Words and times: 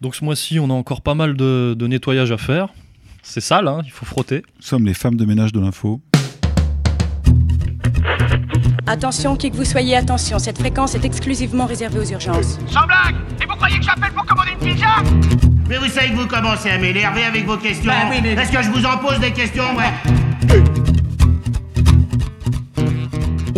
Donc 0.00 0.14
ce 0.14 0.24
mois-ci, 0.24 0.60
on 0.60 0.70
a 0.70 0.72
encore 0.74 1.00
pas 1.00 1.14
mal 1.14 1.34
de, 1.36 1.74
de 1.76 1.86
nettoyage 1.88 2.30
à 2.30 2.38
faire. 2.38 2.68
C'est 3.24 3.40
sale, 3.40 3.66
hein, 3.66 3.80
il 3.84 3.90
faut 3.90 4.06
frotter. 4.06 4.42
Nous 4.56 4.62
sommes 4.62 4.86
les 4.86 4.94
femmes 4.94 5.16
de 5.16 5.24
ménage 5.24 5.52
de 5.52 5.58
l'info. 5.58 6.00
Attention, 8.86 9.34
qui 9.36 9.50
que 9.50 9.56
vous 9.56 9.64
soyez, 9.64 9.96
attention, 9.96 10.38
cette 10.38 10.58
fréquence 10.58 10.94
est 10.94 11.04
exclusivement 11.04 11.66
réservée 11.66 11.98
aux 11.98 12.04
urgences. 12.12 12.58
Sans 12.68 12.86
blague 12.86 13.16
Et 13.42 13.46
vous 13.46 13.56
croyez 13.56 13.76
que 13.78 13.84
j'appelle 13.84 14.12
pour 14.12 14.24
commander 14.24 14.50
une 14.52 14.68
pizza? 14.72 14.86
Mais 15.68 15.78
vous 15.78 15.88
savez 15.88 16.10
que 16.10 16.14
vous 16.16 16.28
commencez 16.28 16.70
à 16.70 16.78
m'énerver 16.78 17.24
avec 17.24 17.44
vos 17.44 17.56
questions. 17.56 17.90
Bah 17.90 18.06
oui, 18.08 18.18
mais- 18.22 18.34
Est-ce 18.34 18.52
que 18.52 18.62
je 18.62 18.70
vous 18.70 18.86
en 18.86 18.98
pose 18.98 19.18
des 19.18 19.32
questions, 19.32 19.64
ouais? 19.76 20.87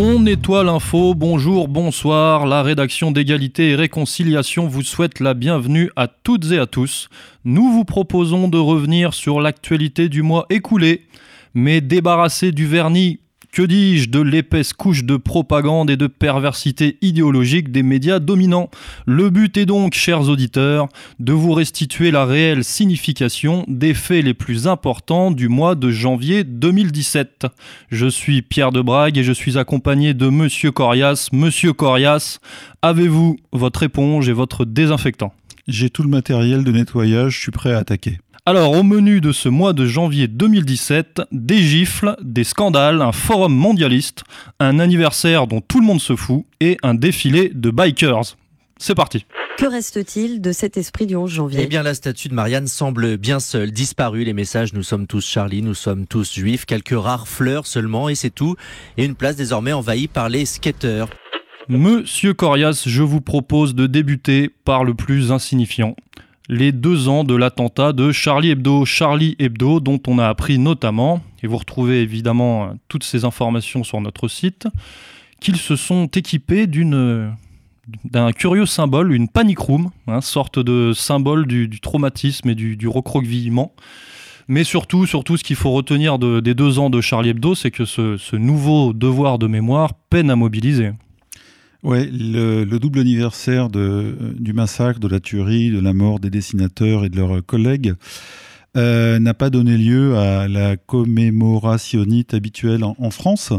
On 0.03 0.21
nettoie 0.21 0.64
l'info, 0.64 1.12
bonjour, 1.14 1.69
bonsoir, 1.69 2.46
la 2.46 2.62
rédaction 2.62 3.11
d'égalité 3.11 3.73
et 3.73 3.75
réconciliation 3.75 4.67
vous 4.67 4.80
souhaite 4.82 5.21
la 5.21 5.35
bienvenue 5.35 5.91
à 5.95 6.09
toutes 6.09 6.53
et 6.53 6.59
à 6.59 6.64
tous. 6.64 7.11
Nous 7.45 7.71
vous 7.71 7.85
proposons 7.85 8.49
de 8.49 8.57
revenir 8.57 9.13
sur 9.13 9.43
l'actualité 9.43 10.08
du 10.08 10.22
mois 10.22 10.46
écoulé, 10.49 11.05
mais 11.53 11.82
débarrassé 11.82 12.50
du 12.50 12.67
vernis, 12.67 13.21
que 13.53 13.63
dis-je, 13.63 14.09
de 14.09 14.21
l'épaisse 14.21 14.72
couche 14.72 15.04
de 15.04 15.17
propagande 15.17 15.91
et 15.91 15.96
de 15.96 16.07
perversité 16.07 16.99
idéologique 17.03 17.72
des 17.72 17.82
médias 17.82 18.18
dominants? 18.18 18.71
Le 19.07 19.31
but 19.31 19.57
est 19.57 19.67
donc, 19.67 19.95
chers 19.95 20.29
auditeurs, 20.29 20.89
de 21.18 21.32
vous 21.32 21.53
restituer 21.53 22.11
la 22.11 22.25
réelle 22.25 22.64
signification 22.64 23.64
des 23.68 23.94
faits 23.94 24.25
les 24.25 24.35
plus 24.35 24.67
importants 24.67 25.31
du 25.31 25.49
mois 25.49 25.75
de 25.75 25.91
janvier 25.91 26.44
2017. 26.44 27.46
Je 27.91 28.07
suis 28.07 28.43
Pierre 28.43 28.72
de 28.72 28.82
Brague 28.82 29.18
et 29.18 29.25
je 29.25 29.32
suis 29.32 29.58
accompagné 29.58 30.14
de 30.14 30.29
Monsieur 30.29 30.71
Corias. 30.71 31.29
Monsieur 31.32 31.72
Corias, 31.72 32.39
avez-vous 32.83 33.39
votre 33.53 33.83
éponge 33.83 34.28
et 34.28 34.33
votre 34.33 34.64
désinfectant? 34.64 35.34
J'ai 35.69 35.91
tout 35.91 36.03
le 36.03 36.08
matériel 36.08 36.64
de 36.64 36.72
nettoyage, 36.72 37.34
je 37.34 37.41
suis 37.41 37.53
prêt 37.53 37.72
à 37.72 37.78
attaquer. 37.78 38.19
Alors, 38.47 38.72
au 38.72 38.83
menu 38.83 39.20
de 39.20 39.33
ce 39.33 39.50
mois 39.50 39.75
de 39.75 39.84
janvier 39.84 40.27
2017, 40.27 41.20
des 41.30 41.58
gifles, 41.58 42.16
des 42.22 42.44
scandales, 42.44 43.02
un 43.02 43.12
forum 43.12 43.55
mondialiste, 43.55 44.24
un 44.58 44.78
anniversaire 44.78 45.46
dont 45.46 45.60
tout 45.60 45.78
le 45.80 45.86
monde 45.86 46.00
se 46.00 46.16
fout 46.16 46.46
et 46.58 46.78
un 46.83 46.94
défilé 46.94 47.50
de 47.55 47.70
bikers. 47.70 48.36
C'est 48.78 48.94
parti. 48.94 49.27
Que 49.58 49.66
reste-t-il 49.66 50.41
de 50.41 50.52
cet 50.52 50.78
esprit 50.78 51.06
du 51.06 51.16
11 51.16 51.30
janvier? 51.30 51.61
Eh 51.62 51.66
bien, 51.66 51.83
la 51.83 51.92
statue 51.92 52.28
de 52.28 52.34
Marianne 52.34 52.66
semble 52.66 53.18
bien 53.18 53.41
seule, 53.41 53.72
disparue. 53.72 54.24
Les 54.24 54.33
messages 54.33 54.72
Nous 54.72 54.83
sommes 54.83 55.06
tous 55.06 55.27
Charlie, 55.27 55.61
nous 55.61 55.74
sommes 55.74 56.06
tous 56.06 56.33
juifs, 56.33 56.64
quelques 56.64 56.98
rares 56.98 57.28
fleurs 57.28 57.66
seulement, 57.66 58.08
et 58.08 58.14
c'est 58.14 58.30
tout. 58.30 58.56
Et 58.96 59.05
une 59.05 59.16
place 59.16 59.36
désormais 59.36 59.74
envahie 59.74 60.08
par 60.08 60.30
les 60.30 60.46
skateurs. 60.46 61.11
Monsieur 61.68 62.33
Corias, 62.33 62.84
je 62.86 63.02
vous 63.02 63.20
propose 63.20 63.74
de 63.74 63.86
débuter 63.86 64.50
par 64.64 64.83
le 64.83 64.94
plus 64.94 65.30
insignifiant. 65.30 65.94
Les 66.52 66.72
deux 66.72 67.06
ans 67.06 67.22
de 67.22 67.36
l'attentat 67.36 67.92
de 67.92 68.10
Charlie 68.10 68.50
Hebdo. 68.50 68.84
Charlie 68.84 69.36
Hebdo, 69.38 69.78
dont 69.78 70.00
on 70.08 70.18
a 70.18 70.26
appris 70.26 70.58
notamment, 70.58 71.22
et 71.44 71.46
vous 71.46 71.56
retrouvez 71.56 72.02
évidemment 72.02 72.64
euh, 72.64 72.66
toutes 72.88 73.04
ces 73.04 73.24
informations 73.24 73.84
sur 73.84 74.00
notre 74.00 74.26
site, 74.26 74.66
qu'ils 75.40 75.58
se 75.58 75.76
sont 75.76 76.06
équipés 76.08 76.66
d'un 76.66 78.32
curieux 78.32 78.66
symbole, 78.66 79.12
une 79.14 79.28
panic 79.28 79.60
room, 79.60 79.90
hein, 80.08 80.20
sorte 80.20 80.58
de 80.58 80.92
symbole 80.92 81.46
du, 81.46 81.70
traumatisme 81.80 82.50
et 82.50 82.56
du, 82.56 82.76
du 82.76 82.88
recroquevillement. 82.88 83.72
Mais 84.48 84.64
surtout, 84.64 85.06
surtout, 85.06 85.36
ce 85.36 85.44
qu'il 85.44 85.54
faut 85.54 85.70
retenir 85.70 86.18
de- 86.18 86.40
des 86.40 86.54
deux 86.54 86.80
ans 86.80 86.90
de 86.90 87.00
Charlie 87.00 87.28
Hebdo, 87.28 87.54
c'est 87.54 87.70
que 87.70 87.84
ce 87.84 88.34
nouveau 88.34 88.92
devoir 88.92 89.38
de 89.38 89.46
mémoire 89.46 89.94
peine 89.94 90.30
à 90.30 90.34
mobiliser. 90.34 90.90
Ouais, 91.83 92.06
le, 92.12 92.64
le 92.64 92.78
double 92.78 92.98
anniversaire 92.98 93.69
euh, 93.75 94.34
du 94.39 94.53
massacre, 94.53 95.00
de 95.00 95.09
la 95.09 95.19
tuerie, 95.19 95.70
de 95.70 95.81
la 95.81 95.95
mort 95.95 96.20
des 96.20 96.28
dessinateurs 96.28 97.06
et 97.06 97.09
de 97.09 97.17
leurs 97.17 97.45
collègues 97.45 97.95
euh, 98.77 99.19
n'a 99.19 99.33
pas 99.33 99.48
donné 99.48 99.78
lieu 99.78 100.17
à 100.19 100.47
la 100.47 100.77
commémorationnite 100.77 102.34
habituelle 102.34 102.84
en, 102.84 103.11
France. 103.11 103.55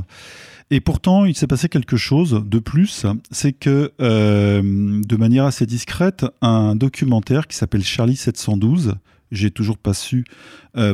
Et 0.69 0.81
pourtant, 0.81 1.25
il 1.25 1.35
s'est 1.35 1.47
passé 1.47 1.67
quelque 1.67 1.97
chose 1.97 2.43
de 2.45 2.59
plus, 2.59 3.07
c'est 3.31 3.53
que, 3.53 3.91
euh, 3.99 4.61
de 4.61 5.15
manière 5.15 5.45
assez 5.45 5.65
discrète, 5.65 6.23
un 6.41 6.75
documentaire 6.75 7.47
qui 7.47 7.57
s'appelle 7.57 7.83
Charlie 7.83 8.15
712, 8.15 8.93
j'ai 9.31 9.49
toujours 9.49 9.77
pas 9.77 9.93
su 9.93 10.25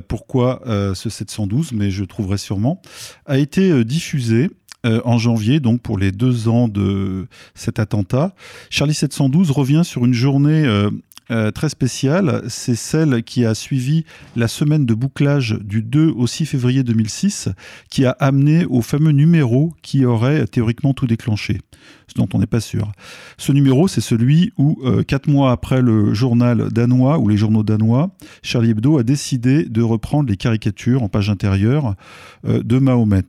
pourquoi 0.08 0.62
ce 0.96 1.10
712, 1.10 1.74
mais 1.74 1.92
je 1.92 2.04
trouverai 2.04 2.38
sûrement, 2.38 2.82
a 3.26 3.38
été 3.38 3.84
diffusé 3.84 4.50
euh, 4.86 5.02
en 5.06 5.18
janvier, 5.18 5.60
donc 5.60 5.82
pour 5.82 5.98
les 5.98 6.12
deux 6.12 6.48
ans 6.48 6.68
de 6.68 7.26
cet 7.56 7.80
attentat. 7.80 8.36
Charlie 8.70 8.94
712 8.94 9.50
revient 9.50 9.82
sur 9.84 10.06
une 10.06 10.14
journée 10.14 10.66
euh, 10.66 10.92
euh, 11.32 11.50
très 11.50 11.70
spéciale. 11.70 12.44
C'est 12.48 12.76
celle 12.76 13.24
qui 13.24 13.44
a 13.44 13.56
suivi 13.56 14.06
la 14.36 14.48
semaine 14.48 14.86
de 14.86 14.94
bouclage 14.94 15.58
du 15.62 15.82
2 15.82 16.10
au 16.10 16.28
6 16.28 16.46
février 16.46 16.84
2006, 16.84 17.50
qui 17.90 18.06
a 18.06 18.12
amené 18.20 18.66
au 18.66 18.84
fameux 18.84 19.14
numéro 19.14 19.74
qui 19.82 20.06
aurait 20.06 20.46
théoriquement 20.46 20.94
tout 20.94 21.08
déclenché, 21.08 21.60
ce 22.08 22.14
dont 22.14 22.30
on 22.36 22.38
n'est 22.38 22.46
pas 22.46 22.62
sûr. 22.62 22.92
Ce 23.40 23.52
numéro, 23.52 23.88
c'est 23.88 24.00
celui 24.00 24.54
où, 24.60 24.80
quatre 25.08 25.28
mois 25.28 25.52
après 25.52 25.82
le 25.82 26.14
journal 26.14 26.72
danois 26.72 27.18
ou 27.18 27.28
les 27.28 27.38
journaux 27.38 27.64
danois, 27.64 28.12
Charlie 28.44 28.70
Hebdo 28.70 29.00
a 29.00 29.04
décidé 29.04 29.66
de 29.66 29.82
reprendre 29.82 30.30
les 30.30 30.38
caricatures 30.38 31.02
en 31.02 31.10
page 31.10 31.32
intérieure 31.32 31.96
de 32.44 32.78
Mahomet. 32.78 33.24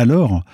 Alors, 0.00 0.44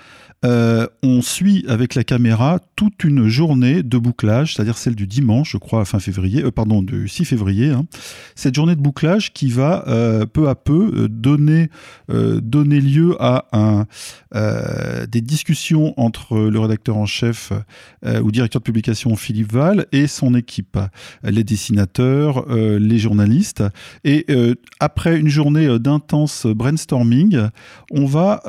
euh, 0.45 0.87
on 1.03 1.23
suit 1.23 1.65
avec 1.67 1.95
la 1.95 2.05
caméra 2.05 2.61
toute 2.77 3.05
une 3.05 3.27
journée 3.27 3.83
de 3.83 3.97
bouclage, 3.97 4.55
c'est-à-dire 4.55 4.77
celle 4.77 4.95
du 4.95 5.07
dimanche, 5.07 5.53
je 5.53 5.57
crois, 5.57 5.85
fin 5.85 5.99
février, 5.99 6.45
euh, 6.45 6.51
pardon, 6.51 6.83
du 6.83 7.09
6 7.09 7.25
février. 7.25 7.71
hein. 7.71 7.87
Cette 8.35 8.55
journée 8.55 8.77
de 8.77 8.81
bouclage 8.81 9.33
qui 9.33 9.49
va 9.49 9.85
euh, 9.89 10.27
peu 10.27 10.49
à 10.49 10.55
peu 10.55 11.09
donner, 11.09 11.71
donner 12.09 12.81
lieu 12.81 13.17
à 13.21 13.87
des 15.09 15.21
discussions 15.21 15.99
entre 15.99 16.39
le 16.39 16.59
rédacteur 16.59 16.97
en 16.97 17.07
chef 17.07 17.53
ou 18.05 18.31
directeur 18.31 18.61
de 18.61 18.65
publication 18.65 19.17
Philippe 19.17 19.53
Val 19.53 19.87
et 19.93 20.07
son 20.07 20.35
équipe, 20.35 20.79
les 21.23 21.45
dessinateurs, 21.45 22.47
les 22.49 22.99
journalistes. 22.99 23.63
Et 24.05 24.27
après 24.81 25.19
une 25.19 25.29
journée 25.29 25.79
d'intense 25.79 26.47
brainstorming, 26.47 27.49
on 27.91 28.07
va 28.07 28.43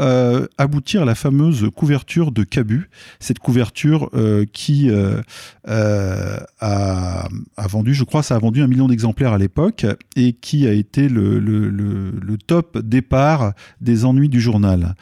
aboutir 0.58 1.04
à 1.04 1.06
la 1.06 1.16
fameuse 1.16 1.70
couverture 1.78 2.32
de 2.32 2.44
Cabu, 2.44 2.90
cette 3.20 3.40
couverture 3.40 4.10
euh, 4.14 4.46
qui 4.52 4.90
euh, 4.90 5.22
euh, 5.70 6.38
a, 6.60 7.28
vendu, 7.70 7.94
je 7.94 8.04
crois, 8.04 8.24
ça 8.24 8.36
a 8.36 8.40
vendu 8.40 8.62
un 8.62 8.68
million 8.68 8.88
d'exemplaires 8.88 9.32
à 9.32 9.38
l'époque 9.38 9.86
et 10.16 10.34
qui 10.34 10.68
a 10.68 10.74
été 10.74 11.08
le 11.08 12.36
top 12.48 12.80
départ 12.80 13.54
des 13.80 14.04
ennuis 14.04 14.28
du 14.28 14.42
journal. 14.42 14.96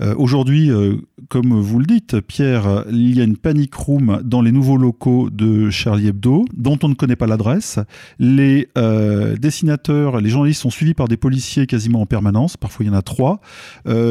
Euh, 0.00 0.14
Aujourd'hui, 0.16 0.70
euh, 0.70 0.96
comme 1.28 1.58
vous 1.58 1.78
le 1.78 1.86
dites, 1.86 2.20
Pierre, 2.20 2.84
il 2.90 3.16
y 3.16 3.20
a 3.20 3.24
une 3.24 3.36
panic 3.36 3.74
room 3.74 4.20
dans 4.24 4.42
les 4.42 4.52
nouveaux 4.52 4.76
locaux 4.76 5.30
de 5.30 5.70
Charlie 5.70 6.08
Hebdo, 6.08 6.44
dont 6.54 6.78
on 6.82 6.88
ne 6.88 6.94
connaît 6.94 7.16
pas 7.16 7.26
l'adresse. 7.26 7.78
Les 8.18 8.68
euh, 8.78 9.36
dessinateurs, 9.36 10.20
les 10.20 10.30
journalistes 10.30 10.62
sont 10.62 10.70
suivis 10.70 10.94
par 10.94 11.08
des 11.08 11.16
policiers 11.16 11.66
quasiment 11.66 12.00
en 12.00 12.06
permanence. 12.06 12.56
Parfois, 12.56 12.84
il 12.84 12.88
y 12.88 12.90
en 12.90 12.94
a 12.94 13.02
trois. 13.02 13.40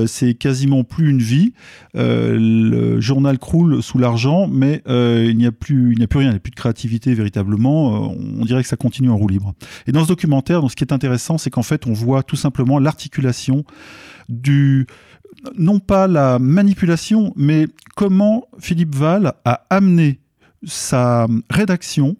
C'est 0.07 0.33
quasiment 0.33 0.83
plus 0.83 1.09
une 1.09 1.21
vie. 1.21 1.53
Le 1.93 2.99
journal 2.99 3.39
croule 3.39 3.81
sous 3.81 3.97
l'argent, 3.97 4.47
mais 4.47 4.81
il 4.87 5.35
n'y 5.37 5.45
a 5.45 5.51
plus, 5.51 5.95
a 6.01 6.07
plus 6.07 6.19
rien, 6.19 6.29
il 6.29 6.33
n'y 6.33 6.37
a 6.37 6.39
plus 6.39 6.51
de 6.51 6.55
créativité 6.55 7.13
véritablement. 7.13 8.11
On 8.11 8.45
dirait 8.45 8.61
que 8.61 8.67
ça 8.69 8.77
continue 8.77 9.09
en 9.09 9.17
roue 9.17 9.27
libre. 9.27 9.53
Et 9.87 9.91
dans 9.91 10.03
ce 10.03 10.07
documentaire, 10.07 10.61
ce 10.69 10.75
qui 10.75 10.83
est 10.83 10.93
intéressant, 10.93 11.37
c'est 11.37 11.49
qu'en 11.49 11.63
fait, 11.63 11.87
on 11.87 11.93
voit 11.93 12.23
tout 12.23 12.35
simplement 12.35 12.79
l'articulation 12.79 13.63
du 14.29 14.87
non 15.57 15.79
pas 15.79 16.07
la 16.07 16.39
manipulation, 16.39 17.33
mais 17.35 17.67
comment 17.95 18.45
Philippe 18.59 18.95
Val 18.95 19.33
a 19.45 19.65
amené 19.69 20.19
sa 20.63 21.27
rédaction, 21.49 22.15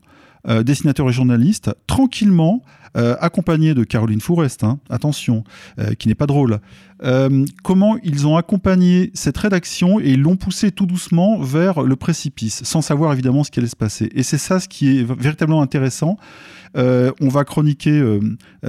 euh, 0.48 0.64
dessinateur 0.64 1.10
et 1.10 1.14
journaliste, 1.14 1.72
tranquillement, 1.88 2.64
euh, 2.98 3.16
accompagné 3.22 3.74
de 3.74 3.84
Caroline 3.84 4.20
Fourest, 4.20 4.64
hein, 4.64 4.80
attention, 4.90 5.44
euh, 5.80 5.94
qui 5.94 6.08
n'est 6.08 6.16
pas 6.16 6.26
drôle, 6.26 6.60
euh, 7.04 7.46
comment 7.64 7.98
ils 8.04 8.28
ont 8.28 8.38
accompagné 8.38 9.10
cette 9.14 9.38
rédaction 9.38 10.00
et 10.00 10.16
l'ont 10.16 10.36
poussé 10.36 10.72
tout 10.72 10.86
doucement 10.86 11.40
vers 11.40 11.82
le 11.82 11.96
précipice, 11.96 12.64
sans 12.64 12.82
savoir 12.82 13.14
évidemment 13.14 13.44
ce 13.44 13.52
qui 13.52 13.60
allait 13.60 13.68
se 13.68 13.76
passer. 13.76 14.10
Et 14.14 14.24
c'est 14.24 14.38
ça 14.38 14.60
ce 14.60 14.68
qui 14.68 15.00
est 15.00 15.04
véritablement 15.04 15.62
intéressant. 15.62 16.18
Euh, 16.78 17.12
on 17.20 17.28
va 17.28 17.44
chroniquer 17.44 18.00
euh, 18.00 18.20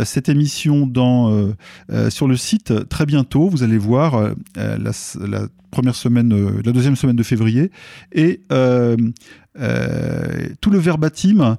cette 0.04 0.28
émission 0.28 0.86
dans, 0.86 1.52
sur 2.08 2.26
le 2.26 2.36
site 2.36 2.88
très 2.88 3.06
bientôt. 3.06 3.48
Vous 3.48 3.62
allez 3.62 3.78
voir 3.78 4.32
la, 4.56 4.92
première 5.70 5.94
semaine, 5.94 6.60
la 6.62 6.72
deuxième 6.72 6.96
semaine 6.96 7.16
de 7.16 7.22
février. 7.22 7.70
Et 8.12 8.40
tout 10.60 10.70
le 10.70 10.78
verbatim 10.78 11.56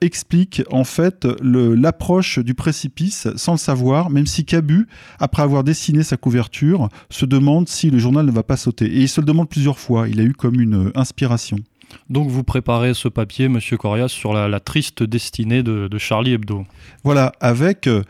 explique 0.00 0.62
en 0.70 0.84
fait 0.84 1.26
l'approche 1.42 2.38
du 2.38 2.54
précipice 2.54 3.28
sans 3.36 3.52
le 3.52 3.58
savoir, 3.58 4.10
même 4.10 4.26
si 4.26 4.44
Cabu, 4.44 4.86
après 5.18 5.42
avoir 5.42 5.64
dessiné 5.64 6.02
sa 6.10 6.16
couverture, 6.16 6.88
se 7.08 7.24
demande 7.24 7.68
si 7.68 7.90
le 7.90 7.98
journal 7.98 8.26
ne 8.26 8.32
va 8.32 8.42
pas 8.42 8.56
sauter. 8.56 8.86
Et 8.86 9.00
il 9.00 9.08
se 9.08 9.20
le 9.20 9.26
demande 9.26 9.48
plusieurs 9.48 9.78
fois. 9.78 10.08
Il 10.08 10.20
a 10.20 10.24
eu 10.24 10.32
comme 10.32 10.60
une 10.60 10.88
euh, 10.88 10.92
inspiration. 10.94 11.58
Donc 12.08 12.28
vous 12.28 12.44
préparez 12.44 12.94
ce 12.94 13.08
papier, 13.08 13.48
Monsieur 13.48 13.76
Corias, 13.76 14.08
sur 14.08 14.32
la, 14.32 14.48
la 14.48 14.60
triste 14.60 15.02
destinée 15.02 15.62
de, 15.62 15.88
de, 15.88 15.98
Charlie 15.98 16.32
Hebdo. 16.32 16.64
Voilà, 17.02 17.32
avec, 17.40 17.88
euh, 17.88 18.02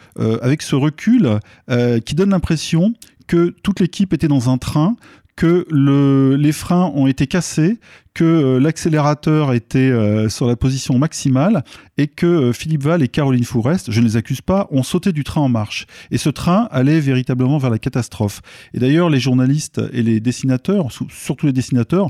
avec 0.43 0.61
ce 0.63 0.75
recul 0.77 1.39
euh, 1.71 1.99
qui 2.01 2.15
donne 2.15 2.31
l'impression 2.31 2.93
que 3.27 3.55
toute 3.63 3.81
l'équipe 3.81 4.13
était 4.13 4.29
dans 4.29 4.51
un 4.51 4.59
train, 4.59 4.97
que 5.37 5.67
le, 5.71 6.37
les 6.37 6.53
freins 6.53 6.93
ont 6.95 7.07
été 7.07 7.27
cassés, 7.27 7.79
que 8.15 8.25
euh, 8.25 8.61
l'accélérateur 8.61 9.53
était 9.53 9.79
euh, 9.79 10.29
sur 10.29 10.47
la 10.47 10.57
position 10.57 10.99
maximale 10.99 11.65
et 11.97 12.09
que 12.09 12.27
euh, 12.27 12.53
Philippe 12.53 12.83
Val 12.83 13.03
et 13.03 13.09
Caroline 13.09 13.45
Fourest, 13.45 13.91
je 13.91 14.01
ne 14.01 14.07
les 14.07 14.17
accuse 14.17 14.41
pas, 14.41 14.67
ont 14.71 14.83
sauté 14.83 15.13
du 15.13 15.25
train 15.25 15.41
en 15.41 15.49
marche. 15.49 15.87
Et 16.11 16.19
ce 16.19 16.29
train 16.29 16.69
allait 16.71 17.01
véritablement 17.01 17.59
vers 17.59 17.71
la 17.71 17.79
catastrophe. 17.79 18.41
Et 18.75 18.79
d'ailleurs, 18.79 19.11
les 19.11 19.21
journalistes 19.21 19.81
et 19.93 20.03
les 20.03 20.21
dessinateurs, 20.21 20.89
surtout 21.09 21.47
les 21.47 21.53
dessinateurs, 21.53 22.09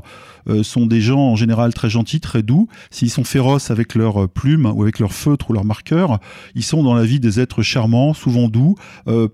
sont 0.63 0.85
des 0.85 1.01
gens 1.01 1.19
en 1.19 1.35
général 1.35 1.73
très 1.73 1.89
gentils, 1.89 2.19
très 2.19 2.41
doux. 2.41 2.67
S'ils 2.89 3.09
sont 3.09 3.23
féroces 3.23 3.69
avec 3.69 3.95
leurs 3.95 4.27
plumes 4.27 4.65
ou 4.65 4.81
avec 4.81 4.99
leurs 4.99 5.13
feutres 5.13 5.49
ou 5.49 5.53
leurs 5.53 5.65
marqueurs, 5.65 6.19
ils 6.55 6.63
sont 6.63 6.83
dans 6.83 6.95
la 6.95 7.03
vie 7.03 7.19
des 7.19 7.39
êtres 7.39 7.61
charmants, 7.61 8.13
souvent 8.13 8.47
doux, 8.47 8.75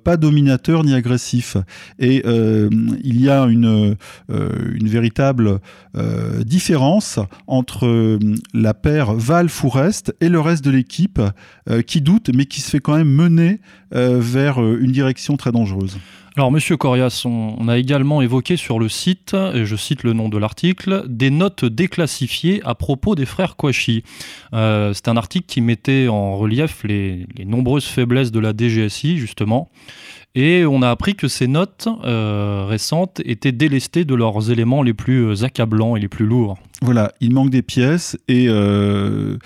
pas 0.03 0.17
dominateurs 0.17 0.83
ni 0.83 0.93
agressifs. 0.93 1.57
Et 1.99 2.23
il 2.25 3.21
y 3.21 3.29
a 3.29 3.43
une, 3.43 3.95
une 4.29 4.87
véritable 4.87 5.59
différence 6.57 7.19
entre 7.45 7.85
euh, 7.85 8.17
la 8.51 8.73
paire 8.73 9.13
Val-Fourest 9.13 10.15
et 10.21 10.27
le 10.27 10.39
reste 10.39 10.65
de 10.65 10.71
l'équipe 10.71 11.21
euh, 11.69 11.83
qui 11.83 12.01
doute 12.01 12.31
mais 12.33 12.45
qui 12.45 12.61
se 12.61 12.71
fait 12.71 12.79
quand 12.79 12.97
même 12.97 13.11
mener 13.11 13.61
euh, 13.93 14.17
vers 14.19 14.57
une 14.57 14.91
direction 14.91 15.37
très 15.37 15.51
dangereuse. 15.51 15.99
Alors, 16.35 16.51
Monsieur 16.51 16.75
Corias, 16.75 17.23
on, 17.25 17.67
a 17.67 17.77
également 17.77 18.21
évoqué 18.21 18.57
sur 18.57 18.77
le 18.77 18.89
site, 18.89 19.33
et 19.33 19.65
je 19.65 19.75
cite 19.75 20.03
le 20.03 20.13
nom 20.13 20.29
de 20.29 20.37
l'article, 20.37 21.03
des 21.07 21.31
notes 21.31 21.65
déclassifiées 21.65 22.61
à 22.63 22.75
propos 22.75 23.15
des 23.15 23.25
frères 23.25 23.55
Kouachi. 23.55 24.03
C'est 24.51 25.07
un 25.07 25.17
article 25.17 25.47
qui 25.47 25.61
mettait 25.61 26.07
en 26.07 26.37
relief 26.37 26.83
les, 26.83 27.25
les, 27.35 27.45
nombreuses 27.45 27.85
faiblesses 27.85 28.31
de 28.31 28.39
la 28.39 28.53
DGSI, 28.55 29.17
justement. 29.17 29.71
Et 30.39 30.67
on 30.67 30.83
a 30.83 30.91
appris 30.91 31.15
que 31.15 31.27
ces 31.27 31.47
notes 31.47 31.87
euh, 32.05 32.63
récentes 32.69 33.21
étaient 33.25 33.51
délestées 33.51 34.05
de 34.05 34.13
leurs 34.13 34.51
éléments 34.51 34.83
les 34.83 34.93
plus 34.93 35.25
euh, 35.25 35.43
accablants 35.43 35.95
et 35.95 35.99
les 35.99 36.07
plus 36.07 36.27
lourds. 36.27 36.59
Voilà, 36.83 37.11
il 37.21 37.33
manque 37.33 37.49
des 37.49 37.63
pièces 37.63 38.15
et 38.27 38.45
euh, 38.47 39.37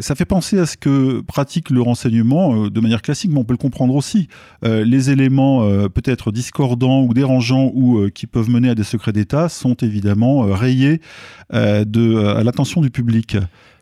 ça 0.00 0.16
fait 0.16 0.24
penser 0.24 0.58
à 0.58 0.66
ce 0.66 0.76
que 0.76 1.20
pratique 1.20 1.70
le 1.70 1.80
renseignement 1.80 2.66
de 2.66 2.80
manière 2.80 3.00
classique, 3.00 3.30
mais 3.32 3.38
on 3.38 3.44
peut 3.44 3.52
le 3.52 3.58
comprendre 3.58 3.94
aussi. 3.94 4.26
les 4.64 5.08
éléments 5.08 5.60
peut-être 5.88 6.32
discordants 6.32 7.04
ou 7.04 7.14
dérangeants 7.14 7.70
ou 7.72 8.08
qui 8.12 8.26
peuvent 8.26 8.50
mener 8.50 8.70
à 8.70 8.74
des 8.74 8.82
secrets 8.82 9.12
d'État 9.12 9.48
sont 9.48 9.74
évidemment 9.74 10.40
rayés 10.40 11.00
à 11.50 11.84
l'attention 12.42 12.80
du 12.80 12.90
public. 12.90 13.36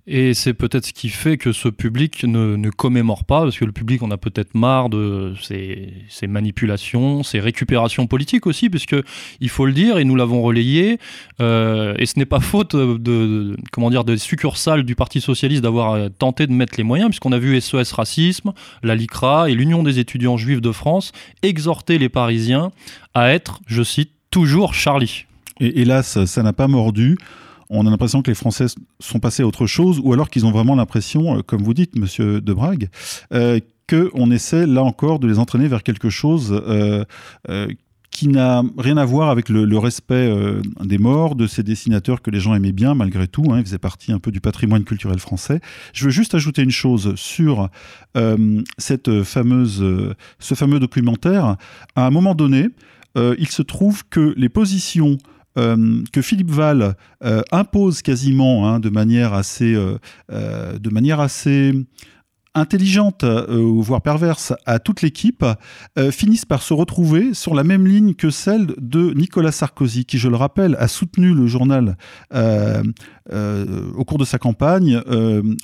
Et 0.08 0.34
c'est 0.34 0.52
peut-être 0.52 0.86
ce 0.86 0.92
qui 0.92 1.08
fait 1.10 1.36
que 1.36 1.52
ce 1.52 1.68
public 1.68 2.24
ne, 2.24 2.56
ne, 2.56 2.70
commémore 2.70 3.24
pas, 3.24 3.42
parce 3.42 3.56
que 3.56 3.64
le 3.64 3.70
public 3.70 4.02
en 4.02 4.10
a 4.10 4.16
peut-être 4.16 4.56
marre 4.56 4.88
de 4.88 5.34
ces, 5.40 6.26
manipulations, 6.26 7.22
ces 7.22 7.38
récupérations 7.38 8.08
politiques 8.08 8.48
aussi, 8.48 8.68
puisque 8.68 8.96
il 9.40 9.48
faut 9.48 9.64
le 9.64 9.72
dire, 9.72 9.98
et 9.98 10.04
nous 10.04 10.16
l'avons 10.16 10.42
relayé, 10.42 10.98
euh, 11.40 11.94
et 11.98 12.06
ce 12.06 12.18
n'est 12.18 12.26
pas 12.26 12.40
faute 12.40 12.74
de, 12.74 13.56
comment 13.70 13.90
dire 13.90 14.02
des 14.02 14.18
succursales 14.18 14.82
du 14.82 14.96
Parti 14.96 15.20
socialiste 15.20 15.62
d'avoir 15.62 15.92
euh, 15.92 16.08
tenté 16.08 16.48
de 16.48 16.52
mettre 16.52 16.74
les 16.76 16.84
moyens, 16.84 17.10
puisqu'on 17.10 17.32
a 17.32 17.38
vu 17.38 17.60
SOS 17.60 17.92
Racisme, 17.92 18.52
la 18.82 18.96
LICRA 18.96 19.50
et 19.50 19.54
l'Union 19.54 19.84
des 19.84 20.00
étudiants 20.00 20.36
juifs 20.36 20.60
de 20.60 20.72
France 20.72 21.12
exhorter 21.42 21.98
les 21.98 22.08
Parisiens 22.08 22.72
à 23.14 23.32
être, 23.32 23.60
je 23.66 23.84
cite, 23.84 24.10
toujours 24.32 24.74
Charlie. 24.74 25.26
Et 25.60 25.82
hélas, 25.82 26.24
ça 26.24 26.42
n'a 26.42 26.52
pas 26.52 26.66
mordu 26.66 27.18
on 27.72 27.86
a 27.86 27.90
l'impression 27.90 28.22
que 28.22 28.30
les 28.30 28.34
Français 28.34 28.66
sont 29.00 29.18
passés 29.18 29.42
à 29.42 29.46
autre 29.46 29.66
chose, 29.66 30.00
ou 30.02 30.12
alors 30.12 30.30
qu'ils 30.30 30.46
ont 30.46 30.52
vraiment 30.52 30.74
l'impression, 30.76 31.38
euh, 31.38 31.42
comme 31.42 31.62
vous 31.62 31.74
dites, 31.74 31.96
Monsieur 31.96 32.40
de 32.40 32.52
Brague, 32.52 32.88
euh, 33.32 33.58
qu'on 33.88 34.30
essaie 34.30 34.66
là 34.66 34.82
encore 34.82 35.18
de 35.18 35.26
les 35.26 35.38
entraîner 35.38 35.68
vers 35.68 35.82
quelque 35.82 36.10
chose 36.10 36.52
euh, 36.52 37.04
qui 38.10 38.28
n'a 38.28 38.62
rien 38.78 38.96
à 38.96 39.04
voir 39.04 39.30
avec 39.30 39.48
le, 39.48 39.78
respect 39.78 40.30
des 40.84 40.98
morts, 40.98 41.34
de 41.34 41.46
ces 41.46 41.62
dessinateurs 41.62 42.22
que 42.22 42.30
les 42.30 42.40
gens 42.40 42.54
aimaient 42.54 42.72
bien 42.72 42.94
malgré 42.94 43.26
tout. 43.26 43.44
Hein, 43.50 43.58
ils 43.58 43.64
faisaient 43.64 43.78
partie 43.78 44.12
un 44.12 44.18
peu 44.18 44.30
du 44.30 44.40
patrimoine 44.40 44.84
culturel 44.84 45.18
français. 45.18 45.60
Je 45.94 46.04
veux 46.04 46.10
juste 46.10 46.34
ajouter 46.34 46.62
une 46.62 46.70
chose 46.70 47.14
sur 47.16 47.70
ce 48.14 48.94
fameux 49.24 50.78
documentaire. 50.78 51.56
À 51.96 52.06
un 52.06 52.10
moment 52.10 52.34
donné, 52.34 52.68
il 53.16 53.48
se 53.48 53.62
trouve 53.62 54.04
que 54.08 54.34
les 54.36 54.50
positions 54.50 55.18
euh, 55.58 56.02
que 56.12 56.22
Philippe 56.22 56.50
Val 56.50 56.94
euh, 57.24 57.42
impose 57.52 58.02
quasiment 58.02 58.68
hein, 58.68 58.80
de 58.80 58.88
manière 58.88 59.34
assez, 59.34 59.74
euh, 59.74 59.98
de 60.78 60.90
manière 60.90 61.20
assez 61.20 61.72
intelligente, 62.54 63.24
voire 63.24 64.02
perverse, 64.02 64.52
à 64.66 64.78
toute 64.78 65.02
l'équipe, 65.02 65.44
finissent 66.10 66.44
par 66.44 66.62
se 66.62 66.74
retrouver 66.74 67.34
sur 67.34 67.54
la 67.54 67.64
même 67.64 67.86
ligne 67.86 68.14
que 68.14 68.30
celle 68.30 68.74
de 68.78 69.12
Nicolas 69.14 69.52
Sarkozy, 69.52 70.04
qui, 70.04 70.18
je 70.18 70.28
le 70.28 70.36
rappelle, 70.36 70.76
a 70.78 70.88
soutenu 70.88 71.34
le 71.34 71.46
journal 71.46 71.96
au 72.32 74.04
cours 74.04 74.18
de 74.18 74.24
sa 74.24 74.38
campagne 74.38 75.00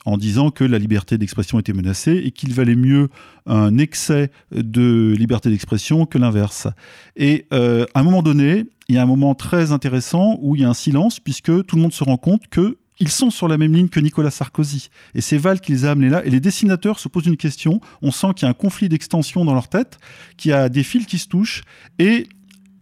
en 0.05 0.17
disant 0.17 0.51
que 0.51 0.65
la 0.65 0.79
liberté 0.79 1.19
d'expression 1.19 1.59
était 1.59 1.73
menacée 1.73 2.23
et 2.25 2.31
qu'il 2.31 2.55
valait 2.55 2.77
mieux 2.77 3.09
un 3.47 3.79
excès 3.79 4.31
de 4.53 5.15
liberté 5.19 5.51
d'expression 5.51 6.07
que 6.07 6.19
l'inverse. 6.19 6.69
Et 7.17 7.47
à 7.51 7.87
un 7.95 8.03
moment 8.03 8.23
donné, 8.23 8.65
il 8.89 8.95
y 8.95 8.99
a 8.99 9.03
un 9.03 9.07
moment 9.07 9.35
très 9.35 9.73
intéressant 9.73 10.39
où 10.41 10.57
il 10.57 10.63
y 10.63 10.65
a 10.65 10.69
un 10.71 10.75
silence, 10.75 11.21
puisque 11.21 11.67
tout 11.67 11.77
le 11.77 11.83
monde 11.83 11.93
se 11.93 12.05
rend 12.05 12.17
compte 12.17 12.49
que 12.49 12.79
ils 13.01 13.11
sont 13.11 13.31
sur 13.31 13.49
la 13.49 13.59
même 13.59 13.73
ligne 13.73 13.89
que 13.89 14.01
Nicolas 14.01 14.31
Sarkozy. 14.31 14.91
Et 15.15 15.21
c'est 15.21 15.39
Val 15.39 15.61
qui 15.61 15.73
les 15.73 15.85
a 15.85 15.93
amenés 15.93 16.09
là. 16.09 16.25
Et 16.25 16.31
les 16.31 16.41
dessinateurs 16.41 16.99
se 16.99 17.09
posent 17.09 17.27
une 17.27 17.37
question. 17.37 17.81
On 18.03 18.11
sent 18.11 18.29
qu'il 18.35 18.45
y 18.45 18.47
a 18.47 18.51
un 18.51 18.55
conflit 18.55 18.89
d'extension 18.89 19.45
dans 19.45 19.55
leur 19.55 19.69
tête, 19.69 19.99
qu'il 20.37 20.51
y 20.51 20.55
a 20.55 20.69
des 20.69 20.83
fils 20.83 21.07
qui 21.07 21.19
se 21.19 21.29
touchent. 21.29 21.63
Et 21.99 22.29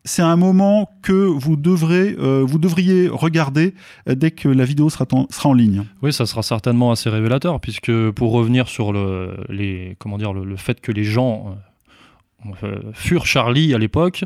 c'est 0.06 0.22
un 0.22 0.36
moment 0.36 0.88
que 1.02 1.12
vous, 1.12 1.56
devrez, 1.56 2.14
euh, 2.18 2.44
vous 2.46 2.58
devriez 2.58 3.08
regarder 3.08 3.74
euh, 4.08 4.14
dès 4.14 4.30
que 4.30 4.48
la 4.48 4.64
vidéo 4.64 4.88
sera 4.88 5.04
en, 5.10 5.52
ligne. 5.52 5.84
Oui, 6.00 6.12
ça 6.12 6.26
sera 6.26 6.42
certainement 6.42 6.92
assez 6.92 7.10
révélateur, 7.10 7.60
puisque 7.60 7.92
pour 8.12 8.32
revenir 8.32 8.68
sur 8.68 8.92
le, 8.92 9.36
comment 9.98 10.16
dire, 10.16 10.32
le, 10.32 10.56
fait 10.56 10.80
que 10.80 10.92
les 10.92 11.04
gens 11.04 11.48
euh, 11.48 11.54
furent 12.92 13.26
Charlie 13.26 13.74
à 13.74 13.78
l'époque, 13.78 14.24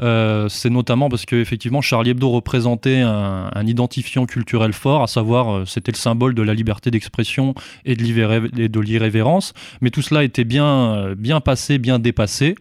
euh, 0.00 0.48
c'est 0.48 0.70
notamment 0.70 1.08
parce 1.08 1.26
que 1.26 1.36
effectivement 1.36 1.80
Charlie 1.80 2.10
Hebdo 2.10 2.30
représentait 2.30 3.00
un, 3.00 3.66
identifiant 3.66 4.26
culturel 4.26 4.72
fort, 4.72 5.02
à 5.02 5.06
savoir 5.06 5.50
euh, 5.50 5.64
c'était 5.66 5.92
le 5.92 5.96
symbole 5.96 6.34
de 6.34 6.42
la 6.42 6.54
liberté 6.54 6.90
d'expression 6.90 7.54
et 7.84 7.94
de 7.94 8.80
l'irrévérence. 8.80 9.52
Mais 9.80 9.90
tout 9.90 10.02
cela 10.02 10.24
était 10.24 10.44
bien, 10.44 11.14
bien 11.16 11.40
passé, 11.40 11.78
bien 11.78 11.98
dépassé. 11.98 12.54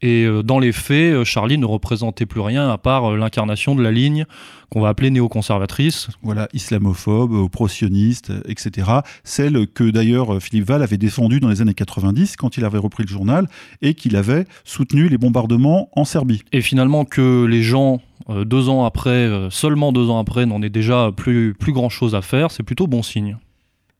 Et 0.00 0.28
dans 0.44 0.58
les 0.58 0.72
faits, 0.72 1.24
Charlie 1.24 1.58
ne 1.58 1.66
représentait 1.66 2.26
plus 2.26 2.40
rien 2.40 2.70
à 2.70 2.78
part 2.78 3.16
l'incarnation 3.16 3.74
de 3.74 3.82
la 3.82 3.90
ligne 3.90 4.26
qu'on 4.70 4.80
va 4.80 4.88
appeler 4.88 5.10
néoconservatrice. 5.10 6.08
Voilà, 6.22 6.48
islamophobe, 6.52 7.48
pro-sioniste, 7.50 8.32
etc. 8.46 8.90
Celle 9.24 9.66
que 9.66 9.84
d'ailleurs 9.90 10.42
Philippe 10.42 10.66
Val 10.66 10.82
avait 10.82 10.98
défendue 10.98 11.40
dans 11.40 11.48
les 11.48 11.62
années 11.62 11.74
90 11.74 12.36
quand 12.36 12.56
il 12.56 12.64
avait 12.64 12.78
repris 12.78 13.04
le 13.04 13.08
journal 13.08 13.48
et 13.82 13.94
qu'il 13.94 14.16
avait 14.16 14.46
soutenu 14.64 15.08
les 15.08 15.18
bombardements 15.18 15.88
en 15.94 16.04
Serbie. 16.04 16.42
Et 16.52 16.60
finalement 16.60 17.04
que 17.04 17.44
les 17.44 17.62
gens 17.62 18.00
euh, 18.30 18.44
deux 18.44 18.68
ans 18.68 18.84
après, 18.84 19.10
euh, 19.10 19.50
seulement 19.50 19.92
deux 19.92 20.10
ans 20.10 20.18
après, 20.18 20.46
n'en 20.46 20.62
aient 20.62 20.70
déjà 20.70 21.10
plus, 21.16 21.54
plus 21.54 21.72
grand 21.72 21.88
chose 21.88 22.14
à 22.14 22.22
faire, 22.22 22.50
c'est 22.50 22.62
plutôt 22.62 22.86
bon 22.86 23.02
signe. 23.02 23.36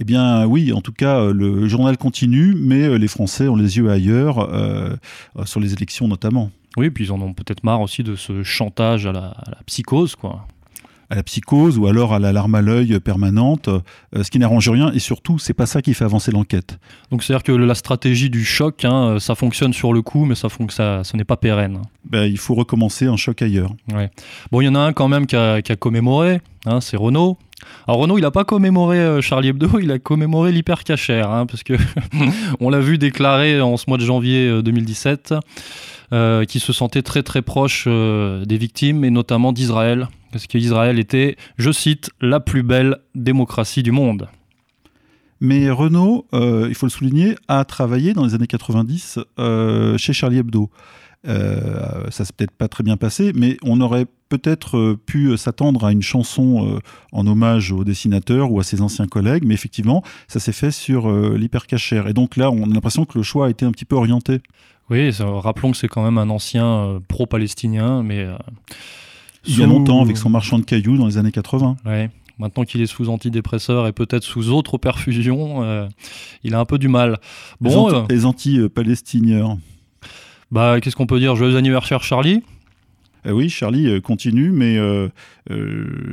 Eh 0.00 0.04
bien 0.04 0.46
oui, 0.46 0.72
en 0.72 0.80
tout 0.80 0.92
cas, 0.92 1.20
euh, 1.20 1.32
le 1.32 1.66
journal 1.66 1.96
continue, 1.96 2.54
mais 2.56 2.98
les 2.98 3.08
Français 3.08 3.48
ont 3.48 3.56
les 3.56 3.78
yeux 3.78 3.90
ailleurs, 3.90 4.48
sur 5.44 5.60
les 5.60 5.72
élections 5.72 6.08
notamment. 6.08 6.50
Oui, 6.76 6.90
puis 6.90 7.06
ils 7.06 7.12
en 7.12 7.20
ont 7.20 7.32
peut-être 7.32 7.64
marre 7.64 7.80
aussi 7.80 8.04
de 8.04 8.14
ce 8.14 8.42
chantage 8.42 9.06
à 9.06 9.12
la, 9.12 9.28
à 9.28 9.50
la 9.50 9.58
psychose, 9.66 10.14
quoi 10.14 10.46
à 11.10 11.14
la 11.14 11.22
psychose 11.22 11.78
ou 11.78 11.86
alors 11.86 12.12
à 12.12 12.18
la 12.18 12.32
larme 12.32 12.54
à 12.54 12.62
l'œil 12.62 13.00
permanente, 13.00 13.68
euh, 13.68 13.80
ce 14.22 14.30
qui 14.30 14.38
n'arrange 14.38 14.68
rien 14.68 14.92
et 14.92 14.98
surtout 14.98 15.38
c'est 15.38 15.54
pas 15.54 15.66
ça 15.66 15.82
qui 15.82 15.94
fait 15.94 16.04
avancer 16.04 16.30
l'enquête. 16.30 16.78
Donc 17.10 17.22
c'est 17.22 17.32
à 17.32 17.36
dire 17.36 17.42
que 17.42 17.52
la 17.52 17.74
stratégie 17.74 18.30
du 18.30 18.44
choc, 18.44 18.84
hein, 18.84 19.18
ça 19.18 19.34
fonctionne 19.34 19.72
sur 19.72 19.92
le 19.92 20.02
coup, 20.02 20.24
mais 20.24 20.34
ça, 20.34 20.48
ça, 20.68 21.04
ce 21.04 21.16
n'est 21.16 21.24
pas 21.24 21.36
pérenne. 21.36 21.80
Ben, 22.04 22.24
il 22.24 22.38
faut 22.38 22.54
recommencer 22.54 23.06
un 23.06 23.16
choc 23.16 23.42
ailleurs. 23.42 23.72
Ouais. 23.92 24.10
Bon, 24.50 24.60
il 24.60 24.64
y 24.64 24.68
en 24.68 24.74
a 24.74 24.80
un 24.80 24.92
quand 24.92 25.08
même 25.08 25.26
qui 25.26 25.36
a, 25.36 25.62
qui 25.62 25.72
a 25.72 25.76
commémoré, 25.76 26.40
hein, 26.66 26.80
c'est 26.80 26.96
Renault. 26.96 27.38
Alors 27.86 28.00
Renault, 28.00 28.18
il 28.18 28.22
n'a 28.22 28.30
pas 28.30 28.44
commémoré 28.44 28.98
euh, 28.98 29.20
Charlie 29.20 29.48
Hebdo, 29.48 29.78
il 29.82 29.90
a 29.90 29.98
commémoré 29.98 30.52
l'hypercachère, 30.52 31.30
hein, 31.30 31.46
parce 31.46 31.62
que 31.62 31.74
on 32.60 32.70
l'a 32.70 32.80
vu 32.80 32.98
déclarer 32.98 33.60
en 33.60 33.76
ce 33.76 33.84
mois 33.88 33.98
de 33.98 34.04
janvier 34.04 34.62
2017, 34.62 35.32
euh, 35.32 35.40
euh, 36.10 36.44
qui 36.44 36.58
se 36.58 36.72
sentait 36.72 37.02
très 37.02 37.22
très 37.22 37.42
proche 37.42 37.84
euh, 37.86 38.44
des 38.44 38.56
victimes 38.56 39.04
et 39.04 39.10
notamment 39.10 39.52
d'Israël, 39.52 40.08
parce 40.32 40.46
qu'Israël 40.46 40.98
était, 40.98 41.36
je 41.56 41.70
cite, 41.70 42.10
la 42.20 42.40
plus 42.40 42.62
belle 42.62 42.98
démocratie 43.14 43.82
du 43.82 43.92
monde. 43.92 44.28
Mais 45.40 45.70
Renault, 45.70 46.26
euh, 46.34 46.66
il 46.68 46.74
faut 46.74 46.86
le 46.86 46.90
souligner, 46.90 47.36
a 47.46 47.64
travaillé 47.64 48.12
dans 48.12 48.24
les 48.24 48.34
années 48.34 48.46
90 48.46 49.20
chez 49.96 50.12
Charlie 50.12 50.38
Hebdo. 50.38 50.70
ça 51.24 52.24
s'est 52.24 52.32
peut-être 52.36 52.50
pas 52.50 52.68
très 52.68 52.82
bien 52.82 52.96
passé, 52.96 53.32
mais 53.34 53.56
on 53.62 53.80
aurait 53.80 54.06
peut-être 54.28 54.98
pu 55.06 55.36
s'attendre 55.36 55.86
à 55.86 55.92
une 55.92 56.02
chanson 56.02 56.80
en 57.12 57.26
hommage 57.26 57.70
au 57.70 57.84
dessinateur 57.84 58.50
ou 58.50 58.58
à 58.58 58.64
ses 58.64 58.82
anciens 58.82 59.06
collègues, 59.06 59.44
mais 59.46 59.54
effectivement, 59.54 60.02
ça 60.26 60.40
s'est 60.40 60.52
fait 60.52 60.72
sur 60.72 61.10
l'hypercachère. 61.10 62.08
Et 62.08 62.14
donc 62.14 62.36
là, 62.36 62.50
on 62.50 62.64
a 62.64 62.74
l'impression 62.74 63.04
que 63.04 63.16
le 63.16 63.22
choix 63.22 63.46
a 63.46 63.50
été 63.50 63.64
un 63.64 63.70
petit 63.70 63.84
peu 63.84 63.94
orienté. 63.94 64.40
Oui, 64.90 65.10
rappelons 65.20 65.70
que 65.70 65.76
c'est 65.76 65.88
quand 65.88 66.02
même 66.02 66.18
un 66.18 66.30
ancien 66.30 67.00
pro-palestinien, 67.06 68.02
mais... 68.02 68.26
Il 69.48 69.58
y 69.58 69.62
a 69.62 69.66
longtemps, 69.66 70.02
avec 70.02 70.16
son 70.16 70.30
marchand 70.30 70.58
de 70.58 70.64
cailloux 70.64 70.96
dans 70.96 71.06
les 71.06 71.16
années 71.16 71.32
80. 71.32 71.76
Ouais. 71.86 72.10
Maintenant 72.38 72.64
qu'il 72.64 72.80
est 72.80 72.86
sous 72.86 73.08
antidépresseur 73.08 73.88
et 73.88 73.92
peut-être 73.92 74.22
sous 74.22 74.50
autre 74.50 74.78
perfusion, 74.78 75.64
euh, 75.64 75.88
il 76.44 76.54
a 76.54 76.60
un 76.60 76.64
peu 76.64 76.78
du 76.78 76.88
mal. 76.88 77.18
Bon, 77.60 78.06
les, 78.08 78.24
anti-palestiniens. 78.24 79.58
bah, 80.52 80.80
qu'est-ce 80.80 80.94
qu'on 80.94 81.06
peut 81.06 81.18
dire? 81.18 81.34
Joyeux 81.34 81.56
anniversaire, 81.56 82.04
Charlie. 82.04 82.42
Eh 83.24 83.32
oui, 83.32 83.48
Charlie 83.48 83.88
euh, 83.88 84.00
continue, 84.00 84.52
mais 84.52 84.78
euh, 84.78 85.08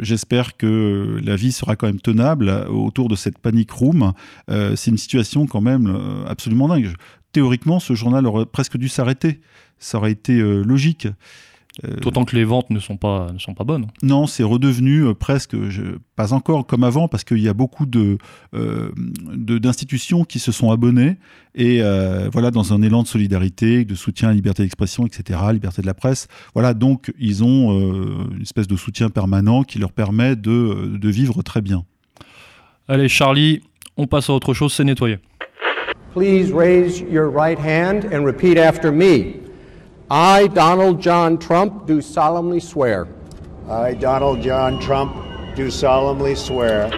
j'espère 0.02 0.58
que 0.58 1.20
la 1.24 1.36
vie 1.36 1.52
sera 1.52 1.76
quand 1.76 1.86
même 1.86 2.02
tenable 2.02 2.50
autour 2.70 3.08
de 3.08 3.16
cette 3.16 3.38
panic 3.38 3.70
room. 3.70 4.14
c'est 4.48 4.90
une 4.90 4.98
situation 4.98 5.46
quand 5.46 5.62
même 5.62 5.96
absolument 6.28 6.68
dingue. 6.68 6.92
Théoriquement, 7.34 7.80
ce 7.80 7.94
journal 7.94 8.26
aurait 8.26 8.48
presque 8.48 8.78
dû 8.78 8.90
s'arrêter. 8.90 9.42
Ça 9.78 10.00
aurait 10.00 10.14
été 10.14 10.40
logique. 10.64 11.08
Euh, 11.84 11.98
D'autant 11.98 12.24
que 12.24 12.36
les 12.36 12.46
ventes 12.46 12.70
ne 12.70 12.80
sont 12.80 12.96
pas, 12.96 13.32
ne 13.34 13.40
sont 13.40 13.54
pas 13.54 13.66
bonnes. 13.66 13.88
Non, 14.02 14.28
c'est 14.28 14.44
redevenu 14.44 15.02
euh, 15.02 15.14
presque, 15.14 15.56
pas 16.16 16.34
encore 16.34 16.66
comme 16.66 16.84
avant, 16.84 17.08
parce 17.08 17.24
qu'il 17.24 17.40
y 17.40 17.50
a 17.50 17.54
beaucoup 17.54 17.86
de, 17.86 18.18
euh, 18.54 18.92
d'institutions 18.96 20.24
qui 20.24 20.40
se 20.40 20.52
sont 20.52 20.72
abonnées, 20.72 21.18
et 21.54 21.82
voilà, 22.32 22.52
dans 22.52 22.74
un 22.74 22.82
élan 22.82 23.04
de 23.04 23.08
solidarité, 23.08 23.86
de 23.86 23.96
soutien 23.96 24.28
à 24.28 24.32
la 24.32 24.36
liberté 24.36 24.64
d'expression, 24.64 25.06
etc., 25.06 25.40
liberté 25.54 25.82
de 25.82 25.88
la 25.88 25.94
presse. 25.94 26.28
Voilà, 26.54 26.74
donc 26.74 27.14
ils 27.18 27.44
ont 27.44 27.72
une 28.32 28.42
espèce 28.42 28.68
de 28.68 28.76
soutien 28.76 29.10
permanent 29.10 29.64
qui 29.64 29.80
leur 29.80 29.94
permet 29.94 30.36
de, 30.36 30.98
de 30.98 31.10
vivre 31.10 31.42
très 31.44 31.62
bien. 31.62 31.86
Allez, 32.90 33.08
Charlie, 33.08 33.62
on 33.96 34.06
passe 34.06 34.30
à 34.30 34.34
autre 34.34 34.54
chose, 34.54 34.74
c'est 34.74 34.84
nettoyer. 34.84 35.20
Please 36.14 36.54
raise 36.54 37.02
your 37.10 37.30
right 37.30 37.58
hand 37.58 38.06
and 38.14 38.26
repeat 38.26 38.58
after 38.58 38.92
me. 38.92 39.45
I, 40.12 40.48
Donald 40.54 41.02
John 41.02 41.40
Trump, 41.40 41.88
do 41.88 42.00
solemnly 42.00 42.62
swear. 42.62 43.08
I, 43.68 43.96
Donald 43.96 44.44
John 44.44 44.80
Trump, 44.80 45.12
do 45.56 45.72
solemnly 45.72 46.36
swear. 46.36 46.92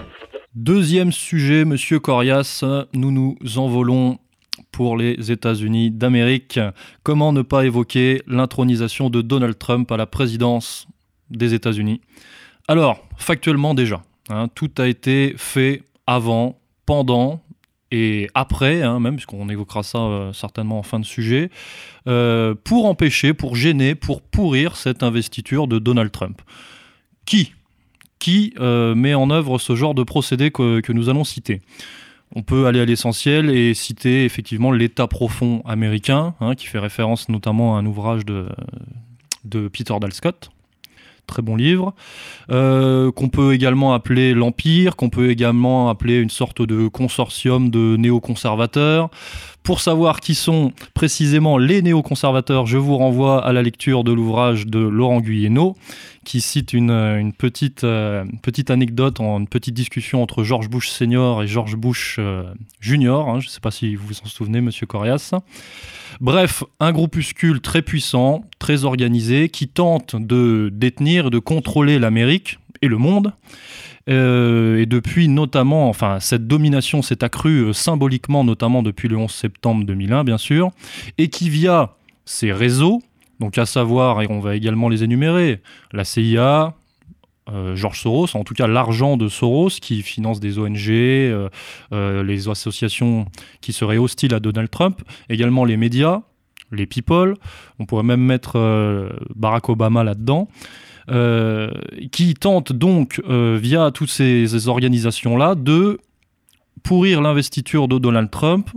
Deuxième 0.54 1.14
sujet, 1.14 1.64
Monsieur 1.64 2.00
Corias, 2.00 2.66
nous 2.94 3.12
nous 3.12 3.38
envolons 3.56 4.18
pour 4.74 4.98
les 4.98 5.32
États-Unis 5.32 5.90
d'Amérique. 5.90 6.60
Comment 7.04 7.32
ne 7.32 7.44
pas 7.44 7.66
évoquer 7.66 8.22
l'intronisation 8.28 9.10
de 9.10 9.22
Donald 9.22 9.58
Trump 9.58 9.90
à 9.90 9.96
la 9.96 10.06
présidence 10.06 10.86
des 11.30 11.54
États-Unis? 11.54 12.02
Alors, 12.68 13.00
factuellement 13.16 13.74
déjà, 13.74 14.02
hein, 14.30 14.50
tout 14.54 14.72
a 14.80 14.88
été 14.88 15.34
fait 15.38 15.84
avant, 16.08 16.60
pendant 16.86 17.42
et 17.92 18.30
après, 18.34 18.82
hein, 18.82 19.00
même, 19.00 19.16
puisqu'on 19.16 19.48
évoquera 19.50 19.84
ça 19.84 20.00
euh, 20.00 20.34
certainement 20.34 20.80
en 20.80 20.84
fin 20.84 21.00
de 21.00 21.06
sujet, 21.06 21.50
euh, 22.08 22.54
pour 22.64 22.86
empêcher, 22.86 23.34
pour 23.34 23.56
gêner, 23.56 23.96
pour 23.96 24.22
pourrir 24.22 24.76
cette 24.76 25.04
investiture 25.04 25.68
de 25.68 25.80
Donald 25.80 26.12
Trump. 26.12 26.42
Qui? 27.26 27.54
Qui 28.20 28.54
euh, 28.60 28.94
met 28.94 29.14
en 29.14 29.30
œuvre 29.30 29.58
ce 29.58 29.76
genre 29.76 29.94
de 29.94 30.04
procédé 30.04 30.52
que, 30.52 30.92
nous 30.92 31.10
allons 31.10 31.24
citer? 31.24 31.62
On 32.36 32.44
peut 32.44 32.66
aller 32.66 32.82
à 32.82 32.86
l'essentiel 32.86 33.50
et 33.50 33.74
citer 33.74 34.26
effectivement 34.26 34.72
l'État 34.72 35.08
profond 35.08 35.62
américain, 35.66 36.36
hein, 36.42 36.56
qui 36.56 36.68
fait 36.68 36.80
référence 36.80 37.30
notamment 37.30 37.78
à 37.78 37.80
un 37.80 37.86
ouvrage 37.86 38.26
de, 38.26 38.50
de 39.46 39.70
Peter 39.70 39.94
Dalscott, 40.02 40.50
très 41.28 41.42
bon 41.42 41.56
livre, 41.56 41.94
euh, 42.50 43.12
qu'on 43.12 43.30
peut 43.30 43.54
également 43.54 43.94
appeler 43.94 44.34
l'Empire, 44.34 44.96
qu'on 44.96 45.10
peut 45.10 45.30
également 45.30 45.90
appeler 45.90 46.18
une 46.20 46.30
sorte 46.30 46.62
de 46.62 46.88
consortium 46.88 47.70
de 47.70 47.98
néoconservateurs. 47.98 49.10
Pour 49.68 49.82
savoir 49.82 50.22
qui 50.22 50.34
sont 50.34 50.72
précisément 50.94 51.58
les 51.58 51.82
néoconservateurs, 51.82 52.68
je 52.68 52.78
vous 52.78 52.96
renvoie 52.96 53.46
à 53.46 53.52
la 53.52 53.62
lecture 53.62 54.06
de 54.06 54.14
l'ouvrage 54.14 54.66
de 54.66 54.80
Laurent 54.80 55.20
Guyeno, 55.20 55.76
qui 56.24 56.40
cite 56.40 56.72
une, 56.72 57.34
petite, 57.38 57.84
euh, 57.84 58.24
petite 58.44 58.72
anecdote, 58.72 59.20
une 59.20 59.46
petite 59.46 59.74
discussion 59.74 60.24
entre 60.24 60.46
George 60.46 60.70
Bush 60.70 60.88
senior 60.88 61.44
et 61.44 61.48
George 61.48 61.76
Bush 61.76 62.16
euh, 62.18 62.46
junior. 62.80 63.28
Hein. 63.28 63.42
je 63.42 63.48
ne 63.48 63.52
sais 63.52 63.60
pas 63.60 63.72
si 63.72 63.96
vous 63.96 64.08
vous 64.08 64.20
en 64.24 64.28
souvenez, 64.28 64.62
monsieur 64.62 64.86
Corias. 64.86 65.34
Bref, 66.22 66.64
un 66.80 66.94
groupuscule 66.94 67.60
très 67.60 67.82
puissant, 67.82 68.46
très 68.60 68.86
organisé, 68.86 69.50
qui 69.50 69.68
tente 69.68 70.16
de 70.16 70.70
détenir 70.72 71.28
et 71.28 71.30
de 71.30 71.40
contrôler 71.40 72.00
l'Amérique 72.00 72.58
et 72.82 72.88
le 72.88 72.98
monde. 72.98 73.34
Euh, 74.10 74.78
et 74.78 74.86
depuis 74.86 75.28
notamment, 75.28 75.90
enfin, 75.90 76.20
cette 76.20 76.48
domination 76.48 77.02
s'est 77.02 77.24
accrue 77.24 77.66
euh, 77.66 77.74
symboliquement, 77.74 78.44
notamment 78.44 78.84
depuis 78.84 79.08
le 79.08 79.18
11 79.18 79.32
septembre 79.32 79.86
2001, 79.86 80.24
bien 80.24 80.38
sûr, 80.38 80.72
et 81.18 81.30
qui 81.30 81.50
via 81.50 81.96
ces 82.26 82.52
réseaux, 82.52 83.02
donc 83.40 83.58
à 83.58 83.66
savoir, 83.66 84.22
et 84.22 84.28
on 84.30 84.40
va 84.40 84.56
également 84.56 84.90
les 84.90 85.04
énumérer, 85.04 85.62
la 85.92 86.04
CIA, 86.04 86.74
euh, 87.50 87.76
George 87.76 88.02
Soros, 88.02 88.36
en 88.36 88.44
tout 88.44 88.54
cas 88.54 88.68
l'argent 88.68 89.16
de 89.16 89.28
Soros 89.30 89.70
qui 89.70 90.02
finance 90.02 90.40
des 90.40 90.60
ONG, 90.60 90.90
euh, 90.90 91.50
les 92.24 92.50
associations 92.50 93.26
qui 93.62 93.72
seraient 93.74 93.98
hostiles 93.98 94.34
à 94.34 94.40
Donald 94.40 94.70
Trump, 94.70 95.02
également 95.30 95.66
les 95.66 95.78
médias, 95.78 96.22
les 96.72 96.86
people, 96.86 97.36
on 97.80 97.86
pourrait 97.86 98.04
même 98.04 98.22
mettre 98.22 98.60
Barack 99.36 99.70
Obama 99.70 100.04
là-dedans. 100.04 100.50
Qui 102.12 102.34
tentent 102.34 102.74
donc, 102.74 103.22
via 103.28 103.92
toutes 103.92 104.10
ces, 104.10 104.68
organisations-là, 104.68 105.56
de 105.56 106.00
pourrir 106.84 107.22
l'investiture 107.22 107.88
de 107.88 107.98
Donald 107.98 108.30
Trump 108.30 108.70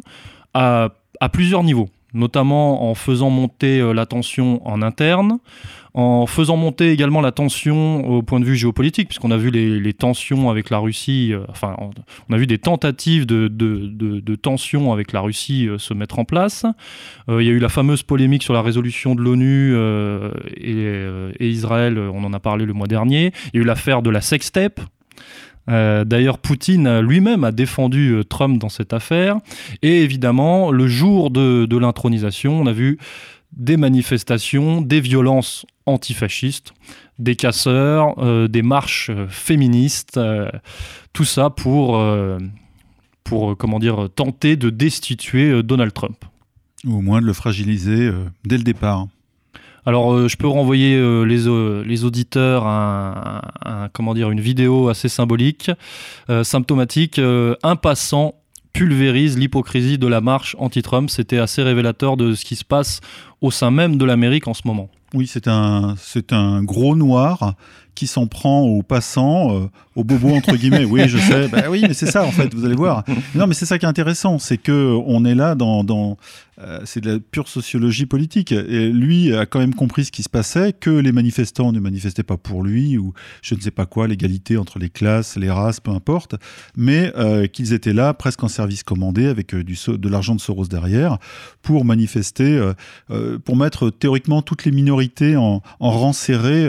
à 0.55 0.91
plusieurs 1.33 1.65
niveaux 1.65 1.89
notamment 2.15 2.91
en 2.91 2.95
faisant 2.95 3.31
monter 3.31 3.81
la 3.93 4.07
tension 4.07 4.67
en 4.67 4.83
interne, 4.83 5.39
en 5.95 6.27
faisant 6.27 6.57
monter 6.57 6.93
également 6.93 7.21
la 7.21 7.33
tension 7.33 8.07
au 8.07 8.23
point 8.23 8.41
de 8.41 8.45
vue 8.45 8.57
géopolitique, 8.57 9.09
puisqu'on 9.09 9.31
a 9.31 9.37
vu 9.37 9.51
les, 9.51 9.93
tensions 9.93 10.49
avec 10.51 10.71
la 10.71 10.79
Russie, 10.79 11.31
euh, 11.33 11.41
enfin, 11.49 11.77
on 12.29 12.33
a 12.33 12.37
vu 12.37 12.47
des 12.47 12.59
tentatives 12.59 13.27
de, 13.27 13.49
de, 13.49 14.37
tensions 14.37 14.93
avec 14.93 15.13
la 15.13 15.21
Russie 15.21 15.69
euh, 15.69 15.79
se 15.79 15.93
mettre 15.93 16.19
en 16.19 16.25
place. 16.25 16.65
Euh, 17.29 17.43
il 17.43 17.47
y 17.47 17.51
a 17.51 17.53
eu 17.53 17.59
la 17.59 17.69
fameuse 17.69 18.03
polémique 18.03 18.43
sur 18.43 18.55
la 18.55 18.63
résolution 18.63 19.15
de 19.15 19.21
l'ONU 19.21 19.77
et, 20.57 21.49
Israël, 21.49 21.99
on 21.99 22.25
en 22.25 22.33
a 22.33 22.41
parlé 22.41 22.65
le 22.65 22.73
mois 22.73 22.87
dernier. 22.87 23.33
Il 23.53 23.57
y 23.57 23.61
a 23.61 23.63
eu 23.63 23.67
l'affaire 23.67 24.03
de 24.03 24.11
la 24.11 24.21
sextape. 24.21 24.81
D'ailleurs, 25.67 26.39
Poutine 26.39 26.99
lui-même 26.99 27.45
a 27.45 27.53
défendu 27.53 28.23
Trump 28.29 28.59
dans 28.59 28.69
cette 28.69 28.93
affaire. 28.93 29.37
Et 29.83 30.03
évidemment, 30.03 30.73
le 30.73 30.89
jour 30.89 31.31
de, 31.31 31.77
l'intronisation, 31.77 32.61
on 32.61 32.67
a 32.67 32.73
vu 32.73 32.99
des 33.53 33.77
manifestations, 33.77 34.81
des 34.81 35.01
violences 35.01 35.67
antifascistes, 35.87 36.73
des 37.19 37.37
casseurs, 37.37 38.15
euh, 38.19 38.49
des 38.49 38.63
marches 38.63 39.11
euh, 39.11 39.27
féministes, 39.29 40.17
euh, 40.17 40.51
tout 41.13 41.25
ça 41.25 41.51
pour, 41.51 42.01
pour 43.25 43.57
comment 43.57 43.79
dire, 43.81 44.09
tenter 44.15 44.57
de 44.57 44.71
destituer 44.71 45.63
Donald 45.63 45.93
Trump. 45.93 46.25
Ou 46.85 46.99
au 46.99 47.01
moins 47.01 47.21
de 47.21 47.27
le 47.27 47.33
fragiliser 47.33 48.11
dès 48.45 48.57
le 48.57 48.63
départ. 48.63 49.09
Alors, 49.87 50.29
je 50.29 50.37
peux 50.37 50.47
renvoyer 50.47 50.97
les, 51.25 51.85
les, 51.87 52.05
auditeurs 52.05 52.67
à, 52.67 53.89
une 54.31 54.41
vidéo 54.41 54.89
assez 54.89 55.09
symbolique, 55.09 55.71
symptomatique. 56.43 57.19
un 57.19 57.77
passant 57.77 58.35
pulvérise 58.73 59.39
l'hypocrisie 59.39 59.99
de 59.99 60.07
la 60.07 60.21
marche 60.21 60.57
anti-Trump. 60.59 61.11
C'était 61.11 61.39
assez 61.39 61.63
révélateur 61.63 62.17
de 62.17 62.35
ce 62.35 62.45
qui 62.45 62.57
se 62.57 62.65
passe 62.65 63.01
au 63.41 63.51
sein 63.51 63.71
même 63.71 63.97
de 63.97 64.05
l'Amérique 64.05 64.49
en 64.49 64.55
ce 64.55 64.63
moment. 64.65 64.89
Oui, 65.15 65.27
c'est 65.27 65.49
un, 65.49 65.95
c'est 65.99 66.33
un 66.33 66.63
gros 66.63 66.95
noir 66.95 67.57
qui 67.95 68.07
s'en 68.07 68.27
prend 68.27 68.63
aux 68.63 68.83
passants, 68.83 69.55
euh, 69.55 69.67
aux 69.95 70.05
bobos 70.05 70.35
entre 70.35 70.57
guillemets. 70.57 70.85
Oui, 70.85 71.03
je 71.07 71.19
sais. 71.19 71.49
Bah 71.49 71.65
oui, 71.69 71.83
mais 71.83 71.93
c'est 71.95 72.07
ça 72.07 72.25
en 72.25 72.31
fait. 72.31 72.55
Vous 72.55 72.65
allez 72.65 72.75
voir. 72.75 73.05
Non, 73.35 73.47
mais 73.47 73.55
c'est 73.55 73.67
ça 73.67 73.79
qui 73.79 73.85
est 73.85 73.89
intéressant, 73.89 74.39
c'est 74.39 74.57
que 74.57 74.97
on 75.07 75.25
est 75.25 75.35
là 75.35 75.55
dans, 75.55 75.85
dans 75.85 76.17
euh, 76.61 76.81
c'est 76.85 77.01
de 77.01 77.13
la 77.13 77.19
pure 77.19 77.49
sociologie 77.49 78.07
politique. 78.07 78.53
Et 78.53 78.89
lui 78.91 79.35
a 79.35 79.45
quand 79.45 79.59
même 79.59 79.75
compris 79.75 80.05
ce 80.05 80.13
qui 80.13 80.23
se 80.23 80.29
passait, 80.29 80.73
que 80.73 80.91
les 80.91 81.13
manifestants 81.13 81.73
ne 81.73 81.81
manifestaient 81.81 82.23
pas 82.23 82.37
pour 82.37 82.63
lui 82.63 82.97
ou 82.97 83.13
je 83.43 83.55
ne 83.55 83.61
sais 83.61 83.71
pas 83.71 83.87
quoi, 83.87 84.07
l'égalité 84.07 84.57
entre 84.57 84.79
les 84.79 84.91
classes, 84.91 85.37
les 85.37 85.51
races, 85.51 85.81
peu 85.81 85.91
importe, 85.91 86.37
mais 86.77 87.13
euh, 87.17 87.47
qu'ils 87.49 87.73
étaient 87.73 87.93
là 87.93 88.15
presque 88.15 88.43
en 88.43 88.49
service 88.49 88.83
commandé 88.83 89.27
avec 89.27 89.55
du, 89.55 89.77
de 89.87 90.09
l'argent 90.09 90.35
de 90.35 90.41
Soros 90.41 90.69
derrière 90.69 91.19
pour 91.63 91.85
manifester, 91.85 92.73
pour 93.45 93.57
mettre 93.57 93.91
théoriquement 93.91 94.43
toutes 94.43 94.65
les 94.65 94.73
minorités 94.73 95.00
minorité 95.01 95.37
en, 95.37 95.63
rang 95.81 96.13
serré 96.13 96.69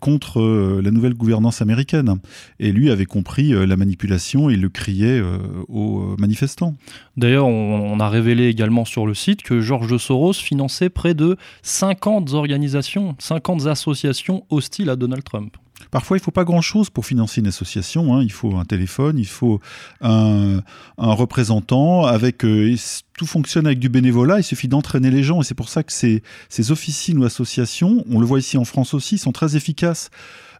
contre 0.00 0.40
la 0.82 0.90
nouvelle 0.90 1.14
gouvernance 1.14 1.60
américaine. 1.62 2.18
Et 2.58 2.72
lui 2.72 2.90
avait 2.90 3.04
compris 3.04 3.52
la 3.52 3.76
manipulation 3.76 4.48
et 4.50 4.56
le 4.56 4.68
criait 4.68 5.22
aux 5.68 6.16
manifestants. 6.18 6.74
D'ailleurs, 7.16 7.46
on, 7.46 8.00
a 8.00 8.08
révélé 8.08 8.46
également 8.48 8.84
sur 8.84 9.06
le 9.06 9.14
site 9.14 9.42
que 9.42 9.60
George 9.60 9.96
Soros 9.98 10.32
finançait 10.32 10.88
près 10.88 11.14
de 11.14 11.36
50 11.62 12.32
organisations, 12.32 13.14
50 13.18 13.66
associations 13.66 14.44
hostiles 14.50 14.90
à 14.90 14.96
Donald 14.96 15.24
Trump. 15.24 15.56
Parfois, 15.92 16.16
il 16.16 16.20
ne 16.20 16.24
faut 16.24 16.30
pas 16.30 16.44
grand-chose 16.44 16.88
pour 16.88 17.04
financer 17.04 17.42
une 17.42 17.48
association. 17.48 18.16
Hein. 18.16 18.22
Il 18.22 18.32
faut 18.32 18.56
un 18.56 18.64
téléphone, 18.64 19.18
il 19.18 19.26
faut 19.26 19.60
un, 20.00 20.62
représentant. 20.96 22.06
Avec, 22.06 22.46
euh, 22.46 22.74
tout 23.18 23.26
fonctionne 23.26 23.66
avec 23.66 23.78
du 23.78 23.90
bénévolat. 23.90 24.40
Il 24.40 24.42
suffit 24.42 24.68
d'entraîner 24.68 25.10
les 25.10 25.22
gens. 25.22 25.42
Et 25.42 25.44
c'est 25.44 25.54
pour 25.54 25.68
ça 25.68 25.82
que 25.82 25.92
ces, 25.92 26.22
ces 26.48 26.72
officines 26.72 27.18
ou 27.18 27.24
associations, 27.24 28.04
on 28.10 28.20
le 28.20 28.26
voit 28.26 28.38
ici 28.38 28.56
en 28.56 28.64
France 28.64 28.94
aussi, 28.94 29.18
sont 29.18 29.32
très 29.32 29.54
efficaces. 29.54 30.08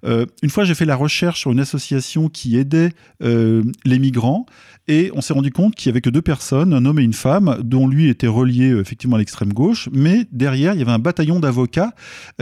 Euh, 0.05 0.27
une 0.43 0.51
fois, 0.51 0.65
j'ai 0.65 0.75
fait 0.75 0.85
la 0.85 0.97
recherche 0.97 1.41
sur 1.41 1.53
une 1.53 1.61
association 1.61 2.29
qui 2.29 2.59
aidait 2.59 2.93
euh, 3.23 3.63
les 3.85 3.99
migrants 3.99 4.47
et 4.89 5.11
on 5.15 5.21
s'est 5.21 5.33
rendu 5.33 5.51
compte 5.51 5.75
qu'il 5.75 5.89
y 5.89 5.91
avait 5.91 6.01
que 6.01 6.11
deux 6.11 6.23
personnes, 6.23 6.75
un 6.75 6.85
homme 6.85 6.99
et 6.99 7.03
une 7.03 7.13
femme, 7.13 7.59
dont 7.63 7.87
lui 7.87 8.09
était 8.09 8.27
relié 8.27 8.71
euh, 8.71 8.81
effectivement 8.81 9.17
à 9.17 9.19
l'extrême 9.19 9.53
gauche, 9.53 9.89
mais 9.93 10.27
derrière, 10.33 10.75
il 10.75 10.79
y 10.79 10.83
avait 10.83 10.93
un 10.93 10.99
bataillon 10.99 11.41
d'avocats 11.41 11.95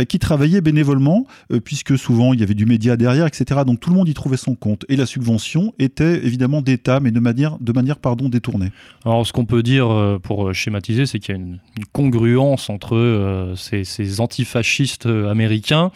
qui 0.09 0.18
travaillaient 0.18 0.61
bénévolement, 0.61 1.26
puisque 1.64 1.99
souvent 1.99 2.32
il 2.32 2.40
y 2.40 2.42
avait 2.42 2.54
du 2.54 2.66
média 2.66 2.97
derrière, 2.97 3.26
etc. 3.26 3.61
Donc 3.66 3.80
tout 3.80 3.90
le 3.90 3.97
monde 3.97 4.09
y 4.09 4.14
trouvait 4.14 4.37
son 4.37 4.54
compte. 4.54 4.85
Et 4.88 4.97
la 4.97 5.06
subvention 5.06 5.75
était 5.78 6.25
évidemment 6.25 6.62
d'État, 6.62 7.00
mais 7.00 7.11
de 7.11 7.20
manière, 7.20 7.59
de 7.59 7.73
manière 7.73 7.99
pardon, 7.99 8.28
détournée. 8.28 8.70
Alors 9.04 9.26
ce 9.26 9.32
qu'on 9.32 9.44
peut 9.44 9.62
dire 9.62 10.18
pour 10.23 10.54
schématiser, 10.54 11.06
c'est 11.06 11.18
qu'il 11.18 11.35
y 11.35 11.38
a 11.38 11.40
une, 11.40 11.59
congruence 11.92 12.70
entre 12.70 13.54
ces, 13.56 13.85
ces 13.85 14.20
antifascistes 14.20 15.06
américains 15.06 15.90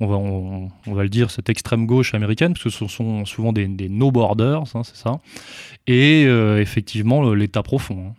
on 0.00 0.70
va, 0.86 1.02
le 1.02 1.08
dire, 1.08 1.30
cette 1.30 1.48
extrême 1.48 1.86
gauche 1.86 2.14
américaine, 2.14 2.52
parce 2.52 2.64
que 2.64 2.70
ce 2.70 2.86
sont 2.86 3.24
souvent 3.24 3.52
des, 3.52 3.88
no 3.88 4.10
borders, 4.10 4.62
hein, 4.74 4.82
c'est 4.84 4.96
ça, 4.96 5.20
et 5.86 6.24
euh, 6.26 6.60
effectivement 6.60 7.32
l'État 7.32 7.62
profond. 7.62 8.08
Hein. 8.08 8.14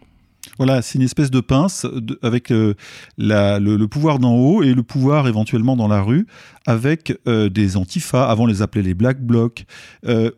Voilà, 0.57 0.81
c'est 0.81 0.97
une 0.97 1.03
espèce 1.03 1.29
de 1.29 1.39
pince 1.39 1.85
avec 2.23 2.51
euh, 2.51 2.73
le, 3.17 3.85
pouvoir 3.85 4.17
d'en 4.17 4.33
haut 4.33 4.63
et 4.63 4.73
le 4.73 4.81
pouvoir 4.81 5.27
éventuellement 5.27 5.75
dans 5.75 5.87
la 5.87 6.01
rue, 6.01 6.25
avec 6.65 7.15
euh, 7.27 7.49
des 7.49 7.77
antifas, 7.77 8.27
avant 8.27 8.47
les 8.47 8.61
appeler 8.63 8.83
les 8.83 8.93
black 8.95 9.21
blocs, 9.21 9.65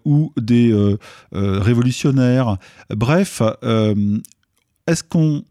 ou 0.03 0.33
des 0.35 0.73
révolutionnaires. 1.31 2.57
Bref, 2.89 3.41
est-ce 4.87 5.03
qu'on 5.03 5.43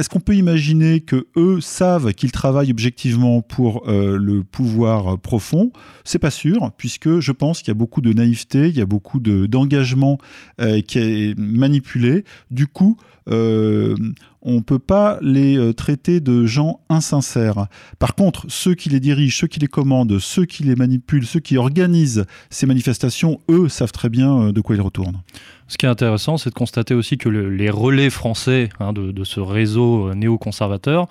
est-ce 0.00 0.08
qu'on 0.08 0.20
peut 0.20 0.34
imaginer 0.34 1.00
que 1.00 1.26
eux 1.36 1.60
savent 1.60 2.14
qu'ils 2.14 2.32
travaillent 2.32 2.70
objectivement 2.70 3.42
pour 3.42 3.86
euh, 3.86 4.16
le 4.16 4.42
pouvoir 4.42 5.18
profond? 5.18 5.72
C'est 6.04 6.18
pas 6.18 6.30
sûr, 6.30 6.72
puisque 6.78 7.20
je 7.20 7.32
pense 7.32 7.58
qu'il 7.58 7.68
y 7.68 7.72
a 7.72 7.74
beaucoup 7.74 8.00
de 8.00 8.14
naïveté, 8.14 8.68
il 8.68 8.78
y 8.78 8.80
a 8.80 8.86
beaucoup 8.86 9.20
d'engagement 9.20 10.16
euh, 10.58 10.80
qui 10.80 10.98
est 10.98 11.38
manipulé. 11.38 12.24
Du 12.50 12.66
coup, 12.66 12.96
euh, 13.28 13.94
on 14.40 14.54
ne 14.54 14.60
peut 14.60 14.78
pas 14.78 15.18
les 15.20 15.74
traiter 15.74 16.20
de 16.20 16.46
gens 16.46 16.80
insincères. 16.88 17.66
Par 17.98 18.14
contre, 18.14 18.46
ceux 18.48 18.74
qui 18.74 18.88
les 18.88 19.00
dirigent, 19.00 19.40
ceux 19.40 19.48
qui 19.48 19.60
les 19.60 19.66
commandent, 19.66 20.18
ceux 20.18 20.46
qui 20.46 20.62
les 20.62 20.76
manipulent, 20.76 21.26
ceux 21.26 21.40
qui 21.40 21.58
organisent 21.58 22.24
ces 22.48 22.64
manifestations, 22.64 23.38
eux 23.50 23.68
savent 23.68 23.92
très 23.92 24.08
bien 24.08 24.50
de 24.50 24.60
quoi 24.62 24.76
ils 24.76 24.80
retournent. 24.80 25.20
Ce 25.70 25.78
qui 25.78 25.86
est 25.86 25.88
intéressant, 25.88 26.36
c'est 26.36 26.50
de 26.50 26.54
constater 26.54 26.94
aussi 26.94 27.16
que 27.16 27.28
les 27.28 27.70
relais 27.70 28.10
français 28.10 28.70
hein, 28.80 28.92
de, 28.92 29.22
ce 29.22 29.38
réseau 29.38 30.08
euh, 30.08 30.14
néoconservateur 30.14 31.06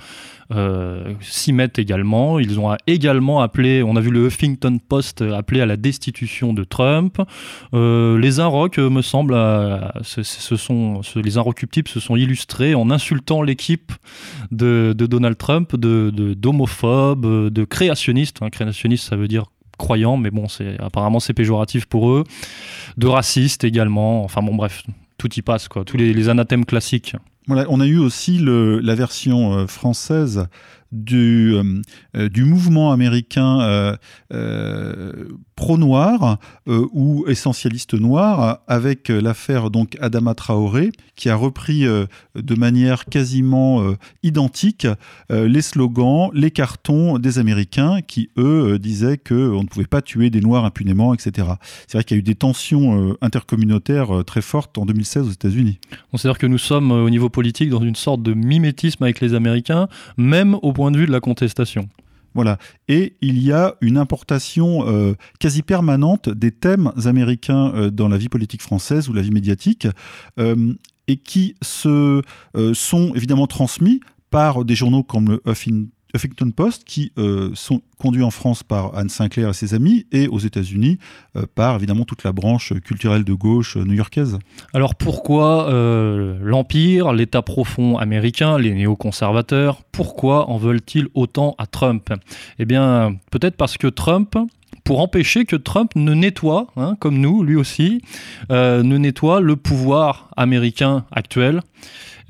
euh, 0.52 1.14
s'y 1.22 1.54
mettent 1.54 1.80
également. 1.80 2.40
Ils 2.40 2.60
ont 2.60 2.76
également 2.86 3.40
appelé, 3.40 3.84
on 3.84 3.96
a 3.96 4.02
vu 4.02 4.10
le 4.10 4.26
Huffington 4.26 4.78
Post 4.78 5.22
appeler 5.22 5.62
à 5.62 5.66
la 5.66 5.78
destitution 5.78 6.52
de 6.52 6.66
Trump. 6.66 7.22
Euh, 7.74 8.20
les 8.20 8.42
Inrocks, 8.42 8.80
me 8.80 9.02
semble, 9.02 9.34
ce, 10.02 10.24
sont, 10.58 11.00
les 11.16 11.38
Inrocuptibles 11.38 11.88
se 11.88 12.02
sont 12.02 12.18
illustrés 12.18 12.76
en 12.76 12.92
insultant 12.92 13.42
l'équipe 13.42 13.94
de, 14.52 14.94
Donald 14.94 15.38
Trump 15.38 15.74
d'homophobes, 15.78 17.46
de, 17.46 17.48
de, 17.48 17.64
créationnistes. 17.64 18.40
Hein, 18.42 18.50
créationniste, 18.50 19.08
ça 19.08 19.16
veut 19.16 19.30
dire 19.30 19.46
croyants, 19.80 20.18
mais 20.18 20.30
bon, 20.30 20.48
c'est 20.48 20.80
apparemment 20.80 21.20
c'est 21.20 21.34
péjoratif 21.34 21.88
pour 21.88 22.12
eux, 22.12 22.24
de 22.98 23.08
racistes 23.08 23.64
également. 23.64 24.24
Enfin 24.24 24.44
bon, 24.44 24.54
bref, 24.54 24.84
tout 25.18 25.34
y 25.34 25.42
passe 25.42 25.68
quoi, 25.68 25.84
tous 25.84 25.98
les, 25.98 26.30
anathèmes 26.30 26.66
classiques. 26.66 27.16
Voilà, 27.48 27.66
on 27.70 27.80
a 27.80 27.88
eu 27.88 27.98
aussi 27.98 28.38
le, 28.38 28.80
la 28.80 28.94
version 28.94 29.54
euh, 29.54 29.66
française 29.66 30.46
du, 30.92 31.54
euh, 31.56 31.82
euh, 32.16 32.30
du 32.30 32.44
mouvement 32.44 32.92
américain 32.92 33.98
pro-noir 35.60 36.38
ou 36.68 37.26
essentialiste 37.28 37.94
noir 37.94 38.60
avec 38.66 39.10
l'affaire 39.10 39.70
donc 39.70 39.98
Adama 40.00 40.34
Traoré 40.34 40.94
qui 41.18 41.28
a 41.30 41.36
repris 41.36 41.82
de 41.82 42.56
manière 42.56 43.04
quasiment 43.04 43.84
identique 44.24 44.88
les 45.30 45.62
slogans, 45.62 46.30
les 46.34 46.52
cartons 46.52 47.20
des 47.20 47.40
Américains 47.40 48.00
qui 48.02 48.30
eux 48.38 48.80
disaient 48.80 49.18
qu'on 49.18 49.64
ne 49.64 49.68
pouvait 49.68 49.86
pas 49.86 50.02
tuer 50.02 50.30
des 50.30 50.40
noirs 50.40 50.64
impunément, 50.64 51.14
etc. 51.14 51.50
C'est 51.88 51.98
vrai 51.98 52.06
qu'il 52.06 52.16
y 52.16 52.20
a 52.20 52.22
eu 52.22 52.24
des 52.24 52.36
tensions 52.36 53.18
intercommunautaires 53.22 54.24
très 54.26 54.42
fortes 54.42 54.78
en 54.78 54.86
2016 54.86 55.28
aux 55.28 55.32
États-Unis. 55.32 55.80
C'est-à-dire 56.16 56.40
que 56.40 56.48
nous 56.48 56.58
sommes 56.58 56.92
au 56.92 57.10
niveau 57.10 57.28
politique 57.28 57.70
dans 57.70 57.84
une 57.84 57.96
sorte 57.96 58.24
de 58.24 58.34
mimétisme 58.34 59.04
avec 59.04 59.20
les 59.20 59.34
Américains, 59.34 59.90
même 60.16 60.56
au 60.62 60.72
point 60.72 60.92
de 60.92 60.98
vue 60.98 61.06
de 61.06 61.12
la 61.12 61.20
contestation. 61.20 61.90
Voilà. 62.36 62.58
Et 62.88 63.16
il 63.22 63.42
y 63.42 63.52
a 63.52 63.76
une 63.82 63.98
importation 63.98 64.88
euh, 64.88 65.14
quasi 65.40 65.62
permanente 65.62 66.30
des 66.30 66.52
thèmes 66.52 66.92
américains 67.06 67.74
euh, 67.74 67.90
dans 67.90 68.08
la 68.08 68.18
vie 68.18 68.30
politique 68.30 68.62
française 68.62 69.10
ou 69.10 69.14
la 69.14 69.22
vie 69.22 69.32
médiatique, 69.32 69.88
euh, 70.40 70.74
et 71.08 71.18
qui 71.18 71.56
se, 71.64 72.22
sont 72.74 73.16
évidemment 73.16 73.48
transmis 73.48 74.00
par 74.30 74.64
des 74.64 74.76
journaux 74.76 75.02
comme 75.02 75.30
le 75.30 75.42
Huffington 75.48 75.90
Huffington 76.14 76.52
Post, 76.52 76.84
qui 76.86 77.12
euh, 77.18 77.52
sont 77.54 77.82
conduits 77.98 78.24
en 78.24 78.32
France 78.32 78.64
par 78.64 78.96
Anne 78.96 79.10
Sinclair 79.10 79.50
et 79.50 79.54
ses 79.54 79.74
amis, 79.74 80.06
et 80.12 80.28
aux 80.28 80.40
États-Unis 80.40 80.98
euh, 81.36 81.46
par 81.54 81.76
évidemment 81.76 82.06
toute 82.06 82.24
la 82.24 82.32
branche 82.32 82.74
culturelle 82.82 83.24
de 83.24 83.34
gauche 83.34 83.78
new-yorkaise. 83.78 84.40
Alors 84.74 84.96
pourquoi 84.96 85.70
euh, 85.70 86.40
l'Empire, 86.42 87.14
l'État 87.14 87.42
profond 87.42 87.98
américain, 87.98 88.58
les 88.58 88.74
néoconservateurs, 88.74 89.84
pourquoi 89.92 90.50
en 90.50 90.58
veulent-ils 90.58 91.08
autant 91.14 91.56
à 91.58 91.68
Trump? 91.68 92.12
Eh 92.58 92.66
bien, 92.66 93.18
peut-être 93.32 93.56
parce 93.56 93.78
que 93.78 93.88
Trump, 93.88 94.36
pour 94.84 95.02
empêcher 95.02 95.46
que 95.46 95.56
Trump 95.56 95.92
ne 95.96 96.14
nettoie, 96.14 96.68
hein, 96.76 96.96
comme 97.00 97.20
nous, 97.20 97.44
lui 97.44 97.56
aussi, 97.56 98.02
ne 98.50 98.98
nettoie 98.98 99.40
le 99.42 99.56
pouvoir 99.56 100.32
américain 100.36 101.06
actuel. 101.12 101.62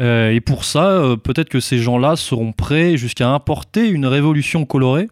Euh, 0.01 0.31
et 0.31 0.39
pour 0.39 0.63
ça, 0.63 0.91
euh, 0.91 1.17
peut-être 1.17 1.49
que 1.49 1.59
ces 1.59 1.79
gens-là 1.79 2.15
seront 2.15 2.53
prêts 2.53 2.97
jusqu'à 2.97 3.29
importer 3.29 3.87
une 3.89 4.05
révolution 4.05 4.65
colorée 4.65 5.09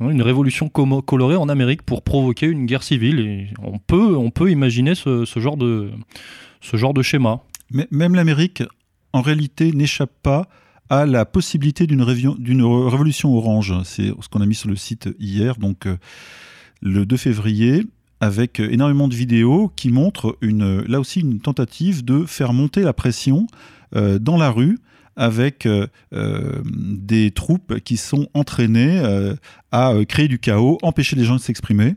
hein, 0.00 0.08
une 0.08 0.22
révolution 0.22 0.68
colorée 0.68 1.36
en 1.36 1.48
Amérique 1.48 1.82
pour 1.82 2.02
provoquer 2.02 2.46
une 2.46 2.66
guerre 2.66 2.82
civile. 2.82 3.48
On 3.62 3.78
peut, 3.78 4.16
on 4.16 4.30
peut 4.30 4.50
imaginer 4.50 4.94
ce, 4.94 5.24
genre 5.36 5.56
de, 5.56 5.90
ce 6.60 6.76
genre 6.76 6.94
de 6.94 7.02
schéma. 7.02 7.42
Mais 7.70 7.86
même 7.90 8.14
l'Amérique, 8.14 8.62
en 9.12 9.20
réalité, 9.20 9.72
n'échappe 9.72 10.12
pas 10.22 10.48
à 10.88 11.06
la 11.06 11.24
possibilité 11.24 11.86
d'une 11.86 12.02
révolution 12.02 13.34
orange. 13.34 13.74
C'est 13.84 14.08
ce 14.08 14.28
qu'on 14.30 14.40
a 14.40 14.46
mis 14.46 14.54
sur 14.54 14.68
le 14.68 14.76
site 14.76 15.08
hier, 15.18 15.56
donc 15.56 15.86
euh, 15.86 15.96
le 16.80 17.06
2 17.06 17.16
février, 17.16 17.86
avec 18.20 18.60
énormément 18.60 19.08
de 19.08 19.14
vidéos 19.14 19.72
qui 19.74 19.90
montrent 19.90 20.36
une, 20.40 20.82
là 20.82 21.00
aussi 21.00 21.20
une 21.20 21.40
tentative 21.40 22.04
de 22.04 22.24
faire 22.24 22.52
monter 22.52 22.82
la 22.82 22.92
pression 22.92 23.46
dans 23.94 24.36
la 24.36 24.50
rue 24.50 24.78
avec 25.16 25.66
euh, 25.66 25.86
euh, 26.12 26.62
des 26.64 27.30
troupes 27.30 27.80
qui 27.80 27.96
sont 27.96 28.28
entraînées 28.34 29.02
à 29.70 29.94
créer 30.08 30.28
du 30.28 30.38
chaos, 30.38 30.78
empêcher 30.82 31.16
les 31.16 31.24
gens 31.24 31.36
de 31.36 31.40
s'exprimer. 31.40 31.94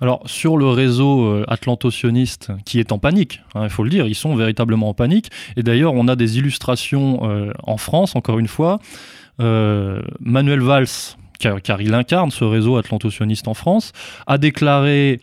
Alors 0.00 0.22
sur 0.24 0.56
le 0.56 0.66
réseau 0.66 1.44
atlanto-sioniste 1.46 2.52
qui 2.64 2.80
est 2.80 2.90
en 2.90 2.98
panique, 2.98 3.42
hein, 3.54 3.64
il 3.64 3.70
faut 3.70 3.84
le 3.84 3.90
dire, 3.90 4.06
ils 4.06 4.14
sont 4.14 4.34
véritablement 4.34 4.88
en 4.88 4.94
panique. 4.94 5.30
Et 5.56 5.62
d'ailleurs, 5.62 5.92
on 5.92 6.08
a 6.08 6.16
des 6.16 6.38
illustrations 6.38 7.52
en 7.62 7.76
France, 7.76 8.16
encore 8.16 8.38
une 8.38 8.48
fois. 8.48 8.78
Manuel 9.38 10.60
Valls, 10.60 10.86
car, 11.38 11.60
car, 11.60 11.82
il 11.82 11.92
incarne 11.94 12.30
ce 12.30 12.44
réseau 12.44 12.76
atlanto-sioniste 12.76 13.48
en 13.48 13.54
France, 13.54 13.92
a 14.26 14.38
déclaré 14.38 15.20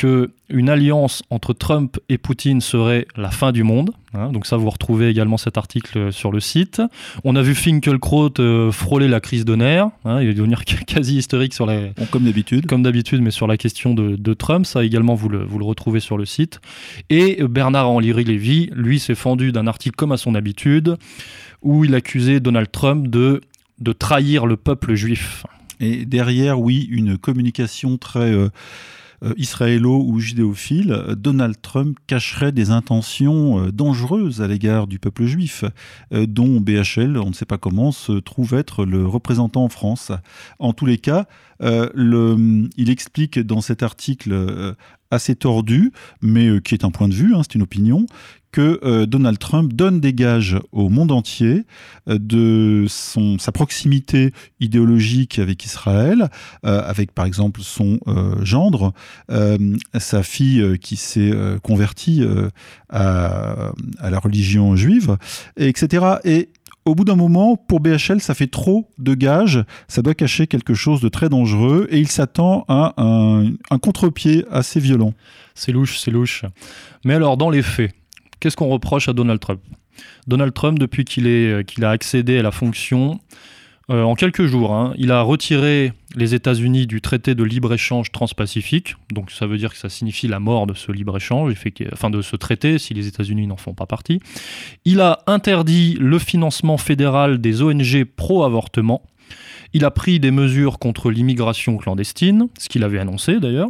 qu'une 0.00 0.70
alliance 0.70 1.22
entre 1.28 1.52
Trump 1.52 1.98
et 2.08 2.16
Poutine 2.16 2.62
serait 2.62 3.06
la 3.16 3.30
fin 3.30 3.52
du 3.52 3.64
monde. 3.64 3.90
Hein. 4.14 4.32
donc 4.32 4.46
ça, 4.46 4.56
vous 4.56 4.70
retrouvez 4.70 5.08
également 5.08 5.36
cet 5.36 5.58
article 5.58 6.10
sur 6.10 6.32
le 6.32 6.40
site. 6.40 6.80
On 7.22 7.36
a 7.36 7.42
vu 7.42 7.54
Finkelkraut 7.54 8.32
euh, 8.40 8.72
frôler 8.72 9.08
la 9.08 9.20
crise 9.20 9.44
de 9.44 9.54
nerfs. 9.54 9.90
Hein, 10.06 10.22
il 10.22 10.28
va 10.28 10.32
devenir 10.32 10.64
quasi 10.86 11.18
historique 11.18 11.52
sur 11.52 11.66
la... 11.66 11.90
comme 12.10 12.24
d'habitude. 12.24 12.66
Comme 12.66 12.82
d'habitude, 12.82 13.20
mais 13.20 13.30
sur 13.30 13.46
la 13.46 13.58
question 13.58 13.94
de, 13.94 14.34
Trump. 14.34 14.64
Ça 14.64 14.84
également, 14.84 15.14
vous 15.14 15.28
le, 15.28 15.44
vous 15.44 15.58
le, 15.58 15.66
retrouvez 15.66 16.00
sur 16.00 16.16
le 16.16 16.24
site. 16.24 16.60
Et 17.10 17.42
Bernard-Henri 17.42 18.24
Lévy, 18.24 18.70
lui, 18.72 19.00
s'est 19.00 19.14
fendu 19.14 19.52
d'un 19.52 19.66
article 19.66 19.96
comme 19.96 20.12
à 20.12 20.16
son 20.16 20.34
habitude, 20.34 20.96
où 21.60 21.84
il 21.84 21.94
accusait 21.94 22.40
Donald 22.40 22.70
Trump 22.70 23.08
de, 23.08 23.42
de 23.80 23.92
trahir 23.92 24.46
le 24.46 24.56
peuple 24.56 24.94
juif. 24.94 25.44
Et 25.78 26.06
derrière, 26.06 26.58
oui, 26.58 26.88
une 26.90 27.18
communication 27.18 27.98
très 27.98 28.32
euh, 28.32 28.48
euh, 28.48 28.48
israélo 29.36 30.02
ou 30.06 30.18
judéophile, 30.18 30.92
euh, 30.92 31.14
Donald 31.14 31.56
Trump 31.60 31.98
cacherait 32.06 32.52
des 32.52 32.70
intentions 32.70 33.66
euh, 33.66 33.72
dangereuses 33.72 34.40
à 34.40 34.46
l'égard 34.46 34.86
du 34.86 34.98
peuple 34.98 35.24
juif, 35.26 35.64
dont 36.10 36.60
BHL, 36.60 37.18
on 37.18 37.28
ne 37.28 37.34
sait 37.34 37.44
pas 37.44 37.58
comment, 37.58 37.92
se 37.92 38.12
trouve 38.12 38.54
être 38.54 38.84
le 38.84 39.06
représentant 39.06 39.64
en 39.64 39.68
France. 39.68 40.12
En 40.58 40.72
tous 40.72 40.86
les 40.86 40.98
cas, 40.98 41.26
il 41.62 42.90
explique 42.90 43.38
dans 43.38 43.60
cet 43.60 43.82
article 43.82 44.74
assez 45.10 45.36
tordu, 45.36 45.92
mais 46.22 46.60
qui 46.60 46.74
est 46.74 46.84
un 46.84 46.90
point 46.90 47.08
de 47.08 47.14
vue, 47.14 47.34
hein, 47.34 47.42
c'est 47.42 47.54
une 47.54 47.62
opinion, 47.62 48.06
que 48.52 48.80
euh, 48.82 49.06
Donald 49.06 49.38
Trump 49.38 49.72
donne 49.72 50.00
des 50.00 50.12
gages 50.12 50.58
au 50.72 50.88
monde 50.88 51.12
entier 51.12 51.64
euh, 52.08 52.18
de 52.18 52.86
son, 52.88 53.38
sa 53.38 53.52
proximité 53.52 54.32
idéologique 54.58 55.38
avec 55.38 55.64
Israël, 55.64 56.28
euh, 56.66 56.82
avec 56.84 57.12
par 57.12 57.24
exemple 57.24 57.60
son 57.62 57.98
gendre, 58.42 58.92
sa 59.98 60.22
fille 60.22 60.78
qui 60.80 60.96
s'est 60.96 61.32
convertie 61.62 62.22
à, 62.88 63.72
la 64.02 64.18
religion 64.18 64.76
juive, 64.76 65.16
etc. 65.56 66.16
Et 66.24 66.48
au 66.84 66.94
bout 66.94 67.04
d'un 67.04 67.16
moment, 67.16 67.56
pour 67.56 67.80
BHL, 67.80 68.20
ça 68.20 68.34
fait 68.34 68.46
trop 68.46 68.88
de 68.98 69.14
gages, 69.14 69.64
ça 69.88 70.02
doit 70.02 70.14
cacher 70.14 70.46
quelque 70.46 70.74
chose 70.74 71.00
de 71.00 71.08
très 71.08 71.28
dangereux 71.28 71.86
et 71.90 71.98
il 71.98 72.08
s'attend 72.08 72.64
à 72.68 72.94
un 72.98 73.78
contre-pied 73.78 74.44
assez 74.50 74.80
violent. 74.80 75.14
C'est 75.54 75.72
louche, 75.72 75.98
c'est 75.98 76.10
louche. 76.10 76.44
Mais 77.04 77.14
alors, 77.14 77.36
dans 77.36 77.50
les 77.50 77.62
faits, 77.62 77.92
Qu'est-ce 78.40 78.56
qu'on 78.56 78.68
reproche 78.68 79.08
à 79.08 79.12
Donald 79.12 79.40
Trump? 79.40 79.60
Donald 80.26 80.54
Trump, 80.54 80.78
depuis 80.78 81.04
qu'il 81.04 81.26
euh, 81.26 81.62
qu'il 81.62 81.84
a 81.84 81.90
accédé 81.90 82.38
à 82.38 82.42
la 82.42 82.50
fonction, 82.50 83.20
euh, 83.90 84.02
en 84.02 84.14
quelques 84.14 84.46
jours, 84.46 84.72
hein, 84.72 84.94
il 84.98 85.10
a 85.10 85.20
retiré 85.22 85.92
les 86.14 86.34
États-Unis 86.34 86.86
du 86.86 87.00
traité 87.00 87.34
de 87.34 87.42
libre-échange 87.42 88.12
transpacifique. 88.12 88.94
Donc 89.10 89.32
ça 89.32 89.46
veut 89.46 89.58
dire 89.58 89.72
que 89.72 89.78
ça 89.78 89.88
signifie 89.88 90.28
la 90.28 90.38
mort 90.38 90.68
de 90.68 90.74
ce 90.74 90.92
libre-échange, 90.92 91.54
enfin 91.92 92.08
de 92.08 92.22
ce 92.22 92.36
traité, 92.36 92.78
si 92.78 92.94
les 92.94 93.08
États-Unis 93.08 93.48
n'en 93.48 93.56
font 93.56 93.74
pas 93.74 93.86
partie. 93.86 94.20
Il 94.84 95.00
a 95.00 95.20
interdit 95.26 95.96
le 95.98 96.20
financement 96.20 96.78
fédéral 96.78 97.40
des 97.40 97.62
ONG 97.62 98.04
pro-avortement. 98.04 99.02
Il 99.72 99.84
a 99.84 99.90
pris 99.90 100.18
des 100.18 100.30
mesures 100.30 100.78
contre 100.78 101.10
l'immigration 101.10 101.76
clandestine, 101.76 102.48
ce 102.58 102.68
qu'il 102.68 102.84
avait 102.84 102.98
annoncé 102.98 103.38
d'ailleurs. 103.38 103.68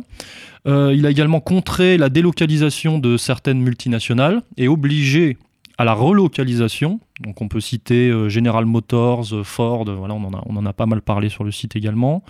Euh, 0.66 0.94
il 0.94 1.06
a 1.06 1.10
également 1.10 1.40
contré 1.40 1.96
la 1.96 2.08
délocalisation 2.08 2.98
de 2.98 3.16
certaines 3.16 3.60
multinationales 3.60 4.42
et 4.56 4.68
obligé 4.68 5.38
à 5.78 5.84
la 5.84 5.94
relocalisation. 5.94 7.00
Donc 7.20 7.40
on 7.40 7.48
peut 7.48 7.60
citer 7.60 8.10
euh, 8.10 8.28
General 8.28 8.66
Motors, 8.66 9.28
Ford, 9.44 9.84
voilà, 9.84 10.12
on 10.12 10.24
en, 10.24 10.34
a, 10.34 10.42
on 10.44 10.56
en 10.56 10.66
a 10.66 10.74
pas 10.74 10.84
mal 10.84 11.00
parlé 11.00 11.30
sur 11.30 11.44
le 11.44 11.50
site 11.50 11.76
également. 11.76 12.22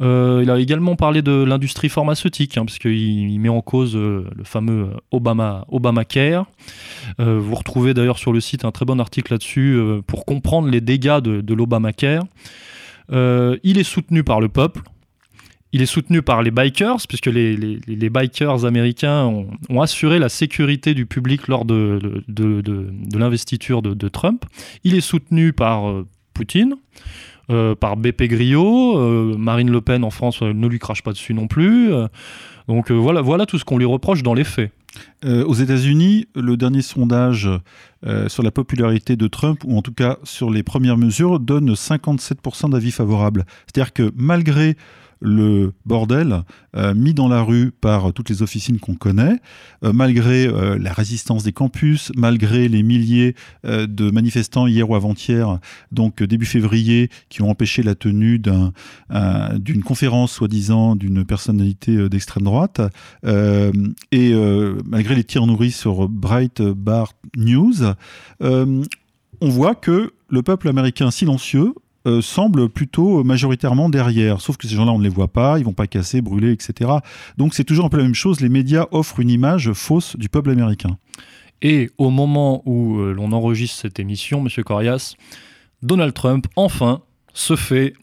Euh, 0.00 0.40
il 0.42 0.50
a 0.50 0.58
également 0.58 0.94
parlé 0.94 1.22
de 1.22 1.32
l'industrie 1.32 1.88
pharmaceutique, 1.88 2.56
hein, 2.56 2.64
parce 2.64 2.78
qu'il 2.78 2.92
il 2.92 3.38
met 3.40 3.48
en 3.48 3.60
cause 3.60 3.96
le 3.96 4.44
fameux 4.44 4.90
Obama, 5.10 5.64
Obamacare. 5.68 6.46
vous 7.18 7.54
retrouvez 7.54 7.94
d'ailleurs 7.94 8.18
sur 8.18 8.32
le 8.32 8.40
site 8.40 8.64
un 8.64 8.70
très 8.70 8.84
bon 8.84 9.00
article 9.00 9.32
là-dessus 9.32 9.78
pour 10.06 10.24
comprendre 10.24 10.68
les 10.68 10.80
dégâts 10.80 11.20
de, 11.20 11.40
de 11.40 11.54
l'Obamacare. 11.54 12.24
Il 13.10 13.78
est 13.78 13.84
soutenu 13.84 14.24
par 14.24 14.40
le 14.40 14.48
peuple, 14.48 14.82
il 15.74 15.82
est 15.82 15.86
soutenu 15.86 16.22
par 16.22 16.44
les 16.44 16.52
bikers, 16.52 16.98
puisque 17.08 17.26
les, 17.26 17.56
les, 17.56 18.08
bikers 18.08 18.64
américains 18.64 19.24
ont, 19.24 19.80
assuré 19.82 20.20
la 20.20 20.28
sécurité 20.28 20.94
du 20.94 21.04
public 21.04 21.48
lors 21.48 21.64
de, 21.64 22.22
de, 22.28 22.60
de, 22.60 23.18
l'investiture 23.18 23.82
de, 23.82 24.08
Trump. 24.08 24.44
Il 24.84 24.94
est 24.94 25.00
soutenu 25.00 25.52
par 25.52 25.90
euh, 25.90 26.06
Poutine. 26.32 26.76
Euh, 27.50 27.74
par 27.74 27.96
BP 27.96 28.22
Griot, 28.24 28.98
euh, 28.98 29.36
Marine 29.36 29.70
Le 29.70 29.80
Pen 29.80 30.02
en 30.04 30.10
France 30.10 30.42
ne 30.42 30.66
lui 30.66 30.78
crache 30.78 31.02
pas 31.02 31.12
dessus 31.12 31.34
non 31.34 31.46
plus. 31.46 31.90
donc 32.68 32.90
voilà, 32.90 33.20
voilà 33.20 33.46
tout 33.46 33.58
ce 33.58 33.64
qu'on 33.64 33.78
lui 33.78 33.84
reproche 33.84 34.22
dans 34.22 34.34
les 34.34 34.44
faits. 34.44 34.72
aux 35.24 35.54
États-Unis, 35.54 36.28
le 36.34 36.56
dernier 36.56 36.82
sondage 36.82 37.50
sur 38.28 38.42
la 38.42 38.50
popularité 38.50 39.16
de 39.16 39.26
Trump, 39.26 39.62
ou 39.64 39.76
en 39.76 39.82
tout 39.82 39.92
cas 39.92 40.18
sur 40.22 40.50
les 40.50 40.62
premières 40.62 40.96
mesures, 40.96 41.40
donne 41.40 41.72
57% 41.74 42.70
d'avis 42.70 42.92
favorables. 42.92 43.44
C'est-à-dire 43.66 43.92
que 43.92 44.12
malgré 44.16 44.76
le 45.20 45.72
bordel 45.86 46.42
euh, 46.76 46.94
mis 46.94 47.14
dans 47.14 47.28
la 47.28 47.42
rue 47.42 47.70
par 47.70 48.12
toutes 48.12 48.30
les 48.30 48.42
officines 48.42 48.80
qu'on 48.80 48.94
connaît, 48.94 49.36
euh, 49.84 49.92
malgré 49.92 50.46
euh, 50.46 50.76
la 50.78 50.92
résistance 50.92 51.44
des 51.44 51.52
campus, 51.52 52.10
malgré 52.16 52.68
les 52.68 52.82
milliers 52.82 53.34
de 53.64 54.10
manifestants 54.10 54.66
hier 54.66 54.88
ou 54.88 54.94
avant-hier, 54.94 55.58
donc 55.92 56.22
début 56.22 56.46
février, 56.46 57.10
qui 57.28 57.42
ont 57.42 57.50
empêché 57.50 57.82
la 57.82 57.94
tenue 57.94 58.38
d'une 58.38 59.82
conférence 59.82 60.32
soi-disant 60.32 60.96
d'une 60.96 61.24
personnalité 61.24 62.08
d'extrême 62.08 62.44
droite, 62.44 62.80
et 63.24 64.34
malgré 64.84 65.14
les 65.14 65.24
tirs 65.24 65.46
nourris 65.46 65.72
sur 65.72 66.08
Breitbart 66.08 67.12
News, 67.36 67.74
on 68.40 69.48
voit 69.48 69.74
que 69.74 70.12
le 70.28 70.42
peuple 70.42 70.68
américain 70.68 71.10
silencieux 71.10 71.74
euh, 72.06 72.20
semblent 72.20 72.68
plutôt 72.68 73.24
majoritairement 73.24 73.88
derrière. 73.88 74.40
Sauf 74.40 74.56
que 74.56 74.66
ces 74.66 74.74
gens-là, 74.74 74.92
on 74.92 74.98
ne 74.98 75.04
les 75.04 75.08
voit 75.08 75.28
pas, 75.28 75.58
ils 75.58 75.64
vont 75.64 75.72
pas 75.72 75.86
casser, 75.86 76.20
brûler, 76.20 76.52
etc. 76.52 76.90
Donc 77.38 77.54
c'est 77.54 77.64
toujours 77.64 77.86
un 77.86 77.88
peu 77.88 77.96
la 77.96 78.04
même 78.04 78.14
chose. 78.14 78.40
Les 78.40 78.48
médias 78.48 78.86
offrent 78.90 79.20
une 79.20 79.30
image 79.30 79.72
fausse 79.72 80.16
du 80.16 80.28
peuple 80.28 80.50
américain. 80.50 80.98
Et 81.62 81.90
au 81.96 82.10
moment 82.10 82.62
où 82.66 82.98
euh, 82.98 83.12
l'on 83.12 83.32
enregistre 83.32 83.80
cette 83.80 83.98
émission, 83.98 84.42
Monsieur 84.42 84.62
Corias, 84.62 85.14
Donald 85.82 86.12
Trump, 86.12 86.46
enfin, 86.56 87.02
se 87.32 87.56
fait 87.56 87.94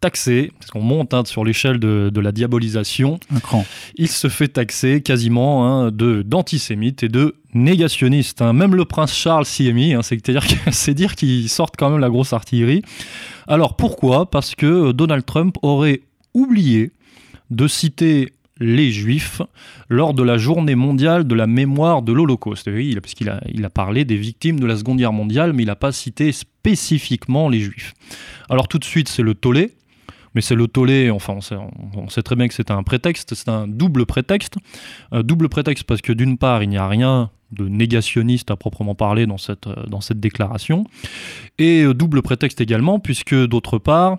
taxé, 0.00 0.52
parce 0.58 0.70
qu'on 0.70 0.80
monte 0.80 1.12
hein, 1.14 1.22
sur 1.26 1.44
l'échelle 1.44 1.78
de, 1.78 2.20
la 2.20 2.32
diabolisation, 2.32 3.20
il 3.96 4.08
se 4.08 4.28
fait 4.28 4.48
taxer 4.48 5.02
quasiment 5.02 5.66
hein, 5.66 5.90
de 5.90 6.22
d'antisémite 6.22 7.02
et 7.02 7.08
de 7.08 7.36
négationniste. 7.54 8.42
Hein. 8.42 8.52
Même 8.52 8.74
le 8.74 8.84
prince 8.84 9.14
Charles 9.14 9.46
s'y 9.46 9.68
est 9.68 9.72
mis, 9.72 9.94
c'est-à-dire 10.02 10.44
c'est 10.72 10.94
dire 10.94 11.14
qu'il 11.14 11.48
sortent 11.48 11.76
quand 11.76 11.90
même 11.90 12.00
la 12.00 12.10
grosse 12.10 12.32
artillerie. 12.32 12.82
Alors 13.46 13.76
pourquoi? 13.76 14.30
Parce 14.30 14.54
que 14.54 14.92
Donald 14.92 15.24
Trump 15.24 15.56
aurait 15.62 16.02
oublié 16.34 16.92
de 17.50 17.66
citer 17.66 18.32
les 18.60 18.90
Juifs 18.92 19.40
lors 19.88 20.12
de 20.12 20.22
la 20.22 20.36
journée 20.36 20.74
mondiale 20.74 21.26
de 21.26 21.34
la 21.34 21.46
mémoire 21.46 22.02
de 22.02 22.12
l'Holocauste. 22.12 22.68
Oui, 22.72 22.94
parce 23.00 23.14
qu'il 23.14 23.30
a, 23.30 23.40
il 23.52 23.64
a 23.64 23.70
parlé 23.70 24.04
des 24.04 24.16
victimes 24.16 24.60
de 24.60 24.66
la 24.66 24.76
Seconde 24.76 24.98
Guerre 24.98 25.14
mondiale, 25.14 25.54
mais 25.54 25.62
il 25.62 25.66
n'a 25.66 25.76
pas 25.76 25.92
cité 25.92 26.30
spécifiquement 26.30 27.48
les 27.48 27.60
Juifs. 27.60 27.94
Alors 28.50 28.68
tout 28.68 28.78
de 28.78 28.84
suite, 28.84 29.08
c'est 29.08 29.22
le 29.22 29.34
tollé 29.34 29.72
mais 30.34 30.40
c'est 30.40 30.54
le 30.54 30.68
tollé, 30.68 31.10
enfin 31.10 31.38
on 31.96 32.08
sait, 32.08 32.22
très 32.22 32.36
bien 32.36 32.48
que 32.48 32.54
c'est 32.54 32.70
un 32.70 32.82
prétexte, 32.82 33.34
c'est 33.34 33.48
un 33.48 33.66
double 33.66 34.06
prétexte. 34.06 34.56
double 35.12 35.48
prétexte 35.48 35.84
parce 35.84 36.00
que 36.00 36.12
d'une 36.12 36.38
part, 36.38 36.62
il 36.62 36.68
n'y 36.68 36.78
a 36.78 36.88
rien 36.88 37.30
de 37.52 37.68
négationniste 37.68 38.50
à 38.50 38.56
proprement 38.56 38.94
parler 38.94 39.26
dans 39.26 39.38
cette, 39.38 39.68
dans 39.88 40.00
cette 40.00 40.20
déclaration, 40.20 40.84
et 41.58 41.82
euh, 41.82 41.94
double 41.94 42.22
prétexte 42.22 42.60
également 42.60 42.98
puisque 43.00 43.34
d'autre 43.34 43.78
part, 43.78 44.18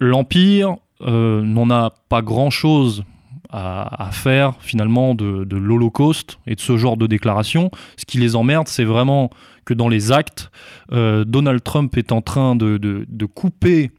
l'Empire 0.00 0.76
euh, 1.02 1.42
n'en 1.42 1.70
a 1.70 1.94
pas 2.08 2.22
grand-chose 2.22 3.04
à, 3.52 4.10
faire 4.12 4.54
finalement 4.60 5.16
de, 5.16 5.56
l'Holocauste 5.56 6.38
et 6.46 6.54
de 6.54 6.60
ce 6.60 6.76
genre 6.76 6.96
de 6.96 7.08
déclaration. 7.08 7.72
Ce 7.96 8.04
qui 8.04 8.18
les 8.18 8.36
emmerde, 8.36 8.68
c'est 8.68 8.84
vraiment 8.84 9.30
que 9.64 9.74
dans 9.74 9.88
les 9.88 10.12
actes, 10.12 10.52
euh, 10.92 11.24
Donald 11.24 11.60
Trump 11.64 11.96
est 11.96 12.12
en 12.12 12.22
train 12.22 12.54
de, 12.54 12.78
de 12.78 13.26
couper 13.26 13.90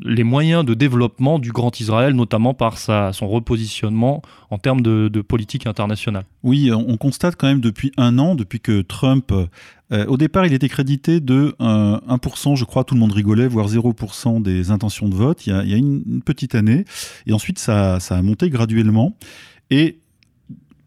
les 0.00 0.24
moyens 0.24 0.64
de 0.64 0.74
développement 0.74 1.38
du 1.38 1.52
Grand 1.52 1.78
Israël, 1.78 2.14
notamment 2.14 2.54
par 2.54 2.78
son 2.78 3.28
repositionnement 3.28 4.22
en 4.50 4.58
termes 4.58 4.80
de, 4.80 5.20
politique 5.20 5.66
internationale. 5.66 6.24
Oui, 6.42 6.70
on 6.72 6.96
constate 6.96 7.36
quand 7.36 7.46
même 7.46 7.60
depuis 7.60 7.92
un 7.96 8.18
an, 8.18 8.34
depuis 8.34 8.60
que 8.60 8.82
Trump... 8.82 9.32
Euh, 9.92 10.06
au 10.06 10.16
départ, 10.16 10.46
il 10.46 10.54
était 10.54 10.70
crédité 10.70 11.20
de 11.20 11.54
1%, 11.60 12.56
je 12.56 12.64
crois, 12.64 12.82
tout 12.82 12.94
le 12.94 13.00
monde 13.00 13.12
rigolait, 13.12 13.46
voire 13.46 13.68
0% 13.68 14.40
des 14.40 14.70
intentions 14.70 15.08
de 15.08 15.14
vote, 15.14 15.46
il 15.46 15.52
y 15.52 15.74
a, 15.74 15.76
une, 15.76 16.22
petite 16.24 16.54
année. 16.54 16.86
Et 17.26 17.34
ensuite, 17.34 17.58
ça, 17.58 17.96
a 17.96 18.22
monté 18.22 18.48
graduellement. 18.48 19.14
Et 19.68 19.98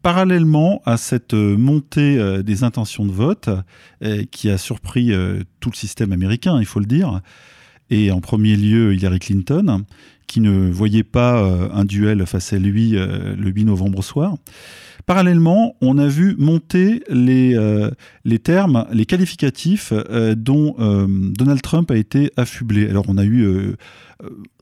parallèlement 0.02 0.82
à 0.84 0.96
cette 0.96 1.34
montée 1.34 2.18
euh, 2.18 2.42
des 2.42 2.64
intentions 2.64 3.06
de 3.06 3.12
vote, 3.12 3.48
euh, 4.02 4.24
qui 4.30 4.50
a 4.50 4.58
surpris 4.58 5.12
tout 5.60 5.70
le 5.70 5.76
système 5.76 6.10
américain, 6.10 6.58
il 6.58 6.66
faut 6.66 6.80
le 6.80 6.86
dire, 6.86 7.20
et 7.90 8.10
en 8.10 8.20
premier 8.20 8.56
lieu 8.56 8.94
Hillary 8.94 9.18
Clinton, 9.18 9.84
qui 10.26 10.40
ne 10.40 10.70
voyait 10.70 11.04
pas 11.04 11.42
euh, 11.42 11.68
un 11.72 11.84
duel 11.84 12.26
face 12.26 12.52
à 12.52 12.58
lui 12.58 12.96
euh, 12.96 13.34
le 13.36 13.50
8 13.50 13.64
novembre 13.64 14.02
soir. 14.02 14.36
Parallèlement, 15.06 15.76
on 15.80 15.98
a 15.98 16.08
vu 16.08 16.34
monter 16.36 17.04
les, 17.08 17.54
euh, 17.54 17.90
les 18.24 18.40
termes, 18.40 18.86
les 18.92 19.06
qualificatifs 19.06 19.92
dont 20.36 20.74
Donald 21.08 21.62
Trump 21.62 21.92
a 21.92 21.96
été 21.96 22.32
affublé. 22.36 22.88
Alors 22.88 23.04
on 23.06 23.16
a 23.16 23.24
eu 23.24 23.76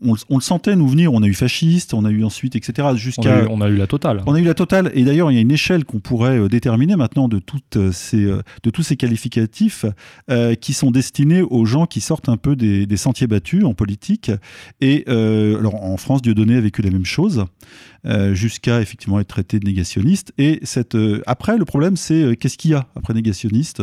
on, 0.02 0.14
on, 0.28 0.36
le 0.36 0.42
sentait 0.42 0.76
nous 0.76 0.88
venir. 0.88 1.12
On 1.12 1.22
a 1.22 1.26
eu 1.26 1.34
fasciste, 1.34 1.94
on 1.94 2.04
a 2.04 2.10
eu 2.10 2.24
ensuite, 2.24 2.56
etc. 2.56 2.88
Jusqu'à. 2.96 3.46
On, 3.48 3.58
on, 3.58 3.60
a 3.60 3.68
eu 3.68 3.76
la 3.76 3.86
totale. 3.86 4.22
On 4.26 4.34
a 4.34 4.40
eu 4.40 4.44
la 4.44 4.54
totale. 4.54 4.90
Et 4.94 5.04
d'ailleurs, 5.04 5.30
il 5.30 5.34
y 5.34 5.38
a 5.38 5.40
une 5.40 5.52
échelle 5.52 5.84
qu'on 5.84 6.00
pourrait 6.00 6.38
euh, 6.38 6.48
déterminer 6.48 6.96
maintenant 6.96 7.28
de, 7.28 7.38
toutes 7.38 7.76
euh, 7.76 7.92
ces, 7.92 8.24
de 8.24 8.70
tous 8.70 8.82
ces 8.82 8.96
qualificatifs 8.96 9.84
euh, 10.30 10.54
qui 10.54 10.72
sont 10.72 10.90
destinés 10.90 11.42
aux 11.42 11.64
gens 11.64 11.86
qui 11.86 12.00
sortent 12.00 12.28
un 12.28 12.36
peu 12.36 12.56
des, 12.56 12.86
des 12.86 12.96
sentiers 12.96 13.26
battus 13.26 13.64
en 13.64 13.74
politique. 13.74 14.30
Et 14.80 15.04
euh, 15.08 15.58
alors, 15.58 15.82
en 15.82 15.96
France, 15.96 16.22
Dieudonné 16.22 16.56
a 16.56 16.60
vécu 16.60 16.82
la 16.82 16.90
même 16.90 17.04
chose, 17.04 17.44
euh, 18.06 18.34
jusqu'à 18.34 18.80
effectivement 18.80 19.20
être 19.20 19.28
traité 19.28 19.58
de 19.58 19.66
négationniste. 19.66 20.32
Et 20.38 20.60
cette, 20.62 20.96
après, 21.26 21.58
le 21.58 21.64
problème, 21.64 21.96
c'est 21.96 22.36
qu'est-ce 22.36 22.58
qu'il 22.58 22.72
y 22.72 22.74
a 22.74 22.86
après 22.96 23.14
négationniste 23.14 23.82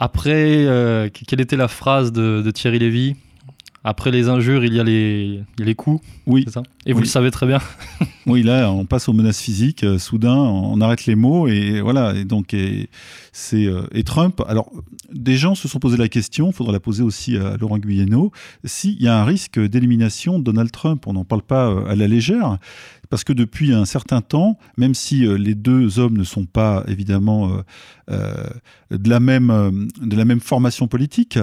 après, 0.00 0.66
quelle 1.28 1.40
était 1.40 1.56
la 1.56 1.68
phrase 1.68 2.10
de, 2.10 2.42
de 2.42 2.50
Thierry 2.50 2.80
Lévy? 2.80 3.14
Après 3.86 4.10
les 4.10 4.30
injures, 4.30 4.64
il 4.64 4.72
y 4.72 4.80
a 4.80 4.82
les, 4.82 5.40
il 5.56 5.60
y 5.60 5.62
a 5.62 5.66
les 5.66 5.74
coups. 5.74 6.02
Oui. 6.26 6.46
Ça? 6.48 6.62
Et 6.86 6.92
vous 6.92 7.00
oui. 7.00 7.04
le 7.04 7.08
savez 7.10 7.30
très 7.30 7.46
bien. 7.46 7.58
oui, 8.26 8.42
là, 8.42 8.72
on 8.72 8.86
passe 8.86 9.10
aux 9.10 9.12
menaces 9.12 9.40
physiques. 9.40 9.84
Euh, 9.84 9.98
soudain, 9.98 10.34
on 10.34 10.80
arrête 10.80 11.04
les 11.04 11.14
mots 11.14 11.48
et 11.48 11.82
voilà. 11.82 12.14
Et 12.14 12.24
donc, 12.24 12.54
et, 12.54 12.88
c'est 13.32 13.66
euh, 13.66 13.82
et 13.92 14.02
Trump. 14.02 14.42
Alors, 14.48 14.70
des 15.12 15.36
gens 15.36 15.54
se 15.54 15.68
sont 15.68 15.80
posé 15.80 15.98
la 15.98 16.08
question. 16.08 16.48
Il 16.48 16.54
faudra 16.54 16.72
la 16.72 16.80
poser 16.80 17.02
aussi 17.02 17.36
à 17.36 17.58
Laurent 17.58 17.76
Guyeno. 17.76 18.32
S'il 18.64 19.00
y 19.02 19.06
a 19.06 19.20
un 19.20 19.24
risque 19.24 19.60
d'élimination 19.60 20.38
de 20.38 20.44
Donald 20.44 20.70
Trump, 20.70 21.06
on 21.06 21.12
n'en 21.12 21.24
parle 21.24 21.42
pas 21.42 21.68
euh, 21.68 21.86
à 21.86 21.94
la 21.94 22.08
légère 22.08 22.58
parce 23.14 23.22
que 23.22 23.32
depuis 23.32 23.72
un 23.72 23.84
certain 23.84 24.22
temps, 24.22 24.58
même 24.76 24.92
si 24.92 25.24
euh, 25.24 25.38
les 25.38 25.54
deux 25.54 26.00
hommes 26.00 26.18
ne 26.18 26.24
sont 26.24 26.46
pas 26.46 26.82
évidemment 26.88 27.48
euh, 27.48 27.62
euh, 28.10 28.50
de, 28.90 29.08
la 29.08 29.20
même, 29.20 30.40
formation 30.40 30.88
politique, 30.88 31.38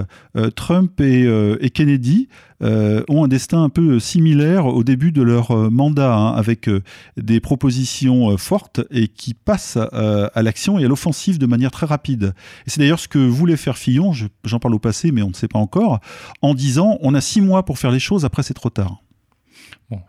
Trump 0.54 1.00
et, 1.00 1.22
et 1.60 1.70
Kennedy 1.70 2.28
ont 2.60 3.24
un 3.24 3.28
destin 3.28 3.62
un 3.62 3.70
peu 3.70 3.98
similaire 3.98 4.66
au 4.66 4.84
début 4.84 5.12
de 5.12 5.22
leur 5.22 5.56
mandat, 5.70 6.14
hein, 6.14 6.34
avec 6.34 6.68
des 7.16 7.40
propositions 7.40 8.36
fortes 8.36 8.80
et 8.90 9.08
qui 9.08 9.32
passent 9.32 9.78
à 9.78 10.42
l'action 10.42 10.78
et 10.78 10.84
à 10.84 10.88
l'offensive 10.88 11.38
de 11.38 11.46
manière 11.46 11.70
très 11.70 11.86
rapide. 11.86 12.34
Et 12.66 12.70
c'est 12.70 12.80
d'ailleurs 12.80 13.00
ce 13.00 13.08
que 13.08 13.18
voulait 13.18 13.56
faire 13.56 13.78
Fillon, 13.78 14.12
j'en 14.44 14.58
parle 14.60 14.74
au 14.74 14.78
passé, 14.78 15.10
mais 15.10 15.22
on 15.22 15.30
ne 15.30 15.34
sait 15.34 15.48
pas 15.48 15.58
encore, 15.58 16.00
en 16.42 16.54
disant 16.54 16.98
on 17.00 17.14
a 17.14 17.22
six 17.22 17.40
mois 17.40 17.64
pour 17.64 17.78
faire 17.78 17.90
les 17.90 18.00
choses, 18.00 18.24
après 18.26 18.42
c'est 18.42 18.54
trop 18.54 18.70
tard. 18.70 19.02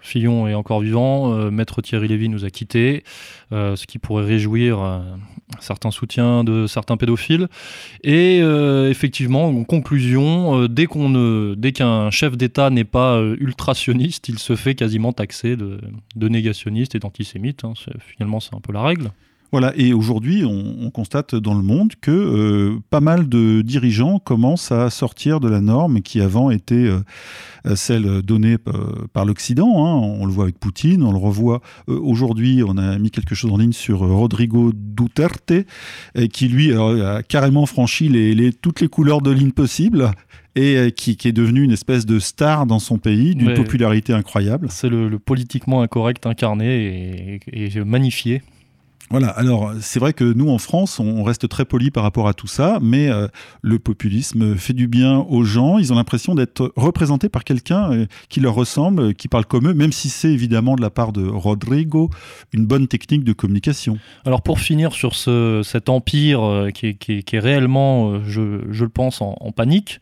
Fillon 0.02 0.48
est 0.48 0.54
encore 0.54 0.82
vivant, 0.82 1.34
euh, 1.34 1.52
Maître 1.52 1.82
Thierry 1.82 2.08
Lévy 2.08 2.30
nous 2.30 2.46
a 2.46 2.50
quittés, 2.50 3.04
euh, 3.52 3.76
ce 3.76 3.86
qui 3.86 4.00
pourrait 4.00 4.26
réjouir 4.26 4.82
euh, 4.82 5.00
certains 5.60 5.91
soutiens 5.91 6.43
de 6.43 6.67
certains 6.67 6.98
pédophiles. 6.98 7.48
Et 8.04 8.39
effectivement, 8.89 9.48
en 9.48 9.63
conclusion, 9.63 10.67
dès 10.67 10.88
qu'un 10.88 12.12
chef 12.12 12.38
d'État 12.38 12.69
n'est 12.69 12.84
pas 12.84 13.22
ultrationniste, 13.39 14.30
il 14.30 14.39
se 14.39 14.56
fait 14.56 14.76
quasiment 14.76 15.13
taxer 15.13 15.56
de, 15.56 15.80
de 16.15 16.28
négationniste 16.28 16.96
et 16.96 17.00
d'antisémite. 17.00 17.63
Hein. 17.63 17.74
Finalement, 18.00 18.39
c'est 18.39 18.56
un 18.56 18.60
peu 18.60 18.74
la 18.74 18.82
règle. 18.82 19.12
Voilà, 19.53 19.71
et 19.75 19.93
aujourd'hui, 19.93 20.45
on, 20.45 20.83
on, 20.83 20.89
constate 20.89 21.35
dans 21.35 21.53
le 21.53 21.61
monde 21.61 21.93
que 22.01 22.09
euh, 22.09 22.79
pas 22.89 23.01
mal 23.01 23.29
de 23.29 23.61
dirigeants 23.61 24.17
commencent 24.17 24.71
à 24.71 24.89
sortir 24.89 25.39
de 25.39 25.47
la 25.47 25.61
norme 25.61 26.01
qui 26.01 26.21
avant 26.21 26.49
était 26.49 26.73
euh, 26.87 27.75
celle 27.75 28.23
donnée 28.23 28.57
euh, 28.67 29.05
par 29.13 29.25
l'Occident. 29.25 29.85
Hein. 29.85 30.15
On 30.19 30.25
le 30.25 30.31
voit 30.31 30.45
avec 30.45 30.57
Poutine, 30.57 31.03
on 31.03 31.11
le 31.11 31.19
revoit 31.19 31.61
aujourd'hui. 31.85 32.63
On 32.67 32.79
a 32.79 32.97
mis 32.97 33.11
quelque 33.11 33.35
chose 33.35 33.51
en 33.51 33.57
ligne 33.57 33.73
sur 33.73 33.99
Rodrigo 33.99 34.71
Duterte, 34.73 35.53
qui 36.31 36.47
lui 36.47 36.71
alors, 36.71 36.99
a 36.99 37.21
carrément 37.21 37.67
franchi 37.67 38.09
les, 38.09 38.33
les, 38.33 38.53
toutes 38.53 38.81
les 38.81 38.87
couleurs 38.87 39.21
de 39.21 39.29
ligne 39.29 39.51
possibles 39.51 40.09
et 40.55 40.91
qui, 40.95 41.15
qui, 41.15 41.27
est 41.27 41.31
devenu 41.31 41.61
une 41.61 41.71
espèce 41.71 42.07
de 42.07 42.17
star 42.17 42.65
dans 42.65 42.79
son 42.79 42.97
pays, 42.97 43.35
d'une 43.35 43.53
popularité 43.53 44.13
incroyable. 44.13 44.67
C'est 44.71 44.89
le, 44.89 45.09
le, 45.09 45.19
politiquement 45.19 45.83
incorrect 45.83 46.25
incarné 46.25 47.39
et, 47.51 47.75
et 47.77 47.83
magnifié. 47.83 48.41
Voilà, 49.13 49.28
alors 49.28 49.73
c'est 49.80 49.99
vrai 49.99 50.12
que 50.12 50.23
nous 50.23 50.49
en 50.49 50.58
France, 50.58 50.99
on 50.99 51.21
reste 51.21 51.47
très 51.47 51.65
poli 51.65 51.91
par 51.91 52.02
rapport 52.02 52.28
à 52.28 52.34
tout 52.34 52.47
ça, 52.47 52.80
mais 52.82 53.10
euh, 53.10 53.28
le 53.62 53.78
populisme 53.78 54.56
fait 54.56 54.73
du 54.73 54.88
bien 54.88 55.19
aux 55.30 55.43
gens, 55.43 55.78
ils 55.78 55.93
ont 55.93 55.97
l'impression 55.97 56.34
d'être 56.34 56.73
représentés 56.76 57.30
par 57.30 57.43
quelqu'un 57.43 57.91
euh, 57.91 58.06
qui 58.30 58.39
leur 58.39 58.56
ressemble, 58.56 59.13
qui 59.13 59.28
parle 59.28 59.45
comme 59.45 59.67
eux, 59.67 59.76
même 59.76 59.91
si 59.91 60.10
c'est 60.10 60.32
évidemment 60.32 60.76
de 60.76 60.82
la 60.82 60.89
part 60.89 61.13
de 61.13 61.28
Rodrigo 61.28 62.10
une 62.54 62.65
bonne 62.65 62.88
technique 62.88 63.23
de 63.23 63.34
communication. 63.34 63.99
Alors 64.26 64.41
pour 64.41 64.60
finir 64.60 64.93
sur 64.93 65.13
ce, 65.13 65.62
cet 65.63 65.89
empire 65.89 66.41
euh, 66.41 66.69
qui, 66.71 66.88
est, 66.88 67.39
réellement, 67.39 68.19
je, 68.26 68.41
le 68.41 68.89
pense, 68.89 69.21
en, 69.21 69.38
en, 69.39 69.52
panique, 69.52 69.99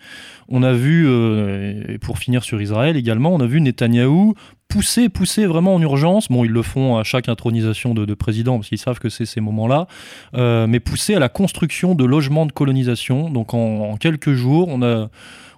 on 0.48 0.64
a 0.64 0.72
vu, 0.72 1.06
euh, 1.06 1.84
et 1.90 1.98
pour 1.98 2.18
finir 2.18 2.46
sur 2.46 2.62
Israël 2.62 2.96
également, 2.96 3.34
on 3.34 3.42
a 3.42 3.46
vu 3.46 3.60
Netanyahou 3.60 4.36
pousser, 4.72 5.10
pousser 5.10 5.46
vraiment 5.46 5.76
en 5.76 5.82
urgence. 5.82 6.30
Bon, 6.30 6.46
ils 6.46 6.52
le 6.52 6.62
font 6.62 6.98
à 6.98 7.04
chaque 7.04 7.28
intronisation 7.28 7.94
de, 7.94 8.06
de 8.06 8.14
président 8.14 8.56
parce 8.58 8.70
qu'ils 8.70 8.78
savent 8.78 9.00
que 9.00 9.10
c'est 9.10 9.26
ces 9.26 9.42
moments-là, 9.42 9.88
euh, 10.36 10.66
mais 10.66 10.80
pousser 10.80 11.14
à 11.14 11.20
la 11.20 11.30
construction 11.30 11.94
de 11.94 12.06
logements 12.06 12.46
de 12.46 12.54
colonisation. 12.54 13.30
Donc 13.30 13.54
en, 13.54 13.98
quelques 13.98 14.34
jours, 14.34 14.70
on 14.70 14.82
a, 14.82 15.10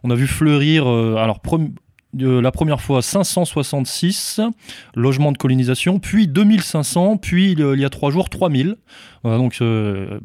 on 0.04 0.10
a 0.10 0.16
vu 0.16 0.26
fleurir, 0.26 0.90
euh, 0.90 1.16
alors 1.18 1.40
euh, 2.22 2.42
la 2.42 2.52
première 2.52 2.82
fois 2.82 3.04
566 3.04 4.42
logements 4.96 5.32
de 5.32 5.38
colonisation, 5.38 6.00
puis 6.00 6.28
2500, 6.28 7.18
puis 7.18 7.52
il 7.52 7.80
y 7.80 7.86
a 7.86 7.90
trois 7.90 8.10
jours 8.10 8.30
3000. 8.30 8.78
Voilà, 9.24 9.38
donc 9.38 9.62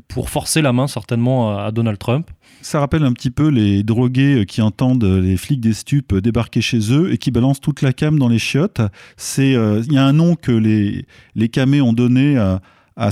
pour 0.09 0.31
forcer 0.31 0.63
la 0.63 0.73
main 0.73 0.87
certainement 0.87 1.59
à 1.59 1.71
Donald 1.73 1.99
Trump. 1.99 2.31
Ça 2.61 2.81
rappelle 2.81 3.05
un 3.05 3.13
petit 3.13 3.31
peu 3.31 3.49
les 3.49 3.83
drogués 3.83 4.45
qui 4.47 4.63
entendent 4.63 5.05
les 5.05 5.37
flics 5.37 5.61
des 5.61 5.73
stupes 5.73 6.15
débarquer 6.15 6.61
chez 6.61 6.93
eux 6.93 7.13
et 7.13 7.19
qui 7.19 7.31
balancent 7.31 7.61
toute 7.61 7.83
la 7.83 7.93
cam 7.93 8.19
dans 8.19 8.29
les 8.29 8.39
chiottes. 8.39 8.81
C'est, 9.17 9.51
il 9.51 9.57
euh, 9.57 9.83
y 9.91 9.97
a 9.97 10.05
un 10.05 10.13
nom 10.13 10.35
que 10.35 10.53
les, 10.53 11.07
les 11.35 11.49
camés 11.49 11.81
ont 11.81 11.93
donné 11.93 12.37
à, 12.37 12.61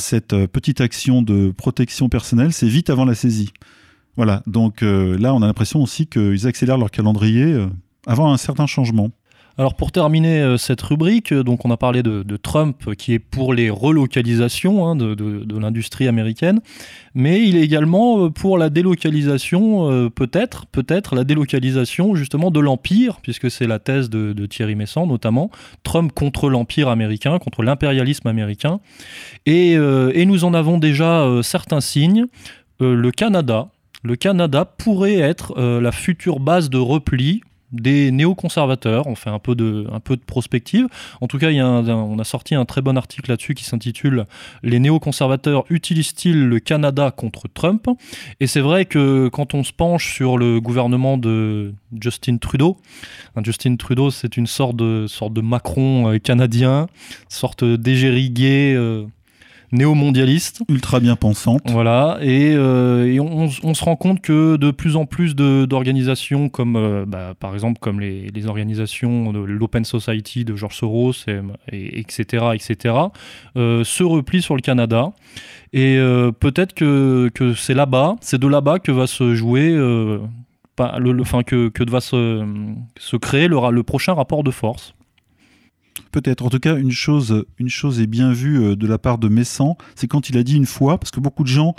cette 0.01 0.35
petite 0.47 0.81
action 0.81 1.23
de 1.23 1.53
protection 1.53 2.09
personnelle, 2.09 2.53
c'est 2.53 2.67
vite 2.67 2.91
avant 2.91 3.05
la 3.05 3.15
saisie. 3.15 3.53
Voilà, 4.17 4.43
donc 4.47 4.83
euh, 4.83 5.17
là 5.19 5.33
on 5.33 5.43
a 5.43 5.47
l'impression 5.47 5.81
aussi 5.81 6.07
qu'ils 6.07 6.47
accélèrent 6.47 6.79
leur 6.79 6.91
calendrier 6.91 7.45
euh, 7.45 7.67
avant 8.07 8.33
un 8.33 8.37
certain 8.37 8.67
changement. 8.67 9.11
Alors 9.59 9.75
pour 9.75 9.91
terminer 9.91 10.43
euh, 10.43 10.59
cette 10.59 10.83
rubrique, 10.83 11.33
donc 11.33 11.65
on 11.65 11.71
a 11.71 11.79
parlé 11.79 12.03
de, 12.03 12.37
Trump 12.37 12.95
qui 12.95 13.15
est 13.15 13.19
pour 13.19 13.55
les 13.55 13.71
relocalisations 13.71 14.87
hein, 14.87 14.97
de, 14.97 15.59
l'industrie 15.59 16.09
américaine, 16.09 16.61
mais 17.15 17.43
il 17.43 17.57
est 17.57 17.63
également 17.63 18.31
pour 18.31 18.59
la 18.59 18.69
délocalisation, 18.69 19.91
euh, 19.91 20.11
peut-être, 20.11 20.67
peut-être 20.67 21.15
la 21.15 21.25
délocalisation 21.25 22.15
justement 22.15 22.51
de 22.51 22.61
l'empire, 22.61 23.21
puisque 23.23 23.51
c'est 23.51 23.67
la 23.67 23.79
thèse 23.79 24.11
de, 24.11 24.47
Thierry 24.47 24.75
Messant 24.75 25.07
notamment, 25.07 25.51
Trump 25.83 26.13
contre 26.13 26.51
l'empire 26.51 26.89
américain, 26.89 27.39
contre 27.39 27.63
l'impérialisme 27.63 28.29
américain, 28.29 28.81
et, 29.47 29.77
euh, 29.77 30.25
nous 30.27 30.45
en 30.45 30.53
avons 30.53 30.77
déjà 30.77 31.23
euh, 31.23 31.43
certains 31.43 31.81
signes. 31.81 32.27
le 32.81 33.11
Canada. 33.11 33.69
Pourrait 34.79 35.19
être 35.19 35.59
la 35.59 35.93
future 35.93 36.39
base 36.41 36.69
de 36.69 36.79
repli 36.79 37.41
des 37.81 38.11
néoconservateurs. 38.11 39.07
On 39.07 39.15
fait 39.15 39.31
un 39.31 39.39
peu 39.39 39.55
de, 39.55 39.87
un 39.93 40.01
peu 40.01 40.17
de 40.17 40.23
prospective. 40.23 40.87
En 41.21 41.27
tout 41.27 41.39
cas, 41.39 41.51
y 41.51 41.61
a 41.61 41.67
un, 41.67 41.89
on 41.89 42.19
a 42.19 42.25
sorti 42.25 42.55
un 42.55 42.65
très 42.65 42.83
bon 42.83 42.97
article 42.97 43.31
là-dessus 43.31 43.55
qui 43.55 43.65
s'intitule 43.65 44.27
Les 44.63 44.79
néoconservateurs 44.79 45.65
utilisent-ils 45.71 46.49
le 46.49 46.61
Canada 46.61 47.11
contre 47.11 47.49
Trump? 47.53 47.89
Et 48.41 48.47
c'est 48.47 48.61
vrai 48.61 48.85
que 48.85 49.29
quand 49.29 49.55
on 49.55 49.65
se 49.65 49.73
penche 49.73 50.15
sur 50.15 50.39
le 50.39 50.61
gouvernement 50.61 51.19
de 51.19 51.73
Justin 52.01 52.39
Trudeau, 52.39 52.77
hein, 53.35 53.43
Justin 53.45 53.77
Trudeau, 53.77 54.11
c'est 54.11 54.37
une 54.37 54.47
sorte 54.47 54.77
de, 54.77 55.07
sorte 55.09 55.33
de 55.33 55.41
Macron 55.41 56.13
euh, 56.13 56.19
canadien, 56.19 56.87
sorte 57.29 57.65
d'égérigué. 57.65 58.75
Euh, 58.77 59.07
néo-mondialiste. 59.73 60.63
Ultra 60.69 61.01
bien 61.01 61.17
pensante. 61.17 61.63
Voilà, 61.71 62.19
et, 62.21 62.55
euh, 62.55 63.07
et 63.07 63.21
on, 63.21 63.49
on, 63.63 63.75
se 63.75 63.85
rend 63.85 63.97
compte 63.97 64.21
que 64.21 64.57
de 64.57 64.71
plus 64.71 64.97
en 64.97 65.07
plus 65.07 65.35
d'organisations 65.35 66.49
comme, 66.49 66.77
euh, 66.77 67.05
bah, 67.07 67.35
par 67.39 67.55
exemple, 67.55 67.79
comme 67.81 68.01
les, 68.01 68.29
les 68.29 68.47
organisations 68.47 69.33
de 69.33 69.39
l'Open 69.39 69.85
Society 69.85 70.45
de 70.45 70.57
George 70.57 70.77
Soros, 70.77 71.13
et, 71.29 71.41
et, 71.73 72.01
etc., 72.01 72.47
etc., 72.55 72.95
euh, 73.57 73.85
se 73.85 74.03
replient 74.03 74.43
sur 74.43 74.57
le 74.57 74.63
Canada. 74.63 75.13
Et 75.73 75.97
euh, 75.99 76.33
peut-être 76.33 76.75
que, 76.75 77.31
que 77.35 77.55
c'est 77.55 77.75
là-bas, 77.75 78.17
c'est 78.21 78.41
de 78.41 78.47
là-bas 78.47 78.79
que 78.79 78.93
va 78.93 79.07
se 79.07 79.35
jouer, 79.35 79.77
pas, 80.77 80.99
le, 80.99 81.13
le, 81.13 81.23
enfin, 81.23 81.43
que, 81.43 81.69
que 81.69 81.89
va 81.91 82.01
se, 82.01 82.45
se 82.99 83.17
créer 83.17 83.49
le, 83.49 83.57
le 83.71 83.83
prochain 83.83 84.15
rapport 84.15 84.45
de 84.45 84.51
force. 84.51 84.96
Peut-être. 86.17 86.47
En 86.47 86.49
tout 86.49 86.61
cas, 86.61 86.79
une 86.79 86.93
chose, 86.93 87.45
une 87.59 87.69
chose 87.69 88.01
est 88.01 88.07
bien 88.07 88.33
vue 88.33 88.75
de 88.75 88.87
la 88.87 88.97
part 88.97 89.19
de 89.19 89.29
Messan, 89.29 89.77
c'est 89.97 90.07
quand 90.07 90.31
il 90.31 90.39
a 90.39 90.43
dit 90.43 90.57
une 90.57 90.65
fois, 90.65 90.97
parce 90.97 91.11
que 91.11 91.21
beaucoup 91.21 91.43
de 91.43 91.49
gens 91.49 91.75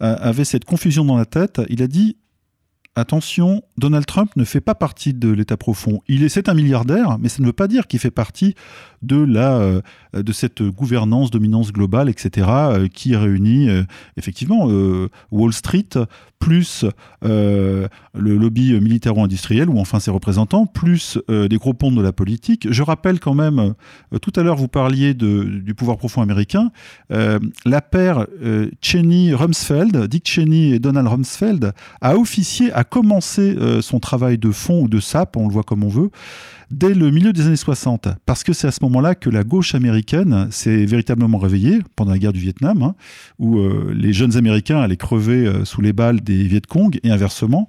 euh, 0.00 0.14
avaient 0.20 0.44
cette 0.44 0.64
confusion 0.64 1.04
dans 1.04 1.16
la 1.16 1.24
tête, 1.24 1.60
il 1.68 1.82
a 1.82 1.88
dit 1.88 2.16
attention, 3.00 3.62
Donald 3.78 4.06
Trump 4.06 4.30
ne 4.36 4.44
fait 4.44 4.60
pas 4.60 4.74
partie 4.74 5.14
de 5.14 5.30
l'État 5.30 5.56
profond. 5.56 6.02
Il 6.08 6.22
est, 6.22 6.28
c'est 6.28 6.48
un 6.48 6.54
milliardaire, 6.54 7.18
mais 7.18 7.28
ça 7.28 7.42
ne 7.42 7.46
veut 7.46 7.52
pas 7.52 7.68
dire 7.68 7.86
qu'il 7.86 7.98
fait 7.98 8.10
partie 8.10 8.54
de 9.02 9.16
la, 9.16 9.58
euh, 9.58 9.80
de 10.12 10.32
cette 10.32 10.62
gouvernance, 10.62 11.30
dominance 11.30 11.72
globale, 11.72 12.08
etc., 12.08 12.46
euh, 12.50 12.88
qui 12.88 13.16
réunit 13.16 13.68
euh, 13.68 13.82
effectivement 14.16 14.68
Wall 15.30 15.52
Street 15.52 15.88
plus 16.38 16.86
le 17.22 17.88
lobby 18.14 18.72
militaro-industriel 18.80 19.68
ou 19.68 19.78
enfin 19.78 20.00
ses 20.00 20.10
représentants, 20.10 20.64
plus 20.64 21.18
des 21.28 21.56
gros 21.58 21.74
ponts 21.74 21.92
de 21.92 22.00
la 22.00 22.12
politique. 22.12 22.66
Je 22.70 22.82
rappelle 22.82 23.20
quand 23.20 23.34
même, 23.34 23.74
tout 24.22 24.32
à 24.36 24.42
l'heure 24.42 24.56
vous 24.56 24.68
parliez 24.68 25.12
de, 25.12 25.44
du 25.44 25.74
pouvoir 25.74 25.98
profond 25.98 26.22
américain, 26.22 26.70
la 27.10 27.82
paire 27.82 28.26
Cheney-Rumsfeld, 28.80 30.06
Dick 30.06 30.26
Cheney 30.26 30.70
et 30.70 30.78
Donald 30.78 31.08
Rumsfeld, 31.08 31.72
a 32.00 32.16
officié, 32.16 32.72
a 32.72 32.84
commencé 32.90 33.56
son 33.80 34.00
travail 34.00 34.38
de 34.38 34.50
fond 34.50 34.82
ou 34.82 34.88
de 34.88 35.00
sape, 35.00 35.36
on 35.36 35.46
le 35.46 35.52
voit 35.52 35.62
comme 35.62 35.84
on 35.84 35.88
veut, 35.88 36.10
dès 36.70 36.94
le 36.94 37.10
milieu 37.10 37.32
des 37.32 37.46
années 37.46 37.56
60, 37.56 38.08
parce 38.26 38.44
que 38.44 38.52
c'est 38.52 38.68
à 38.68 38.70
ce 38.70 38.78
moment-là 38.82 39.14
que 39.14 39.28
la 39.28 39.42
gauche 39.42 39.74
américaine 39.74 40.48
s'est 40.50 40.84
véritablement 40.86 41.38
réveillée 41.38 41.80
pendant 41.96 42.12
la 42.12 42.18
guerre 42.18 42.32
du 42.32 42.40
Vietnam, 42.40 42.82
hein, 42.82 42.94
où 43.38 43.58
euh, 43.58 43.92
les 43.94 44.12
jeunes 44.12 44.36
Américains 44.36 44.80
allaient 44.80 44.96
crever 44.96 45.46
euh, 45.46 45.64
sous 45.64 45.80
les 45.80 45.92
balles 45.92 46.20
des 46.20 46.44
Viet 46.44 46.62
Cong 46.66 46.98
et 47.02 47.10
inversement, 47.10 47.68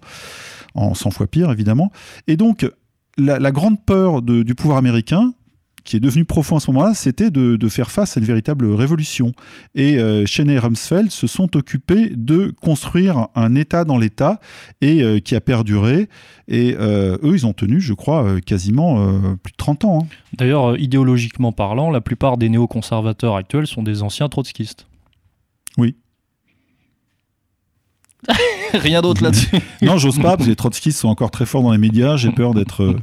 en 0.76 0.94
100 0.94 1.12
fois 1.12 1.28
pire 1.28 1.52
évidemment. 1.52 1.92
Et 2.28 2.38
donc 2.38 2.70
la, 3.18 3.52
grande 3.52 3.84
peur 3.84 4.22
du 4.22 4.56
pouvoir 4.56 4.78
américain, 4.78 5.34
qui 5.84 5.98
est 5.98 6.00
devenu 6.00 6.26
profond 6.26 6.58
à 6.58 6.60
ce 6.60 6.72
moment-là, 6.72 6.94
c'était 6.94 7.32
de, 7.32 7.70
faire 7.70 7.91
face 7.91 8.17
à 8.17 8.20
une 8.20 8.26
véritable 8.26 8.72
révolution. 8.72 9.32
Et 9.76 9.98
euh, 9.98 10.26
Cheney 10.26 10.54
et 10.54 10.60
Rumsfeld 10.60 11.10
se 11.10 11.28
sont 11.28 11.56
occupés 11.56 12.12
de 12.15 12.54
construire 12.62 13.28
un 13.36 13.56
État 13.56 13.86
dans 13.86 13.98
l'État 13.98 14.39
et 14.82 15.02
euh, 15.02 15.20
qui 15.20 15.36
a 15.36 15.41
perduré. 15.41 16.10
Et 16.48 16.76
euh, 16.80 17.17
eux, 17.24 17.34
ils 17.34 17.46
ont 17.46 17.54
tenu, 17.54 17.80
je 17.80 17.94
crois, 17.94 18.26
euh, 18.26 18.39
quasiment 18.39 18.96
plus 19.41 19.52
de 19.52 19.58
30 19.58 19.86
ans. 19.86 20.00
Hein. 20.04 20.08
D'ailleurs, 20.38 20.78
idéologiquement 20.78 21.52
parlant, 21.52 21.89
la 21.89 22.02
plupart 22.02 22.38
des 22.38 22.50
néoconservateurs 22.50 23.36
actuels 23.36 23.67
sont 23.67 23.84
des 23.84 24.04
anciens 24.04 24.30
trotskistes. 24.30 24.88
Oui. 25.78 25.96
Rien 28.74 29.02
d'autre 29.02 29.24
là-dessus. 29.24 29.50
non, 29.82 29.98
j'ose 29.98 30.17
pas, 30.17 30.36
parce 30.36 30.44
que 30.46 30.50
les 30.50 30.56
trotskistes 30.56 31.00
sont 31.00 31.10
encore 31.10 31.32
très 31.32 31.46
forts 31.46 31.63
dans 31.63 31.72
les 31.72 31.78
médias. 31.78 32.17
J'ai 32.17 32.32
peur 32.32 32.54
d'être 32.54 32.96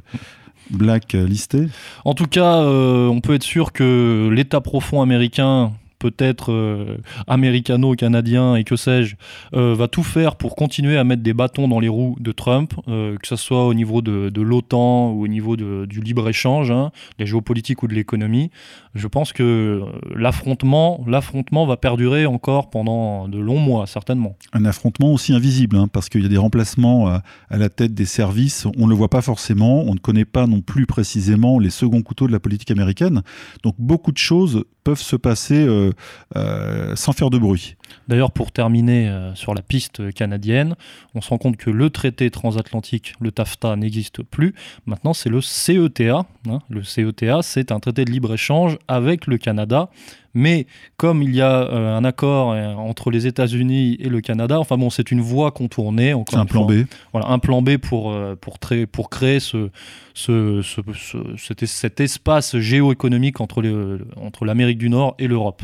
blacklisté 0.70 1.68
En 2.04 2.14
tout 2.14 2.26
cas, 2.26 2.62
euh, 2.62 3.06
on 3.08 3.20
peut 3.20 3.34
être 3.34 3.42
sûr 3.42 3.72
que 3.72 4.28
l'État 4.32 4.60
profond 4.60 5.02
américain 5.02 5.72
peut-être 5.98 6.52
euh, 6.52 6.98
américano-canadien 7.26 8.54
et 8.54 8.64
que 8.64 8.76
sais-je, 8.76 9.16
euh, 9.54 9.74
va 9.74 9.88
tout 9.88 10.02
faire 10.02 10.36
pour 10.36 10.56
continuer 10.56 10.96
à 10.96 11.04
mettre 11.04 11.22
des 11.22 11.34
bâtons 11.34 11.68
dans 11.68 11.80
les 11.80 11.88
roues 11.88 12.16
de 12.20 12.32
Trump, 12.32 12.72
euh, 12.88 13.16
que 13.16 13.26
ce 13.26 13.36
soit 13.36 13.66
au 13.66 13.74
niveau 13.74 14.02
de, 14.02 14.40
l'OTAN 14.40 15.10
ou 15.10 15.24
au 15.24 15.28
niveau 15.28 15.56
du 15.56 16.00
libre-échange, 16.00 16.70
hein, 16.70 16.92
des 17.18 17.26
géopolitiques 17.26 17.82
ou 17.82 17.88
de 17.88 17.94
l'économie. 17.94 18.50
Je 18.94 19.06
pense 19.08 19.32
que 19.32 19.82
l'affrontement, 20.14 21.04
l'affrontement 21.06 21.66
va 21.66 21.76
perdurer 21.76 22.26
encore 22.26 22.70
pendant 22.70 23.28
de 23.28 23.38
longs 23.38 23.58
mois, 23.58 23.86
certainement. 23.86 24.36
Un 24.52 24.64
affrontement 24.64 25.12
aussi 25.12 25.32
invisible, 25.32 25.76
hein, 25.76 25.88
parce 25.88 26.08
qu'il 26.08 26.22
y 26.22 26.26
a 26.26 26.28
des 26.28 26.36
remplacements 26.36 27.08
à, 27.08 27.22
la 27.50 27.68
tête 27.68 27.94
des 27.94 28.06
services, 28.06 28.66
on 28.78 28.84
ne 28.84 28.90
le 28.90 28.94
voit 28.94 29.08
pas 29.08 29.22
forcément, 29.22 29.82
on 29.82 29.94
ne 29.94 29.98
connaît 29.98 30.24
pas 30.24 30.46
non 30.46 30.60
plus 30.60 30.86
précisément 30.86 31.58
les 31.58 31.70
seconds 31.70 32.02
couteaux 32.02 32.26
de 32.26 32.32
la 32.32 32.40
politique 32.40 32.70
américaine. 32.70 33.22
Donc 33.62 33.74
beaucoup 33.78 34.12
de 34.12 34.18
choses 34.18 34.64
peuvent 34.88 35.02
se 35.02 35.16
passer 35.16 35.66
euh, 35.66 35.92
euh, 36.36 36.96
sans 36.96 37.12
faire 37.12 37.28
de 37.28 37.36
bruit. 37.36 37.76
D'ailleurs, 38.08 38.30
pour 38.30 38.52
terminer 38.52 39.08
euh, 39.08 39.34
sur 39.34 39.54
la 39.54 39.62
piste 39.62 40.12
canadienne, 40.12 40.76
on 41.14 41.20
se 41.20 41.28
rend 41.28 41.38
compte 41.38 41.56
que 41.56 41.70
le 41.70 41.90
traité 41.90 42.30
transatlantique, 42.30 43.14
le 43.20 43.30
TAFTA, 43.30 43.76
n'existe 43.76 44.22
plus. 44.22 44.54
Maintenant, 44.86 45.12
c'est 45.12 45.28
le 45.28 45.40
CETA. 45.40 46.24
Hein. 46.48 46.58
Le 46.68 46.82
CETA, 46.82 47.40
c'est 47.42 47.72
un 47.72 47.80
traité 47.80 48.04
de 48.04 48.10
libre-échange 48.10 48.78
avec 48.88 49.26
le 49.26 49.38
Canada. 49.38 49.90
Mais 50.34 50.66
comme 50.96 51.22
il 51.22 51.34
y 51.34 51.40
a 51.40 51.62
euh, 51.62 51.96
un 51.96 52.04
accord 52.04 52.52
euh, 52.52 52.72
entre 52.74 53.10
les 53.10 53.26
États-Unis 53.26 53.96
et 53.98 54.08
le 54.08 54.20
Canada, 54.20 54.60
enfin 54.60 54.76
bon, 54.76 54.90
c'est 54.90 55.10
une 55.10 55.20
voie 55.20 55.50
contournée. 55.50 56.14
C'est 56.30 56.36
un 56.36 56.46
plan 56.46 56.64
B. 56.64 56.84
Voilà, 57.12 57.28
un 57.28 57.38
plan 57.38 57.62
B 57.62 57.76
pour, 57.76 58.14
pour, 58.40 58.58
pour 58.92 59.10
créer 59.10 59.40
ce, 59.40 59.70
ce, 60.14 60.62
cet, 61.66 62.00
espace 62.00 62.58
géoéconomique 62.58 63.40
entre 63.40 63.62
l'Amérique 63.62 64.76
entre 64.76 64.80
du 64.80 64.90
Nord 64.90 65.14
et 65.18 65.28
l'Europe. 65.28 65.62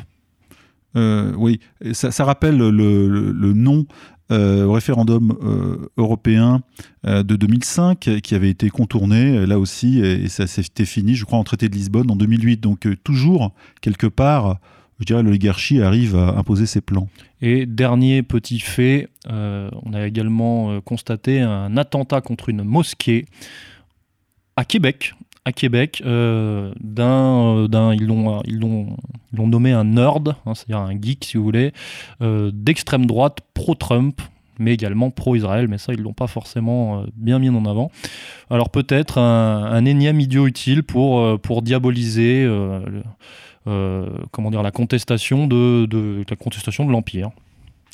Euh, 0.96 1.32
oui, 1.36 1.60
ça, 1.92 2.24
rappelle 2.24 2.56
le, 2.56 3.84
euh, 4.32 4.64
au 4.64 4.72
référendum 4.72 5.36
euh, 5.42 5.90
européen 5.96 6.62
de 7.04 7.36
2005 7.36 8.20
qui 8.22 8.34
avait 8.34 8.48
été 8.48 8.70
contourné 8.70 9.44
là 9.46 9.58
aussi 9.58 10.00
et, 10.00 10.28
ça 10.28 10.46
s'était 10.46 10.86
fini, 10.86 11.14
je 11.14 11.24
crois, 11.24 11.38
en 11.38 11.44
traité 11.44 11.68
de 11.68 11.74
Lisbonne 11.74 12.10
en 12.10 12.16
2008. 12.16 12.60
Donc 12.60 12.88
toujours, 13.02 13.52
quelque 13.80 14.06
part, 14.06 14.58
je 15.00 15.04
dirais, 15.04 15.22
l'oligarchie 15.22 15.82
arrive 15.82 16.16
à 16.16 16.38
imposer 16.38 16.66
ses 16.66 16.80
plans. 16.80 17.08
Et 17.42 17.66
dernier 17.66 18.22
petit 18.22 18.60
fait, 18.60 19.08
on 19.28 19.92
a 19.92 20.06
également 20.06 20.80
constaté 20.80 21.40
un 21.40 21.76
attentat 21.76 22.20
contre 22.20 22.48
une 22.48 22.62
mosquée 22.62 23.26
à 24.56 24.64
Québec, 24.64 25.14
à 25.44 25.52
Québec 25.52 26.02
euh, 26.04 26.72
d'un, 26.80 27.56
euh, 27.56 27.68
d'un 27.68 27.92
ils 27.94 28.06
l'ont 28.06 28.96
nommé 29.32 29.72
un 29.72 29.84
nerd, 29.84 30.36
hein, 30.46 30.54
c'est-à-dire 30.54 30.78
un 30.78 31.00
geek 31.00 31.24
si 31.24 31.36
vous 31.36 31.44
voulez, 31.44 31.72
euh, 32.22 32.50
d'extrême 32.52 33.06
droite 33.06 33.38
pro-Trump 33.52 34.20
mais 34.60 34.72
également 34.72 35.10
pro-Israël, 35.10 35.66
mais 35.66 35.78
ça 35.78 35.92
ils 35.92 36.00
l'ont 36.00 36.12
pas 36.12 36.28
forcément 36.28 37.02
bien 37.16 37.40
mis 37.40 37.48
en 37.48 37.66
avant. 37.66 37.90
Alors 38.50 38.70
peut-être 38.70 39.18
un, 39.18 39.84
énième 39.84 40.20
idiot 40.20 40.46
utile 40.46 40.84
pour, 40.84 41.36
diaboliser 41.62 42.48
comment 43.64 44.50
dire 44.52 44.62
la 44.62 44.70
contestation 44.70 45.48
de 45.48 46.24
la 46.30 46.36
contestation 46.36 46.84
de 46.84 46.92
l'empire 46.92 47.32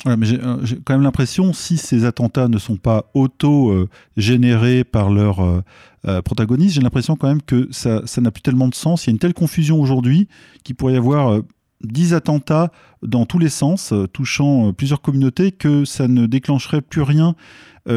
mais 0.05 0.31
euh, 0.31 0.57
j'ai 0.63 0.77
quand 0.77 0.93
même 0.93 1.03
l'impression, 1.03 1.53
si 1.53 1.77
ces 1.77 2.05
attentats 2.05 2.47
ne 2.47 2.57
sont 2.57 2.77
pas 2.77 3.09
auto-générés 3.13 4.83
par 4.83 5.09
leurs 5.09 5.41
euh, 5.41 5.61
euh, 6.07 6.21
protagonistes, 6.21 6.75
j'ai 6.75 6.81
l'impression 6.81 7.15
quand 7.15 7.27
même 7.27 7.41
que 7.41 7.67
ça 7.71 8.01
n'a 8.17 8.31
plus 8.31 8.41
tellement 8.41 8.67
de 8.67 8.75
sens. 8.75 9.05
Il 9.05 9.09
y 9.09 9.11
a 9.11 9.13
une 9.13 9.19
telle 9.19 9.33
confusion 9.33 9.79
aujourd'hui 9.79 10.27
qu'il 10.63 10.75
pourrait 10.75 10.93
y 10.93 10.97
avoir 10.97 11.41
dix 11.83 12.13
attentats 12.13 12.71
dans 13.01 13.25
tous 13.25 13.39
les 13.39 13.49
sens, 13.49 13.93
touchant 14.13 14.73
plusieurs 14.73 15.01
communautés, 15.01 15.51
que 15.51 15.85
ça 15.85 16.07
ne 16.07 16.25
déclencherait 16.25 16.81
plus 16.81 17.01
rien 17.01 17.35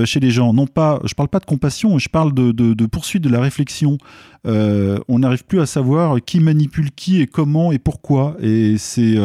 chez 0.05 0.21
les 0.21 0.31
gens. 0.31 0.55
Non 0.55 0.67
pas, 0.67 1.01
je 1.05 1.15
parle 1.15 1.29
pas 1.29 1.41
de 1.41 1.45
compassion, 1.45 1.99
je 1.99 2.09
parle 2.09 2.33
de, 2.33 2.53
de 2.53 2.87
poursuite 2.87 3.23
de 3.23 3.29
la 3.29 3.41
réflexion. 3.41 3.99
on 4.45 5.19
n'arrive 5.19 5.45
plus 5.45 5.61
à 5.61 5.67
savoir 5.67 6.17
qui 6.25 6.41
manipule 6.41 6.91
qui 6.93 7.21
et 7.21 7.27
comment 7.27 7.73
et 7.73 7.79
pourquoi. 7.79 8.37
Et 8.41 8.77
c'est 8.79 9.19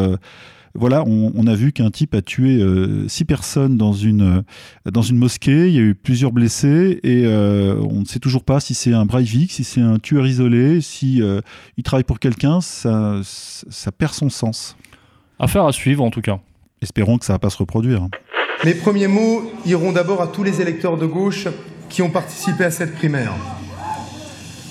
voilà, 0.79 1.03
on, 1.05 1.45
a 1.45 1.55
vu 1.55 1.73
qu'un 1.73 1.91
type 1.91 2.15
a 2.15 2.21
tué 2.21 2.61
euh, 2.61 3.05
six 3.09 3.25
personnes 3.25 3.75
dans 3.75 3.91
une, 3.91 4.39
euh, 4.39 4.89
dans 4.89 5.01
une 5.01 5.17
mosquée, 5.17 5.67
il 5.67 5.73
y 5.73 5.77
a 5.77 5.81
eu 5.81 5.93
plusieurs 5.93 6.31
blessés, 6.31 7.01
et 7.03 7.23
euh, 7.25 7.75
on 7.81 7.99
ne 7.99 8.05
sait 8.05 8.19
toujours 8.19 8.45
pas 8.45 8.61
si 8.61 8.73
c'est 8.73 8.93
un 8.93 9.05
Breivik, 9.05 9.51
si 9.51 9.65
c'est 9.65 9.81
un 9.81 9.99
tueur 9.99 10.25
isolé, 10.25 10.79
si 10.79 11.21
il 11.77 11.83
travaille 11.83 12.05
pour 12.05 12.19
quelqu'un, 12.19 12.61
ça, 12.61 13.19
ça 13.23 13.91
perd 13.91 14.13
son 14.13 14.29
sens. 14.29 14.77
Affaire 15.37 15.65
à 15.65 15.73
suivre 15.73 16.03
en 16.03 16.11
tout 16.11 16.21
cas. 16.21 16.39
Espérons 16.81 17.17
que 17.17 17.25
ça 17.25 17.33
va 17.33 17.39
pas 17.39 17.49
se 17.49 17.57
reproduire. 17.57 18.07
Mes 18.63 18.73
premiers 18.73 19.07
mots 19.07 19.51
iront 19.65 19.91
d'abord 19.91 20.21
à 20.21 20.27
tous 20.27 20.43
les 20.43 20.61
électeurs 20.61 20.97
de 20.97 21.05
gauche 21.05 21.47
qui 21.89 22.01
ont 22.01 22.09
participé 22.09 22.63
à 22.63 22.71
cette 22.71 22.95
primaire. 22.95 23.33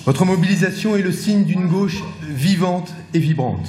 Votre 0.06 0.24
mobilisation 0.24 0.96
est 0.96 1.02
le 1.02 1.12
signe 1.12 1.44
d'une 1.44 1.66
gauche 1.66 2.02
vivante 2.22 2.94
et 3.12 3.18
vibrante. 3.18 3.68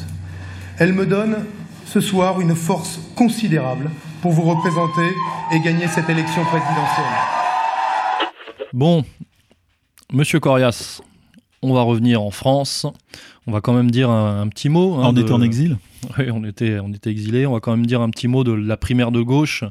Elle 0.78 0.94
me 0.94 1.06
donne 1.06 1.46
ce 1.90 2.02
soir 2.02 2.40
une 2.40 2.56
force 2.56 3.00
considérable 3.16 3.90
pour 4.22 4.32
vous 4.32 4.44
représenter 4.44 5.10
et 5.52 5.60
gagner 5.60 5.88
cette 5.88 6.08
élection 6.08 6.44
présidentielle. 6.46 7.06
Bon, 8.74 9.04
Monsieur 10.14 10.40
Corias, 10.40 11.02
on 11.64 11.74
va 11.74 11.82
revenir 11.82 12.22
en 12.22 12.30
France. 12.30 12.86
On 13.48 13.52
va 13.52 13.62
quand 13.62 13.74
même 13.74 13.90
dire 13.90 14.12
un, 14.12 14.48
petit 14.50 14.70
mot. 14.70 15.00
Hein, 15.00 15.10
on 15.12 15.18
était 15.18 15.32
en 15.32 15.42
exil 15.42 15.78
Oui, 16.20 16.26
on 16.32 16.44
était, 16.44 16.80
on 16.80 16.94
était 16.94 17.10
exilés. 17.10 17.48
On 17.48 17.54
va 17.54 17.60
quand 17.60 17.76
même 17.76 17.88
dire 17.88 18.02
un 18.02 18.12
petit 18.12 18.28
mot 18.28 18.44
de 18.44 18.52
la 18.52 18.78
primaire 18.78 19.12
de 19.12 19.24
gauche 19.24 19.64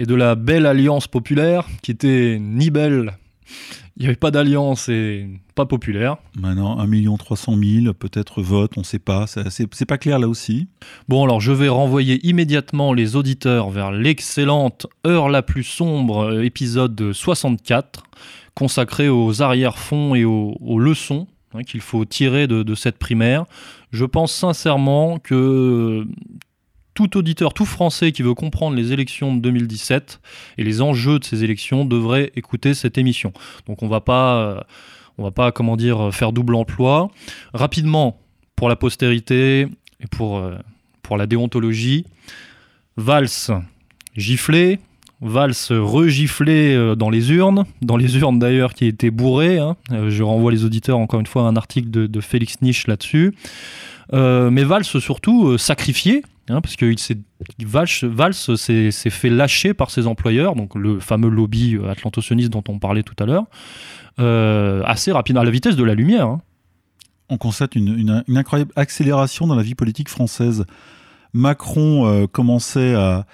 et 0.00 0.06
de 0.06 0.14
la 0.16 0.34
belle 0.34 0.66
alliance 0.66 1.06
populaire 1.06 1.68
qui 1.82 1.92
était 1.92 2.38
ni 2.40 2.70
belle 2.70 3.12
il 3.96 4.00
n'y 4.00 4.06
avait 4.06 4.16
pas 4.16 4.32
d'alliance 4.32 4.88
et 4.88 5.28
pas 5.54 5.66
populaire. 5.66 6.16
Maintenant, 6.36 6.80
1 6.80 7.16
300 7.16 7.54
000 7.82 7.94
peut-être 7.94 8.42
vote, 8.42 8.72
on 8.76 8.80
ne 8.80 8.84
sait 8.84 8.98
pas, 8.98 9.26
c'est 9.26 9.86
pas 9.86 9.98
clair 9.98 10.18
là 10.18 10.28
aussi. 10.28 10.66
Bon, 11.08 11.22
alors 11.22 11.40
je 11.40 11.52
vais 11.52 11.68
renvoyer 11.68 12.26
immédiatement 12.26 12.92
les 12.92 13.14
auditeurs 13.14 13.70
vers 13.70 13.92
l'excellente 13.92 14.86
Heure 15.06 15.28
la 15.28 15.42
plus 15.42 15.62
sombre, 15.62 16.24
euh, 16.24 16.42
épisode 16.42 17.12
64, 17.12 18.02
consacré 18.54 19.08
aux 19.08 19.42
arrière-fonds 19.42 20.16
et 20.16 20.24
aux, 20.24 20.78
leçons 20.78 21.28
hein, 21.54 21.62
qu'il 21.62 21.80
faut 21.80 22.04
tirer 22.04 22.48
de, 22.48 22.64
de, 22.64 22.74
cette 22.74 22.98
primaire. 22.98 23.44
Je 23.92 24.04
pense 24.04 24.32
sincèrement 24.32 25.18
que 25.20 26.04
tout 26.94 27.16
auditeur, 27.16 27.52
tout 27.52 27.66
Français 27.66 28.12
qui 28.12 28.22
veut 28.22 28.34
comprendre 28.34 28.76
les 28.76 28.92
élections 28.92 29.34
de 29.34 29.40
2017 29.40 30.20
et 30.58 30.64
les 30.64 30.80
enjeux 30.80 31.18
de 31.18 31.24
ces 31.24 31.44
élections 31.44 31.84
devrait 31.84 32.32
écouter 32.36 32.72
cette 32.72 32.96
émission. 32.96 33.32
Donc 33.66 33.82
on 33.82 33.88
va 33.88 34.00
pas, 34.00 34.36
euh, 34.36 34.60
on 35.18 35.24
va 35.24 35.32
pas, 35.32 35.52
comment 35.52 35.76
dire, 35.76 36.14
faire 36.14 36.32
double 36.32 36.54
emploi. 36.54 37.10
Rapidement, 37.52 38.20
pour 38.56 38.68
la 38.68 38.76
postérité 38.76 39.62
et 40.00 40.06
pour, 40.10 40.38
euh, 40.38 40.56
pour 41.02 41.16
la 41.16 41.26
déontologie, 41.26 42.06
Valls 42.96 43.28
giflé, 44.16 44.78
Valls 45.20 45.54
regiflé 45.70 46.74
euh, 46.74 46.94
dans 46.94 47.10
les 47.10 47.32
urnes, 47.32 47.64
dans 47.82 47.96
les 47.96 48.16
urnes 48.18 48.38
d'ailleurs 48.38 48.72
qui 48.72 48.86
étaient 48.86 49.10
bourrées. 49.10 49.58
Hein. 49.58 49.76
Je 49.90 50.22
renvoie 50.22 50.52
les 50.52 50.64
auditeurs 50.64 50.98
encore 50.98 51.18
une 51.18 51.26
fois 51.26 51.42
à 51.42 51.46
un 51.46 51.56
article 51.56 51.90
de, 51.90 52.20
Félix 52.20 52.62
Niche 52.62 52.86
là-dessus. 52.86 53.34
mais 54.12 54.62
Valls 54.62 54.84
surtout 54.84 55.58
sacrifié, 55.58 56.22
Hein, 56.50 56.60
parce 56.60 56.76
que 56.76 56.94
Valls 58.06 58.34
s'est 58.34 59.10
fait 59.10 59.30
lâcher 59.30 59.72
par 59.72 59.90
ses 59.90 60.06
employeurs, 60.06 60.54
donc 60.54 60.74
le 60.74 61.00
fameux 61.00 61.30
lobby 61.30 61.76
euh, 61.76 61.90
atlantocioniste 61.90 62.50
dont 62.50 62.64
on 62.68 62.78
parlait 62.78 63.02
tout 63.02 63.14
à 63.18 63.24
l'heure, 63.24 63.46
euh, 64.18 64.82
assez 64.84 65.10
rapidement, 65.10 65.40
à 65.40 65.44
la 65.44 65.50
vitesse 65.50 65.76
de 65.76 65.84
la 65.84 65.94
lumière. 65.94 66.26
Hein. 66.26 66.42
On 67.30 67.38
constate 67.38 67.76
une, 67.76 68.22
incroyable 68.28 68.72
accélération 68.76 69.46
dans 69.46 69.54
la 69.54 69.62
vie 69.62 69.74
politique 69.74 70.10
française. 70.10 70.66
Macron 71.32 72.06
euh, 72.06 72.26
commençait 72.26 72.94
à, 72.94 73.24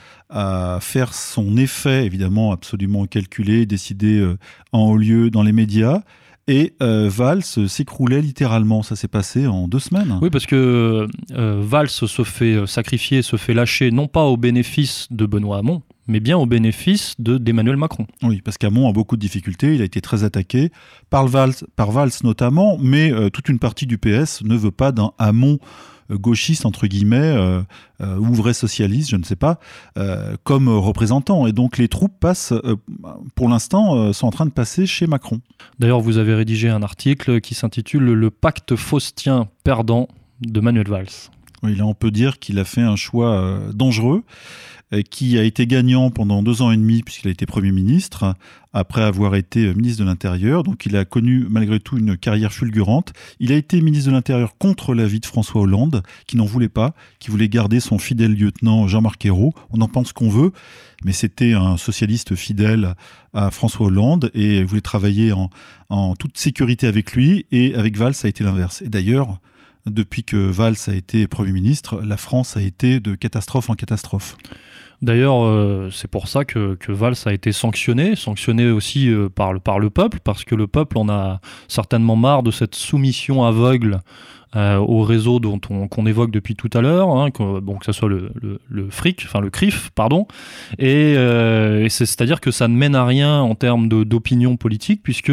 faire 0.81 1.13
son 1.13 1.57
effet, 1.57 2.07
évidemment 2.07 2.53
absolument 2.53 3.07
calculé, 3.07 3.67
décidé 3.67 4.25
en 4.71 4.83
haut 4.83 4.97
lieu 4.97 5.29
dans 5.29 5.43
les 5.43 5.51
médias. 5.51 6.03
Et 6.51 6.75
euh, 6.83 7.09
Valls 7.09 7.45
s'écroulait 7.45 8.21
littéralement. 8.21 8.83
Ça 8.83 8.97
s'est 8.97 9.07
passé 9.07 9.47
en 9.47 9.69
deux 9.69 9.79
semaines. 9.79 10.19
Oui, 10.21 10.31
parce 10.31 10.47
que 10.47 11.07
euh, 11.31 11.61
Valls 11.63 11.89
se 11.89 12.25
fait 12.25 12.67
sacrifier, 12.67 13.23
se 13.23 13.37
fait 13.37 13.55
lâcher, 13.55 13.93
non 13.93 14.09
pas 14.09 14.25
au 14.25 14.37
bénéfice 14.37 15.07
de 15.13 15.27
Benoît 15.27 15.59
Hamon, 15.59 15.83
mais 16.09 16.19
bien 16.19 16.37
au 16.37 16.47
bénéfice 16.47 17.15
d'Emmanuel 17.21 17.77
Macron. 17.77 18.09
Oui, 18.25 18.41
parce 18.45 18.59
qu'Hamon 18.59 18.89
a 18.89 18.93
beaucoup 18.93 19.15
de 19.15 19.21
difficultés, 19.21 19.77
il 19.77 19.81
a 19.81 19.85
été 19.85 20.01
très 20.01 20.25
attaqué 20.25 20.73
par 21.09 21.29
Valls, 21.29 21.55
par 21.77 21.93
Valls 21.93 22.11
notamment, 22.25 22.79
mais 22.81 23.13
euh, 23.13 23.31
toute 23.31 23.49
une 23.49 23.61
partie 23.61 23.87
du 23.87 23.97
PS 23.97 24.43
ne 24.43 24.57
veut 24.57 24.73
pas 24.73 24.91
d'un 24.91 25.13
Hamon 25.19 25.61
gauchiste, 26.17 26.67
entre 26.67 26.87
guillemets, 26.87 27.17
euh, 27.19 27.63
euh, 28.01 28.17
ou 28.17 28.35
vrai 28.35 28.55
socialiste, 28.55 29.11
je 29.11 29.17
ne 29.17 29.25
sais 29.25 29.37
pas, 29.37 29.59
euh, 29.99 30.37
comme 30.45 30.69
représentant. 30.69 31.47
Et 31.47 31.53
donc 31.53 31.79
les 31.79 31.89
troupes 31.89 32.19
passent, 32.19 32.55
pour 33.35 33.49
l'instant, 33.49 34.13
sont 34.13 34.27
en 34.27 34.31
train 34.31 34.47
de 34.47 34.51
passer 34.51 34.87
chez 34.87 35.07
Macron. 35.07 35.41
D'ailleurs, 35.79 36.01
vous 36.01 36.19
avez 36.19 36.35
rédigé 36.35 36.69
un 36.69 36.83
article 36.83 37.41
qui 37.41 37.55
s'intitule 37.55 38.05
Le 38.05 38.31
pacte 38.31 38.77
faustien 38.77 39.49
perdant 39.65 40.09
de 40.41 40.61
Manuel 40.61 40.89
Valls. 40.89 41.07
Oui, 41.63 41.77
là, 41.77 41.85
on 41.85 41.95
peut 41.95 42.11
dire 42.11 42.39
qu'il 42.39 42.59
a 42.59 42.65
fait 42.65 42.81
un 42.81 42.97
choix 42.97 43.61
dangereux. 43.75 44.23
Euh, 44.93 45.03
qui 45.03 45.39
a 45.39 45.45
été 45.45 45.69
gagnant 45.69 46.11
pendant 46.11 46.43
deux 46.43 46.63
ans 46.63 46.73
et 46.73 46.77
demi 46.77 47.05
puisqu'il 47.05 47.29
a 47.29 47.31
été 47.31 47.47
Premier 47.47 47.71
ministre, 47.71 48.35
après 48.73 49.03
avoir 49.03 49.37
été 49.37 49.67
euh, 49.67 49.73
ministre 49.73 50.03
de 50.03 50.09
l'Intérieur. 50.09 50.65
Donc 50.65 50.85
il 50.85 50.97
a 50.97 51.05
connu 51.05 51.47
malgré 51.49 51.79
tout 51.79 51.97
une 51.97 52.17
carrière 52.17 52.53
fulgurante. 52.53 53.13
Il 53.39 53.53
a 53.53 53.55
été 53.55 53.81
ministre 53.83 54.11
de 54.11 54.17
l'Intérieur 54.17 54.59
contre 54.59 54.95
l'avis 54.95 55.21
de 55.21 55.27
François 55.27 55.61
Hollande, 55.61 56.03
qui 56.27 56.37
n'en 56.37 56.45
voulait 56.45 56.69
pas, 56.69 56.93
qui 57.21 57.31
voulait 57.31 57.49
garder 57.49 57.79
son 57.79 57.99
fidèle 57.99 58.35
lieutenant 58.35 58.89
Jean-Marc 58.89 59.25
Ayrault. 59.25 59.55
On 59.71 59.81
en 59.81 59.87
pense 59.87 60.13
qu'on 60.13 60.29
veut, 60.29 60.51
mais 61.05 61.13
c'était 61.13 61.53
un 61.53 61.77
socialiste 61.77 62.35
fidèle 62.35 62.97
à 63.33 63.53
François 63.53 63.87
Hollande 63.87 64.33
et 64.35 64.65
voulait 64.65 64.81
travailler 64.81 65.31
en, 65.31 65.51
en 65.89 66.17
toute 66.17 66.37
sécurité 66.37 66.89
avec 66.89 67.13
lui. 67.13 67.47
Et 67.53 67.77
avec 67.77 67.97
Valls, 67.97 68.15
ça 68.15 68.27
a 68.27 68.29
été 68.29 68.43
l'inverse. 68.43 68.83
Et 68.83 68.89
d'ailleurs, 68.89 69.39
depuis 69.87 70.25
que 70.25 70.37
Valls 70.37 70.77
a 70.89 70.95
été 70.95 71.29
Premier 71.29 71.53
ministre, 71.53 72.03
la 72.03 72.17
France 72.17 72.57
a 72.57 72.63
été 72.63 72.99
de 72.99 73.15
catastrophe 73.15 73.71
en 73.71 73.75
catastrophe. 73.75 74.37
D'ailleurs, 75.03 75.43
euh, 75.45 75.89
c'est 75.91 76.11
pour 76.11 76.29
ça 76.29 76.45
que, 76.45 76.77
Valls 76.89 77.15
a 77.25 77.33
été 77.33 77.53
sanctionné, 77.53 78.17
sanctionné 78.17 78.71
aussi 78.71 79.09
euh, 79.09 79.31
par, 79.31 79.55
le, 79.55 79.61
par 79.61 79.79
le 79.79 79.89
peuple, 79.89 80.19
parce 80.23 80.45
que 80.45 80.55
le 80.55 80.67
peuple 80.67 80.99
en 80.99 81.09
a 81.09 81.41
certainement 81.69 82.17
marre 82.17 82.43
de 82.43 82.51
cette 82.51 82.75
soumission 82.75 83.45
aveugle 83.45 84.01
euh, 84.57 84.77
au 84.77 85.03
réseau 85.03 85.41
dont 85.41 85.61
on, 85.71 85.89
qu'on 85.89 86.05
évoque 86.05 86.31
depuis 86.31 86.55
tout 86.55 86.69
à 86.75 86.83
l'heure, 86.83 87.09
hein, 87.11 87.31
que, 87.31 87.61
bon, 87.61 87.79
ce 87.83 87.93
soit 87.93 88.11
le, 88.11 88.31
le, 88.69 88.91
fric, 88.91 89.23
enfin 89.25 89.41
le 89.41 89.49
CRIF, 89.49 89.91
pardon, 89.95 90.27
et, 90.79 91.13
et 91.13 91.89
c'est, 91.89 92.21
à 92.21 92.27
dire 92.27 92.41
que 92.41 92.51
ça 92.51 92.69
ne 92.69 92.77
mène 92.77 92.95
à 92.95 93.07
rien 93.07 93.41
en 93.41 93.55
termes 93.55 93.89
d'opinion 93.89 94.57
politique, 94.59 95.03
puisque 95.03 95.33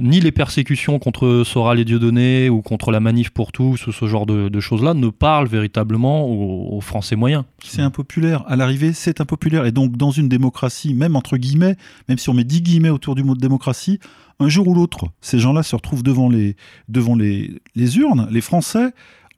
ni 0.00 0.20
les 0.20 0.32
persécutions 0.32 0.98
contre 0.98 1.42
Soral 1.44 1.78
et 1.80 1.84
Dieudonné 1.84 2.48
ou 2.48 2.62
contre 2.62 2.90
la 2.90 3.00
manif 3.00 3.30
pour 3.30 3.52
tous 3.52 3.86
ou 3.86 3.92
ce 3.92 4.06
genre 4.06 4.26
de, 4.26 4.60
choses-là 4.60 4.94
ne 4.94 5.08
parlent 5.08 5.48
véritablement 5.48 6.26
aux, 6.26 6.80
Français 6.80 7.16
moyens. 7.16 7.44
C'est 7.62 7.82
impopulaire. 7.82 8.44
À 8.46 8.56
l'arrivée, 8.56 8.92
c'est 8.92 9.20
impopulaire. 9.20 9.66
Et 9.66 9.72
donc, 9.72 9.96
dans 9.96 10.10
une 10.10 10.28
démocratie, 10.28 10.94
même 10.94 11.14
entre 11.14 11.36
guillemets, 11.36 11.76
même 12.08 12.18
si 12.18 12.28
on 12.30 12.34
met 12.34 12.44
dix 12.44 12.62
guillemets 12.62 12.90
autour 12.90 13.14
du 13.14 13.22
mot 13.22 13.34
de 13.34 13.40
démocratie, 13.40 14.00
un 14.38 14.48
jour 14.48 14.68
ou 14.68 14.74
l'autre, 14.74 15.06
ces 15.20 15.38
gens-là 15.38 15.62
se 15.62 15.76
retrouvent 15.76 16.02
devant 16.02 16.28
les, 16.28 16.56
devant 16.88 17.14
les, 17.14 17.60
les 17.74 17.98
urnes. 17.98 18.26
Les 18.30 18.40
Français 18.40 18.92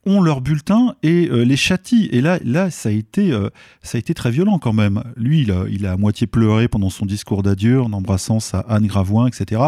ont 0.05 0.21
leur 0.21 0.41
bulletin 0.41 0.95
et 1.03 1.29
euh, 1.29 1.43
les 1.43 1.57
châtient. 1.57 2.09
Et 2.11 2.21
là, 2.21 2.39
là 2.45 2.71
ça, 2.71 2.89
a 2.89 2.93
été, 2.93 3.31
euh, 3.31 3.51
ça 3.83 3.97
a 3.97 3.99
été 3.99 4.15
très 4.15 4.31
violent 4.31 4.59
quand 4.59 4.73
même. 4.73 5.03
Lui, 5.17 5.43
il 5.43 5.53
a, 5.53 5.65
il 5.71 5.87
a 5.87 5.93
à 5.93 5.97
moitié 5.97 6.27
pleuré 6.27 6.69
pendant 6.69 6.91
son 6.91 7.07
discours 7.07 7.43
d'adieu 7.43 7.81
en 7.81 7.93
embrassant 7.93 8.41
sa 8.41 8.61
Anne 8.61 8.87
Gravoin, 8.87 9.29
etc. 9.29 9.63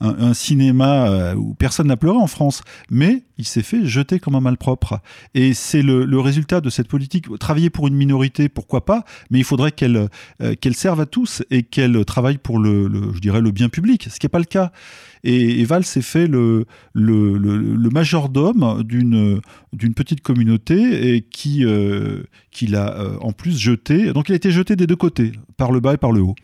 Un, 0.00 0.34
cinéma 0.34 1.08
euh, 1.08 1.34
où 1.34 1.54
personne 1.54 1.86
n'a 1.86 1.96
pleuré 1.96 2.18
en 2.18 2.26
France, 2.26 2.62
mais 2.90 3.24
il 3.38 3.46
s'est 3.46 3.62
fait 3.62 3.86
jeter 3.86 4.18
comme 4.18 4.34
un 4.34 4.40
malpropre. 4.40 5.00
Et 5.34 5.54
c'est 5.54 5.82
le, 5.82 6.04
le, 6.04 6.20
résultat 6.20 6.60
de 6.60 6.70
cette 6.70 6.88
politique. 6.88 7.26
Travailler 7.38 7.70
pour 7.70 7.86
une 7.86 7.94
minorité, 7.94 8.48
pourquoi 8.48 8.84
pas, 8.84 9.04
mais 9.30 9.38
il 9.38 9.44
faudrait 9.44 9.72
qu'elle 9.72 10.08
qu'elle 10.60 10.74
serve 10.74 11.00
à 11.00 11.06
tous 11.06 11.42
et 11.50 11.62
qu'elle 11.62 12.04
travaille 12.04 12.38
pour 12.38 12.58
le, 12.58 12.88
le, 12.88 13.12
je 13.12 13.20
dirais, 13.20 13.40
le 13.40 13.50
bien 13.50 13.68
public, 13.68 14.08
ce 14.10 14.18
qui 14.18 14.26
n'est 14.26 14.30
pas 14.30 14.38
le 14.38 14.44
cas. 14.44 14.72
Et, 15.28 15.64
Val 15.64 15.84
s'est 15.84 16.02
fait 16.02 16.28
le, 16.28 16.66
le, 16.94 17.90
majordome 17.90 18.84
d'une 18.84 19.42
petite 19.94 20.20
communauté 20.20 21.14
et 21.14 21.20
qui, 21.20 21.64
euh, 21.64 22.22
l'a 22.68 22.96
euh, 22.96 23.16
en 23.20 23.32
plus 23.32 23.58
jeté. 23.58 24.12
Donc 24.12 24.28
il 24.28 24.32
a 24.32 24.36
été 24.36 24.52
jeté 24.52 24.76
des 24.76 24.86
deux 24.86 24.96
côtés, 24.96 25.32
par 25.56 25.72
le 25.72 25.80
bas 25.80 25.94
et 25.94 25.96
par 25.96 26.12
le 26.12 26.20
haut. 26.20 26.36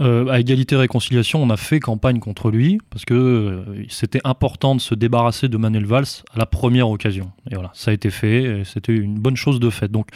Euh, 0.00 0.28
à 0.28 0.38
égalité 0.38 0.76
et 0.76 0.78
réconciliation, 0.78 1.42
on 1.42 1.50
a 1.50 1.56
fait 1.56 1.80
campagne 1.80 2.20
contre 2.20 2.52
lui 2.52 2.78
parce 2.90 3.04
que 3.04 3.64
c'était 3.88 4.20
important 4.22 4.76
de 4.76 4.80
se 4.80 4.94
débarrasser 4.94 5.48
de 5.48 5.56
Manuel 5.56 5.86
Valls 5.86 6.22
à 6.32 6.38
la 6.38 6.46
première 6.46 6.88
occasion. 6.88 7.32
Et 7.50 7.54
voilà, 7.54 7.72
ça 7.74 7.90
a 7.90 7.94
été 7.94 8.10
fait. 8.10 8.62
C'était 8.64 8.94
une 8.94 9.18
bonne 9.18 9.36
chose 9.36 9.58
de 9.58 9.68
fait. 9.68 9.90
Donc 9.90 10.10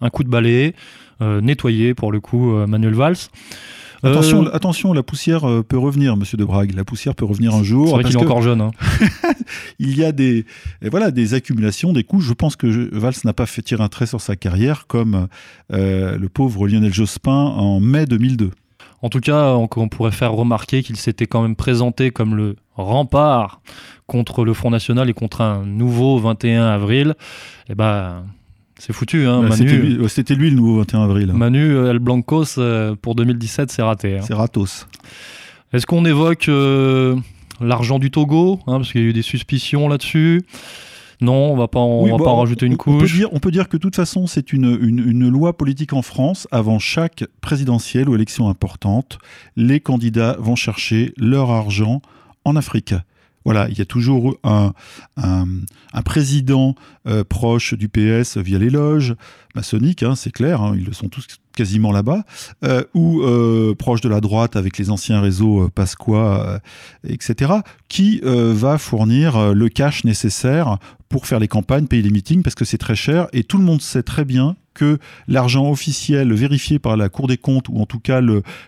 un 0.00 0.08
coup 0.08 0.24
de 0.24 0.30
balai, 0.30 0.74
nettoyé 1.20 1.92
pour 1.92 2.10
le 2.10 2.20
coup 2.20 2.54
Manuel 2.66 2.94
Valls. 2.94 3.16
Attention, 4.02 4.46
euh, 4.46 4.54
attention, 4.54 4.92
la 4.92 5.02
poussière 5.02 5.48
euh, 5.48 5.62
peut 5.62 5.78
revenir, 5.78 6.16
Monsieur 6.16 6.36
de 6.36 6.44
Brague. 6.44 6.74
La 6.74 6.84
poussière 6.84 7.14
peut 7.14 7.24
revenir 7.24 7.54
un 7.54 7.62
jour. 7.62 7.88
C'est 7.88 7.94
vrai 7.94 8.04
qu'il 8.04 8.14
est 8.14 8.22
encore 8.22 8.42
jeune. 8.42 8.60
Hein. 8.60 8.70
il 9.78 9.96
y 9.96 10.04
a 10.04 10.12
des, 10.12 10.44
voilà, 10.82 11.10
des 11.10 11.34
accumulations, 11.34 11.92
des 11.92 12.04
coups. 12.04 12.24
Je 12.24 12.32
pense 12.32 12.56
que 12.56 12.66
Valls 12.94 13.14
n'a 13.24 13.32
pas 13.32 13.46
fait 13.46 13.62
tirer 13.62 13.82
un 13.82 13.88
trait 13.88 14.06
sur 14.06 14.20
sa 14.20 14.36
carrière 14.36 14.86
comme 14.86 15.28
euh, 15.72 16.18
le 16.18 16.28
pauvre 16.28 16.68
Lionel 16.68 16.92
Jospin 16.92 17.32
en 17.32 17.80
mai 17.80 18.06
2002. 18.06 18.50
En 19.02 19.08
tout 19.08 19.20
cas, 19.20 19.54
on, 19.54 19.88
pourrait 19.88 20.10
faire 20.10 20.32
remarquer 20.32 20.82
qu'il 20.82 20.96
s'était 20.96 21.26
quand 21.26 21.42
même 21.42 21.56
présenté 21.56 22.10
comme 22.10 22.34
le 22.34 22.56
rempart 22.74 23.60
contre 24.06 24.44
le 24.44 24.54
Front 24.54 24.70
National 24.70 25.10
et 25.10 25.12
contre 25.12 25.42
un 25.42 25.64
nouveau 25.64 26.18
21 26.18 26.66
avril. 26.66 27.14
Et 27.68 27.72
eh 27.72 27.74
ben, 27.74 28.24
c'est 28.78 28.92
foutu, 28.92 29.26
hein, 29.26 29.42
bah, 29.42 29.56
Manu. 29.56 30.08
C'était 30.08 30.34
lui, 30.34 30.50
le 30.50 30.56
nouveau 30.56 30.78
21 30.78 31.04
avril. 31.04 31.30
Hein. 31.30 31.36
Manu 31.36 31.74
euh, 31.74 31.90
El 31.90 31.98
Blancos 31.98 32.58
euh, 32.58 32.94
pour 33.00 33.14
2017, 33.14 33.70
c'est 33.70 33.82
raté. 33.82 34.18
Hein. 34.18 34.22
C'est 34.26 34.34
ratos. 34.34 34.86
Est-ce 35.72 35.86
qu'on 35.86 36.04
évoque 36.04 36.48
euh, 36.48 37.16
l'argent 37.60 37.98
du 37.98 38.10
Togo 38.10 38.60
Parce 38.66 38.92
qu'il 38.92 39.00
y 39.00 39.04
a 39.04 39.08
eu 39.08 39.12
des 39.12 39.22
suspicions 39.22 39.88
là-dessus? 39.88 40.42
Non, 41.22 41.52
on 41.52 41.56
va 41.56 41.66
pas 41.66 41.80
en, 41.80 42.06
va 42.06 42.22
pas 42.22 42.30
en 42.30 42.40
rajouter 42.40 42.66
une 42.66 42.76
couche. 42.76 42.94
On 42.94 42.98
peut, 42.98 43.06
dire, 43.06 43.28
on 43.32 43.38
peut 43.38 43.50
dire 43.50 43.68
que 43.70 43.78
de 43.78 43.82
toute 43.82 43.96
façon, 43.96 44.26
c'est 44.26 44.52
une, 44.52 44.78
une, 44.82 44.98
une, 44.98 45.30
loi 45.30 45.56
politique 45.56 45.94
en 45.94 46.02
France. 46.02 46.46
Avant 46.50 46.78
chaque 46.78 47.24
présidentielle 47.40 48.10
ou 48.10 48.14
élection 48.14 48.50
importante, 48.50 49.18
les 49.56 49.80
candidats 49.80 50.36
vont 50.38 50.56
chercher 50.56 51.14
leur 51.16 51.50
argent 51.50 52.02
en 52.44 52.54
Afrique. 52.54 52.94
Voilà, 53.46 53.68
il 53.68 53.78
y 53.78 53.80
a 53.80 53.84
toujours 53.84 54.36
un, 54.42 54.72
président 56.04 56.74
euh, 57.06 57.22
proche 57.22 57.74
du 57.74 57.88
PS 57.88 58.38
via 58.38 58.58
les 58.58 58.70
loges 58.70 59.14
maçonniques, 59.54 60.02
hein, 60.02 60.16
c'est 60.16 60.32
clair, 60.32 60.60
hein, 60.60 60.74
ils 60.76 60.84
le 60.84 60.92
sont 60.92 61.08
tous 61.08 61.28
quasiment 61.54 61.92
là-bas, 61.92 62.24
euh, 62.64 62.82
ou 62.92 63.22
euh, 63.22 63.72
proche 63.76 64.00
de 64.00 64.08
la 64.08 64.20
droite 64.20 64.56
avec 64.56 64.78
les 64.78 64.90
anciens 64.90 65.20
réseaux 65.20 65.68
Pasqua, 65.68 66.60
etc., 67.08 67.52
qui 67.88 68.20
va 68.24 68.78
fournir 68.78 69.54
le 69.54 69.68
cash 69.68 70.02
nécessaire 70.02 70.78
pour 71.08 71.28
faire 71.28 71.38
les 71.38 71.48
campagnes, 71.48 71.86
payer 71.86 72.02
les 72.02 72.10
meetings, 72.10 72.42
parce 72.42 72.56
que 72.56 72.64
c'est 72.64 72.78
très 72.78 72.96
cher, 72.96 73.28
et 73.32 73.44
tout 73.44 73.58
le 73.58 73.64
monde 73.64 73.80
sait 73.80 74.02
très 74.02 74.24
bien 74.24 74.56
que 74.76 74.98
l'argent 75.26 75.70
officiel 75.70 76.32
vérifié 76.32 76.78
par 76.78 76.96
la 76.96 77.08
Cour 77.08 77.26
des 77.26 77.38
comptes, 77.38 77.68
ou 77.68 77.80
en 77.80 77.86
tout 77.86 77.98
cas 77.98 78.20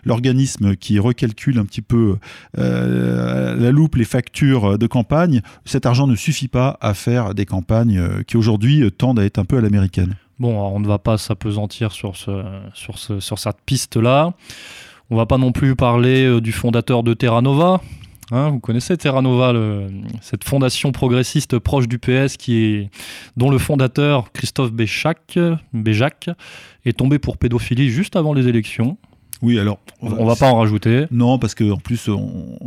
l'organisme 0.03 0.75
qui 0.75 0.99
recalcule 0.99 1.59
un 1.59 1.65
petit 1.65 1.81
peu 1.81 2.17
euh, 2.57 3.55
la 3.55 3.71
loupe 3.71 3.95
les 3.95 4.05
factures 4.05 4.77
de 4.77 4.87
campagne, 4.87 5.41
cet 5.65 5.85
argent 5.85 6.07
ne 6.07 6.15
suffit 6.15 6.47
pas 6.47 6.77
à 6.81 6.93
faire 6.93 7.35
des 7.35 7.45
campagnes 7.45 7.99
euh, 7.99 8.23
qui 8.23 8.35
aujourd'hui 8.37 8.91
tendent 8.91 9.19
à 9.19 9.25
être 9.25 9.37
un 9.37 9.45
peu 9.45 9.57
à 9.57 9.61
l'américaine. 9.61 10.15
Bon, 10.39 10.57
on 10.57 10.79
ne 10.79 10.87
va 10.87 10.99
pas 10.99 11.17
s'apesantir 11.17 11.91
sur, 11.91 12.15
sur, 12.15 12.97
sur 12.97 13.39
cette 13.39 13.61
piste-là. 13.65 14.33
On 15.11 15.15
va 15.15 15.25
pas 15.25 15.37
non 15.37 15.51
plus 15.51 15.75
parler 15.75 16.25
euh, 16.25 16.41
du 16.41 16.51
fondateur 16.51 17.03
de 17.03 17.13
Terra 17.13 17.41
Nova. 17.41 17.81
Hein, 18.31 18.49
vous 18.49 18.59
connaissez 18.59 18.95
Terra 18.95 19.21
Nova, 19.21 19.53
le, 19.53 19.87
cette 20.21 20.43
fondation 20.43 20.91
progressiste 20.91 21.57
proche 21.57 21.87
du 21.87 21.97
PS 21.97 22.37
qui 22.37 22.57
est, 22.57 22.89
dont 23.37 23.49
le 23.49 23.57
fondateur, 23.57 24.31
Christophe 24.31 24.71
Béjac, 24.71 25.39
Béjac, 25.73 26.29
est 26.85 26.97
tombé 26.97 27.17
pour 27.17 27.37
pédophilie 27.37 27.89
juste 27.89 28.15
avant 28.15 28.33
les 28.33 28.47
élections. 28.47 28.97
Oui, 29.41 29.57
alors. 29.57 29.79
On 30.01 30.25
va 30.25 30.35
pas 30.35 30.51
en 30.51 30.57
rajouter. 30.57 31.05
Non, 31.11 31.39
parce 31.39 31.55
qu'en 31.55 31.77
plus, 31.77 32.07
on, 32.09 32.59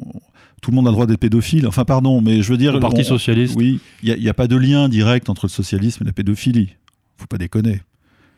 tout 0.63 0.71
le 0.71 0.77
monde 0.77 0.87
a 0.87 0.91
le 0.91 0.95
droit 0.95 1.07
d'être 1.07 1.21
pédophile. 1.21 1.67
Enfin, 1.67 1.85
pardon, 1.85 2.21
mais 2.21 2.43
je 2.43 2.51
veux 2.51 2.57
dire. 2.57 2.73
Le 2.73 2.81
Parti 2.81 3.05
Socialiste. 3.05 3.55
Oui, 3.57 3.81
il 4.03 4.17
n'y 4.19 4.27
a, 4.27 4.31
a, 4.31 4.35
pas 4.35 4.47
de 4.47 4.57
lien 4.57 4.89
direct 4.89 5.29
entre 5.29 5.47
le 5.47 5.51
socialisme 5.51 6.03
et 6.03 6.07
la 6.07 6.13
pédophilie. 6.13 6.77
Faut 7.19 7.27
pas 7.27 7.39
déconner. 7.39 7.83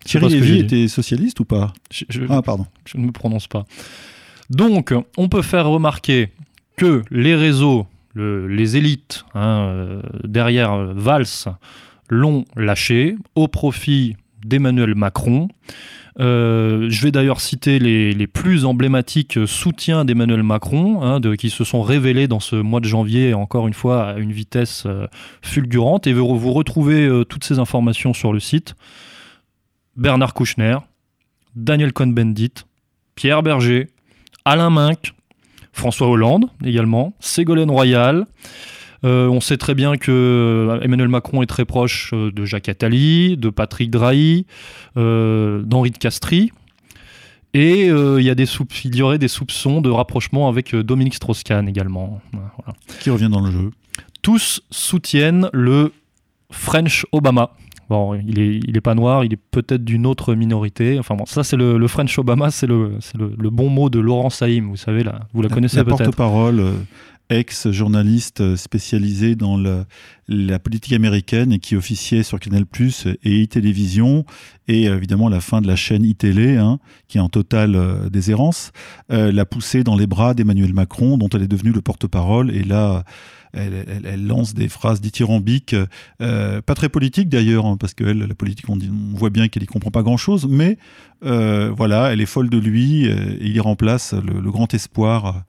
Thierry 0.05 0.29
Lévy 0.29 0.59
était 0.59 0.89
socialiste 0.89 1.41
ou 1.41 1.45
pas? 1.45 1.72
Je, 1.91 2.05
je, 2.09 2.22
Ah, 2.29 2.43
pardon. 2.43 2.66
Je 2.85 2.99
ne 2.99 3.07
me 3.07 3.12
prononce 3.12 3.47
pas. 3.47 3.64
Donc, 4.51 4.93
on 5.16 5.29
peut 5.29 5.43
faire 5.43 5.66
remarquer 5.66 6.31
que 6.77 7.03
les 7.11 7.35
réseaux, 7.35 7.87
le, 8.14 8.47
les 8.49 8.77
élites 8.77 9.25
hein, 9.35 9.68
euh, 9.68 10.03
derrière 10.25 10.72
euh, 10.72 10.93
Valls 10.95 11.27
l'ont 12.09 12.45
lâché 12.57 13.16
au 13.35 13.49
profit 13.49 14.16
d'Emmanuel 14.45 14.95
Macron. 14.95 15.49
Euh, 16.20 16.87
je 16.91 17.03
vais 17.03 17.11
d'ailleurs 17.11 17.41
citer 17.41 17.79
les, 17.79 18.27
plus 18.27 18.66
emblématiques 18.66 19.39
soutiens 19.47 20.05
d'Emmanuel 20.05 20.43
Macron, 20.43 21.03
hein, 21.03 21.20
qui 21.37 21.51
se 21.51 21.64
sont 21.64 21.83
révélés 21.83 22.29
dans 22.29 22.41
ce 22.41 22.57
mois 22.57 22.81
de 22.81 22.87
janvier, 22.87 23.35
encore 23.35 23.66
une 23.66 23.75
fois, 23.75 24.11
à 24.11 24.18
une 24.18 24.31
vitesse 24.31 24.87
fulgurante. 25.43 26.07
Et 26.07 26.12
vous, 26.12 26.53
retrouvez 26.53 27.11
toutes 27.29 27.43
ces 27.43 27.59
informations 27.59 28.12
sur 28.12 28.33
le 28.33 28.39
site. 28.39 28.77
Bernard 29.97 30.35
Kouchner, 30.35 30.77
Daniel 31.57 31.93
Cohn-Bendit, 31.93 32.66
Pierre 33.16 33.43
Berger, 33.43 33.89
Alain 34.45 34.70
Minck, 34.70 35.14
François 35.75 36.09
Hollande 36.09 36.47
également, 36.64 37.14
Ségolène 37.20 37.70
Royal. 37.70 38.27
Euh, 39.05 39.29
on 39.29 39.41
sait 39.41 39.59
très 39.59 39.75
bien 39.75 39.99
que 39.99 40.11
euh, 40.11 40.81
Emmanuel 40.81 41.09
Macron 41.09 41.43
est 41.43 41.47
très 41.47 41.66
proche 41.66 42.12
euh, 42.14 42.31
de 42.31 42.45
Jacques 42.47 42.70
Attali, 42.70 43.37
de 43.37 43.51
Patrick 43.51 43.91
Drahi, 43.91 44.47
euh, 44.97 45.62
d'Henri 45.62 45.91
de 45.91 45.99
Castries. 45.99 46.53
Et 47.53 47.87
il 47.87 48.22
y, 48.22 48.31
a 48.31 48.35
des 48.35 48.49
il 48.85 48.97
y 48.97 49.03
aurait 49.03 49.18
des 49.18 49.29
soupçons 49.29 49.81
de 49.81 49.89
rapprochement 49.89 50.49
avec 50.49 50.75
Dominique 50.75 51.14
Strauss-Kahn 51.14 51.68
également. 51.68 52.20
Voilà. 52.33 52.77
Qui 52.99 53.11
revient 53.11 53.29
dans 53.31 53.43
le 53.43 53.53
jeu. 53.53 53.70
Tous 54.22 54.61
soutiennent 54.72 55.51
le 55.53 55.93
French 56.51 57.07
Obama. 57.12 57.53
Bon, 57.89 58.14
il 58.14 58.39
est, 58.39 58.61
il 58.66 58.76
est 58.76 58.80
pas 58.80 58.95
noir, 58.95 59.24
il 59.24 59.32
est 59.32 59.41
peut-être 59.51 59.85
d'une 59.85 60.07
autre 60.07 60.35
minorité. 60.35 60.99
Enfin 60.99 61.14
bon, 61.14 61.26
ça 61.26 61.45
c'est 61.45 61.57
le, 61.57 61.78
le, 61.78 61.89
French 61.89 62.18
Obama, 62.18 62.51
c'est 62.51 62.66
le, 62.66 62.99
le, 63.18 63.35
le, 63.39 63.51
bon 63.51 63.68
mot 63.68 63.91
de 63.91 63.99
Laurent 63.99 64.30
Saïm, 64.30 64.68
vous 64.68 64.76
savez, 64.76 65.05
là, 65.05 65.20
vous 65.32 65.43
la, 65.43 65.49
la 65.49 65.55
connaissez 65.55 65.85
peut-être. 65.85 65.99
porte-parole 65.99 66.62
ex-journaliste 67.30 68.57
spécialisé 68.57 69.35
dans 69.35 69.59
la 70.28 70.59
politique 70.59 70.93
américaine 70.93 71.53
et 71.53 71.59
qui 71.59 71.74
officiait 71.76 72.22
sur 72.22 72.39
Canal 72.39 72.66
Plus 72.66 73.07
et 73.24 73.43
e-télévision 73.43 74.24
et 74.68 74.85
évidemment 74.85 75.28
la 75.28 75.41
fin 75.41 75.61
de 75.61 75.66
la 75.66 75.76
chaîne 75.76 76.09
e-télé 76.09 76.57
hein, 76.57 76.78
qui 77.09 77.18
est 77.18 77.22
en 77.22 77.28
totale 77.28 77.76
euh, 77.76 78.11
déshérence 78.11 78.72
euh, 79.11 79.32
l'a 79.32 79.47
poussée 79.47 79.85
dans 79.85 79.97
les 79.97 80.07
bras 80.07 80.35
d'Emmanuel 80.35 80.74
Macron 80.74 81.16
dont 81.16 81.28
elle 81.28 81.43
est 81.43 81.49
devenue 81.49 81.72
le 81.72 81.80
porte-parole 81.80 82.55
et 82.55 82.62
là 82.62 83.05
elle, 83.55 84.26
lance 84.26 84.55
des 84.55 84.68
phrases 84.68 85.00
dithyrambiques, 85.00 85.76
euh, 86.20 86.61
pas 86.61 86.74
très 86.74 86.88
politiques 86.88 87.28
d'ailleurs, 87.28 87.66
hein, 87.66 87.76
parce 87.78 87.94
que 87.94 88.05
elle, 88.05 88.18
la 88.18 88.34
politique, 88.34 88.68
on, 88.68 88.78
voit 89.14 89.30
bien 89.30 89.48
qu'elle 89.48 89.62
y 89.62 89.66
comprend 89.66 89.90
pas 89.90 90.02
grand-chose, 90.02 90.46
mais 90.48 90.78
euh, 91.24 91.70
voilà, 91.74 92.12
elle 92.12 92.20
est 92.20 92.26
folle 92.26 92.50
de 92.50 92.59
lui 92.59 93.07
et 93.07 93.38
il 93.40 93.55
y 93.55 93.61
remplace 93.61 94.12
le, 94.14 94.40
le 94.40 94.50
grand 94.50 94.72
espoir 94.74 95.44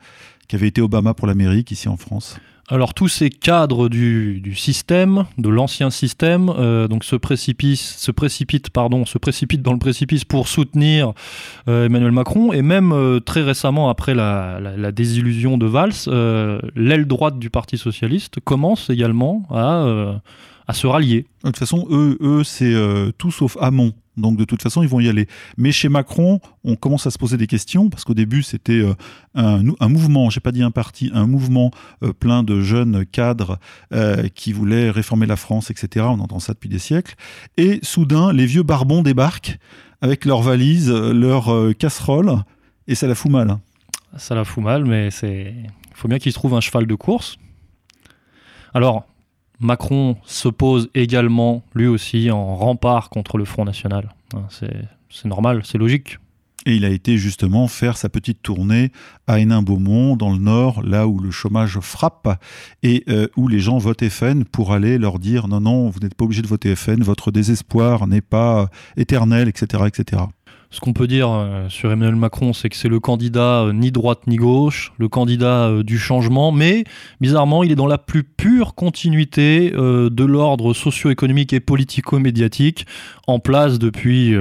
qui 0.48 0.56
avait 0.56 0.68
été 0.68 0.82
Obama 0.82 1.14
pour 1.14 1.28
l'Amérique 1.28 1.72
ici 1.72 1.90
en 1.90 1.98
France 1.98 2.38
alors 2.68 2.96
tous 2.96 3.08
ces 3.08 3.30
cadres 3.30 3.90
du, 3.90 4.42
du 4.42 4.56
système, 4.56 5.26
de 5.38 5.50
l'ancien 5.50 5.92
système, 5.92 6.50
euh, 6.50 6.88
donc 6.88 7.04
se 7.04 7.16
précipitent, 7.16 7.78
se 7.80 8.12
pardon, 8.72 9.06
se 9.06 9.20
dans 9.62 9.74
le 9.74 9.78
précipice 9.78 10.26
pour 10.26 10.48
soutenir 10.48 11.14
euh, 11.68 11.86
Emmanuel 11.86 12.12
Macron 12.12 12.54
et 12.54 12.64
même 12.64 12.92
euh, 12.92 13.20
très 13.20 13.44
récemment 13.44 13.90
après 13.90 14.16
la, 14.16 14.60
la, 14.60 14.92
désillusion 14.92 15.58
de 15.60 15.68
Valls, 15.68 15.94
l'aile 16.76 17.06
droite 17.06 17.38
du 17.38 17.50
Parti 17.50 17.78
socialiste 17.78 18.40
commence 18.40 18.90
également 18.90 19.44
à, 19.52 20.20
à 20.68 20.74
se 20.74 20.88
rallier. 20.88 21.28
De 21.44 21.50
toute 21.50 21.58
façon, 21.58 21.86
eux, 21.92 22.18
eux 22.22 22.44
c'est 22.44 22.74
tout 23.18 23.32
sauf 23.32 23.58
Hamon. 23.60 23.94
Donc 24.18 24.38
de 24.38 24.46
toute 24.46 24.62
façon, 24.62 24.82
ils 24.82 24.90
vont 24.90 25.00
y 25.00 25.10
aller. 25.10 25.28
Mais 25.58 25.72
chez 25.72 25.90
Macron, 25.90 26.40
on 26.64 26.76
commence 26.76 27.06
à 27.08 27.12
se 27.12 27.18
poser 27.18 27.38
des 27.38 27.48
questions 27.48 27.90
parce 27.90 28.04
qu'au 28.04 28.14
début, 28.14 28.44
c'était 28.44 28.74
euh, 28.74 28.94
un, 29.36 29.62
un, 29.80 29.90
mouvement, 29.90 30.30
j'ai 30.30 30.40
pas 30.40 30.52
dit 30.52 30.64
un 30.64 30.72
parti, 30.72 31.12
un 31.14 31.28
mouvement 31.28 31.72
euh, 32.04 32.14
plein 32.14 32.44
de 32.44 32.62
jeunes 32.62 33.06
cadres 33.06 33.60
euh, 33.94 34.28
qui 34.34 34.54
voulaient 34.54 34.90
réformer 34.90 35.26
la 35.26 35.36
France, 35.36 35.72
etc. 35.72 36.06
On 36.10 36.20
entend 36.20 36.40
ça 36.40 36.54
depuis 36.54 36.70
des 36.70 36.80
siècles. 36.80 37.16
Et 37.58 37.80
soudain, 37.84 38.32
les 38.32 38.46
vieux 38.46 38.64
barbons 38.64 39.02
débarquent 39.02 39.58
avec 40.02 40.26
leurs 40.26 40.42
valises, 40.42 40.92
leurs 40.92 41.76
casseroles, 41.78 42.44
et 42.88 42.96
ça 42.96 43.08
la 43.08 43.16
fout 43.16 43.32
mal. 43.32 43.58
Ça 44.18 44.36
la 44.36 44.44
fout 44.44 44.64
mal, 44.64 44.86
mais 44.86 45.10
c'est, 45.10 45.56
il 45.58 45.96
faut 45.96 46.08
bien 46.08 46.20
qu'ils 46.20 46.34
trouvent 46.34 46.54
un 46.54 46.62
cheval 46.62 46.86
de 46.86 46.96
course. 46.96 47.38
Alors, 48.74 49.06
Macron 49.60 50.18
se 50.26 50.50
pose 50.50 50.90
également, 50.94 51.64
lui 51.74 51.88
aussi, 51.88 52.32
en 52.32 52.56
rempart 52.56 53.10
contre 53.10 53.38
le 53.38 53.46
Front 53.46 53.66
National. 53.66 54.14
C'est 54.50 55.26
normal, 55.26 55.62
c'est 55.64 55.78
logique. 55.78 56.18
Et 56.68 56.76
il 56.76 56.86
a 56.86 56.90
été 56.90 57.18
justement 57.18 57.68
faire 57.68 57.96
sa 57.96 58.10
petite 58.10 58.42
tournée 58.42 58.92
à 59.28 59.40
Hénin-Beaumont, 59.40 60.16
dans 60.16 60.34
le 60.34 60.40
Nord, 60.40 60.82
là 60.82 61.08
où 61.08 61.20
le 61.20 61.30
chômage 61.30 61.80
frappe 61.80 62.44
et 62.82 63.04
euh, 63.08 63.28
où 63.38 63.48
les 63.48 63.60
gens 63.60 63.78
votent 63.78 64.10
FN 64.10 64.46
pour 64.46 64.74
aller 64.74 64.98
leur 64.98 65.20
dire 65.20 65.48
non, 65.48 65.62
non, 65.62 65.90
vous 65.90 66.00
n'êtes 66.00 66.16
pas 66.16 66.26
obligé 66.26 66.42
de 66.42 66.48
voter 66.48 66.76
FN, 66.76 67.04
votre 67.04 67.30
désespoir 67.30 68.08
n'est 68.08 68.22
pas 68.22 68.70
éternel, 68.98 69.48
etc. 69.48 69.84
etc. 69.86 70.24
Ce 70.76 70.82
qu'on 70.82 70.92
peut 70.92 71.08
dire 71.08 71.32
euh, 71.32 71.70
sur 71.70 71.90
Emmanuel 71.90 72.18
Macron, 72.18 72.52
c'est 72.52 72.68
que 72.68 72.76
c'est 72.76 72.90
le 72.90 73.00
candidat 73.00 73.62
euh, 73.62 73.72
ni 73.72 73.94
droite 73.94 74.28
ni 74.28 74.36
gauche, 74.36 74.92
le 74.98 75.08
candidat 75.08 75.70
euh, 75.70 75.84
du 75.84 75.98
changement, 75.98 76.52
mais 76.52 76.84
bizarrement, 77.22 77.64
il 77.64 77.72
est 77.72 77.78
dans 77.78 77.88
la 77.88 77.98
plus 77.98 78.26
pure 78.26 78.76
continuité 78.76 79.72
de 79.72 80.26
l'ordre 80.26 80.74
socio-économique 80.74 81.54
et 81.54 81.62
politico-médiatique 81.62 82.88
en 83.26 83.40
place 83.40 83.80
depuis, 83.80 84.36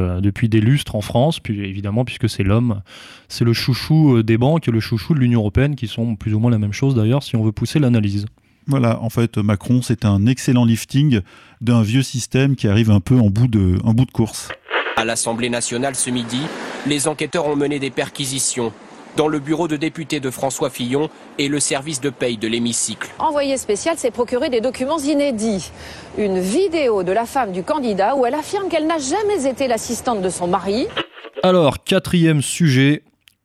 des 0.49 0.61
lustres 0.61 0.97
en 0.97 1.03
France, 1.03 1.39
puis 1.39 1.61
évidemment, 1.61 2.05
puisque 2.05 2.29
c'est 2.29 2.43
l'homme, 2.43 2.83
c'est 3.29 3.45
le 3.45 3.53
chouchou 3.53 4.25
des 4.25 4.37
banques 4.37 4.67
et 4.67 4.73
le 4.73 4.81
chouchou 4.81 5.15
de 5.15 5.21
l'Union 5.21 5.39
européenne, 5.39 5.77
qui 5.77 5.87
sont 5.87 6.17
plus 6.17 6.35
ou 6.35 6.41
moins 6.41 6.51
la 6.51 6.59
même 6.59 6.73
chose 6.73 6.97
d'ailleurs, 6.97 7.23
si 7.23 7.37
on 7.37 7.45
veut 7.45 7.53
pousser 7.53 7.79
l'analyse. 7.79 8.27
Voilà, 8.67 9.01
en 9.01 9.11
fait, 9.11 9.39
Macron, 9.39 9.83
c'est 9.83 10.05
un 10.05 10.27
excellent 10.27 10.65
lifting 10.65 11.21
d'un 11.61 11.83
vieux 11.83 12.03
système 12.03 12.57
qui 12.57 12.67
arrive 12.67 12.91
un 12.91 13.01
peu 13.01 13.19
en 13.21 13.31
bout 13.31 13.47
de 13.47 14.13
course. 14.13 14.49
À 14.97 15.05
l'Assemblée 15.05 15.51
nationale 15.51 15.97
ce 15.97 16.09
midi, 16.11 16.41
les 16.87 17.09
enquêteurs 17.09 17.47
ont 17.47 17.57
mené 17.57 17.81
des 17.81 17.91
perquisitions 17.91 18.73
dans 19.17 19.27
le 19.27 19.41
bureau 19.41 19.67
de 19.67 19.77
député 19.77 20.21
de 20.21 20.31
François 20.31 20.71
Fillon 20.71 21.09
et 21.39 21.49
le 21.49 21.59
service 21.59 22.01
de 22.01 22.11
paye 22.11 22.37
de 22.37 22.47
l'hémicycle. 22.47 23.11
Envoyé 23.19 23.57
spécial 23.57 23.99
s'est 23.99 24.13
procuré 24.13 24.51
des 24.51 24.61
documents 24.61 24.99
inédits. 24.99 25.71
Une 26.17 26.39
vidéo 26.39 27.03
de 27.03 27.11
la 27.11 27.27
femme 27.27 27.51
du 27.51 27.65
candidat 27.65 28.15
où 28.15 28.25
elle 28.25 28.35
affirme 28.35 28.69
qu'elle 28.69 28.87
n'a 28.87 28.99
jamais 28.99 29.49
été 29.49 29.67
l'assistante 29.67 30.23
de 30.23 30.29
son 30.29 30.47
mari. 30.47 30.87
Alors, 31.43 31.83
quatrième 31.83 32.41
sujet, 32.41 33.03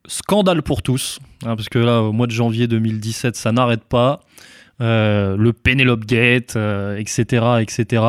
scandale 0.07 0.61
pour 0.61 0.83
tous, 0.83 1.19
hein, 1.45 1.55
parce 1.55 1.69
que 1.69 1.79
là, 1.79 2.01
au 2.01 2.11
mois 2.11 2.27
de 2.27 2.31
janvier 2.31 2.67
2017, 2.67 3.35
ça 3.35 3.51
n'arrête 3.51 3.83
pas. 3.83 4.21
Euh, 4.81 5.35
le 5.35 5.51
Penelope 5.51 6.05
Gate, 6.05 6.55
euh, 6.55 6.97
etc., 6.97 7.45
etc. 7.59 8.01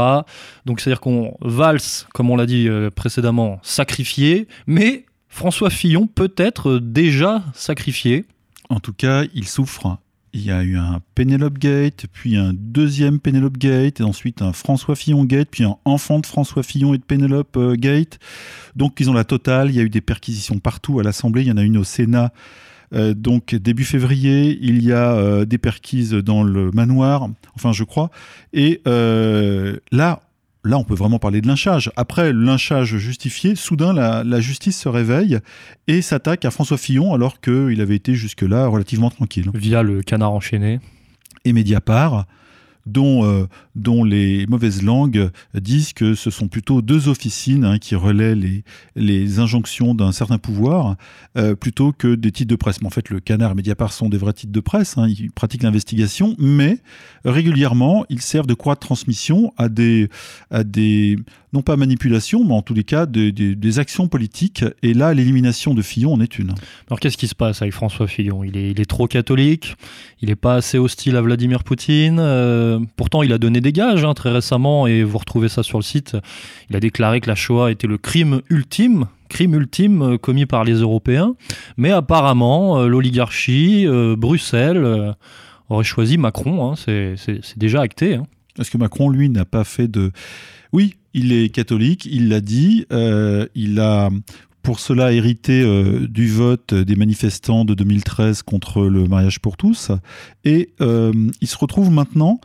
Donc 0.66 0.81
c'est-à-dire 0.81 1.01
qu'on 1.01 1.37
valse, 1.41 2.07
comme 2.14 2.31
on 2.31 2.37
l'a 2.37 2.47
dit 2.47 2.68
euh, 2.68 2.91
précédemment, 2.91 3.59
sacrifié, 3.62 4.47
mais 4.68 5.05
François 5.29 5.71
Fillon 5.71 6.07
peut 6.07 6.33
être 6.37 6.79
déjà 6.79 7.43
sacrifié. 7.55 8.25
En 8.68 8.79
tout 8.79 8.93
cas, 8.93 9.25
il 9.35 9.49
souffre. 9.49 9.99
Il 10.33 10.43
y 10.43 10.53
a 10.53 10.62
eu 10.62 10.77
un 10.77 11.01
Penelope 11.16 11.59
Gate, 11.59 12.07
puis 12.12 12.37
un 12.37 12.53
deuxième 12.55 13.18
Penelope 13.18 13.59
Gate, 13.59 13.99
et 13.99 14.05
ensuite 14.05 14.41
un 14.41 14.53
François 14.53 14.95
Fillon 14.95 15.25
Gate, 15.25 15.49
puis 15.51 15.64
un 15.64 15.77
enfant 15.85 16.21
de 16.21 16.27
François 16.27 16.62
Fillon 16.62 16.95
et 16.95 16.99
de 16.99 17.03
Penelope 17.03 17.59
Gate. 17.75 18.21
Donc 18.77 19.01
ils 19.01 19.11
ont 19.11 19.12
la 19.12 19.25
totale. 19.25 19.71
Il 19.71 19.77
y 19.77 19.81
a 19.81 19.83
eu 19.83 19.91
des 19.91 20.01
perquisitions 20.01 20.61
partout 20.61 21.01
à 21.01 21.03
l'Assemblée. 21.03 21.43
Il 21.43 21.49
y 21.49 21.53
en 21.53 21.57
a 21.57 21.64
une 21.64 21.79
au 21.79 21.85
Sénat. 21.85 22.33
Euh, 22.93 23.14
donc 23.14 23.55
début 23.55 23.84
février, 23.84 24.59
il 24.61 24.82
y 24.82 24.93
a 24.93 25.12
euh, 25.12 25.45
des 25.45 25.59
perquises 25.59 26.12
dans 26.12 26.43
le 26.43 26.70
manoir, 26.72 27.28
enfin 27.55 27.72
je 27.72 27.84
crois. 27.84 28.11
Et 28.53 28.80
euh, 28.86 29.76
là, 29.93 30.22
là, 30.64 30.78
on 30.78 30.84
peut 30.84 30.95
vraiment 30.95 31.18
parler 31.18 31.41
de 31.41 31.47
lynchage. 31.47 31.91
Après 31.97 32.32
le 32.32 32.43
lynchage 32.43 32.97
justifié, 32.97 33.55
soudain 33.55 33.93
la, 33.93 34.24
la 34.24 34.41
justice 34.41 34.78
se 34.78 34.88
réveille 34.88 35.38
et 35.86 36.03
s'attaque 36.03 36.45
à 36.45 36.51
François 36.51 36.78
Fillon 36.78 37.14
alors 37.14 37.41
qu'il 37.41 37.80
avait 37.80 37.97
été 37.97 38.14
jusque-là 38.14 38.66
relativement 38.66 39.11
tranquille. 39.11 39.51
Via 39.55 39.82
le 39.82 40.03
canard 40.03 40.32
enchaîné. 40.32 40.80
Et 41.45 41.53
Mediapart 41.53 42.26
dont, 42.87 43.24
euh, 43.24 43.47
dont 43.74 44.05
les 44.05 44.47
mauvaises 44.47 44.83
langues 44.83 45.31
disent 45.55 45.93
que 45.93 46.14
ce 46.14 46.31
sont 46.31 46.49
plutôt 46.49 46.83
deux 46.83 47.09
officines 47.09 47.64
hein, 47.64 47.78
qui 47.78 47.95
relaient 47.95 48.35
les, 48.35 48.64
les 48.97 49.39
injonctions 49.39 49.95
d'un 49.95 50.12
certain 50.12 50.39
pouvoir 50.39 50.97
euh, 51.37 51.55
plutôt 51.55 51.93
que 51.93 52.14
des 52.14 52.33
titres 52.33 52.51
de 52.51 52.57
presse. 52.57 52.81
Mais 52.81 52.87
en 52.87 52.91
fait, 52.91 53.11
le 53.11 53.20
Canard 53.20 53.53
et 53.53 53.55
Mediapart 53.55 53.93
sont 53.93 54.09
des 54.09 54.18
vrais 54.18 54.33
titres 54.33 54.53
de 54.53 54.61
presse, 54.61 54.99
hein, 54.99 55.09
ils 55.09 55.31
pratiquent 55.31 55.62
l'investigation, 55.62 56.35
mais 56.39 56.78
régulièrement, 57.24 58.05
ils 58.09 58.22
servent 58.22 58.47
de 58.47 58.55
croix 58.55 58.74
de 58.74 58.81
transmission 58.81 59.53
à 59.57 59.68
des, 59.68 60.09
à 60.51 60.64
des 60.64 61.16
non 61.53 61.62
pas 61.62 61.76
manipulations, 61.76 62.44
mais 62.44 62.55
en 62.55 62.62
tous 62.62 62.74
les 62.74 62.84
cas 62.84 63.07
des, 63.07 63.32
des, 63.32 63.78
actions 63.78 64.09
politiques. 64.09 64.64
Et 64.82 64.94
là, 64.94 65.14
l'élimination 65.14 65.74
de 65.74 65.82
Fillon 65.82 66.14
en 66.14 66.20
est 66.20 66.38
une. 66.38 66.55
Alors 66.88 67.01
qu'est-ce 67.01 67.16
qui 67.16 67.28
se 67.28 67.34
passe 67.34 67.62
avec 67.62 67.74
François 67.74 68.07
Fillon? 68.07 68.44
Il 68.44 68.57
est, 68.57 68.70
il 68.70 68.80
est, 68.80 68.84
trop 68.84 69.07
catholique, 69.07 69.76
il 70.20 70.28
n'est 70.28 70.36
pas 70.36 70.55
assez 70.55 70.78
hostile 70.78 71.16
à 71.16 71.22
Vladimir 71.22 71.64
Poutine. 71.64 72.18
Euh, 72.20 72.78
pourtant, 72.96 73.22
il 73.22 73.32
a 73.32 73.38
donné 73.38 73.61
des 73.61 73.72
gages 73.72 74.05
hein, 74.05 74.14
très 74.14 74.30
récemment, 74.30 74.86
et 74.86 75.03
vous 75.03 75.18
retrouvez 75.18 75.48
ça 75.48 75.62
sur 75.62 75.78
le 75.78 75.82
site. 75.84 76.16
Il 76.68 76.76
a 76.76 76.80
déclaré 76.80 77.20
que 77.20 77.28
la 77.28 77.34
Shoah 77.34 77.70
était 77.70 77.86
le 77.86 77.98
crime 77.98 78.42
ultime 78.51 79.07
crime 79.28 79.55
ultime 79.55 80.03
euh, 80.03 80.18
commis 80.18 80.44
par 80.44 80.64
les 80.64 80.74
Européens. 80.74 81.34
Mais 81.76 81.90
apparemment, 81.90 82.80
euh, 82.80 82.88
l'oligarchie, 82.88 83.86
Bruxelles, 84.18 85.14
aurait 85.68 85.84
choisi 85.84 86.18
Macron. 86.18 86.72
Hein, 86.72 86.74
c'est 86.76 87.59
déjà 87.59 87.80
acté. 87.80 88.16
Hein. 88.16 88.24
Est-ce 88.59 88.70
que 88.70 88.78
Macron, 88.78 89.09
lui, 89.09 89.28
n'a 89.30 89.44
pas 89.44 89.64
fait 89.64 89.88
de... 89.88 90.12
Oui, 90.72 90.96
il 91.14 91.32
est 91.32 91.48
catholique, 91.48 92.06
il 92.06 92.28
l'a 92.28 92.40
dit, 92.40 92.86
euh, 92.92 93.46
il 93.54 93.80
a 93.80 94.11
pour 94.62 94.78
cela 94.78 95.12
hérité 95.12 95.62
euh, 95.62 96.06
du 96.06 96.28
vote 96.28 96.74
des 96.74 96.94
manifestants 96.94 97.64
de 97.64 97.74
2013 97.74 98.42
contre 98.42 98.82
le 98.82 99.06
mariage 99.06 99.40
pour 99.40 99.56
tous, 99.56 99.90
et 100.44 100.70
euh, 100.80 101.12
il 101.40 101.48
se 101.48 101.56
retrouve 101.56 101.90
maintenant 101.90 102.40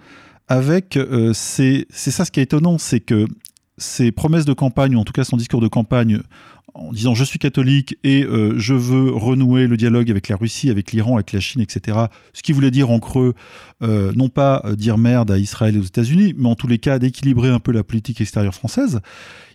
avec... 0.48 1.00
c'est 1.34 1.88
ça 1.90 2.24
ce 2.24 2.32
qui 2.32 2.40
est 2.40 2.44
étonnant, 2.44 2.78
c'est 2.78 3.00
que 3.00 3.26
ses 3.78 4.12
promesses 4.12 4.46
de 4.46 4.54
campagne, 4.54 4.96
ou 4.96 5.00
en 5.00 5.04
tout 5.04 5.12
cas 5.12 5.24
son 5.24 5.38
discours 5.38 5.60
de 5.60 5.68
campagne, 5.68 6.22
en 6.76 6.92
disant 6.92 7.16
je 7.16 7.24
suis 7.24 7.40
catholique 7.40 7.98
et 8.04 8.24
euh, 8.24 8.54
je 8.58 8.74
veux 8.74 9.12
renouer 9.12 9.66
le 9.66 9.78
dialogue 9.78 10.12
avec 10.12 10.28
la 10.28 10.36
Russie, 10.36 10.70
avec 10.70 10.92
l'Iran, 10.92 11.16
avec 11.16 11.32
la 11.32 11.40
Chine, 11.40 11.62
etc. 11.62 11.98
Ce 12.34 12.44
qui 12.44 12.52
voulait 12.52 12.72
dire 12.72 12.92
en 12.92 13.00
creux, 13.00 13.34
euh, 13.82 14.12
non 14.16 14.28
pas 14.28 14.62
euh, 14.66 14.76
dire 14.76 14.98
merde 14.98 15.32
à 15.32 15.38
Israël 15.38 15.76
et 15.76 15.80
aux 15.80 15.84
États-Unis, 15.84 16.36
mais 16.38 16.50
en 16.50 16.56
tous 16.56 16.68
les 16.68 16.78
cas 16.78 17.00
d'équilibrer 17.00 17.50
un 17.50 17.60
peu 17.60 17.72
la 17.72 17.84
politique 17.84 18.20
extérieure 18.20 18.54
française. 18.54 19.00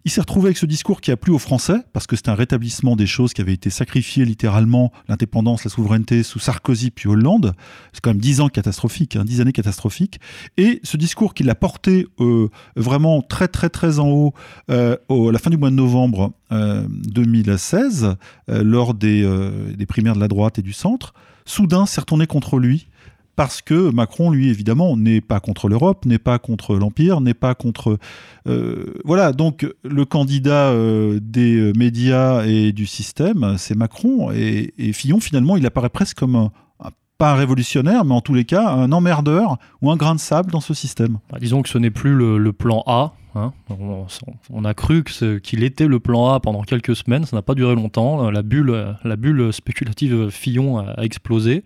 Il 0.06 0.10
s'est 0.10 0.22
retrouvé 0.22 0.46
avec 0.46 0.56
ce 0.56 0.64
discours 0.64 1.02
qui 1.02 1.10
a 1.10 1.16
plu 1.18 1.30
aux 1.30 1.38
Français, 1.38 1.76
parce 1.92 2.06
que 2.06 2.16
c'est 2.16 2.30
un 2.30 2.34
rétablissement 2.34 2.96
des 2.96 3.06
choses 3.06 3.34
qui 3.34 3.42
avaient 3.42 3.52
été 3.52 3.68
sacrifiées 3.68 4.24
littéralement, 4.24 4.92
l'indépendance, 5.08 5.64
la 5.64 5.70
souveraineté, 5.70 6.22
sous 6.22 6.38
Sarkozy 6.38 6.90
puis 6.90 7.06
Hollande. 7.06 7.52
C'est 7.92 8.00
quand 8.00 8.10
même 8.10 8.20
dix 8.20 8.40
ans 8.40 8.48
catastrophiques, 8.48 9.16
hein, 9.16 9.24
dix 9.26 9.42
années 9.42 9.52
catastrophiques. 9.52 10.18
Et 10.56 10.80
ce 10.84 10.96
discours 10.96 11.34
qu'il 11.34 11.50
a 11.50 11.54
porté 11.54 12.06
euh, 12.18 12.48
vraiment 12.76 13.20
très 13.20 13.48
très 13.48 13.68
très 13.68 13.98
en 13.98 14.08
haut 14.08 14.32
euh, 14.70 14.96
à 15.10 15.32
la 15.32 15.38
fin 15.38 15.50
du 15.50 15.58
mois 15.58 15.70
de 15.70 15.74
novembre 15.74 16.32
2016, 16.50 18.16
euh, 18.48 18.64
lors 18.64 18.94
des, 18.94 19.22
des 19.76 19.86
primaires 19.86 20.14
de 20.14 20.20
la 20.20 20.28
droite 20.28 20.58
et 20.58 20.62
du 20.62 20.72
centre, 20.72 21.12
soudain 21.44 21.84
s'est 21.84 22.00
retourné 22.00 22.26
contre 22.26 22.58
lui 22.58 22.88
parce 23.40 23.62
que 23.62 23.90
Macron, 23.90 24.30
lui, 24.30 24.50
évidemment, 24.50 24.98
n'est 24.98 25.22
pas 25.22 25.40
contre 25.40 25.70
l'Europe, 25.70 26.04
n'est 26.04 26.18
pas 26.18 26.38
contre 26.38 26.76
l'Empire, 26.76 27.22
n'est 27.22 27.32
pas 27.32 27.54
contre... 27.54 27.96
Euh, 28.46 28.92
voilà, 29.02 29.32
donc 29.32 29.66
le 29.82 30.04
candidat 30.04 30.68
euh, 30.68 31.18
des 31.22 31.72
médias 31.74 32.44
et 32.44 32.72
du 32.72 32.84
système, 32.84 33.54
c'est 33.56 33.74
Macron, 33.74 34.30
et, 34.30 34.92
Fillon, 34.92 35.20
finalement, 35.20 35.56
il 35.56 35.64
apparaît 35.64 35.88
presque 35.88 36.18
comme 36.18 36.50
pas 37.16 37.32
un 37.32 37.34
révolutionnaire, 37.34 38.04
mais 38.04 38.12
en 38.12 38.20
tous 38.20 38.34
les 38.34 38.44
cas, 38.44 38.68
un 38.68 38.92
emmerdeur 38.92 39.56
ou 39.80 39.90
un 39.90 39.96
grain 39.96 40.14
de 40.14 40.20
sable 40.20 40.50
dans 40.50 40.60
ce 40.60 40.74
système. 40.74 41.16
Bah, 41.32 41.38
disons 41.40 41.62
que 41.62 41.70
ce 41.70 41.78
n'est 41.78 41.90
plus 41.90 42.14
le, 42.14 42.52
plan 42.52 42.82
A. 42.86 43.14
Hein. 43.34 43.52
On, 44.50 44.64
a 44.64 44.74
cru 44.74 45.04
qu'il 45.04 45.62
était 45.62 45.86
le 45.86 46.00
plan 46.00 46.32
A 46.32 46.40
pendant 46.40 46.62
quelques 46.62 46.96
semaines, 46.96 47.24
ça 47.24 47.36
n'a 47.36 47.42
pas 47.42 47.54
duré 47.54 47.74
longtemps. 47.74 48.30
La 48.30 48.42
bulle, 48.42 48.96
la 49.04 49.16
bulle 49.16 49.52
spéculative 49.52 50.30
Fillon 50.30 50.78
a, 50.78 51.02
explosé. 51.02 51.62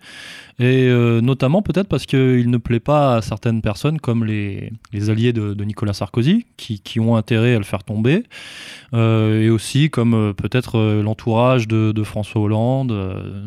Et 0.59 0.87
euh, 0.87 1.21
notamment 1.21 1.61
peut-être 1.61 1.87
parce 1.87 2.05
qu'il 2.05 2.49
ne 2.49 2.57
plaît 2.57 2.79
pas 2.79 3.17
à 3.17 3.21
certaines 3.21 3.61
personnes 3.61 3.99
comme 3.99 4.23
les, 4.23 4.71
alliés 5.09 5.33
de, 5.33 5.63
Nicolas 5.63 5.93
Sarkozy, 5.93 6.45
qui, 6.57 6.99
ont 6.99 7.15
intérêt 7.15 7.55
à 7.55 7.57
le 7.57 7.65
faire 7.65 7.83
tomber. 7.83 8.23
Euh, 8.93 9.41
et 9.41 9.49
aussi 9.49 9.89
comme 9.89 10.13
euh, 10.13 10.33
peut-être 10.33 11.01
l'entourage 11.01 11.67
de, 11.67 12.03
François 12.03 12.41
Hollande, 12.41 12.93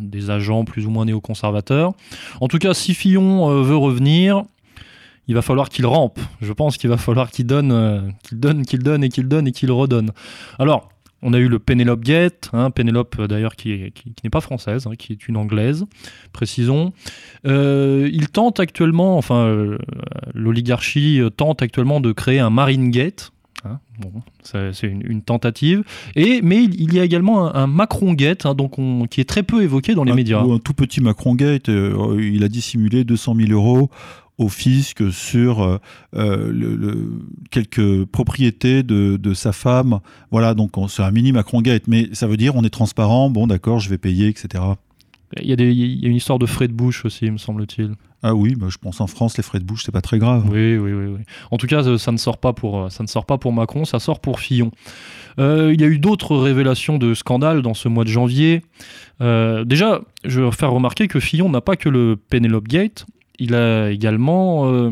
des 0.01 0.31
agents 0.31 0.64
plus 0.64 0.87
ou 0.87 0.91
moins 0.91 1.05
néoconservateurs. 1.05 1.93
En 2.41 2.49
tout 2.49 2.59
cas, 2.59 2.75
si 2.75 2.93
Fillon 2.93 3.62
veut 3.62 3.77
revenir, 3.77 4.43
il 5.29 5.35
va 5.35 5.43
falloir 5.43 5.68
qu'il 5.68 5.87
rampe. 5.87 6.18
Je 6.41 6.53
pense 6.53 6.76
qu'il 6.79 6.91
va 6.91 6.97
falloir 6.97 7.31
qu'il 7.31 7.47
donne, 7.47 7.70
euh, 7.70 8.01
qu'il 8.22 8.41
donne, 8.41 8.64
qu'il 8.64 8.83
donne 8.83 9.05
et 9.05 9.09
qu'il 9.11 9.29
donne 9.29 9.47
et 9.47 9.53
qu'il 9.53 9.70
redonne. 9.70 10.11
Alors, 10.59 10.89
on 11.20 11.35
a 11.35 11.39
eu 11.39 11.49
le 11.49 11.59
Penelope 11.59 12.03
Gate, 12.03 12.49
hein, 12.53 12.70
Penelope 12.70 13.16
euh, 13.18 13.26
d'ailleurs 13.26 13.55
qui, 13.55 13.93
qui, 13.93 14.14
n'est 14.24 14.31
pas 14.31 14.41
française, 14.41 14.87
hein, 14.87 14.93
qui 14.97 15.12
est 15.12 15.29
une 15.29 15.37
anglaise, 15.37 15.85
précisons. 16.33 16.93
Euh, 17.47 18.09
il 18.12 18.31
tente 18.31 18.59
actuellement, 18.59 19.18
enfin 19.18 19.76
l'oligarchie 20.33 21.20
tente 21.37 21.61
actuellement 21.61 22.01
de 22.01 22.12
créer 22.12 22.39
un 22.39 22.51
Marine 22.51 22.91
Gate. 22.91 23.33
Hein, 23.64 23.81
bon, 23.99 24.12
c'est 24.45 24.87
une, 24.87 25.22
tentative. 25.22 25.83
Et, 26.14 26.41
mais 26.43 26.62
il, 26.62 26.95
y 26.95 27.01
a 27.01 27.05
également 27.05 27.53
un, 27.53 27.66
Macron 27.66 28.12
Gate, 28.12 28.47
donc 28.47 28.76
qui 29.11 29.20
est 29.20 29.29
très 29.29 29.43
peu 29.43 29.64
évoqué 29.64 29.95
dans 29.95 30.05
les 30.05 30.12
médias. 30.12 30.41
Un 30.41 30.59
tout 30.59 30.74
petit 30.74 31.01
Macron 31.01 31.35
Gate, 31.35 31.66
il 31.66 32.45
a 32.45 32.49
dissimulé 32.49 33.03
200 33.03 33.35
000 33.35 33.51
euros 33.51 33.91
au 34.39 34.49
fisc 34.49 35.12
sur 35.12 35.62
euh, 35.62 35.78
euh, 36.14 36.51
le, 36.53 37.11
quelques 37.51 38.05
propriétés 38.07 38.82
de, 38.84 39.16
de, 39.16 39.34
sa 39.34 39.53
femme. 39.53 39.99
Voilà, 40.30 40.55
donc 40.55 40.72
c'est 40.89 41.03
un 41.03 41.11
mini 41.11 41.32
Macron 41.32 41.61
Gate, 41.61 41.84
mais 41.89 42.09
ça 42.12 42.26
veut 42.26 42.36
dire 42.36 42.55
on 42.57 42.62
est 42.62 42.70
transparent, 42.70 43.30
bon 43.30 43.49
d'accord, 43.49 43.80
je 43.80 43.91
vais 43.91 43.99
payer, 43.99 44.28
etc. 44.28 44.64
Il 45.36 45.47
y, 45.47 45.53
a 45.53 45.57
des, 45.57 45.72
il 45.72 46.03
y 46.03 46.07
a 46.07 46.09
une 46.09 46.16
histoire 46.16 46.39
de 46.39 46.47
frais 46.47 46.68
de 46.68 46.72
bouche 46.72 47.05
aussi, 47.05 47.30
me 47.30 47.36
semble-t-il. 47.36 47.93
Ah 48.22 48.34
oui, 48.34 48.55
bah 48.55 48.68
je 48.70 48.78
pense 48.78 49.01
en 49.01 49.07
France, 49.07 49.36
les 49.36 49.43
frais 49.43 49.59
de 49.59 49.64
bouche, 49.64 49.84
c'est 49.84 49.93
pas 49.93 50.01
très 50.01 50.18
grave. 50.18 50.49
Oui, 50.51 50.76
oui, 50.76 50.93
oui, 50.93 51.07
oui. 51.07 51.20
En 51.51 51.57
tout 51.57 51.66
cas, 51.66 51.99
ça 51.99 52.12
ne 52.12 52.16
sort 52.16 52.39
pas 52.39 52.53
pour, 52.53 52.91
ça 52.91 53.03
ne 53.03 53.09
sort 53.09 53.26
pas 53.26 53.36
pour 53.36 53.53
Macron, 53.53 53.84
ça 53.84 53.99
sort 53.99 54.20
pour 54.20 54.41
Fillon. 54.41 54.70
Euh, 55.39 55.72
il 55.72 55.80
y 55.80 55.84
a 55.84 55.86
eu 55.86 55.99
d'autres 55.99 56.36
révélations 56.36 56.99
de 56.99 57.14
scandales 57.14 57.62
dans 57.62 57.74
ce 57.74 57.89
mois 57.89 58.05
de 58.05 58.09
janvier. 58.09 58.62
déjà, 59.20 60.01
je 60.24 60.41
veux 60.41 60.51
faire 60.51 60.72
remarquer 60.72 61.09
que 61.09 61.20
Fillon 61.20 61.51
n'a 61.51 61.61
pas 61.61 61.76
que 61.76 61.89
le 61.89 62.16
Penelope 62.16 62.66
Gate, 62.66 63.07
il 63.39 63.55
a 63.55 63.91
également. 63.91 64.70
Euh, 64.72 64.91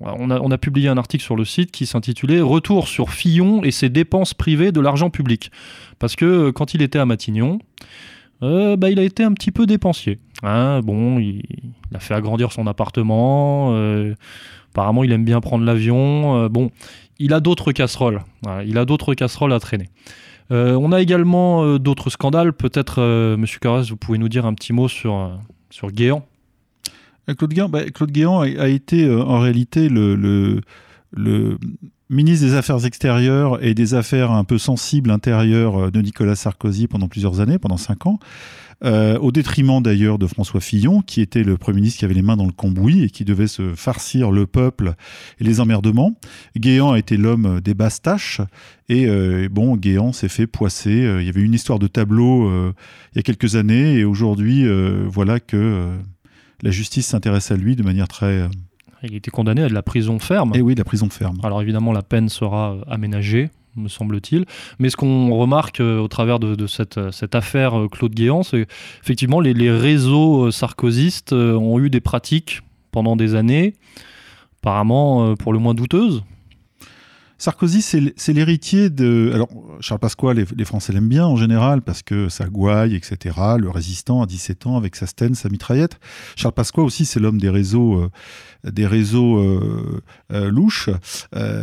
on, 0.00 0.50
a, 0.50 0.58
publié 0.58 0.88
un 0.88 0.98
article 0.98 1.24
sur 1.24 1.36
le 1.36 1.46
site 1.46 1.70
qui 1.70 1.86
s'intitulait 1.86 2.42
Retour 2.42 2.86
sur 2.86 3.10
Fillon 3.10 3.62
et 3.62 3.70
ses 3.70 3.88
dépenses 3.88 4.34
privées 4.34 4.70
de 4.70 4.80
l'argent 4.80 5.08
public. 5.08 5.50
Parce 5.98 6.16
que 6.16 6.24
euh, 6.24 6.52
quand 6.52 6.74
il 6.74 6.82
était 6.82 6.98
à 6.98 7.06
Matignon, 7.06 7.58
euh, 8.42 8.76
bah, 8.76 8.90
il 8.90 8.98
a 8.98 9.02
été 9.02 9.24
un 9.24 9.32
petit 9.32 9.52
peu 9.52 9.64
dépensier. 9.64 10.18
Hein. 10.42 10.80
bon, 10.82 11.18
il, 11.18 11.42
a 11.94 11.98
fait 11.98 12.12
agrandir 12.12 12.52
son 12.52 12.66
appartement. 12.66 13.74
apparemment, 14.72 15.02
il 15.02 15.12
aime 15.12 15.24
bien 15.24 15.40
prendre 15.40 15.64
l'avion. 15.64 16.46
bon, 16.48 16.70
il 17.18 17.32
a 17.32 17.40
d'autres 17.40 17.72
casseroles. 17.72 18.22
il 18.66 18.76
a 18.76 18.84
d'autres 18.84 19.14
casseroles 19.14 19.54
à 19.54 19.60
traîner. 19.60 19.88
on 20.50 20.92
a 20.92 21.00
également 21.00 21.78
d'autres 21.78 22.10
scandales. 22.10 22.52
Peut-être, 22.52 23.36
Monsieur 23.36 23.60
Carras, 23.60 23.86
vous 23.88 23.96
pouvez 23.96 24.18
nous 24.18 24.28
dire 24.28 24.44
un 24.44 24.52
petit 24.52 24.74
mot 24.74 24.88
sur, 24.88 25.40
sur 25.70 25.90
Guéant 25.90 26.26
Claude 27.34 27.52
Guéant, 27.52 27.68
bah, 27.68 27.84
Claude 27.90 28.12
Guéant 28.12 28.40
a, 28.40 28.68
été 28.68 29.04
euh, 29.04 29.22
en 29.22 29.40
réalité 29.40 29.88
le, 29.88 30.60
ministre 32.08 32.46
des 32.46 32.54
Affaires 32.54 32.84
extérieures 32.84 33.62
et 33.64 33.74
des 33.74 33.94
Affaires 33.94 34.30
un 34.30 34.44
peu 34.44 34.58
sensibles 34.58 35.10
intérieures 35.10 35.86
euh, 35.86 35.90
de 35.90 36.00
Nicolas 36.00 36.36
Sarkozy 36.36 36.86
pendant 36.86 37.08
plusieurs 37.08 37.40
années, 37.40 37.58
pendant 37.58 37.76
cinq 37.76 38.06
ans. 38.06 38.18
au 38.82 39.32
détriment 39.32 39.82
d'ailleurs 39.82 40.18
de 40.18 40.26
François 40.26 40.60
Fillon, 40.60 41.02
qui 41.02 41.20
était 41.20 41.42
le 41.42 41.56
Premier 41.56 41.76
ministre 41.76 41.98
qui 41.98 42.04
avait 42.04 42.14
les 42.14 42.22
mains 42.22 42.36
dans 42.36 42.46
le 42.46 42.52
cambouis 42.52 43.02
et 43.02 43.10
qui 43.10 43.24
devait 43.24 43.48
se 43.48 43.74
farcir 43.74 44.30
le 44.30 44.46
peuple 44.46 44.94
et 45.40 45.44
les 45.44 45.60
emmerdements. 45.60 46.14
Guéant 46.56 46.92
a 46.92 46.98
été 46.98 47.16
l'homme 47.16 47.60
des 47.60 47.74
basses 47.74 48.02
tâches 48.02 48.42
et 48.88 49.08
bon, 49.48 49.76
Guéant 49.76 50.12
s'est 50.12 50.28
fait 50.28 50.46
poisser. 50.46 51.08
il 51.20 51.26
y 51.26 51.28
avait 51.30 51.40
une 51.40 51.54
histoire 51.54 51.78
de 51.78 51.86
tableau 51.88 52.50
il 53.12 53.16
y 53.16 53.18
a 53.18 53.22
quelques 53.22 53.56
années 53.56 53.94
et 53.94 54.04
aujourd'hui, 54.04 54.66
voilà 55.08 55.40
que 55.40 55.96
la 56.62 56.70
justice 56.70 57.06
s'intéresse 57.06 57.50
à 57.50 57.56
lui 57.56 57.76
de 57.76 57.82
manière 57.82 58.08
très... 58.08 58.42
Euh, 58.42 58.48
il 59.02 59.14
était 59.14 59.30
condamné 59.30 59.62
à 59.62 59.68
de 59.68 59.74
la 59.74 59.82
prison 59.82 60.18
ferme. 60.18 60.52
Et 60.54 60.58
eh 60.58 60.62
oui, 60.62 60.74
de 60.74 60.80
la 60.80 60.84
prison 60.84 61.08
ferme. 61.10 61.38
Alors 61.42 61.62
évidemment, 61.62 61.92
la 61.92 62.02
peine 62.02 62.28
sera 62.28 62.72
euh, 62.72 62.80
aménagée, 62.88 63.50
me 63.76 63.88
semble-t-il. 63.88 64.46
Mais 64.78 64.90
ce 64.90 64.96
qu'on 64.96 65.34
remarque 65.34 65.80
euh, 65.80 65.98
au 65.98 66.08
travers 66.08 66.38
de, 66.38 66.66
cette, 66.66 67.10
cette, 67.12 67.34
affaire 67.34 67.86
Claude 67.92 68.14
Guéant, 68.14 68.42
c'est 68.42 68.66
effectivement 69.02 69.40
les, 69.40 69.54
les 69.54 69.70
réseaux 69.70 70.50
sarkozystes 70.50 71.32
ont 71.32 71.78
eu 71.78 71.90
des 71.90 72.00
pratiques 72.00 72.62
pendant 72.90 73.16
des 73.16 73.34
années, 73.34 73.74
apparemment 74.60 75.34
pour 75.36 75.52
le 75.52 75.58
moins 75.58 75.74
douteuses. 75.74 76.22
Sarkozy, 77.38 77.82
c'est 77.82 78.32
l'héritier 78.32 78.88
de. 78.88 79.30
Alors, 79.34 79.48
Charles 79.80 80.00
Pasqua, 80.00 80.34
les, 80.34 80.64
Français 80.64 80.92
l'aiment 80.92 81.08
bien 81.08 81.26
en 81.26 81.36
général 81.36 81.82
parce 81.82 82.02
que 82.02 82.28
ça 82.28 82.46
gouaille, 82.46 82.94
etc. 82.94 83.36
Le 83.58 83.70
résistant 83.70 84.22
à 84.22 84.26
17 84.26 84.66
ans 84.66 84.76
avec 84.76 84.96
sa 84.96 85.06
stène, 85.06 85.34
sa 85.34 85.48
mitraillette. 85.48 85.98
Charles 86.36 86.54
Pasqua 86.54 86.82
aussi, 86.82 87.04
c'est 87.04 87.20
l'homme 87.20 87.38
des 87.38 87.50
réseaux, 87.50 88.00
euh, 88.00 88.10
des 88.70 88.86
réseaux 88.86 89.38
euh, 89.38 90.02
euh, 90.32 90.50
louches. 90.50 90.90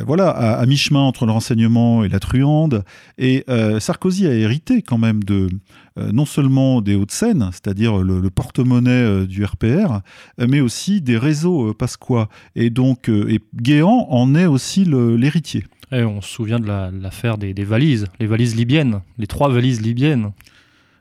voilà, 0.05 0.30
à, 0.30 0.66
mi-chemin 0.66 1.01
entre 1.01 1.26
le 1.26 1.32
renseignement 1.32 2.03
et 2.03 2.09
la 2.09 2.20
truande. 2.20 2.84
Et 3.18 3.45
Sarkozy 3.80 4.28
a 4.28 4.34
hérité 4.34 4.82
quand 4.82 4.97
même 4.97 5.24
de 5.24 5.49
non 5.97 6.26
seulement 6.26 6.82
des 6.82 6.95
Hauts-de-Seine, 6.95 7.49
c'est-à-dire 7.51 7.97
le, 7.97 8.30
porte-monnaie 8.30 9.28
du 9.28 9.43
RPR, 9.43 10.01
mais 10.38 10.59
aussi 10.59 11.01
des 11.01 11.18
réseaux 11.18 11.74
Pasqua. 11.74 12.30
Et 12.55 12.70
donc, 12.70 13.09
et 13.09 13.39
Guéant 13.55 14.07
en 14.09 14.36
est 14.36 14.45
aussi 14.45 14.86
l'héritier. 14.86 15.66
Et 15.91 16.03
on 16.03 16.21
se 16.21 16.29
souvient 16.29 16.59
de 16.59 16.67
l'affaire 16.67 17.38
des, 17.38 17.53
valises, 17.63 18.07
les 18.19 18.27
valises 18.27 18.55
libyennes, 18.55 19.01
les 19.17 19.27
trois 19.27 19.49
valises 19.49 19.81
libyennes. 19.81 20.31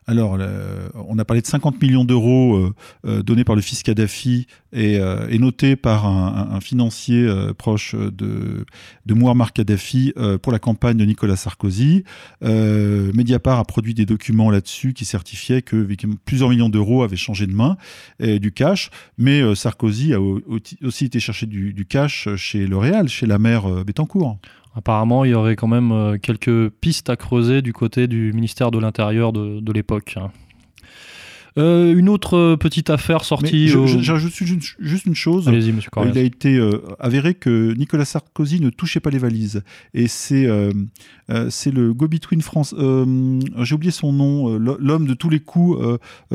Alors, 0.08 0.36
on 0.94 1.18
a 1.18 1.24
parlé 1.24 1.42
de 1.42 1.46
50 1.46 1.80
millions 1.80 2.04
d'euros 2.04 2.56
euh, 2.56 2.74
euh, 3.06 3.22
donnés 3.22 3.44
par 3.44 3.54
le 3.54 3.62
fils 3.62 3.84
Kadhafi 3.84 4.48
et, 4.72 4.98
euh, 4.98 5.38
notés 5.38 5.76
par 5.76 6.06
un, 6.06 6.60
financier 6.60 7.28
proche 7.56 7.94
de, 7.94 8.64
de 9.06 9.50
Kadhafi 9.52 10.12
pour 10.40 10.52
la 10.52 10.58
campagne 10.58 10.96
de 10.96 11.04
Nicolas 11.04 11.36
Sarkozy. 11.36 12.04
Mediapart 12.40 13.58
a 13.58 13.64
produit 13.64 13.94
des 13.94 14.06
documents 14.06 14.50
là-dessus 14.50 14.92
qui 14.92 15.04
certifiaient 15.04 15.62
que 15.62 15.88
plusieurs 16.24 16.50
millions 16.50 16.68
d'euros 16.68 17.02
avaient 17.02 17.16
changé 17.16 17.46
de 17.46 17.52
main 17.52 17.76
et 18.20 18.38
du 18.38 18.52
cash, 18.52 18.90
mais 19.18 19.54
Sarkozy 19.56 20.14
a 20.14 20.20
aussi 20.82 21.06
été 21.06 21.18
chercher 21.18 21.46
du, 21.46 21.72
du 21.72 21.86
cash 21.86 22.28
chez 22.36 22.66
L'Oréal, 22.66 23.08
chez 23.08 23.26
la 23.26 23.38
mère 23.38 23.84
Bettencourt. 23.84 24.38
Apparemment, 24.74 25.24
il 25.24 25.32
y 25.32 25.34
aurait 25.34 25.56
quand 25.56 25.68
même 25.68 25.92
euh, 25.92 26.18
quelques 26.18 26.70
pistes 26.70 27.10
à 27.10 27.16
creuser 27.16 27.60
du 27.62 27.72
côté 27.72 28.06
du 28.06 28.32
ministère 28.32 28.70
de 28.70 28.78
l'Intérieur 28.78 29.32
de, 29.32 29.72
l'époque. 29.72 30.14
Hein. 30.16 30.30
Euh, 31.58 31.94
une 31.94 32.08
autre 32.08 32.56
petite 32.56 32.88
affaire 32.88 33.24
sortie. 33.24 33.68
J'ajoute 33.68 34.32
juste 34.78 35.04
une 35.04 35.14
chose. 35.14 35.50
Il 35.52 36.18
a 36.18 36.22
été 36.22 36.56
euh, 36.56 36.80
avéré 36.98 37.34
que 37.34 37.74
Nicolas 37.74 38.06
Sarkozy 38.06 38.60
ne 38.60 38.70
touchait 38.70 39.00
pas 39.00 39.10
les 39.10 39.18
valises. 39.18 39.62
Et 39.92 40.08
c'est 40.08 40.48
c'est 41.50 41.70
le 41.70 41.94
go-between 41.94 42.42
France. 42.42 42.74
J'ai 42.78 43.74
oublié 43.74 43.90
son 43.90 44.12
nom. 44.12 44.58
L'homme 44.58 45.06
de 45.06 45.14
tous 45.14 45.30
les 45.30 45.40
coups 45.40 45.78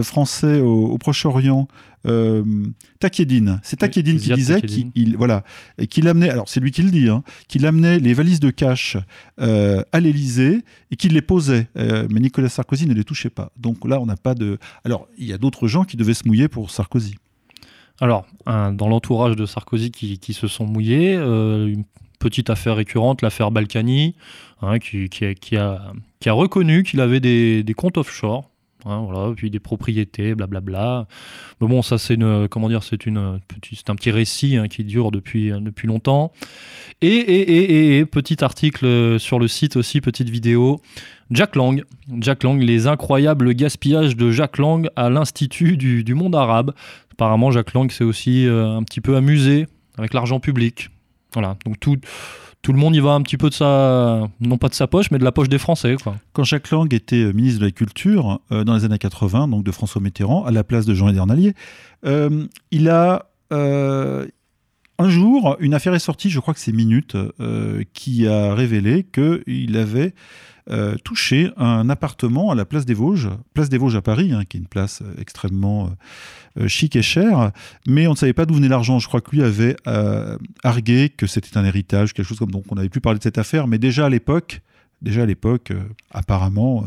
français 0.01 0.59
au 0.59 0.97
Proche-Orient 0.97 1.67
euh, 2.07 2.43
C'est 3.63 3.77
Takedine 3.77 4.19
qui 4.19 4.33
disait 4.33 4.61
qu'il 4.61 5.17
voilà, 5.17 5.43
qu'il 5.89 6.07
amenait, 6.07 6.29
alors 6.29 6.47
c'est 6.47 6.59
lui 6.59 6.71
qui 6.71 6.81
le 6.81 6.91
dit, 6.91 7.09
hein, 7.09 7.23
qu'il 7.47 7.65
amenait 7.65 7.99
les 7.99 8.13
valises 8.13 8.39
de 8.39 8.49
cash 8.49 8.97
euh, 9.39 9.83
à 9.91 9.99
l'Élysée 9.99 10.63
et 10.91 10.95
qu'il 10.95 11.13
les 11.13 11.21
posait. 11.21 11.67
Euh, 11.77 12.07
mais 12.09 12.19
Nicolas 12.19 12.49
Sarkozy 12.49 12.87
ne 12.87 12.93
les 12.93 13.03
touchait 13.03 13.29
pas. 13.29 13.51
Donc 13.57 13.85
là, 13.87 13.99
on 13.99 14.05
n'a 14.05 14.15
pas 14.15 14.35
de. 14.35 14.57
Alors, 14.83 15.07
il 15.17 15.25
y 15.25 15.33
a 15.33 15.37
d'autres 15.37 15.67
gens 15.67 15.83
qui 15.83 15.97
devaient 15.97 16.13
se 16.13 16.27
mouiller 16.27 16.47
pour 16.47 16.71
Sarkozy. 16.71 17.15
Alors, 17.99 18.27
dans 18.45 18.87
l'entourage 18.87 19.35
de 19.35 19.45
Sarkozy 19.47 19.89
qui, 19.89 20.33
se 20.33 20.47
sont 20.47 20.67
mouillés, 20.67 21.15
euh, 21.15 21.73
petite 22.19 22.49
affaire 22.49 22.75
récurrente, 22.75 23.21
l'affaire 23.21 23.51
Balkany, 23.51 24.15
hein, 24.61 24.79
qui, 24.79 25.57
a, 25.57 25.93
reconnu 26.27 26.83
qu'il 26.83 27.01
avait 27.01 27.19
des, 27.19 27.73
comptes 27.75 27.97
offshore 27.97 28.49
Hein, 28.85 29.33
puis 29.35 29.49
des 29.49 29.59
propriétés, 29.59 30.33
blablabla. 30.35 31.07
Mais 31.59 31.67
bon, 31.67 31.81
ça 31.81 31.97
c'est 31.97 32.17
comment 32.49 32.69
c'est 32.79 33.09
un 33.89 33.95
petit 33.95 34.11
récit 34.11 34.55
hein, 34.55 34.67
qui 34.67 34.83
dure 34.83 35.11
depuis 35.11 35.51
longtemps. 35.83 36.31
Et, 37.01 37.07
et, 37.07 37.97
et, 37.97 38.05
petit 38.05 38.43
article 38.43 39.19
sur 39.19 39.39
le 39.39 39.47
site 39.47 39.75
aussi, 39.75 39.99
petite 39.99 40.29
vidéo. 40.29 40.79
Jack 41.29 41.55
Lang, 41.55 41.83
Jack 42.19 42.43
Lang, 42.43 42.61
les 42.61 42.87
incroyables 42.87 43.53
gaspillages 43.53 44.15
de 44.15 44.31
Jack 44.31 44.57
Lang 44.57 44.87
à 44.95 45.09
l'Institut 45.09 45.75
du, 45.75 46.03
du, 46.03 46.13
monde 46.13 46.35
arabe. 46.35 46.73
Apparemment, 47.11 47.51
Jack 47.51 47.73
Lang 47.73 47.91
s'est 47.91 48.05
aussi 48.05 48.47
euh, 48.47 48.77
un 48.77 48.83
petit 48.83 49.01
peu 49.01 49.17
amusé 49.17 49.67
avec 49.97 50.13
l'argent 50.13 50.39
public. 50.39 50.89
Voilà, 51.33 51.57
donc 51.65 51.79
tout 51.79 51.97
tout 52.61 52.73
le 52.73 52.79
monde 52.79 52.95
y 52.95 52.99
va 52.99 53.11
un 53.11 53.21
petit 53.21 53.37
peu 53.37 53.49
de 53.49 53.53
sa, 53.53 54.27
non 54.41 54.57
pas 54.57 54.67
de 54.67 54.73
sa 54.73 54.87
poche, 54.87 55.09
mais 55.11 55.19
de 55.19 55.23
la 55.23 55.31
poche 55.31 55.47
des 55.47 55.57
Français. 55.57 55.95
Quand 56.33 56.43
Jacques 56.43 56.69
Lang 56.71 56.93
était 56.93 57.23
euh, 57.23 57.31
ministre 57.31 57.61
de 57.61 57.65
la 57.65 57.71
Culture 57.71 58.41
euh, 58.51 58.63
dans 58.63 58.75
les 58.75 58.83
années 58.83 58.97
80, 58.97 59.47
donc 59.47 59.63
de 59.63 59.71
François 59.71 60.01
Mitterrand, 60.01 60.43
à 60.43 60.51
la 60.51 60.63
place 60.65 60.85
de 60.85 60.93
Jean 60.93 61.07
Edernalier, 61.07 61.53
euh, 62.05 62.45
il 62.71 62.89
a 62.89 63.27
un 63.49 65.09
jour, 65.09 65.55
une 65.61 65.73
affaire 65.73 65.93
est 65.93 65.99
sortie, 65.99 66.29
je 66.29 66.41
crois 66.41 66.53
que 66.53 66.59
c'est 66.59 66.73
Minute, 66.73 67.15
qui 67.93 68.27
a 68.27 68.53
révélé 68.53 69.05
qu'il 69.05 69.77
avait 69.77 70.13
euh, 70.69 70.95
touché 71.03 71.51
un 71.55 71.89
appartement 71.89 72.51
à 72.51 72.55
la 72.55 72.65
place 72.65 72.85
des 72.85 72.93
Vosges, 72.93 73.29
place 73.53 73.69
des 73.69 73.77
Vosges 73.77 73.95
à 73.95 74.01
Paris, 74.01 74.33
hein, 74.33 74.43
qui 74.43 74.57
est 74.57 74.59
une 74.59 74.67
place 74.67 75.01
euh, 75.01 75.13
extrêmement 75.21 75.91
euh, 76.59 76.67
chic 76.67 76.95
et 76.97 77.01
chère, 77.01 77.51
mais 77.87 78.05
on 78.07 78.11
ne 78.11 78.15
savait 78.17 78.33
pas 78.33 78.45
d'où 78.45 78.55
venait 78.55 78.67
l'argent. 78.67 78.99
Je 78.99 79.07
crois 79.07 79.21
que 79.21 79.31
lui 79.31 79.43
avait 79.43 79.77
argué 80.63 81.09
que 81.09 81.25
c'était 81.25 81.57
un 81.57 81.63
héritage, 81.63 82.13
quelque 82.13 82.25
chose 82.25 82.39
comme 82.39 82.51
donc 82.51 82.65
on 82.69 82.75
n'avait 82.75 82.89
plus 82.89 82.99
parlé 82.99 83.17
de 83.17 83.23
cette 83.23 83.37
affaire, 83.37 83.67
mais 83.67 83.77
déjà 83.77 84.07
à 84.07 84.09
l'époque, 84.09 84.61
déjà 85.01 85.23
à 85.23 85.25
l'époque, 85.25 85.71
apparemment, 86.11 86.85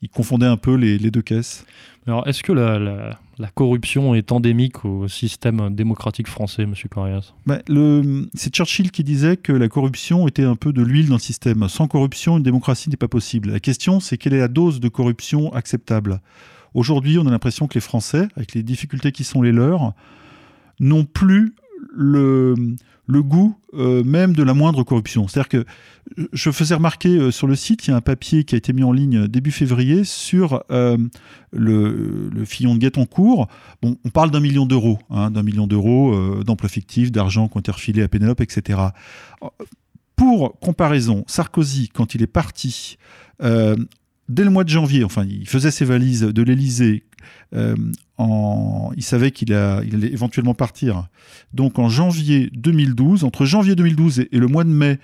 il 0.00 0.08
confondait 0.08 0.46
un 0.46 0.56
peu 0.56 0.74
les, 0.74 0.98
deux 0.98 1.22
caisses. 1.22 1.66
Alors, 2.06 2.26
est-ce 2.26 2.42
que 2.42 2.52
la, 2.52 3.18
corruption 3.50 4.14
est 4.14 4.32
endémique 4.32 4.84
au 4.84 5.08
système 5.08 5.74
démocratique 5.74 6.28
français, 6.28 6.62
M. 6.62 6.74
Corias 6.90 7.34
bah, 7.46 7.60
C'est 8.34 8.54
Churchill 8.54 8.90
qui 8.90 9.04
disait 9.04 9.36
que 9.36 9.52
la 9.52 9.68
corruption 9.68 10.28
était 10.28 10.44
un 10.44 10.56
peu 10.56 10.72
de 10.72 10.82
l'huile 10.82 11.08
dans 11.08 11.16
le 11.16 11.20
système. 11.20 11.68
Sans 11.68 11.88
corruption, 11.88 12.36
une 12.36 12.42
démocratie 12.42 12.90
n'est 12.90 12.96
pas 12.96 13.08
possible. 13.08 13.50
La 13.50 13.60
question, 13.60 14.00
c'est 14.00 14.18
quelle 14.18 14.34
est 14.34 14.40
la 14.40 14.48
dose 14.48 14.80
de 14.80 14.88
corruption 14.88 15.52
acceptable? 15.52 16.20
Aujourd'hui, 16.74 17.18
on 17.18 17.26
a 17.26 17.30
l'impression 17.30 17.66
que 17.66 17.74
les 17.74 17.80
Français, 17.80 18.28
avec 18.36 18.54
les 18.54 18.62
difficultés 18.62 19.12
qui 19.12 19.24
sont 19.24 19.42
les 19.42 19.52
leurs, 19.52 19.92
n'ont 20.80 21.04
plus 21.04 21.54
le, 21.90 22.76
goût 23.08 23.56
euh, 23.74 24.02
même 24.04 24.34
de 24.34 24.42
la 24.42 24.54
moindre 24.54 24.82
corruption. 24.82 25.28
C'est-à-dire 25.28 25.48
que 25.48 25.64
je 26.32 26.50
faisais 26.50 26.74
remarquer 26.74 27.10
euh, 27.10 27.30
sur 27.30 27.46
le 27.46 27.56
site, 27.56 27.86
il 27.86 27.90
y 27.90 27.92
a 27.92 27.96
un 27.96 28.00
papier 28.00 28.44
qui 28.44 28.54
a 28.54 28.58
été 28.58 28.72
mis 28.72 28.84
en 28.84 28.92
ligne 28.92 29.28
début 29.28 29.50
février 29.50 30.04
sur 30.04 30.64
euh, 30.70 30.96
le, 31.52 32.44
Fillon 32.44 32.74
de 32.74 32.80
Guettoncourt. 32.80 33.48
Bon, 33.82 33.96
on 34.04 34.10
parle 34.10 34.30
d'un 34.30 34.40
million 34.40 34.66
d'euros, 34.66 34.98
hein, 35.10 35.30
d'un 35.30 35.42
million 35.42 35.66
d'euros 35.66 36.42
d'emplois 36.44 36.68
fictifs, 36.68 37.12
d'argent 37.12 37.48
qui 37.48 37.56
ont 37.56 37.60
été 37.60 37.70
refilés 37.70 38.02
à 38.02 38.08
Pénélope, 38.08 38.40
etc. 38.40 38.78
Pour 40.16 40.58
comparaison, 40.60 41.24
Sarkozy, 41.26 41.88
quand 41.88 42.14
il 42.14 42.22
est 42.22 42.26
parti, 42.26 42.98
dès 43.40 44.44
le 44.44 44.50
mois 44.50 44.64
de 44.64 44.68
janvier, 44.68 45.04
enfin, 45.04 45.24
il 45.28 45.48
faisait 45.48 45.70
ses 45.70 45.84
valises 45.84 46.22
de 46.22 46.42
l'Élysée 46.42 47.04
euh, 47.54 47.74
il 48.96 49.02
savait 49.02 49.30
qu'il 49.30 49.52
allait 49.52 50.12
éventuellement 50.12 50.54
partir. 50.54 51.08
Donc 51.52 51.78
en 51.78 51.88
janvier 51.88 52.50
2012, 52.52 53.24
entre 53.24 53.44
janvier 53.44 53.74
2012 53.74 54.20
et, 54.20 54.28
le 54.32 54.46
mois 54.46 54.64
de 54.64 54.70
mai, 54.70 54.98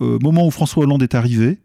euh, 0.00 0.18
moment 0.20 0.46
où 0.46 0.50
François 0.50 0.84
Hollande 0.84 1.02
est 1.02 1.14
arrivé 1.14 1.58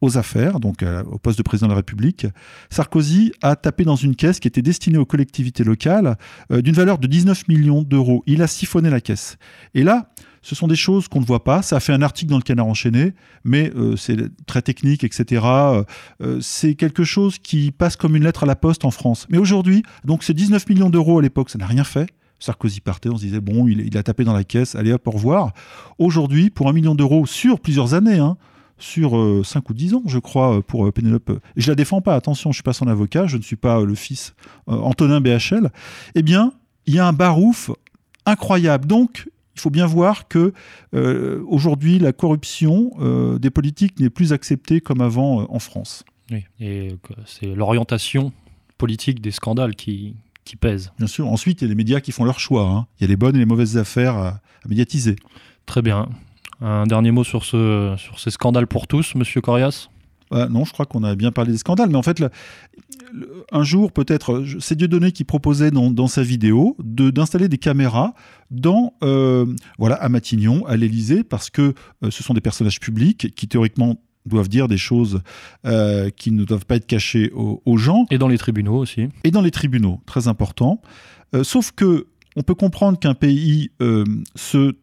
aux 0.00 0.18
affaires, 0.18 0.60
donc 0.60 0.82
euh, 0.82 1.02
au 1.04 1.18
poste 1.18 1.38
de 1.38 1.42
président 1.42 1.66
de 1.66 1.72
la 1.72 1.76
République, 1.76 2.26
Sarkozy 2.70 3.32
a 3.42 3.56
tapé 3.56 3.84
dans 3.84 3.96
une 3.96 4.16
caisse 4.16 4.38
qui 4.38 4.48
était 4.48 4.62
destinée 4.62 4.98
aux 4.98 5.06
collectivités 5.06 5.64
locales 5.64 6.16
d'une 6.50 6.74
valeur 6.74 6.98
de 6.98 7.06
19 7.06 7.48
millions 7.48 7.82
d'euros. 7.82 8.22
Il 8.26 8.42
a 8.42 8.46
siphonné 8.46 8.90
la 8.90 9.00
caisse. 9.00 9.38
Et 9.74 9.82
là, 9.82 10.10
ce 10.44 10.54
sont 10.54 10.68
des 10.68 10.76
choses 10.76 11.08
qu'on 11.08 11.20
ne 11.20 11.24
voit 11.24 11.42
pas. 11.42 11.62
Ça 11.62 11.76
a 11.76 11.80
fait 11.80 11.92
un 11.92 12.02
article 12.02 12.30
dans 12.30 12.36
le 12.36 12.42
Canard 12.42 12.66
enchaîné, 12.66 13.14
mais 13.44 13.72
euh, 13.74 13.96
c'est 13.96 14.16
très 14.46 14.60
technique, 14.60 15.02
etc. 15.02 15.42
Euh, 15.44 15.84
euh, 16.22 16.38
c'est 16.42 16.74
quelque 16.74 17.02
chose 17.02 17.38
qui 17.38 17.72
passe 17.72 17.96
comme 17.96 18.14
une 18.14 18.24
lettre 18.24 18.42
à 18.42 18.46
la 18.46 18.54
poste 18.54 18.84
en 18.84 18.90
France. 18.90 19.26
Mais 19.30 19.38
aujourd'hui, 19.38 19.82
donc 20.04 20.22
c'est 20.22 20.34
19 20.34 20.68
millions 20.68 20.90
d'euros 20.90 21.18
à 21.18 21.22
l'époque, 21.22 21.48
ça 21.48 21.58
n'a 21.58 21.66
rien 21.66 21.82
fait. 21.82 22.10
Sarkozy 22.40 22.80
partait, 22.80 23.08
on 23.08 23.16
se 23.16 23.22
disait, 23.22 23.40
bon, 23.40 23.66
il, 23.68 23.96
a 23.96 24.02
tapé 24.02 24.24
dans 24.24 24.34
la 24.34 24.44
caisse, 24.44 24.74
allez 24.74 24.92
hop, 24.92 25.08
au 25.08 25.12
revoir. 25.12 25.54
Aujourd'hui, 25.98 26.50
pour 26.50 26.68
un 26.68 26.74
million 26.74 26.94
d'euros 26.94 27.24
sur 27.24 27.58
plusieurs 27.58 27.94
années, 27.94 28.18
hein, 28.18 28.36
sur 28.76 29.12
5 29.46 29.70
ou 29.70 29.72
10 29.72 29.94
ans, 29.94 30.02
je 30.04 30.18
crois, 30.18 30.60
pour 30.60 30.92
Pénélope. 30.92 31.30
Et 31.56 31.62
je 31.62 31.70
la 31.70 31.74
défends 31.74 32.02
pas, 32.02 32.14
attention, 32.16 32.52
je 32.52 32.56
suis 32.56 32.62
pas 32.62 32.74
son 32.74 32.86
avocat, 32.86 33.26
je 33.26 33.38
ne 33.38 33.42
suis 33.42 33.56
pas 33.56 33.82
le 33.82 33.94
fils 33.94 34.34
Antonin 34.66 35.22
BHL. 35.22 35.70
Eh 36.16 36.22
bien, 36.22 36.52
il 36.84 36.94
y 36.94 36.98
a 36.98 37.06
un 37.06 37.14
barouf 37.14 37.70
incroyable. 38.26 38.86
Donc, 38.86 39.26
il 39.54 39.60
faut 39.60 39.70
bien 39.70 39.86
voir 39.86 40.28
que 40.28 40.52
euh, 40.94 41.42
aujourd'hui 41.46 41.98
la 41.98 42.12
corruption 42.12 42.90
euh, 43.00 43.38
des 43.38 43.50
politiques 43.50 44.00
n'est 44.00 44.10
plus 44.10 44.32
acceptée 44.32 44.80
comme 44.80 45.00
avant 45.00 45.42
euh, 45.42 45.44
en 45.48 45.58
France. 45.58 46.04
Oui, 46.30 46.44
et 46.58 46.96
c'est 47.26 47.54
l'orientation 47.54 48.32
politique 48.78 49.20
des 49.20 49.30
scandales 49.30 49.76
qui, 49.76 50.16
qui 50.44 50.56
pèse. 50.56 50.92
Bien 50.98 51.06
sûr. 51.06 51.28
Ensuite, 51.28 51.60
il 51.60 51.64
y 51.64 51.66
a 51.66 51.68
les 51.68 51.74
médias 51.74 52.00
qui 52.00 52.12
font 52.12 52.24
leur 52.24 52.40
choix. 52.40 52.66
Hein. 52.66 52.86
Il 52.98 53.02
y 53.02 53.04
a 53.04 53.08
les 53.08 53.16
bonnes 53.16 53.36
et 53.36 53.38
les 53.38 53.44
mauvaises 53.44 53.76
affaires 53.76 54.16
à, 54.16 54.40
médiatiser. 54.66 55.16
Très 55.66 55.82
bien. 55.82 56.08
Un 56.60 56.86
dernier 56.86 57.10
mot 57.10 57.24
sur, 57.24 57.44
ce, 57.44 57.94
sur 57.98 58.18
ces 58.18 58.30
scandales 58.30 58.66
pour 58.66 58.86
tous, 58.86 59.14
Monsieur 59.14 59.42
Corias? 59.42 59.88
Non, 60.32 60.64
je 60.64 60.72
crois 60.72 60.86
qu'on 60.86 61.04
a 61.04 61.14
bien 61.14 61.30
parlé 61.30 61.52
des 61.52 61.58
scandales, 61.58 61.90
mais 61.90 61.96
en 61.96 62.02
fait, 62.02 62.22
un 63.52 63.62
jour, 63.62 63.92
peut-être, 63.92 64.44
c'est 64.60 64.76
Dieudonné 64.76 65.12
qui 65.12 65.24
proposait 65.24 65.70
dans, 65.70 66.06
sa 66.06 66.22
vidéo 66.22 66.76
d'installer 66.82 67.48
des 67.48 67.58
caméras 67.58 68.14
dans, 68.50 68.94
euh, 69.02 69.46
voilà, 69.78 69.96
à 69.96 70.08
Matignon, 70.08 70.66
à 70.66 70.76
l'Élysée, 70.76 71.24
parce 71.24 71.50
que 71.50 71.74
euh, 72.02 72.10
ce 72.10 72.22
sont 72.22 72.34
des 72.34 72.40
personnages 72.40 72.80
publics 72.80 73.34
qui 73.34 73.48
théoriquement 73.48 74.00
doivent 74.26 74.48
dire 74.48 74.68
des 74.68 74.78
choses 74.78 75.20
euh, 75.66 76.10
qui 76.10 76.30
ne 76.30 76.44
doivent 76.44 76.66
pas 76.66 76.76
être 76.76 76.86
cachées 76.86 77.30
aux, 77.34 77.62
aux, 77.64 77.76
gens. 77.76 78.06
Et 78.10 78.18
dans 78.18 78.28
les 78.28 78.38
tribunaux 78.38 78.76
aussi. 78.76 79.08
Et 79.22 79.30
dans 79.30 79.42
les 79.42 79.50
tribunaux, 79.50 80.00
très 80.06 80.28
important. 80.28 80.80
sauf 81.42 81.72
que 81.72 82.06
on 82.36 82.42
peut 82.42 82.54
comprendre 82.54 82.98
qu'un 82.98 83.14
pays 83.14 83.70
se 84.34 84.74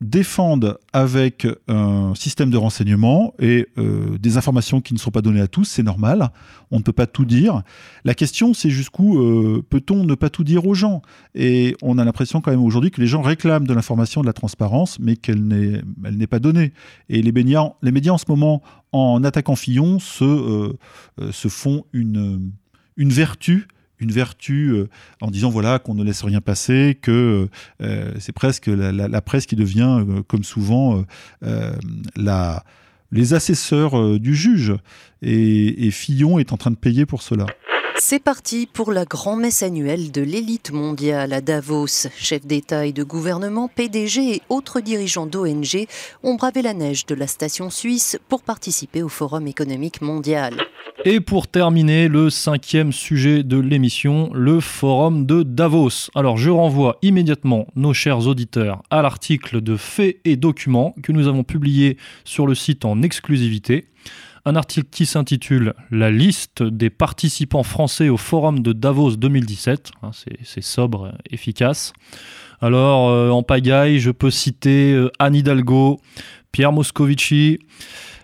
défendent 0.00 0.78
avec 0.92 1.46
un 1.68 2.14
système 2.14 2.50
de 2.50 2.56
renseignement 2.56 3.34
et 3.38 3.66
euh, 3.78 4.18
des 4.18 4.36
informations 4.36 4.80
qui 4.80 4.92
ne 4.92 4.98
sont 4.98 5.10
pas 5.10 5.22
données 5.22 5.40
à 5.40 5.48
tous, 5.48 5.64
c'est 5.64 5.82
normal, 5.82 6.30
on 6.70 6.78
ne 6.78 6.82
peut 6.82 6.92
pas 6.92 7.06
tout 7.06 7.24
dire. 7.24 7.62
La 8.04 8.14
question, 8.14 8.52
c'est 8.52 8.68
jusqu'où 8.68 9.18
euh, 9.18 9.64
peut-on 9.68 10.04
ne 10.04 10.14
pas 10.14 10.28
tout 10.28 10.44
dire 10.44 10.66
aux 10.66 10.74
gens? 10.74 11.00
Et 11.34 11.76
on 11.80 11.96
a 11.98 12.04
l'impression 12.04 12.40
quand 12.40 12.50
même 12.50 12.62
aujourd'hui 12.62 12.90
que 12.90 13.00
les 13.00 13.06
gens 13.06 13.22
réclament 13.22 13.66
de 13.66 13.72
l'information, 13.72 14.20
de 14.20 14.26
la 14.26 14.34
transparence, 14.34 14.98
mais 14.98 15.16
qu'elle 15.16 15.46
n'est 15.46 16.26
pas 16.26 16.40
donnée. 16.40 16.72
Et 17.08 17.22
les 17.22 17.32
médias, 17.32 18.12
en 18.12 18.18
ce 18.18 18.26
moment, 18.28 18.62
en 18.92 19.24
attaquant 19.24 19.56
Fillon, 19.56 19.98
se, 19.98 20.24
euh, 20.24 20.72
font 21.32 21.84
une 21.92 22.52
vertu 22.98 23.68
une 23.98 24.12
vertu 24.12 24.70
euh, 24.70 24.88
en 25.20 25.30
disant 25.30 25.50
voilà 25.50 25.78
qu'on 25.78 25.94
ne 25.94 26.04
laisse 26.04 26.22
rien 26.22 26.40
passer, 26.40 26.98
que 27.00 27.48
euh, 27.82 28.12
c'est 28.18 28.32
presque 28.32 28.66
la, 28.66 29.20
presse 29.20 29.46
qui 29.46 29.56
devient, 29.56 30.04
euh, 30.08 30.22
comme 30.22 30.44
souvent, 30.44 31.04
la, 32.16 32.64
les 33.12 33.34
assesseurs 33.34 34.18
du 34.18 34.34
juge. 34.34 34.74
Et 35.22 35.90
Fillon 35.90 36.38
est 36.38 36.52
en 36.52 36.56
train 36.56 36.70
de 36.70 36.76
payer 36.76 37.06
pour 37.06 37.22
cela. 37.22 37.46
C'est 37.98 38.22
parti 38.22 38.68
pour 38.70 38.92
la 38.92 39.04
grand-messe 39.06 39.62
annuelle 39.62 40.12
de 40.12 40.20
l'élite 40.20 40.70
mondiale 40.70 41.32
à 41.32 41.40
Davos. 41.40 42.08
Chefs 42.16 42.46
d'État 42.46 42.84
et 42.84 42.92
de 42.92 43.02
gouvernement, 43.02 43.68
PDG 43.68 44.34
et 44.36 44.42
autres 44.50 44.80
dirigeants 44.80 45.26
d'ONG 45.26 45.86
ont 46.22 46.34
bravé 46.34 46.60
la 46.60 46.74
neige 46.74 47.06
de 47.06 47.14
la 47.14 47.26
station 47.26 47.70
suisse 47.70 48.18
pour 48.28 48.42
participer 48.42 49.02
au 49.02 49.08
Forum 49.08 49.46
économique 49.46 50.02
mondial. 50.02 50.54
Et 51.04 51.20
pour 51.20 51.48
terminer, 51.48 52.08
le 52.08 52.30
cinquième 52.30 52.92
sujet 52.92 53.42
de 53.42 53.58
l'émission, 53.58 54.30
le 54.34 54.60
forum 54.60 55.24
de 55.24 55.42
Davos. 55.42 56.10
Alors 56.14 56.36
je 56.36 56.50
renvoie 56.50 56.98
immédiatement 57.02 57.66
nos 57.76 57.94
chers 57.94 58.26
auditeurs 58.26 58.82
à 58.90 59.02
l'article 59.02 59.60
de 59.60 59.76
faits 59.76 60.18
et 60.24 60.36
documents 60.36 60.94
que 61.02 61.12
nous 61.12 61.28
avons 61.28 61.44
publié 61.44 61.96
sur 62.24 62.46
le 62.46 62.54
site 62.54 62.84
en 62.84 63.02
exclusivité 63.02 63.86
un 64.46 64.54
article 64.54 64.88
qui 64.90 65.06
s'intitule 65.06 65.74
La 65.90 66.10
liste 66.10 66.62
des 66.62 66.88
participants 66.88 67.64
français 67.64 68.08
au 68.08 68.16
forum 68.16 68.60
de 68.60 68.72
Davos 68.72 69.16
2017. 69.16 69.90
Hein, 70.02 70.10
c'est 70.44 70.62
sobre, 70.62 71.12
efficace. 71.30 71.92
Alors, 72.60 73.10
euh, 73.10 73.30
en 73.30 73.42
pagaille, 73.42 73.98
je 73.98 74.12
peux 74.12 74.30
citer 74.30 74.92
euh, 74.92 75.10
Anne 75.18 75.34
Hidalgo, 75.34 76.00
Pierre 76.52 76.70
Moscovici, 76.70 77.58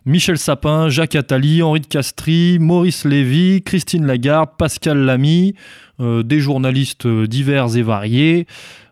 Michel 0.06 0.38
Sapin, 0.38 0.88
Jacques 0.88 1.16
Attali, 1.16 1.60
Henri 1.60 1.80
de 1.80 1.86
Castries, 1.86 2.58
Maurice 2.60 3.04
Lévy, 3.04 3.62
Christine 3.62 4.06
Lagarde, 4.06 4.50
Pascal 4.56 4.98
Lamy, 4.98 5.54
euh, 5.98 6.22
des 6.22 6.38
journalistes 6.38 7.06
divers 7.06 7.76
et 7.76 7.82
variés. 7.82 8.46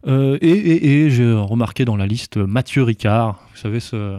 et, 0.07 1.05
et 1.05 1.11
j'ai 1.11 1.33
remarqué 1.33 1.85
dans 1.85 1.97
la 1.97 2.07
liste 2.07 2.39
Mathieu 2.39 2.83
Ricard, 2.83 3.41
vous 3.53 3.61
savez, 3.61 3.81
ce, 3.81 4.19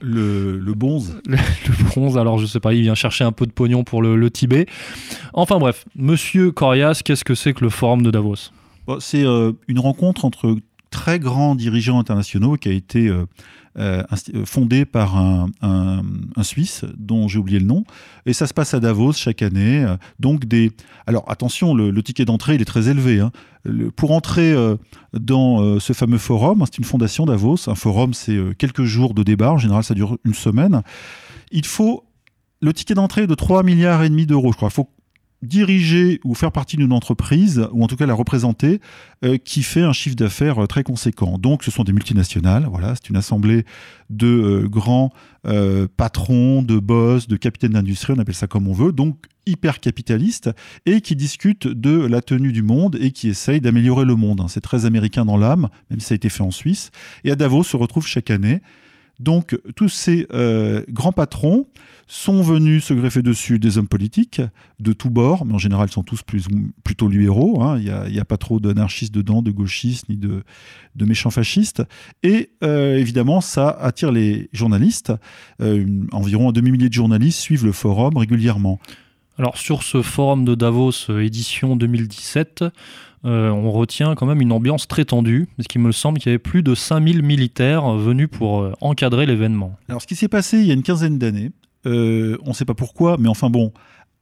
le, 0.00 0.58
le 0.58 0.74
bonze. 0.74 1.20
Le, 1.26 1.84
bronze, 1.84 2.18
alors 2.18 2.38
je 2.38 2.46
sais 2.46 2.60
pas, 2.60 2.72
il 2.72 2.82
vient 2.82 2.94
chercher 2.94 3.24
un 3.24 3.32
peu 3.32 3.46
de 3.46 3.52
pognon 3.52 3.84
pour 3.84 4.02
le, 4.02 4.30
Tibet. 4.30 4.66
Enfin 5.32 5.58
bref, 5.58 5.84
monsieur 5.96 6.52
Corias, 6.52 7.00
qu'est-ce 7.04 7.24
que 7.24 7.34
c'est 7.34 7.52
que 7.52 7.64
le 7.64 7.70
forum 7.70 8.02
de 8.02 8.10
Davos? 8.10 8.50
C'est 8.98 9.24
euh, 9.24 9.52
une 9.68 9.78
rencontre 9.78 10.24
entre 10.24 10.56
très 10.90 11.18
grands 11.18 11.54
dirigeants 11.54 11.98
internationaux 11.98 12.56
qui 12.56 12.68
a 12.68 12.72
été 12.72 13.08
euh, 13.08 13.24
euh, 13.78 14.02
euh, 14.34 14.44
fondé 14.44 14.84
par 14.84 15.16
un, 15.16 15.52
Suisse 16.42 16.84
dont 16.96 17.28
j'ai 17.28 17.38
oublié 17.38 17.60
le 17.60 17.66
nom. 17.66 17.84
Et 18.26 18.32
ça 18.32 18.46
se 18.46 18.54
passe 18.54 18.74
à 18.74 18.80
Davos 18.80 19.12
chaque 19.12 19.42
année. 19.42 19.86
donc 20.18 20.46
des. 20.46 20.72
Alors 21.06 21.30
attention, 21.30 21.74
le, 21.74 22.02
ticket 22.02 22.24
d'entrée 22.24 22.54
il 22.54 22.62
est 22.62 22.66
très 22.66 22.88
élevé. 22.88 23.20
Hein. 23.20 23.30
pour 23.94 24.10
entrer 24.12 24.54
dans 25.12 25.78
ce 25.78 25.92
fameux 25.92 26.18
forum, 26.18 26.64
c'est 26.64 26.78
une 26.78 26.84
fondation 26.84 27.26
Davos. 27.26 27.68
Un 27.68 27.74
forum, 27.74 28.14
c'est 28.14 28.38
quelques 28.58 28.84
jours 28.84 29.14
de 29.14 29.22
débat. 29.22 29.52
En 29.52 29.58
général, 29.58 29.84
ça 29.84 29.94
dure 29.94 30.16
une 30.24 30.34
semaine. 30.34 30.82
Il 31.52 31.66
faut 31.66 32.04
le 32.62 32.72
ticket 32.72 32.94
d'entrée 32.94 33.22
est 33.22 33.26
de 33.26 33.34
3 33.34 33.62
milliards 33.62 34.02
et 34.02 34.08
demi 34.10 34.26
d'euros, 34.26 34.52
je 34.52 34.56
crois. 34.56 34.70
Diriger 35.42 36.20
ou 36.24 36.34
faire 36.34 36.52
partie 36.52 36.76
d'une 36.76 36.92
entreprise, 36.92 37.66
ou 37.72 37.82
en 37.82 37.86
tout 37.86 37.96
cas 37.96 38.06
la 38.06 38.14
représenter, 38.14 38.80
euh, 39.24 39.38
qui 39.38 39.62
fait 39.62 39.82
un 39.82 39.92
chiffre 39.92 40.16
d'affaires 40.16 40.62
euh, 40.62 40.66
très 40.66 40.82
conséquent. 40.82 41.38
Donc 41.38 41.64
ce 41.64 41.70
sont 41.70 41.84
des 41.84 41.92
multinationales, 41.92 42.66
voilà, 42.70 42.94
c'est 42.94 43.08
une 43.08 43.16
assemblée 43.16 43.64
de 44.10 44.26
euh, 44.26 44.68
grands 44.68 45.12
patrons, 45.96 46.62
de 46.62 46.78
boss, 46.78 47.26
de 47.26 47.36
capitaines 47.36 47.72
d'industrie, 47.72 48.12
on 48.14 48.18
appelle 48.18 48.34
ça 48.34 48.46
comme 48.46 48.68
on 48.68 48.74
veut, 48.74 48.92
donc 48.92 49.24
hyper 49.46 49.80
capitalistes, 49.80 50.50
et 50.84 51.00
qui 51.00 51.16
discutent 51.16 51.66
de 51.66 51.98
la 51.98 52.20
tenue 52.20 52.52
du 52.52 52.62
monde 52.62 52.98
et 53.00 53.10
qui 53.10 53.30
essayent 53.30 53.62
d'améliorer 53.62 54.04
le 54.04 54.16
monde. 54.16 54.42
Hein. 54.42 54.48
C'est 54.48 54.60
très 54.60 54.84
américain 54.84 55.24
dans 55.24 55.38
l'âme, 55.38 55.70
même 55.88 55.98
si 55.98 56.08
ça 56.08 56.14
a 56.14 56.16
été 56.16 56.28
fait 56.28 56.42
en 56.42 56.50
Suisse. 56.50 56.90
Et 57.24 57.30
à 57.30 57.36
Davos 57.36 57.62
se 57.62 57.78
retrouve 57.78 58.06
chaque 58.06 58.30
année 58.30 58.60
donc 59.20 59.58
tous 59.76 59.90
ces 59.90 60.26
euh, 60.32 60.82
grands 60.88 61.12
patrons 61.12 61.66
sont 62.06 62.42
venus 62.42 62.84
se 62.84 62.94
greffer 62.94 63.22
dessus 63.22 63.58
des 63.60 63.78
hommes 63.78 63.86
politiques 63.86 64.40
de 64.80 64.92
tous 64.92 65.10
bords, 65.10 65.44
mais 65.44 65.54
en 65.54 65.58
général 65.58 65.88
ils 65.88 65.92
sont 65.92 66.02
tous 66.02 66.22
plutôt 66.82 67.08
libéraux, 67.08 67.62
hein. 67.62 67.78
il 67.78 68.12
n'y 68.12 68.18
a, 68.18 68.24
pas 68.24 68.38
trop 68.38 68.58
d'anarchistes 68.58 69.14
dedans, 69.14 69.42
de 69.42 69.52
gauchistes 69.52 70.08
ni 70.08 70.16
de, 70.16 70.42
méchants 70.98 71.30
fascistes. 71.30 71.82
Et 72.22 72.50
euh, 72.64 72.96
évidemment 72.96 73.40
ça 73.40 73.68
attire 73.68 74.10
les 74.10 74.48
journalistes, 74.52 75.12
euh, 75.60 75.86
environ 76.10 76.48
un 76.48 76.52
demi-millier 76.52 76.88
de 76.88 76.94
journalistes 76.94 77.38
suivent 77.38 77.66
le 77.66 77.72
forum 77.72 78.16
régulièrement. 78.16 78.80
Alors 79.40 79.56
sur 79.56 79.82
ce 79.82 80.02
forum 80.02 80.44
de 80.44 80.54
Davos 80.54 81.08
édition 81.18 81.74
2017, 81.74 82.62
euh, 83.24 83.48
on 83.48 83.72
retient 83.72 84.14
quand 84.14 84.26
même 84.26 84.42
une 84.42 84.52
ambiance 84.52 84.86
très 84.86 85.06
tendue, 85.06 85.48
parce 85.56 85.66
qu'il 85.66 85.80
me 85.80 85.92
semble 85.92 86.18
qu'il 86.18 86.28
y 86.28 86.32
avait 86.34 86.38
plus 86.38 86.62
de 86.62 86.74
5000 86.74 87.22
militaires 87.22 87.90
venus 87.94 88.28
pour 88.30 88.60
euh, 88.60 88.74
encadrer 88.82 89.24
l'événement. 89.24 89.78
Alors 89.88 90.02
ce 90.02 90.06
qui 90.06 90.14
s'est 90.14 90.28
passé 90.28 90.58
il 90.58 90.66
y 90.66 90.70
a 90.72 90.74
une 90.74 90.82
quinzaine 90.82 91.16
d'années, 91.16 91.52
euh, 91.86 92.36
on 92.44 92.50
ne 92.50 92.52
sait 92.52 92.66
pas 92.66 92.74
pourquoi, 92.74 93.16
mais 93.18 93.30
enfin 93.30 93.48
bon, 93.48 93.72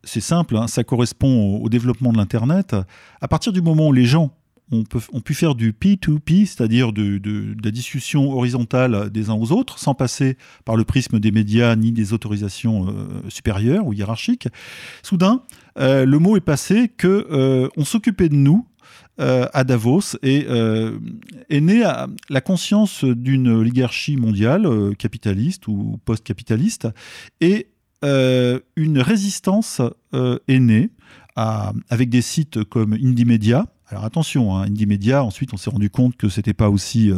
c'est 0.04 0.20
simple, 0.20 0.56
hein, 0.56 0.68
ça 0.68 0.84
correspond 0.84 1.56
au, 1.56 1.68
développement 1.68 2.12
de 2.12 2.16
l'Internet. 2.16 2.76
À 3.20 3.26
partir 3.26 3.52
du 3.52 3.60
moment 3.60 3.88
où 3.88 3.92
les 3.92 4.04
gens 4.04 4.30
ont, 4.70 4.84
pu 4.84 5.34
faire 5.34 5.54
du 5.54 5.72
P2P, 5.72 6.46
c'est-à-dire 6.46 6.92
de, 6.92 7.20
la 7.62 7.70
discussion 7.70 8.32
horizontale 8.32 9.10
des 9.10 9.30
uns 9.30 9.34
aux 9.34 9.52
autres, 9.52 9.78
sans 9.78 9.94
passer 9.94 10.36
par 10.64 10.76
le 10.76 10.84
prisme 10.84 11.18
des 11.18 11.30
médias 11.30 11.74
ni 11.76 11.92
des 11.92 12.12
autorisations 12.12 12.86
supérieures 13.28 13.86
ou 13.86 13.92
hiérarchiques, 13.92 14.48
soudain, 15.02 15.42
le 15.76 16.16
mot 16.16 16.36
est 16.36 16.42
passé 16.42 16.88
que 16.88 17.70
on 17.76 17.84
s'occupait 17.84 18.28
de 18.28 18.34
nous 18.34 18.66
euh, 19.20 19.46
à 19.52 19.64
Davos 19.64 20.16
et 20.22 20.46
euh, 20.48 20.96
est 21.50 21.60
née 21.60 21.82
la 22.28 22.40
conscience 22.40 23.02
d'une 23.02 23.48
oligarchie 23.48 24.16
mondiale, 24.16 24.64
euh, 24.64 24.92
capitaliste 24.92 25.66
ou 25.66 25.98
post-capitaliste, 26.04 26.86
et 27.40 27.68
une 28.02 29.00
résistance 29.00 29.82
est 30.12 30.60
née 30.60 30.90
avec 31.34 32.10
des 32.10 32.22
sites 32.22 32.62
comme 32.62 32.92
Indymedia. 32.92 33.66
Alors 33.90 34.04
attention, 34.04 34.56
hein, 34.56 34.64
Indymedia, 34.64 35.24
ensuite 35.24 35.54
on 35.54 35.56
s'est 35.56 35.70
rendu 35.70 35.90
compte 35.90 36.16
que 36.16 36.28
c'était 36.28 36.54
pas 36.54 36.68
aussi, 36.68 37.10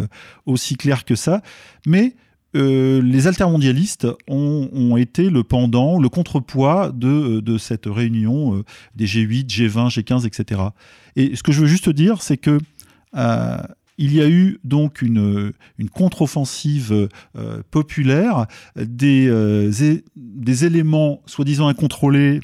aussi 0.47 0.77
clair 0.77 1.05
que 1.05 1.17
ça, 1.17 1.43
mais 1.87 2.15
euh, 2.57 3.01
les 3.03 3.29
altermondialistes 3.29 4.09
ont, 4.29 4.69
ont, 4.73 4.97
été 4.97 5.31
le 5.31 5.45
pendant, 5.45 6.01
le 6.01 6.09
contrepoids 6.09 6.91
de, 6.93 7.39
de 7.41 7.59
cette 7.59 7.87
réunion 7.87 8.57
euh, 8.57 8.65
des 8.97 9.07
G8, 9.07 9.47
G20, 9.47 9.89
G15, 9.95 10.27
etc. 10.27 10.61
Et 11.15 11.37
ce 11.37 11.45
que 11.45 11.53
je 11.53 11.61
veux 11.61 11.69
juste 11.69 11.91
dire, 11.91 12.23
c'est 12.23 12.37
que 12.37 12.59
euh, 13.17 13.59
il 13.99 14.15
y 14.15 14.21
a 14.21 14.29
eu 14.29 14.59
donc 14.65 15.03
une, 15.03 15.53
une 15.79 15.91
contre-offensive 15.91 17.09
populaire, 17.71 18.47
des, 18.75 19.29
des 20.17 20.65
éléments 20.65 21.21
soi-disant 21.27 21.69
incontrôlés 21.69 22.41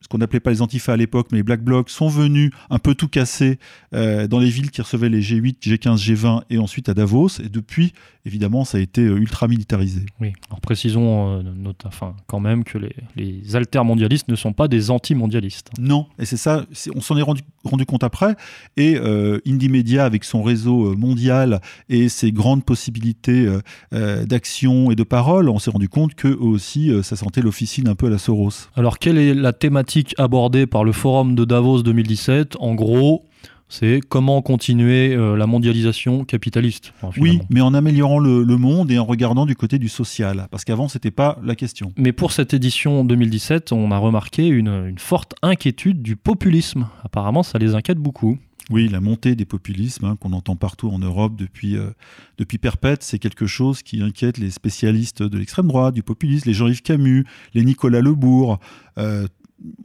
ce 0.00 0.08
qu'on 0.08 0.18
n'appelait 0.18 0.40
pas 0.40 0.50
les 0.50 0.62
antifas 0.62 0.94
à 0.94 0.96
l'époque, 0.96 1.28
mais 1.30 1.38
les 1.38 1.42
Black 1.42 1.62
Blocs, 1.62 1.90
sont 1.90 2.08
venus 2.08 2.50
un 2.70 2.78
peu 2.78 2.94
tout 2.94 3.08
casser 3.08 3.58
euh, 3.94 4.26
dans 4.26 4.38
les 4.38 4.48
villes 4.48 4.70
qui 4.70 4.80
recevaient 4.80 5.10
les 5.10 5.20
G8, 5.20 5.60
G15, 5.60 5.96
G20 5.96 6.42
et 6.48 6.58
ensuite 6.58 6.88
à 6.88 6.94
Davos. 6.94 7.28
Et 7.42 7.48
depuis, 7.48 7.92
évidemment, 8.24 8.64
ça 8.64 8.78
a 8.78 8.80
été 8.80 9.02
euh, 9.02 9.16
ultra 9.16 9.46
militarisé. 9.46 10.00
Oui, 10.20 10.32
alors 10.48 10.60
précisons 10.60 11.38
euh, 11.38 11.72
enfin, 11.84 12.14
quand 12.26 12.40
même 12.40 12.64
que 12.64 12.78
les, 12.78 12.94
les 13.16 13.56
altermondialistes 13.56 14.28
ne 14.28 14.36
sont 14.36 14.52
pas 14.52 14.68
des 14.68 14.90
anti-mondialistes. 14.90 15.70
Non, 15.78 16.06
et 16.18 16.24
c'est 16.24 16.36
ça, 16.36 16.64
on 16.94 17.00
s'en 17.00 17.16
est 17.16 17.22
rendu, 17.22 17.42
rendu, 17.64 17.84
compte 17.84 18.04
après. 18.04 18.36
Et 18.76 18.96
euh, 18.96 19.40
Indie 19.46 19.68
Media, 19.68 20.04
avec 20.04 20.24
son 20.24 20.42
réseau 20.42 20.96
mondial 20.96 21.60
et 21.88 22.08
ses 22.08 22.32
grandes 22.32 22.64
possibilités 22.64 23.48
d'action 23.92 24.90
et 24.90 24.96
de 24.96 25.02
parole, 25.02 25.48
on 25.48 25.58
s'est 25.58 25.70
rendu 25.70 25.88
compte 25.88 26.14
que 26.14 26.28
aussi, 26.28 26.90
ça 27.02 27.16
sentait 27.16 27.42
l'officine 27.42 27.88
un 27.88 27.94
peu 27.94 28.06
à 28.06 28.10
la 28.10 28.18
Soros. 28.18 28.68
Alors, 28.76 28.98
quelle 28.98 29.18
est 29.18 29.34
la 29.34 29.52
thématique 29.52 29.89
abordée 30.18 30.66
par 30.66 30.84
le 30.84 30.92
forum 30.92 31.34
de 31.34 31.44
Davos 31.44 31.82
2017, 31.82 32.56
en 32.60 32.74
gros, 32.74 33.24
c'est 33.68 34.00
comment 34.08 34.42
continuer 34.42 35.14
euh, 35.14 35.36
la 35.36 35.46
mondialisation 35.46 36.24
capitaliste. 36.24 36.92
oui, 37.18 37.40
mais 37.50 37.60
en 37.60 37.74
améliorant 37.74 38.18
le, 38.18 38.44
monde 38.56 38.90
et 38.90 38.98
en 38.98 39.04
regardant 39.04 39.46
du 39.46 39.56
côté 39.56 39.78
du 39.78 39.88
social, 39.88 40.48
parce 40.50 40.64
qu'avant, 40.64 40.88
ce 40.88 40.98
n'était 40.98 41.10
pas 41.10 41.38
la 41.42 41.54
question. 41.54 41.92
Mais 41.96 42.12
pour 42.12 42.32
cette 42.32 42.52
édition 42.52 43.04
2017, 43.04 43.72
on 43.72 43.90
a 43.90 43.98
remarqué 43.98 44.46
une 44.46 44.98
forte 44.98 45.34
inquiétude 45.42 46.02
du 46.02 46.16
populisme. 46.16 46.88
Apparemment, 47.04 47.42
ça 47.42 47.58
les 47.58 47.74
inquiète 47.74 47.98
beaucoup. 47.98 48.38
Oui, 48.70 48.88
la 48.88 49.00
montée 49.00 49.34
des 49.34 49.44
populismes 49.44 50.04
hein, 50.04 50.16
qu'on 50.20 50.32
entend 50.32 50.54
partout 50.54 50.90
en 50.90 51.00
Europe 51.00 51.34
depuis, 51.36 51.76
euh, 51.76 51.90
depuis 52.38 52.58
perpète, 52.58 53.02
c'est 53.02 53.18
quelque 53.18 53.46
chose 53.46 53.82
qui 53.82 54.00
inquiète 54.00 54.38
les 54.38 54.50
spécialistes 54.50 55.24
de 55.24 55.38
l'extrême 55.38 55.66
droite, 55.66 55.94
du 55.94 56.04
populisme, 56.04 56.48
les 56.48 56.54
Jean-Yves 56.54 56.82
Camus, 56.82 57.24
les 57.54 57.64
Nicolas 57.64 58.00
Lebourg. 58.00 58.60
Euh, 58.98 59.26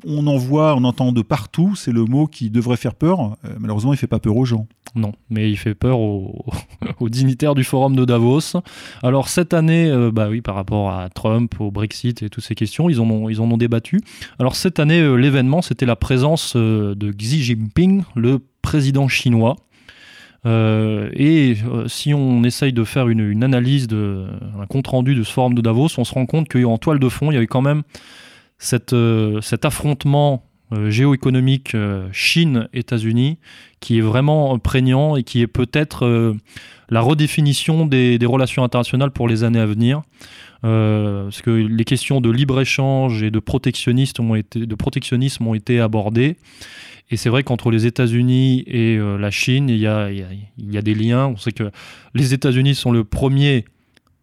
on 0.05 0.27
en 0.27 0.37
voit, 0.37 0.75
on 0.75 0.83
entend 0.83 1.11
de 1.11 1.21
partout, 1.21 1.75
c'est 1.75 1.91
le 1.91 2.05
mot 2.05 2.27
qui 2.27 2.49
devrait 2.49 2.77
faire 2.77 2.95
peur. 2.95 3.37
Euh, 3.45 3.49
malheureusement, 3.59 3.93
il 3.93 3.95
ne 3.95 3.99
fait 3.99 4.07
pas 4.07 4.19
peur 4.19 4.35
aux 4.37 4.45
gens. 4.45 4.67
Non, 4.95 5.11
mais 5.29 5.49
il 5.49 5.57
fait 5.57 5.75
peur 5.75 5.99
aux, 5.99 6.45
dignitaires 7.01 7.55
du 7.55 7.63
forum 7.63 7.95
de 7.95 8.05
Davos. 8.05 8.57
Alors 9.03 9.27
cette 9.27 9.53
année, 9.53 9.91
bah 10.13 10.29
oui, 10.29 10.39
par 10.41 10.55
rapport 10.55 10.91
à 10.91 11.09
Trump, 11.09 11.59
au 11.59 11.69
Brexit 11.69 12.23
et 12.23 12.29
toutes 12.29 12.43
ces 12.43 12.55
questions, 12.55 12.89
ils 12.89 13.01
en 13.01 13.09
ont, 13.09 13.57
débattu. 13.57 13.99
Alors 14.39 14.55
cette 14.55 14.79
année, 14.79 15.01
l'événement, 15.17 15.61
c'était 15.61 15.85
la 15.85 15.97
présence 15.97 16.55
de 16.55 17.11
Xi 17.11 17.43
Jinping, 17.43 18.03
le 18.15 18.39
président 18.61 19.09
chinois. 19.09 19.57
Euh, 20.45 21.09
et 21.13 21.57
euh, 21.65 21.87
si 21.87 22.13
on 22.13 22.43
essaye 22.43 22.71
de 22.71 22.83
faire 22.83 23.07
une, 23.07 23.43
analyse, 23.43 23.87
un 23.91 24.65
compte-rendu 24.67 25.15
de 25.15 25.23
ce 25.23 25.31
forum 25.31 25.55
de 25.55 25.61
Davos, 25.61 25.89
on 25.97 26.03
se 26.03 26.13
rend 26.13 26.25
compte 26.25 26.49
qu'en 26.49 26.77
toile 26.77 26.99
de 26.99 27.09
fond, 27.09 27.31
il 27.31 27.33
y 27.33 27.37
avait 27.37 27.47
quand 27.47 27.61
même 27.61 27.83
cette, 28.65 28.93
euh, 28.93 29.41
cet 29.41 29.65
affrontement 29.65 30.43
géoéconomique 30.87 31.77
Chine-États-Unis 32.11 33.37
qui 33.79 33.99
est 33.99 34.01
vraiment 34.01 34.57
prégnant 34.57 35.15
et 35.15 35.21
qui 35.21 35.41
est 35.41 35.47
peut-être 35.47 36.35
la 36.89 37.01
redéfinition 37.01 37.85
des, 37.85 38.17
des, 38.17 38.25
relations 38.25 38.63
internationales 38.63 39.11
pour 39.11 39.27
les 39.27 39.43
années 39.43 39.59
à 39.59 39.67
venir. 39.67 40.01
parce 40.63 41.43
que 41.43 41.51
les 41.51 41.83
questions 41.85 42.19
de 42.19 42.31
libre-échange 42.31 43.21
et 43.21 43.29
de 43.29 43.39
protectionnisme 43.39 44.23
ont 44.23 44.35
été, 44.35 44.65
de 44.65 44.75
protectionnisme 44.75 45.45
ont 45.45 45.53
été 45.53 45.79
abordées. 45.79 46.35
Et 47.11 47.17
c'est 47.17 47.29
vrai 47.29 47.43
qu'entre 47.43 47.69
les 47.69 47.85
États-Unis 47.85 48.63
et 48.65 48.97
euh, 48.97 49.17
la 49.17 49.29
Chine, 49.29 49.69
il 49.69 49.77
y, 49.77 49.87
a, 49.87 50.09
il, 50.11 50.25
y 50.57 50.77
a, 50.77 50.81
des 50.81 50.95
liens. 50.95 51.27
On 51.27 51.37
sait 51.37 51.51
que 51.51 51.69
les 52.15 52.33
États-Unis 52.33 52.73
sont 52.73 52.91
le 52.91 53.03
premier 53.03 53.65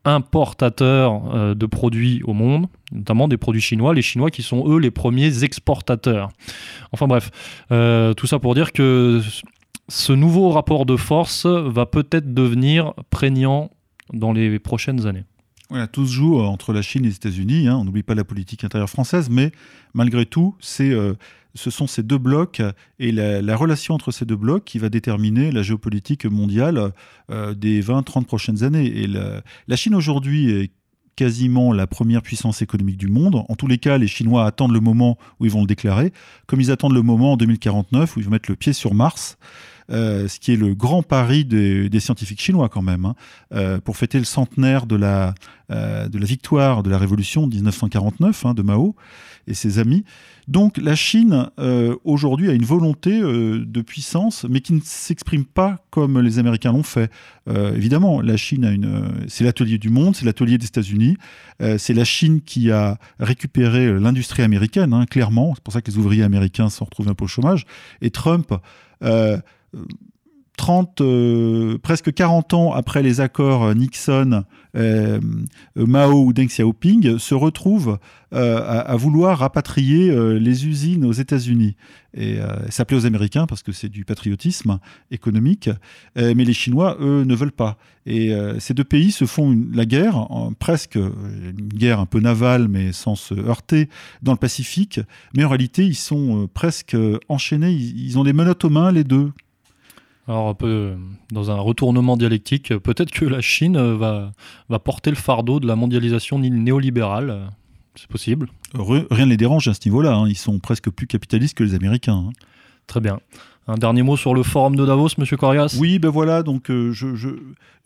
importateur 0.05 1.35
euh, 1.35 1.55
de 1.55 1.67
produits 1.67 2.23
au 2.25 2.33
monde, 2.33 2.67
notamment 2.93 3.29
des 3.29 3.37
produits 3.37 3.61
chinois, 3.61 3.95
les 3.95 4.03
Chinois 4.03 4.31
qui 4.31 4.43
sont 4.43 4.69
eux 4.69 4.79
les 4.79 4.91
premiers 4.91 5.45
exportateurs. 5.45 6.31
Enfin 6.93 7.07
bref, 7.07 7.31
euh, 7.71 8.15
tout 8.15 8.27
ça 8.27 8.39
pour 8.39 8.55
dire 8.55 8.73
que 8.73 9.21
ce 9.89 10.13
nouveau 10.13 10.51
rapport 10.51 10.87
de 10.87 10.97
force 10.97 11.47
va 11.47 11.87
peut-être 11.87 12.35
devenir 12.35 12.95
prégnant 13.11 13.71
dans 14.13 14.33
les 14.33 14.59
prochaines 14.59 15.07
années. 15.07 15.25
Voilà, 15.71 15.87
tout 15.87 16.07
se 16.07 16.13
joue 16.13 16.39
entre 16.39 16.73
la 16.73 16.83
Chine 16.83 17.05
et 17.05 17.09
les 17.09 17.15
États-Unis. 17.15 17.67
Hein. 17.67 17.79
On 17.79 17.85
n'oublie 17.85 18.03
pas 18.03 18.15
la 18.15 18.25
politique 18.25 18.63
intérieure 18.63 18.91
française, 18.91 19.31
mais 19.31 19.53
malgré 19.95 20.27
tout, 20.27 20.55
c'est 20.61 20.93
ce 21.55 21.71
sont 21.71 21.87
ces 21.87 22.03
deux 22.03 22.19
blocs 22.19 22.63
et 22.99 23.13
la, 23.13 23.57
relation 23.57 23.95
entre 23.95 24.11
ces 24.11 24.25
deux 24.25 24.37
blocs 24.37 24.65
qui 24.65 24.79
va 24.79 24.89
déterminer 24.89 25.53
la 25.53 25.63
géopolitique 25.63 26.25
mondiale 26.25 26.93
euh, 27.31 27.55
des 27.55 27.83
20-30 27.83 28.25
prochaines 28.25 28.65
années. 28.65 28.87
Et 28.87 29.07
la, 29.07 29.77
Chine 29.77 29.95
aujourd'hui 29.95 30.51
est 30.51 30.73
quasiment 31.15 31.73
la 31.73 31.87
première 31.87 32.23
puissance 32.23 32.63
économique 32.63 32.97
du 32.97 33.09
monde. 33.09 33.45
En 33.49 33.55
tous 33.55 33.67
les 33.67 33.79
cas, 33.79 33.99
les 33.99 34.07
Chinois 34.07 34.47
attendent 34.47 34.73
le 34.73 34.81
moment 34.81 35.19
où 35.41 35.45
ils 35.45 35.51
vont 35.51 35.61
le 35.61 35.67
déclarer, 35.67 36.13
comme 36.47 36.61
ils 36.61 36.71
attendent 36.71 36.95
le 36.95 37.03
moment 37.03 37.33
en 37.33 37.37
2049 37.37 38.17
où 38.17 38.21
ils 38.21 38.25
vont 38.25 38.31
mettre 38.31 38.51
le 38.51 38.57
pied 38.57 38.73
sur 38.73 38.95
Mars. 38.95 39.37
Euh, 39.93 40.29
ce 40.29 40.41
qui 40.41 40.53
est 40.53 40.57
le 40.57 40.75
grand 40.75 41.03
pari 41.03 41.45
des, 41.45 42.01
scientifiques 42.01 42.41
chinois 42.41 42.69
quand 42.69 42.83
même, 42.83 43.05
hein. 43.05 43.15
euh, 43.55 43.79
pour 43.79 43.97
fêter 43.97 44.19
le 44.19 44.25
centenaire 44.25 44.87
de 44.87 44.97
la, 44.97 45.35
la 45.69 46.09
victoire 46.13 46.83
de 46.83 46.91
la 46.91 46.99
révolution 46.99 47.47
de 47.47 47.55
1949 47.55 48.47
hein, 48.47 48.55
de 48.55 48.63
Mao 48.63 48.95
et 49.47 49.55
ses 49.55 49.79
amis. 49.79 50.05
Donc 50.49 50.77
la 50.77 50.97
Chine, 50.97 51.49
euh, 51.61 51.97
aujourd'hui, 52.05 52.51
a 52.51 52.53
une 52.53 52.65
volonté 52.65 53.21
euh, 53.21 53.65
de 53.65 53.81
puissance, 53.81 54.45
mais 54.49 54.61
qui 54.61 54.73
ne 54.73 54.81
s'exprime 54.83 55.45
pas 55.45 55.85
comme 55.91 56.21
les 56.21 56.39
Américains 56.39 56.73
l'ont 56.73 56.83
fait. 56.83 57.11
Euh, 57.49 57.75
évidemment, 57.77 58.21
la 58.21 58.37
Chine, 58.37 59.25
c'est 59.29 59.45
l'atelier 59.45 59.79
du 59.79 59.89
monde, 59.89 60.17
c'est 60.17 60.25
l'atelier 60.25 60.59
des 60.59 60.67
États-Unis. 60.67 61.17
c'est 61.79 61.95
la 61.95 62.05
Chine 62.05 62.41
qui 62.41 62.71
a 62.71 62.99
récupéré 63.21 63.99
l'industrie 63.99 64.43
américaine, 64.43 64.93
hein, 64.93 65.07
clairement. 65.07 65.55
C'est 65.55 65.63
pour 65.63 65.73
ça 65.73 65.81
que 65.81 65.91
les 65.91 65.97
ouvriers 65.97 66.25
américains 66.25 66.71
s'en 66.71 66.85
retrouvent 66.85 67.09
un 67.09 67.15
peu 67.15 67.25
au 67.25 67.29
chômage. 67.29 67.65
Et 68.01 68.11
Trump... 68.11 68.53
30, 70.63 71.01
euh, 71.01 71.79
presque 71.79 72.13
40 72.13 72.55
ans 72.55 72.73
après 72.73 73.03
les 73.03 73.21
accords 73.21 73.75
Nixon, 73.75 74.45
euh, 74.77 75.21
Mao 75.75 76.25
ou 76.25 76.33
Deng 76.33 76.47
Xiaoping 76.47 77.19
se 77.19 77.35
retrouvent 77.35 77.99
euh, 78.33 78.63
à, 78.65 78.95
vouloir 78.97 79.39
rapatrier 79.39 80.15
les 80.39 80.67
usines 80.67 81.05
aux 81.05 81.13
États-Unis. 81.13 81.77
Et 82.15 82.39
ça 82.69 82.85
plaît 82.85 82.97
aux 82.97 83.07
Américains 83.07 83.47
parce 83.47 83.63
que 83.63 83.73
c'est 83.73 83.89
du 83.89 84.05
patriotisme 84.05 84.79
économique, 85.11 85.71
mais 86.17 86.45
les 86.45 86.53
Chinois, 86.53 86.97
eux, 87.01 87.25
ne 87.25 87.35
veulent 87.35 87.53
pas. 87.53 87.79
Et 88.07 88.33
ces 88.59 88.75
deux 88.75 88.85
pays 88.85 89.13
se 89.13 89.25
font 89.25 89.59
la 89.73 89.87
guerre, 89.87 90.29
presque 90.59 90.97
une 90.97 91.69
guerre 91.69 92.01
un 92.01 92.07
peu 92.07 92.21
navale, 92.21 92.69
mais 92.69 92.93
sans 92.93 93.17
se 93.17 93.35
heurter, 93.35 93.89
dans 94.23 94.33
le 94.33 94.39
Pacifique. 94.39 95.01
Mais 95.35 95.45
en 95.45 95.49
réalité, 95.49 95.85
ils 95.85 95.95
sont 95.95 96.49
presque 96.53 96.97
enchaînés, 97.29 97.73
ils, 97.73 98.07
ils 98.07 98.19
ont 98.19 98.23
les 98.23 98.35
menottes 98.35 98.65
aux 98.65 98.71
mains, 98.71 98.93
les 98.93 99.05
deux. 99.05 99.33
Alors, 100.29 100.49
un 100.49 100.55
peu 100.55 100.95
dans 101.33 101.51
un 101.51 101.59
retournement 101.59 102.17
dialectique, 102.17 102.77
peut-être 102.79 103.11
que 103.11 103.25
la 103.25 103.41
Chine 103.41 103.79
va, 103.95 104.33
va 104.69 104.79
porter 104.79 105.11
le 105.11 105.17
fardeau 105.17 105.59
de 105.59 105.67
la 105.67 105.77
mondialisation 105.77 106.39
néolibérale. 106.39 107.51
C'est 107.95 108.09
possible. 108.09 108.49
Rien 108.75 109.27
ne 109.27 109.31
les 109.31 109.37
dérange 109.37 109.69
à 109.69 109.75
ce 109.75 109.81
niveau-là. 109.85 110.15
Hein. 110.15 110.29
Ils 110.29 110.39
sont 110.39 110.59
presque 110.59 110.91
plus 110.91 111.07
capitalistes 111.07 111.57
que 111.57 111.65
les 111.65 111.75
Américains. 111.75 112.25
Hein. 112.29 112.33
Très 112.87 113.01
bien. 113.01 113.21
Un 113.69 113.77
dernier 113.77 114.03
mot 114.03 114.17
sur 114.17 114.35
le 114.35 114.43
forum 114.43 114.75
de 114.75 114.85
Davos, 114.85 115.11
Monsieur 115.19 115.37
Corias? 115.37 115.77
Oui, 115.79 116.01
ben 116.01 116.09
voilà, 116.09 116.43
donc 116.43 116.69
euh, 116.69 116.91
je, 116.91 117.07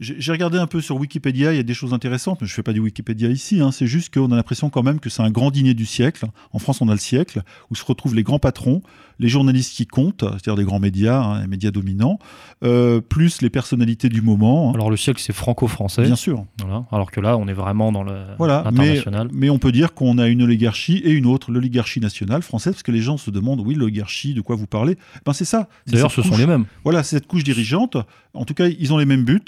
j'ai 0.01 0.33
regardé 0.33 0.57
un 0.57 0.67
peu 0.67 0.81
sur 0.81 0.97
Wikipédia, 0.97 1.53
il 1.53 1.57
y 1.57 1.61
a 1.61 1.63
des 1.63 1.75
choses 1.75 1.93
intéressantes, 1.93 2.41
mais 2.41 2.47
je 2.47 2.53
ne 2.53 2.55
fais 2.55 2.63
pas 2.63 2.73
du 2.73 2.81
Wikipédia 2.81 3.29
ici, 3.29 3.61
hein. 3.61 3.71
c'est 3.73 3.87
juste 3.87 4.15
qu'on 4.15 4.33
a 4.33 4.37
l'impression 4.37 4.71
quand 4.71 4.83
même 4.83 5.01
que 5.01 5.11
c'est 5.11 5.21
un 5.21 5.31
grand 5.31 5.51
dîner 5.51 5.75
du 5.75 5.85
siècle. 5.85 6.25
En 6.55 6.59
France, 6.59 6.81
on 6.81 6.89
a 6.89 6.93
le 6.93 6.99
siècle, 6.99 7.43
où 7.71 7.75
se 7.75 7.85
retrouvent 7.85 8.15
les 8.15 8.23
grands 8.23 8.39
patrons, 8.39 8.81
les 9.19 9.29
journalistes 9.29 9.75
qui 9.75 9.87
comptent, 9.87 10.25
c'est-à-dire 10.25 10.57
des 10.57 10.65
grands 10.65 10.81
médias, 10.81 11.21
hein, 11.23 11.41
les 11.43 11.47
médias 11.47 11.71
dominants, 11.71 12.19
euh, 12.65 13.01
plus 13.01 13.43
les 13.43 13.51
personnalités 13.51 14.09
du 14.09 14.23
moment. 14.23 14.71
Hein. 14.71 14.75
Alors 14.75 14.91
le 14.91 14.97
siècle, 14.97 15.21
c'est 15.21 15.33
franco-français. 15.33 16.03
Bien 16.03 16.17
sûr. 16.17 16.45
Alors 16.93 17.11
que 17.11 17.21
là, 17.21 17.37
on 17.37 17.49
est 17.49 17.53
vraiment 17.55 17.93
dans 17.93 18.03
le 18.03 18.25
voilà, 18.39 18.65
Mais, 18.73 19.03
mais, 19.33 19.51
on 19.51 19.59
peut 19.59 19.73
dire 19.73 19.95
qu'on 19.95 20.19
a 20.19 20.27
une 20.27 20.43
oligarchie 20.43 20.99
et 20.99 21.11
une 21.11 21.27
autre, 21.27 21.51
l'oligarchie 21.51 22.01
nationale 22.01 22.43
française, 22.43 22.75
parce 22.75 22.83
que 22.83 22.93
les 22.93 23.01
gens 23.01 23.17
se 23.17 23.31
demandent, 23.31 23.61
oui, 23.61 23.75
l'oligarchie, 23.75 24.35
de 24.35 24.41
quoi 24.41 24.57
vous 24.57 24.67
parlez? 24.67 24.97
Ben 25.25 25.33
c'est 25.33 25.45
ça. 25.45 25.69
D'ailleurs, 25.87 26.13
ce 26.13 26.23
sont 26.23 26.37
les 26.37 26.47
mêmes. 26.47 26.67
Voilà, 26.85 27.03
c'est 27.03 27.17
cette 27.17 27.27
couche 27.27 27.45
dirigeante. 27.45 27.97
En 28.35 28.45
tout 28.45 28.55
cas, 28.55 28.67
ils 28.69 28.93
ont 28.93 28.99
les 28.99 29.07
mêmes 29.07 29.25
buts. 29.25 29.41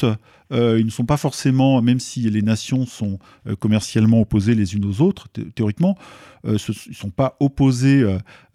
Euh, 0.53 0.79
ils 0.79 0.87
ne 0.87 0.91
sont 0.91 1.05
pas 1.05 1.17
forcément, 1.17 1.81
même 1.83 2.01
si 2.01 2.21
les 2.31 2.43
nations 2.43 2.87
sont 2.87 3.19
euh, 3.47 3.57
commercialement 3.57 4.21
opposées 4.21 4.55
les 4.55 4.75
unes 4.75 4.85
aux 4.85 5.01
autres, 5.01 5.29
théoriquement, 5.55 5.97
euh, 6.47 6.57
ils 6.69 6.91
ne 6.91 6.95
sont 6.95 7.11
pas 7.11 7.37
opposés. 7.41 8.05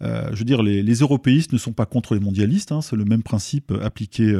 je 0.00 0.36
veux 0.36 0.44
dire, 0.44 0.62
les, 0.62 0.94
européistes 0.94 1.52
ne 1.52 1.58
sont 1.58 1.72
pas 1.72 1.86
contre 1.86 2.14
les 2.14 2.20
mondialistes. 2.20 2.72
Hein, 2.72 2.80
c'est 2.80 2.96
le 2.96 3.04
même 3.04 3.22
principe 3.22 3.72
appliqué 3.82 4.34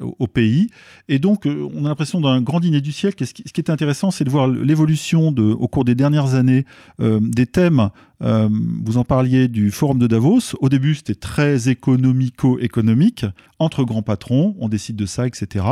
au, 0.00 0.26
pays. 0.26 0.68
Et 1.08 1.18
donc, 1.18 1.46
on 1.46 1.84
a 1.84 1.88
l'impression 1.88 2.20
d'un 2.20 2.40
grand 2.40 2.60
dîner 2.60 2.80
du 2.80 2.92
siècle. 2.92 3.26
ce, 3.26 3.32
qui, 3.32 3.42
est 3.56 3.70
intéressant, 3.70 4.10
c'est 4.10 4.24
de 4.24 4.30
voir 4.30 4.48
l'évolution 4.48 5.28
au 5.28 5.68
cours 5.68 5.84
des 5.84 5.94
dernières 5.94 6.34
années 6.34 6.64
des 6.98 7.46
thèmes. 7.46 7.90
Vous 8.24 8.96
en 8.96 9.04
parliez 9.04 9.48
du 9.48 9.70
forum 9.70 9.98
de 9.98 10.06
Davos. 10.06 10.56
Au 10.60 10.68
début, 10.68 10.94
c'était 10.94 11.14
très 11.14 11.68
économico-économique 11.68 13.26
entre 13.58 13.84
grands 13.84 14.02
patrons. 14.02 14.56
On 14.58 14.68
décide 14.68 14.96
de 14.96 15.06
ça, 15.06 15.26
etc. 15.26 15.66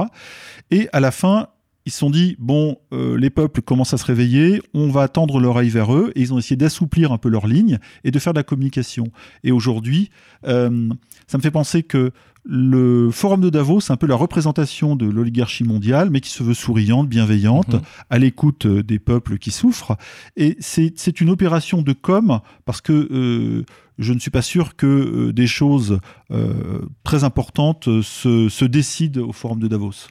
Et 0.70 0.88
à 0.92 1.00
la 1.00 1.10
fin, 1.10 1.48
ils 1.86 1.92
se 1.92 1.98
sont 1.98 2.10
dit 2.10 2.36
bon, 2.38 2.76
euh, 2.92 3.16
les 3.16 3.30
peuples 3.30 3.62
commencent 3.62 3.94
à 3.94 3.98
se 3.98 4.04
réveiller, 4.04 4.62
on 4.74 4.88
va 4.88 5.08
tendre 5.08 5.40
l'oreille 5.40 5.70
vers 5.70 5.94
eux, 5.94 6.12
et 6.14 6.20
ils 6.20 6.32
ont 6.32 6.38
essayé 6.38 6.56
d'assouplir 6.56 7.12
un 7.12 7.18
peu 7.18 7.28
leur 7.28 7.46
ligne 7.46 7.78
et 8.04 8.10
de 8.10 8.18
faire 8.18 8.32
de 8.32 8.38
la 8.38 8.44
communication. 8.44 9.08
Et 9.44 9.52
aujourd'hui, 9.52 10.10
euh, 10.46 10.88
ça 11.26 11.38
me 11.38 11.42
fait 11.42 11.50
penser 11.50 11.82
que 11.82 12.12
le 12.44 13.10
forum 13.12 13.40
de 13.40 13.50
Davos, 13.50 13.80
c'est 13.80 13.92
un 13.92 13.96
peu 13.96 14.08
la 14.08 14.16
représentation 14.16 14.96
de 14.96 15.06
l'oligarchie 15.06 15.62
mondiale, 15.62 16.10
mais 16.10 16.20
qui 16.20 16.30
se 16.30 16.42
veut 16.42 16.54
souriante, 16.54 17.08
bienveillante, 17.08 17.74
Mhm. 17.74 17.80
à 18.10 18.18
l'écoute 18.18 18.66
euh, 18.66 18.82
des 18.82 18.98
peuples 18.98 19.38
qui 19.38 19.52
souffrent. 19.52 19.96
Et 20.36 20.56
c'est 20.58 21.20
une 21.20 21.30
opération 21.30 21.82
de 21.82 21.92
com, 21.92 22.40
parce 22.64 22.80
que 22.80 22.92
euh, 22.92 23.64
je 23.98 24.12
ne 24.12 24.18
suis 24.18 24.32
pas 24.32 24.42
sûr 24.42 24.74
que 24.74 24.86
euh, 24.86 25.32
des 25.32 25.46
choses 25.46 26.00
euh, 26.32 26.80
très 27.04 27.22
importantes 27.22 27.88
se, 28.02 28.48
se 28.48 28.64
décident 28.64 29.22
au 29.22 29.32
forum 29.32 29.60
de 29.60 29.68
Davos. 29.68 30.08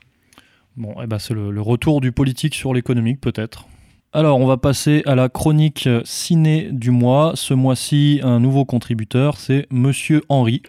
Bon, 0.77 0.95
eh 1.03 1.07
ben 1.07 1.19
c'est 1.19 1.33
le, 1.33 1.51
le 1.51 1.61
retour 1.61 2.01
du 2.01 2.11
politique 2.11 2.55
sur 2.55 2.73
l'économique 2.73 3.19
peut-être. 3.21 3.67
Alors, 4.13 4.39
on 4.39 4.45
va 4.45 4.57
passer 4.57 5.03
à 5.05 5.15
la 5.15 5.29
chronique 5.29 5.87
ciné 6.03 6.67
du 6.71 6.91
mois. 6.91 7.31
Ce 7.35 7.53
mois-ci, 7.53 8.19
un 8.23 8.41
nouveau 8.41 8.65
contributeur, 8.65 9.37
c'est 9.37 9.67
Monsieur 9.71 10.21
Henri. 10.27 10.63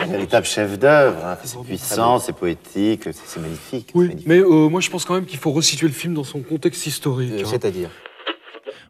Un 0.00 0.06
véritable 0.06 0.46
chef 0.46 0.80
d'œuvre. 0.80 1.24
hein. 1.24 1.36
C'est 1.44 1.62
puissant, 1.62 2.18
c'est 2.18 2.32
poétique, 2.32 3.02
c'est 3.12 3.40
magnifique. 3.40 3.90
Oui, 3.94 4.10
mais 4.26 4.38
euh, 4.38 4.68
moi 4.68 4.80
je 4.80 4.90
pense 4.90 5.04
quand 5.04 5.14
même 5.14 5.26
qu'il 5.26 5.38
faut 5.38 5.52
resituer 5.52 5.86
le 5.86 5.92
film 5.92 6.14
dans 6.14 6.24
son 6.24 6.40
contexte 6.40 6.84
historique. 6.86 7.30
Euh, 7.32 7.42
hein. 7.42 7.46
C'est-à-dire 7.46 7.88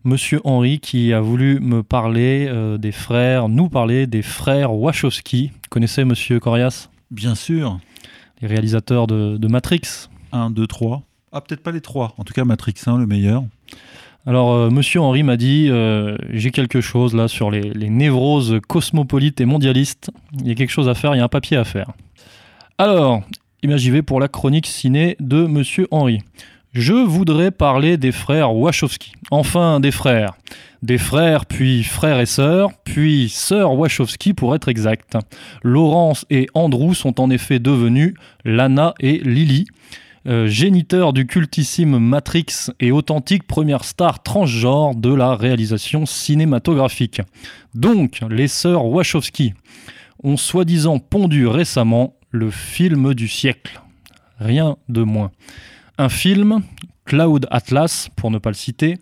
Monsieur 0.04 0.40
Henri 0.44 0.80
qui 0.80 1.12
a 1.12 1.20
voulu 1.20 1.60
me 1.60 1.82
parler 1.82 2.46
euh, 2.48 2.78
des 2.78 2.92
frères, 2.92 3.50
nous 3.50 3.68
parler 3.68 4.06
des 4.06 4.22
frères 4.22 4.72
Wachowski. 4.74 5.48
Vous 5.52 5.58
connaissez 5.68 6.04
Monsieur 6.04 6.40
Corias? 6.40 6.88
Bien 7.10 7.34
sûr. 7.34 7.78
Les 8.40 8.48
réalisateurs 8.48 9.06
de, 9.06 9.36
de 9.36 9.48
Matrix. 9.48 10.08
1, 10.32 10.50
2, 10.50 10.66
3. 10.66 11.02
Ah, 11.32 11.40
peut-être 11.40 11.62
pas 11.62 11.72
les 11.72 11.80
trois. 11.80 12.14
En 12.18 12.24
tout 12.24 12.34
cas, 12.34 12.44
Matrix 12.44 12.74
1, 12.84 12.98
le 12.98 13.06
meilleur. 13.06 13.44
Alors, 14.26 14.52
euh, 14.52 14.70
Monsieur 14.70 15.00
Henri 15.00 15.22
m'a 15.22 15.36
dit 15.36 15.68
euh, 15.68 16.16
j'ai 16.30 16.50
quelque 16.50 16.80
chose 16.80 17.14
là 17.14 17.26
sur 17.26 17.50
les, 17.50 17.72
névroses 17.90 18.60
cosmopolites 18.68 19.40
et 19.40 19.46
mondialistes. 19.46 20.10
Il 20.38 20.46
y 20.46 20.52
a 20.52 20.54
quelque 20.54 20.70
chose 20.70 20.88
à 20.88 20.94
faire, 20.94 21.14
il 21.14 21.18
y 21.18 21.20
a 21.20 21.24
un 21.24 21.28
papier 21.28 21.56
à 21.56 21.64
faire. 21.64 21.90
Alors, 22.78 23.22
j'y 23.64 23.90
vais 23.90 24.02
pour 24.02 24.20
la 24.20 24.28
chronique 24.28 24.66
ciné 24.66 25.16
de 25.20 25.46
Monsieur 25.46 25.88
Henri. 25.90 26.20
Je 26.72 26.94
voudrais 26.94 27.50
parler 27.50 27.96
des 27.96 28.12
frères 28.12 28.54
Wachowski. 28.54 29.12
Enfin, 29.30 29.80
des 29.80 29.90
frères. 29.90 30.34
Des 30.82 30.98
frères, 30.98 31.44
puis 31.46 31.82
frères 31.82 32.18
et 32.20 32.26
sœurs, 32.26 32.70
puis 32.84 33.28
sœurs 33.28 33.74
Wachowski 33.74 34.34
pour 34.34 34.54
être 34.54 34.68
exact. 34.68 35.16
Laurence 35.62 36.24
et 36.30 36.48
Andrew 36.54 36.94
sont 36.94 37.20
en 37.20 37.28
effet 37.28 37.58
devenus 37.58 38.14
Lana 38.44 38.94
et 39.00 39.18
Lily, 39.18 39.66
euh, 40.26 40.46
géniteurs 40.46 41.12
du 41.12 41.26
cultissime 41.26 41.98
Matrix 41.98 42.70
et 42.78 42.92
authentique 42.92 43.46
première 43.46 43.84
star 43.84 44.22
transgenre 44.22 44.94
de 44.94 45.12
la 45.12 45.34
réalisation 45.34 46.06
cinématographique. 46.06 47.20
Donc, 47.74 48.20
les 48.30 48.48
sœurs 48.48 48.86
Wachowski 48.86 49.54
ont 50.22 50.36
soi-disant 50.36 51.00
pondu 51.00 51.46
récemment 51.46 52.14
le 52.30 52.50
film 52.50 53.14
du 53.14 53.26
siècle. 53.26 53.82
Rien 54.38 54.76
de 54.88 55.02
moins. 55.02 55.32
Un 55.98 56.08
film, 56.08 56.62
Cloud 57.04 57.46
Atlas 57.50 58.08
pour 58.16 58.30
ne 58.30 58.38
pas 58.38 58.50
le 58.50 58.54
citer, 58.54 58.98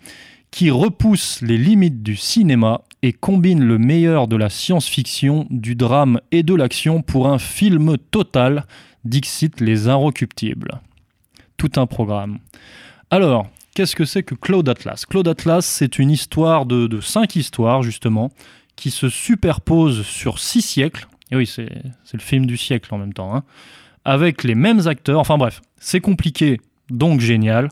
qui 0.50 0.70
repousse 0.70 1.42
les 1.42 1.58
limites 1.58 2.02
du 2.02 2.16
cinéma 2.16 2.82
et 3.02 3.12
combine 3.12 3.62
le 3.62 3.78
meilleur 3.78 4.26
de 4.26 4.36
la 4.36 4.48
science-fiction, 4.50 5.46
du 5.50 5.74
drame 5.74 6.20
et 6.32 6.42
de 6.42 6.54
l'action 6.54 7.02
pour 7.02 7.28
un 7.28 7.38
film 7.38 7.96
total, 8.10 8.64
dixit 9.04 9.60
les 9.60 9.88
inrecuptibles. 9.88 10.80
Tout 11.60 11.78
un 11.78 11.86
programme. 11.86 12.38
Alors, 13.10 13.46
qu'est-ce 13.74 13.94
que 13.94 14.06
c'est 14.06 14.22
que 14.22 14.34
Cloud 14.34 14.66
Atlas? 14.66 15.04
Cloud 15.04 15.28
Atlas, 15.28 15.66
c'est 15.66 15.98
une 15.98 16.10
histoire 16.10 16.64
de, 16.64 17.02
cinq 17.02 17.36
histoires, 17.36 17.82
justement, 17.82 18.30
qui 18.76 18.90
se 18.90 19.10
superposent 19.10 20.06
sur 20.06 20.38
six 20.38 20.62
siècles. 20.62 21.06
Et 21.30 21.36
oui, 21.36 21.46
c'est 21.46 21.68
c'est 22.02 22.16
le 22.16 22.22
film 22.22 22.46
du 22.46 22.56
siècle 22.56 22.94
en 22.94 22.96
même 22.96 23.12
temps. 23.12 23.36
hein. 23.36 23.42
avec 24.06 24.42
les 24.42 24.54
mêmes 24.54 24.88
acteurs. 24.88 25.20
Enfin 25.20 25.36
bref, 25.36 25.60
c'est 25.78 26.00
compliqué, 26.00 26.62
donc 26.88 27.20
génial. 27.20 27.68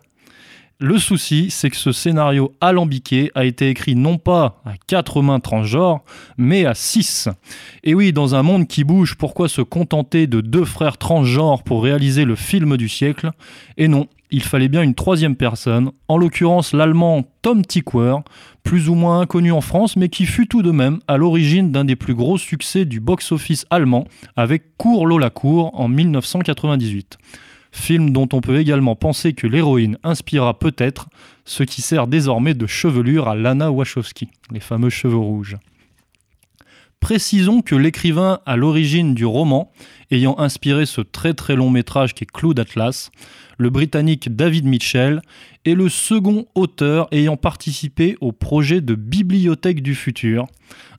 Le 0.81 0.97
souci, 0.97 1.51
c'est 1.51 1.71
que 1.71 1.77
ce 1.77 1.91
scénario 1.91 2.55
alambiqué 2.61 3.33
a 3.35 3.45
été 3.45 3.69
écrit 3.69 3.97
non 3.97 4.17
pas 4.17 4.63
à 4.65 4.75
quatre 4.87 5.23
mains 5.23 5.41
transgenres, 5.41 6.05
mais 6.37 6.67
à 6.67 6.75
six. 6.75 7.29
Et 7.83 7.95
oui, 7.95 8.13
dans 8.13 8.37
un 8.37 8.45
monde 8.45 8.69
qui 8.69 8.85
bouge, 8.85 9.17
pourquoi 9.17 9.49
se 9.49 9.61
contenter 9.61 10.29
de 10.29 10.41
deux 10.41 10.65
frères 10.65 10.97
transgenres 10.97 11.65
pour 11.65 11.83
réaliser 11.83 12.25
le 12.25 12.37
film 12.37 12.77
du 12.77 12.89
siècle? 12.89 13.33
Et 13.77 13.89
non, 13.89 14.07
il 14.31 14.41
fallait 14.41 14.69
bien 14.69 14.83
une 14.83 14.95
troisième 14.95 15.35
personne, 15.35 15.91
en 16.07 16.17
l'occurrence 16.17 16.73
l'allemand 16.73 17.25
Tom 17.43 17.67
Tykwer, 17.67 18.19
plus 18.63 18.89
ou 18.89 18.95
moins 18.95 19.19
inconnu 19.19 19.51
en 19.51 19.61
France, 19.61 19.97
mais 19.97 20.09
qui 20.09 20.27
fut 20.27 20.47
tout 20.47 20.63
de 20.63 20.71
même 20.71 21.01
à 21.09 21.17
l'origine 21.17 21.73
d'un 21.73 21.87
des 21.87 21.97
plus 21.97 22.15
gros 22.15 22.39
succès 22.39 22.85
du 22.85 23.01
box-office 23.01 23.67
allemand 23.71 24.07
avec 24.37 24.77
Cours 24.77 25.09
Lola 25.09 25.31
Cour 25.31 25.73
en 25.75 25.89
1998 25.89 27.19
film 27.73 28.11
dont 28.11 28.29
on 28.33 28.41
peut 28.41 28.59
également 28.59 28.97
penser 28.97 29.33
que 29.33 29.47
l'héroïne 29.47 29.99
inspira 30.03 30.59
peut-être 30.59 31.09
ce 31.45 31.63
qui 31.63 31.83
sert 31.83 32.07
désormais 32.07 32.55
de 32.55 32.67
chevelure 32.67 33.29
à 33.29 33.35
Lana 33.35 33.71
Wachowski, 33.71 34.29
les 34.51 34.61
fameux 34.61 34.91
cheveux 34.91 35.17
rouges. 35.17 35.57
Précisons 37.01 37.63
que 37.63 37.77
l'écrivain 37.77 38.41
à 38.45 38.57
l'origine 38.57 39.15
du 39.15 39.25
roman, 39.25 39.71
ayant 40.11 40.39
inspiré 40.39 40.85
ce 40.85 41.01
très 41.01 41.33
très 41.33 41.55
long 41.55 41.71
métrage 41.71 42.13
qui 42.13 42.25
est 42.25 42.31
Cloud 42.31 42.59
Atlas, 42.59 43.11
le 43.57 43.71
britannique 43.71 44.35
David 44.35 44.65
Mitchell, 44.65 45.23
est 45.65 45.75
le 45.75 45.89
second 45.89 46.47
auteur 46.55 47.07
ayant 47.13 47.37
participé 47.37 48.17
au 48.21 48.33
projet 48.33 48.81
de 48.81 48.95
Bibliothèque 48.95 49.83
du 49.83 49.95
futur, 49.95 50.47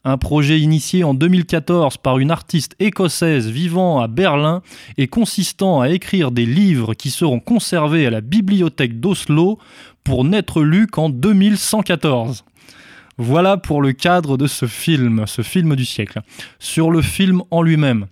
un 0.04 0.18
projet 0.18 0.60
initié 0.60 1.04
en 1.04 1.14
2014 1.14 1.97
par 1.97 2.20
une 2.20 2.32
artiste 2.32 2.76
écossaise 2.80 3.47
vivant 3.47 4.00
à 4.00 4.08
Berlin 4.08 4.62
et 4.97 5.08
consistant 5.08 5.82
à 5.82 5.89
écrire 5.89 6.32
des 6.32 6.45
livres 6.45 6.93
qui 6.93 7.10
seront 7.10 7.39
conservés 7.39 8.06
à 8.06 8.10
la 8.10 8.22
bibliothèque 8.22 9.00
d'Oslo 9.00 9.60
pour 10.04 10.24
n'être 10.24 10.62
lus 10.62 10.88
qu'en 10.88 11.10
2114. 11.10 12.45
Voilà 13.18 13.58
pour 13.58 13.82
le 13.82 13.91
cadre 13.91 14.38
de 14.38 14.47
ce 14.47 14.66
film, 14.66 15.26
ce 15.28 15.41
film 15.41 15.76
du 15.76 15.86
siècle. 15.86 16.22
Sur 16.58 16.89
le 16.89 17.02
film 17.02 17.41
en 17.52 17.62
lui-même, 17.62 18.08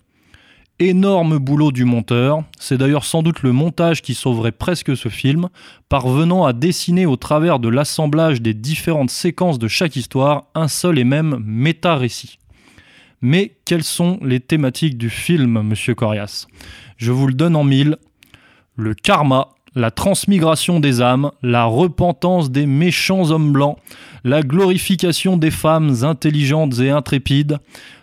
énorme 0.80 1.40
boulot 1.40 1.72
du 1.72 1.86
monteur, 1.86 2.44
c'est 2.60 2.78
d'ailleurs 2.78 3.06
sans 3.06 3.24
doute 3.24 3.42
le 3.42 3.52
montage 3.52 4.02
qui 4.02 4.14
sauverait 4.14 4.52
presque 4.52 4.96
ce 4.96 5.10
film, 5.10 5.50
parvenant 5.90 6.46
à 6.46 6.54
dessiner 6.54 7.06
au 7.06 7.16
travers 7.16 7.60
de 7.60 7.70
l'assemblage 7.70 8.42
des 8.42 8.54
différentes 8.54 9.10
séquences 9.10 9.60
de 9.60 9.68
chaque 9.68 9.96
histoire 9.96 10.46
un 10.56 10.68
seul 10.68 11.00
et 11.00 11.04
même 11.04 11.42
méta-récit. 11.44 12.38
Mais 13.22 13.56
quelles 13.66 13.84
sont 13.84 14.20
les 14.22 14.40
thématiques 14.40 14.98
du 14.98 15.10
film, 15.10 15.62
monsieur 15.64 15.96
Corias? 15.96 16.48
Je 16.98 17.12
vous 17.12 17.28
le 17.28 17.34
donne 17.34 17.56
en 17.56 17.64
mille. 17.64 17.98
Le 18.76 18.94
karma, 18.94 19.50
la 19.78 19.92
transmigration 19.92 20.80
des 20.80 21.04
âmes, 21.04 21.30
la 21.44 21.66
repentance 21.66 22.50
des 22.50 22.66
méchants 22.66 23.30
hommes 23.30 23.54
blancs, 23.54 23.78
la 24.24 24.42
glorification 24.42 25.38
des 25.38 25.52
femmes 25.52 25.98
intelligentes 26.02 26.80
et 26.80 26.90
intrépides, 26.90 27.60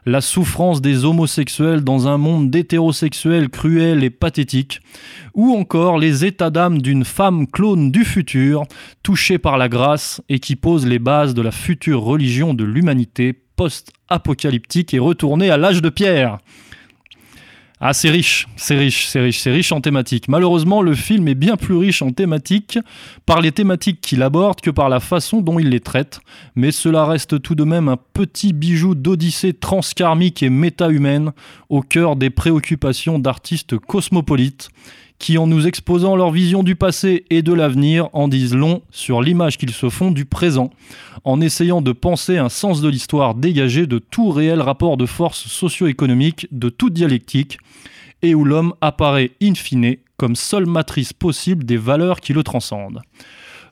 la 0.07 0.21
souffrance 0.21 0.81
des 0.81 1.05
homosexuels 1.05 1.83
dans 1.83 2.07
un 2.07 2.17
monde 2.17 2.49
d'hétérosexuels 2.49 3.49
cruel 3.49 4.05
et 4.05 4.11
pathétique, 4.11 4.83
ou 5.35 5.53
encore 5.53 5.99
les 5.99 6.25
états 6.25 6.51
d'âme 6.51 6.81
d'une 6.81 7.05
femme 7.05 7.49
clone 7.49 7.91
du 7.91 8.05
futur, 8.05 8.63
touchée 9.03 9.39
par 9.39 9.59
la 9.59 9.69
grâce 9.69 10.23
et 10.29 10.39
qui 10.39 10.55
pose 10.55 10.87
les 10.87 11.01
bases 11.01 11.35
de 11.35 11.43
la 11.43 11.51
future 11.51 12.03
religion 12.03 12.55
de 12.55 12.63
l'humanité 12.63 13.33
post-apocalyptique 13.57 14.95
et 14.95 15.01
retournée 15.01 15.51
à 15.51 15.57
l'âge 15.57 15.83
de 15.83 15.89
pierre. 15.89 16.39
Ah, 17.81 17.93
c'est 17.93 18.09
riche, 18.09 18.47
c'est 18.57 18.77
riche, 18.77 19.09
c'est 19.09 19.21
riche, 19.21 19.41
c'est 19.41 19.51
riche 19.51 19.73
en 19.73 19.81
thématiques. 19.81 20.29
Malheureusement, 20.29 20.81
le 20.81 20.95
film 20.95 21.27
est 21.27 21.35
bien 21.35 21.57
plus 21.57 21.75
riche 21.75 22.03
en 22.03 22.13
thématiques 22.13 22.79
par 23.27 23.41
les 23.41 23.51
thématiques 23.51 24.01
qu'il 24.01 24.23
aborde 24.23 24.61
que 24.61 24.71
par 24.71 24.89
la 24.89 25.01
façon 25.01 25.41
dont 25.41 25.59
il 25.59 25.71
les 25.71 25.81
traite, 25.81 26.21
mais 26.55 26.71
cela 26.71 27.05
reste 27.05 27.43
tout 27.43 27.57
de 27.57 27.65
même 27.65 27.89
un 27.89 27.97
petit 27.97 28.53
bijou 28.53 28.95
d'odyssée 28.95 29.53
transkarmique 29.53 30.43
et 30.43 30.51
méta-humaine 30.51 31.33
au 31.69 31.83
cœur 31.83 32.15
des 32.15 32.31
préoccupations 32.31 33.19
d'artistes 33.19 33.77
cosmopolites 33.77 34.71
qui, 35.25 35.39
en 35.39 35.47
nous 35.47 35.67
exposant 35.67 36.17
leur 36.17 36.31
vision 36.31 36.63
du 36.63 36.77
passé 36.77 37.25
et 37.31 37.41
de 37.41 37.55
l'avenir, 37.55 38.11
en 38.13 38.29
disent 38.29 38.55
long 38.55 38.83
sur 38.91 39.23
l'image 39.23 39.57
qu'ils 39.57 39.73
se 39.73 39.89
font 39.89 40.11
du 40.11 40.27
présent, 40.27 40.69
en 41.25 41.41
essayant 41.41 41.81
de 41.81 41.93
penser 41.93 42.37
un 42.37 42.51
sens 42.51 42.83
de 42.83 42.91
l'histoire 42.91 43.35
dégagé 43.35 43.87
de 43.87 43.99
tout 43.99 44.31
réel 44.31 44.61
rapport 44.61 44.99
de 44.99 45.07
force 45.07 45.47
socio-économique, 45.47 46.47
de 46.53 46.69
toute 46.69 46.93
dialectique, 46.93 47.57
et 48.21 48.35
où 48.35 48.45
l'homme 48.45 48.75
apparaît 48.83 49.31
in 49.43 49.55
fine 49.55 49.97
comme 50.19 50.37
seule 50.37 50.67
matrice 50.67 51.15
possible 51.15 51.65
des 51.65 51.79
valeurs 51.79 52.21
qui 52.21 52.35
le 52.35 52.43
transcendent. 52.43 53.01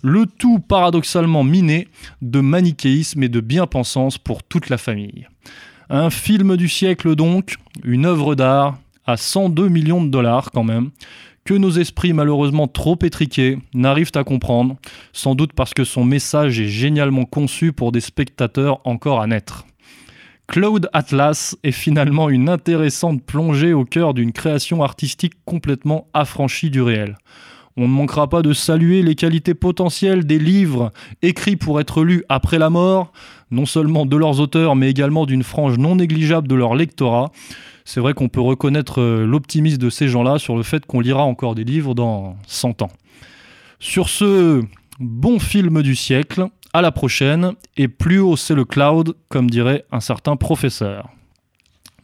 Le 0.02 0.24
tout 0.24 0.58
paradoxalement 0.58 1.44
miné 1.44 1.86
de 2.22 2.40
manichéisme 2.40 3.24
et 3.24 3.28
de 3.28 3.40
bien-pensance 3.40 4.16
pour 4.16 4.42
toute 4.42 4.70
la 4.70 4.78
famille. 4.78 5.28
Un 5.90 6.08
film 6.08 6.56
du 6.56 6.70
siècle 6.70 7.14
donc, 7.14 7.56
une 7.84 8.06
œuvre 8.06 8.36
d'art, 8.36 8.78
à 9.04 9.16
102 9.16 9.68
millions 9.68 10.02
de 10.02 10.08
dollars 10.08 10.50
quand 10.50 10.64
même, 10.64 10.90
que 11.44 11.54
nos 11.54 11.70
esprits 11.70 12.12
malheureusement 12.12 12.68
trop 12.68 12.98
étriqués 13.02 13.58
n'arrivent 13.74 14.12
à 14.14 14.24
comprendre, 14.24 14.76
sans 15.12 15.34
doute 15.34 15.52
parce 15.52 15.74
que 15.74 15.84
son 15.84 16.04
message 16.04 16.60
est 16.60 16.68
génialement 16.68 17.24
conçu 17.24 17.72
pour 17.72 17.92
des 17.92 18.00
spectateurs 18.00 18.80
encore 18.84 19.20
à 19.20 19.26
naître. 19.26 19.66
Cloud 20.46 20.88
Atlas 20.92 21.56
est 21.62 21.72
finalement 21.72 22.28
une 22.28 22.48
intéressante 22.48 23.24
plongée 23.24 23.72
au 23.72 23.84
cœur 23.84 24.12
d'une 24.12 24.32
création 24.32 24.82
artistique 24.82 25.34
complètement 25.44 26.08
affranchie 26.12 26.70
du 26.70 26.82
réel. 26.82 27.16
On 27.76 27.88
ne 27.88 27.94
manquera 27.94 28.28
pas 28.28 28.42
de 28.42 28.52
saluer 28.52 29.02
les 29.02 29.14
qualités 29.14 29.54
potentielles 29.54 30.26
des 30.26 30.38
livres 30.38 30.92
écrits 31.22 31.56
pour 31.56 31.80
être 31.80 32.04
lus 32.04 32.22
après 32.28 32.58
la 32.58 32.68
mort, 32.68 33.12
non 33.50 33.64
seulement 33.64 34.04
de 34.04 34.16
leurs 34.16 34.40
auteurs, 34.40 34.76
mais 34.76 34.90
également 34.90 35.24
d'une 35.24 35.42
frange 35.42 35.78
non 35.78 35.96
négligeable 35.96 36.48
de 36.48 36.54
leur 36.54 36.74
lectorat. 36.74 37.32
C'est 37.84 38.00
vrai 38.00 38.14
qu'on 38.14 38.28
peut 38.28 38.40
reconnaître 38.40 39.00
euh, 39.00 39.26
l'optimisme 39.26 39.78
de 39.78 39.90
ces 39.90 40.08
gens-là 40.08 40.38
sur 40.38 40.56
le 40.56 40.62
fait 40.62 40.86
qu'on 40.86 41.00
lira 41.00 41.22
encore 41.22 41.54
des 41.54 41.64
livres 41.64 41.94
dans 41.94 42.36
100 42.46 42.82
ans. 42.82 42.90
Sur 43.80 44.08
ce 44.08 44.62
bon 45.00 45.38
film 45.38 45.82
du 45.82 45.96
siècle, 45.96 46.46
à 46.72 46.82
la 46.82 46.92
prochaine, 46.92 47.52
et 47.76 47.88
plus 47.88 48.20
haut 48.20 48.36
c'est 48.36 48.54
le 48.54 48.64
cloud, 48.64 49.14
comme 49.28 49.50
dirait 49.50 49.84
un 49.90 50.00
certain 50.00 50.36
professeur. 50.36 51.10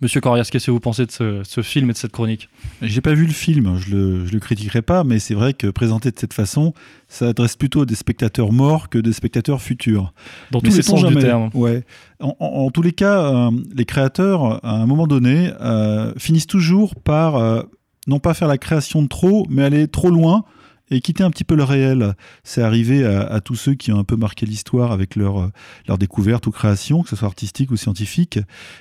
Monsieur 0.00 0.20
Corias, 0.20 0.48
qu'est-ce 0.50 0.66
que 0.66 0.70
vous 0.70 0.78
pensez 0.78 1.06
de 1.06 1.10
ce, 1.10 1.62
film 1.62 1.90
et 1.90 1.92
de 1.92 1.98
cette 1.98 2.12
chronique? 2.12 2.48
J'ai 2.82 3.00
pas 3.00 3.14
vu 3.14 3.26
le 3.26 3.32
film, 3.32 3.76
je 3.78 3.90
le, 3.96 4.24
le 4.24 4.38
critiquerai 4.38 4.80
pas, 4.80 5.02
mais 5.02 5.18
c'est 5.18 5.34
vrai 5.34 5.54
que 5.54 5.66
présenté 5.66 6.12
de 6.12 6.18
cette 6.18 6.34
façon, 6.34 6.72
ça 7.08 7.28
adresse 7.28 7.56
plutôt 7.56 7.84
des 7.84 7.96
spectateurs 7.96 8.52
morts 8.52 8.90
que 8.90 8.98
des 8.98 9.12
spectateurs 9.12 9.60
futurs. 9.60 10.12
Dans 10.52 10.60
tous 10.60 10.76
les 10.76 10.82
sens 10.82 11.04
du 11.04 11.16
terme. 11.16 11.50
Ouais. 11.52 11.84
En, 12.20 12.70
tous 12.70 12.82
les 12.82 12.92
cas, 12.92 13.48
euh, 13.48 13.50
les 13.74 13.84
créateurs, 13.84 14.64
à 14.64 14.76
un 14.76 14.86
moment 14.86 15.08
donné, 15.08 15.50
euh, 15.60 16.12
finissent 16.16 16.46
toujours 16.46 16.94
par 16.94 17.34
euh, 17.34 17.62
non 18.06 18.20
pas 18.20 18.34
faire 18.34 18.48
la 18.48 18.58
création 18.58 19.02
de 19.02 19.08
trop, 19.08 19.46
mais 19.50 19.64
aller 19.64 19.88
trop 19.88 20.10
loin 20.10 20.44
et 20.90 21.00
quitter 21.00 21.24
un 21.24 21.30
petit 21.30 21.44
peu 21.44 21.54
le 21.54 21.64
réel. 21.64 22.14
C'est 22.44 22.62
arrivé 22.62 23.04
à, 23.04 23.40
tous 23.40 23.54
ceux 23.54 23.74
qui 23.74 23.92
ont 23.92 23.98
un 23.98 24.04
peu 24.04 24.16
marqué 24.16 24.46
l'histoire 24.46 24.92
avec 24.92 25.16
leur, 25.16 25.50
leur 25.86 25.98
découverte 25.98 26.46
ou 26.46 26.50
création, 26.50 27.02
que 27.02 27.08
ce 27.08 27.16
soit 27.16 27.28
artistique 27.28 27.70
ou 27.70 27.76
scientifique. 27.76 28.38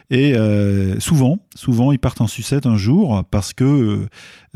Et 0.10 0.36
euh, 0.36 1.00
souvent, 1.00 1.40
souvent, 1.56 1.92
ils 1.92 2.00
partent 2.00 2.22
en 2.22 2.28
sucette 2.28 2.66
un 2.66 2.78
jour 2.78 3.24
parce 3.30 3.54
que 3.54 4.08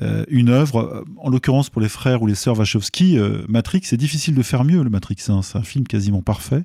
euh, 0.02 0.26
une 0.30 0.50
œuvre, 0.50 1.04
en 1.18 1.30
l'occurrence 1.30 1.70
pour 1.70 1.82
les 1.82 1.90
frères 1.90 2.22
ou 2.22 2.28
les 2.28 2.36
sœurs 2.36 2.58
Wachowski, 2.58 3.18
euh, 3.18 3.44
Matrix, 3.48 3.82
c'est 3.84 3.98
difficile 3.98 4.36
de 4.36 4.44
faire 4.44 4.64
mieux, 4.64 4.84
le 4.84 4.90
Matrix. 4.90 5.18
Hein. 5.30 5.42
c'est 5.44 5.58
un 5.58 5.64
film 5.64 5.86
quasiment 5.86 6.22
parfait. 6.22 6.64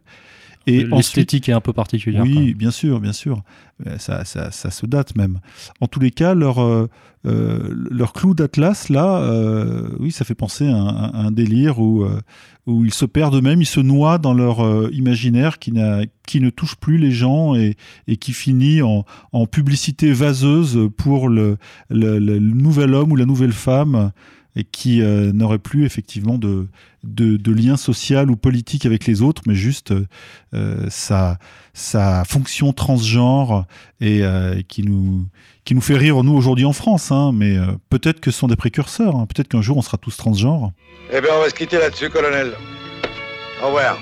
Et 0.66 0.84
l'esthétique 0.84 1.48
est 1.48 1.52
un 1.52 1.60
peu 1.60 1.72
particulière. 1.72 2.22
Oui, 2.22 2.54
bien 2.54 2.70
sûr, 2.70 3.00
bien 3.00 3.12
sûr. 3.12 3.42
Ça, 3.98 4.24
ça, 4.24 4.50
ça, 4.50 4.70
se 4.70 4.86
date 4.86 5.16
même. 5.16 5.38
En 5.80 5.86
tous 5.86 6.00
les 6.00 6.10
cas, 6.10 6.34
leur, 6.34 6.60
euh, 6.60 6.88
euh 7.26 7.68
leur 7.90 8.12
clou 8.12 8.34
d'Atlas, 8.34 8.88
là, 8.88 9.18
euh, 9.18 9.90
oui, 10.00 10.10
ça 10.10 10.24
fait 10.24 10.34
penser 10.34 10.66
à 10.66 10.74
un, 10.74 11.26
un 11.26 11.30
délire 11.30 11.78
où, 11.78 12.02
euh, 12.02 12.20
où 12.66 12.84
ils 12.84 12.94
se 12.94 13.04
perdent 13.04 13.36
eux-mêmes, 13.36 13.60
ils 13.60 13.66
se 13.66 13.80
noient 13.80 14.18
dans 14.18 14.34
leur 14.34 14.64
euh, 14.64 14.90
imaginaire 14.92 15.58
qui, 15.58 15.72
qui 16.26 16.40
ne 16.40 16.50
touche 16.50 16.76
plus 16.76 16.98
les 16.98 17.12
gens 17.12 17.54
et, 17.54 17.76
et 18.08 18.16
qui 18.16 18.32
finit 18.32 18.82
en, 18.82 19.04
en, 19.32 19.46
publicité 19.46 20.12
vaseuse 20.12 20.88
pour 20.96 21.28
le, 21.28 21.58
le, 21.90 22.18
le, 22.18 22.38
nouvel 22.40 22.94
homme 22.94 23.12
ou 23.12 23.16
la 23.16 23.26
nouvelle 23.26 23.52
femme 23.52 24.10
et 24.56 24.64
qui 24.64 25.02
euh, 25.02 25.32
n'aurait 25.32 25.58
plus 25.58 25.84
effectivement 25.84 26.38
de, 26.38 26.66
de, 27.04 27.52
lien 27.52 27.76
social 27.76 28.30
ou 28.30 28.36
politique 28.36 28.86
avec 28.86 29.06
les 29.06 29.22
autres, 29.22 29.42
mais 29.46 29.54
juste 29.54 29.92
euh, 30.54 30.86
sa, 30.88 31.38
sa 31.74 32.24
fonction 32.24 32.72
transgenre 32.72 33.66
et 34.00 34.22
euh, 34.22 34.62
qui, 34.66 34.82
nous, 34.82 35.26
qui 35.64 35.74
nous 35.74 35.80
fait 35.82 35.96
rire, 35.96 36.24
nous, 36.24 36.34
aujourd'hui 36.34 36.64
en 36.64 36.72
France. 36.72 37.12
Hein, 37.12 37.32
mais 37.34 37.56
peut-être 37.90 38.20
que 38.20 38.30
ce 38.30 38.38
sont 38.38 38.48
des 38.48 38.56
précurseurs. 38.56 39.14
Hein, 39.14 39.26
peut-être 39.26 39.48
qu'un 39.48 39.62
jour, 39.62 39.76
on 39.76 39.82
sera 39.82 39.98
tous 39.98 40.16
transgenres. 40.16 40.72
Eh 41.12 41.20
bien, 41.20 41.30
on 41.36 41.42
va 41.42 41.50
se 41.50 41.54
quitter 41.54 41.78
là-dessus, 41.78 42.08
colonel. 42.08 42.52
Au 43.62 43.66
revoir. 43.66 43.98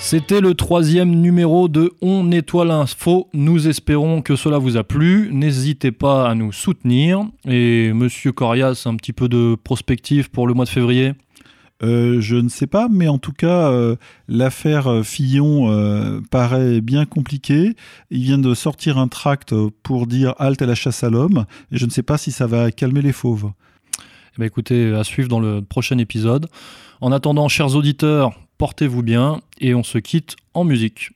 C'était 0.00 0.40
le 0.40 0.54
troisième 0.54 1.10
numéro 1.10 1.68
de 1.68 1.92
On 2.00 2.24
nettoie 2.24 2.64
l'info. 2.64 3.28
Nous 3.34 3.68
espérons 3.68 4.22
que 4.22 4.36
cela 4.36 4.56
vous 4.56 4.76
a 4.76 4.84
plu. 4.84 5.28
N'hésitez 5.32 5.92
pas 5.92 6.30
à 6.30 6.34
nous 6.34 6.52
soutenir. 6.52 7.26
Et 7.46 7.92
Monsieur 7.92 8.32
Corias, 8.32 8.84
un 8.86 8.94
petit 8.96 9.12
peu 9.12 9.28
de 9.28 9.56
prospective 9.62 10.30
pour 10.30 10.46
le 10.46 10.54
mois 10.54 10.64
de 10.64 10.70
février? 10.70 11.12
Euh, 11.82 12.20
je 12.20 12.36
ne 12.36 12.48
sais 12.48 12.66
pas, 12.66 12.88
mais 12.90 13.06
en 13.08 13.18
tout 13.18 13.32
cas, 13.32 13.70
euh, 13.70 13.96
l'affaire 14.28 15.04
Fillon 15.04 15.70
euh, 15.70 16.20
paraît 16.30 16.80
bien 16.80 17.04
compliquée. 17.04 17.74
Il 18.10 18.22
vient 18.22 18.38
de 18.38 18.54
sortir 18.54 18.98
un 18.98 19.08
tract 19.08 19.54
pour 19.82 20.06
dire 20.06 20.34
halte 20.38 20.62
à 20.62 20.66
la 20.66 20.74
chasse 20.74 21.04
à 21.04 21.10
l'homme, 21.10 21.44
et 21.70 21.78
je 21.78 21.86
ne 21.86 21.90
sais 21.90 22.02
pas 22.02 22.18
si 22.18 22.32
ça 22.32 22.46
va 22.46 22.72
calmer 22.72 23.02
les 23.02 23.12
fauves. 23.12 23.52
Eh 23.98 24.38
bien, 24.38 24.46
écoutez, 24.46 24.92
à 24.92 25.04
suivre 25.04 25.28
dans 25.28 25.40
le 25.40 25.62
prochain 25.62 25.98
épisode. 25.98 26.48
En 27.00 27.12
attendant, 27.12 27.48
chers 27.48 27.76
auditeurs, 27.76 28.32
portez-vous 28.58 29.02
bien 29.02 29.40
et 29.60 29.74
on 29.74 29.82
se 29.82 29.98
quitte 29.98 30.36
en 30.54 30.64
musique. 30.64 31.12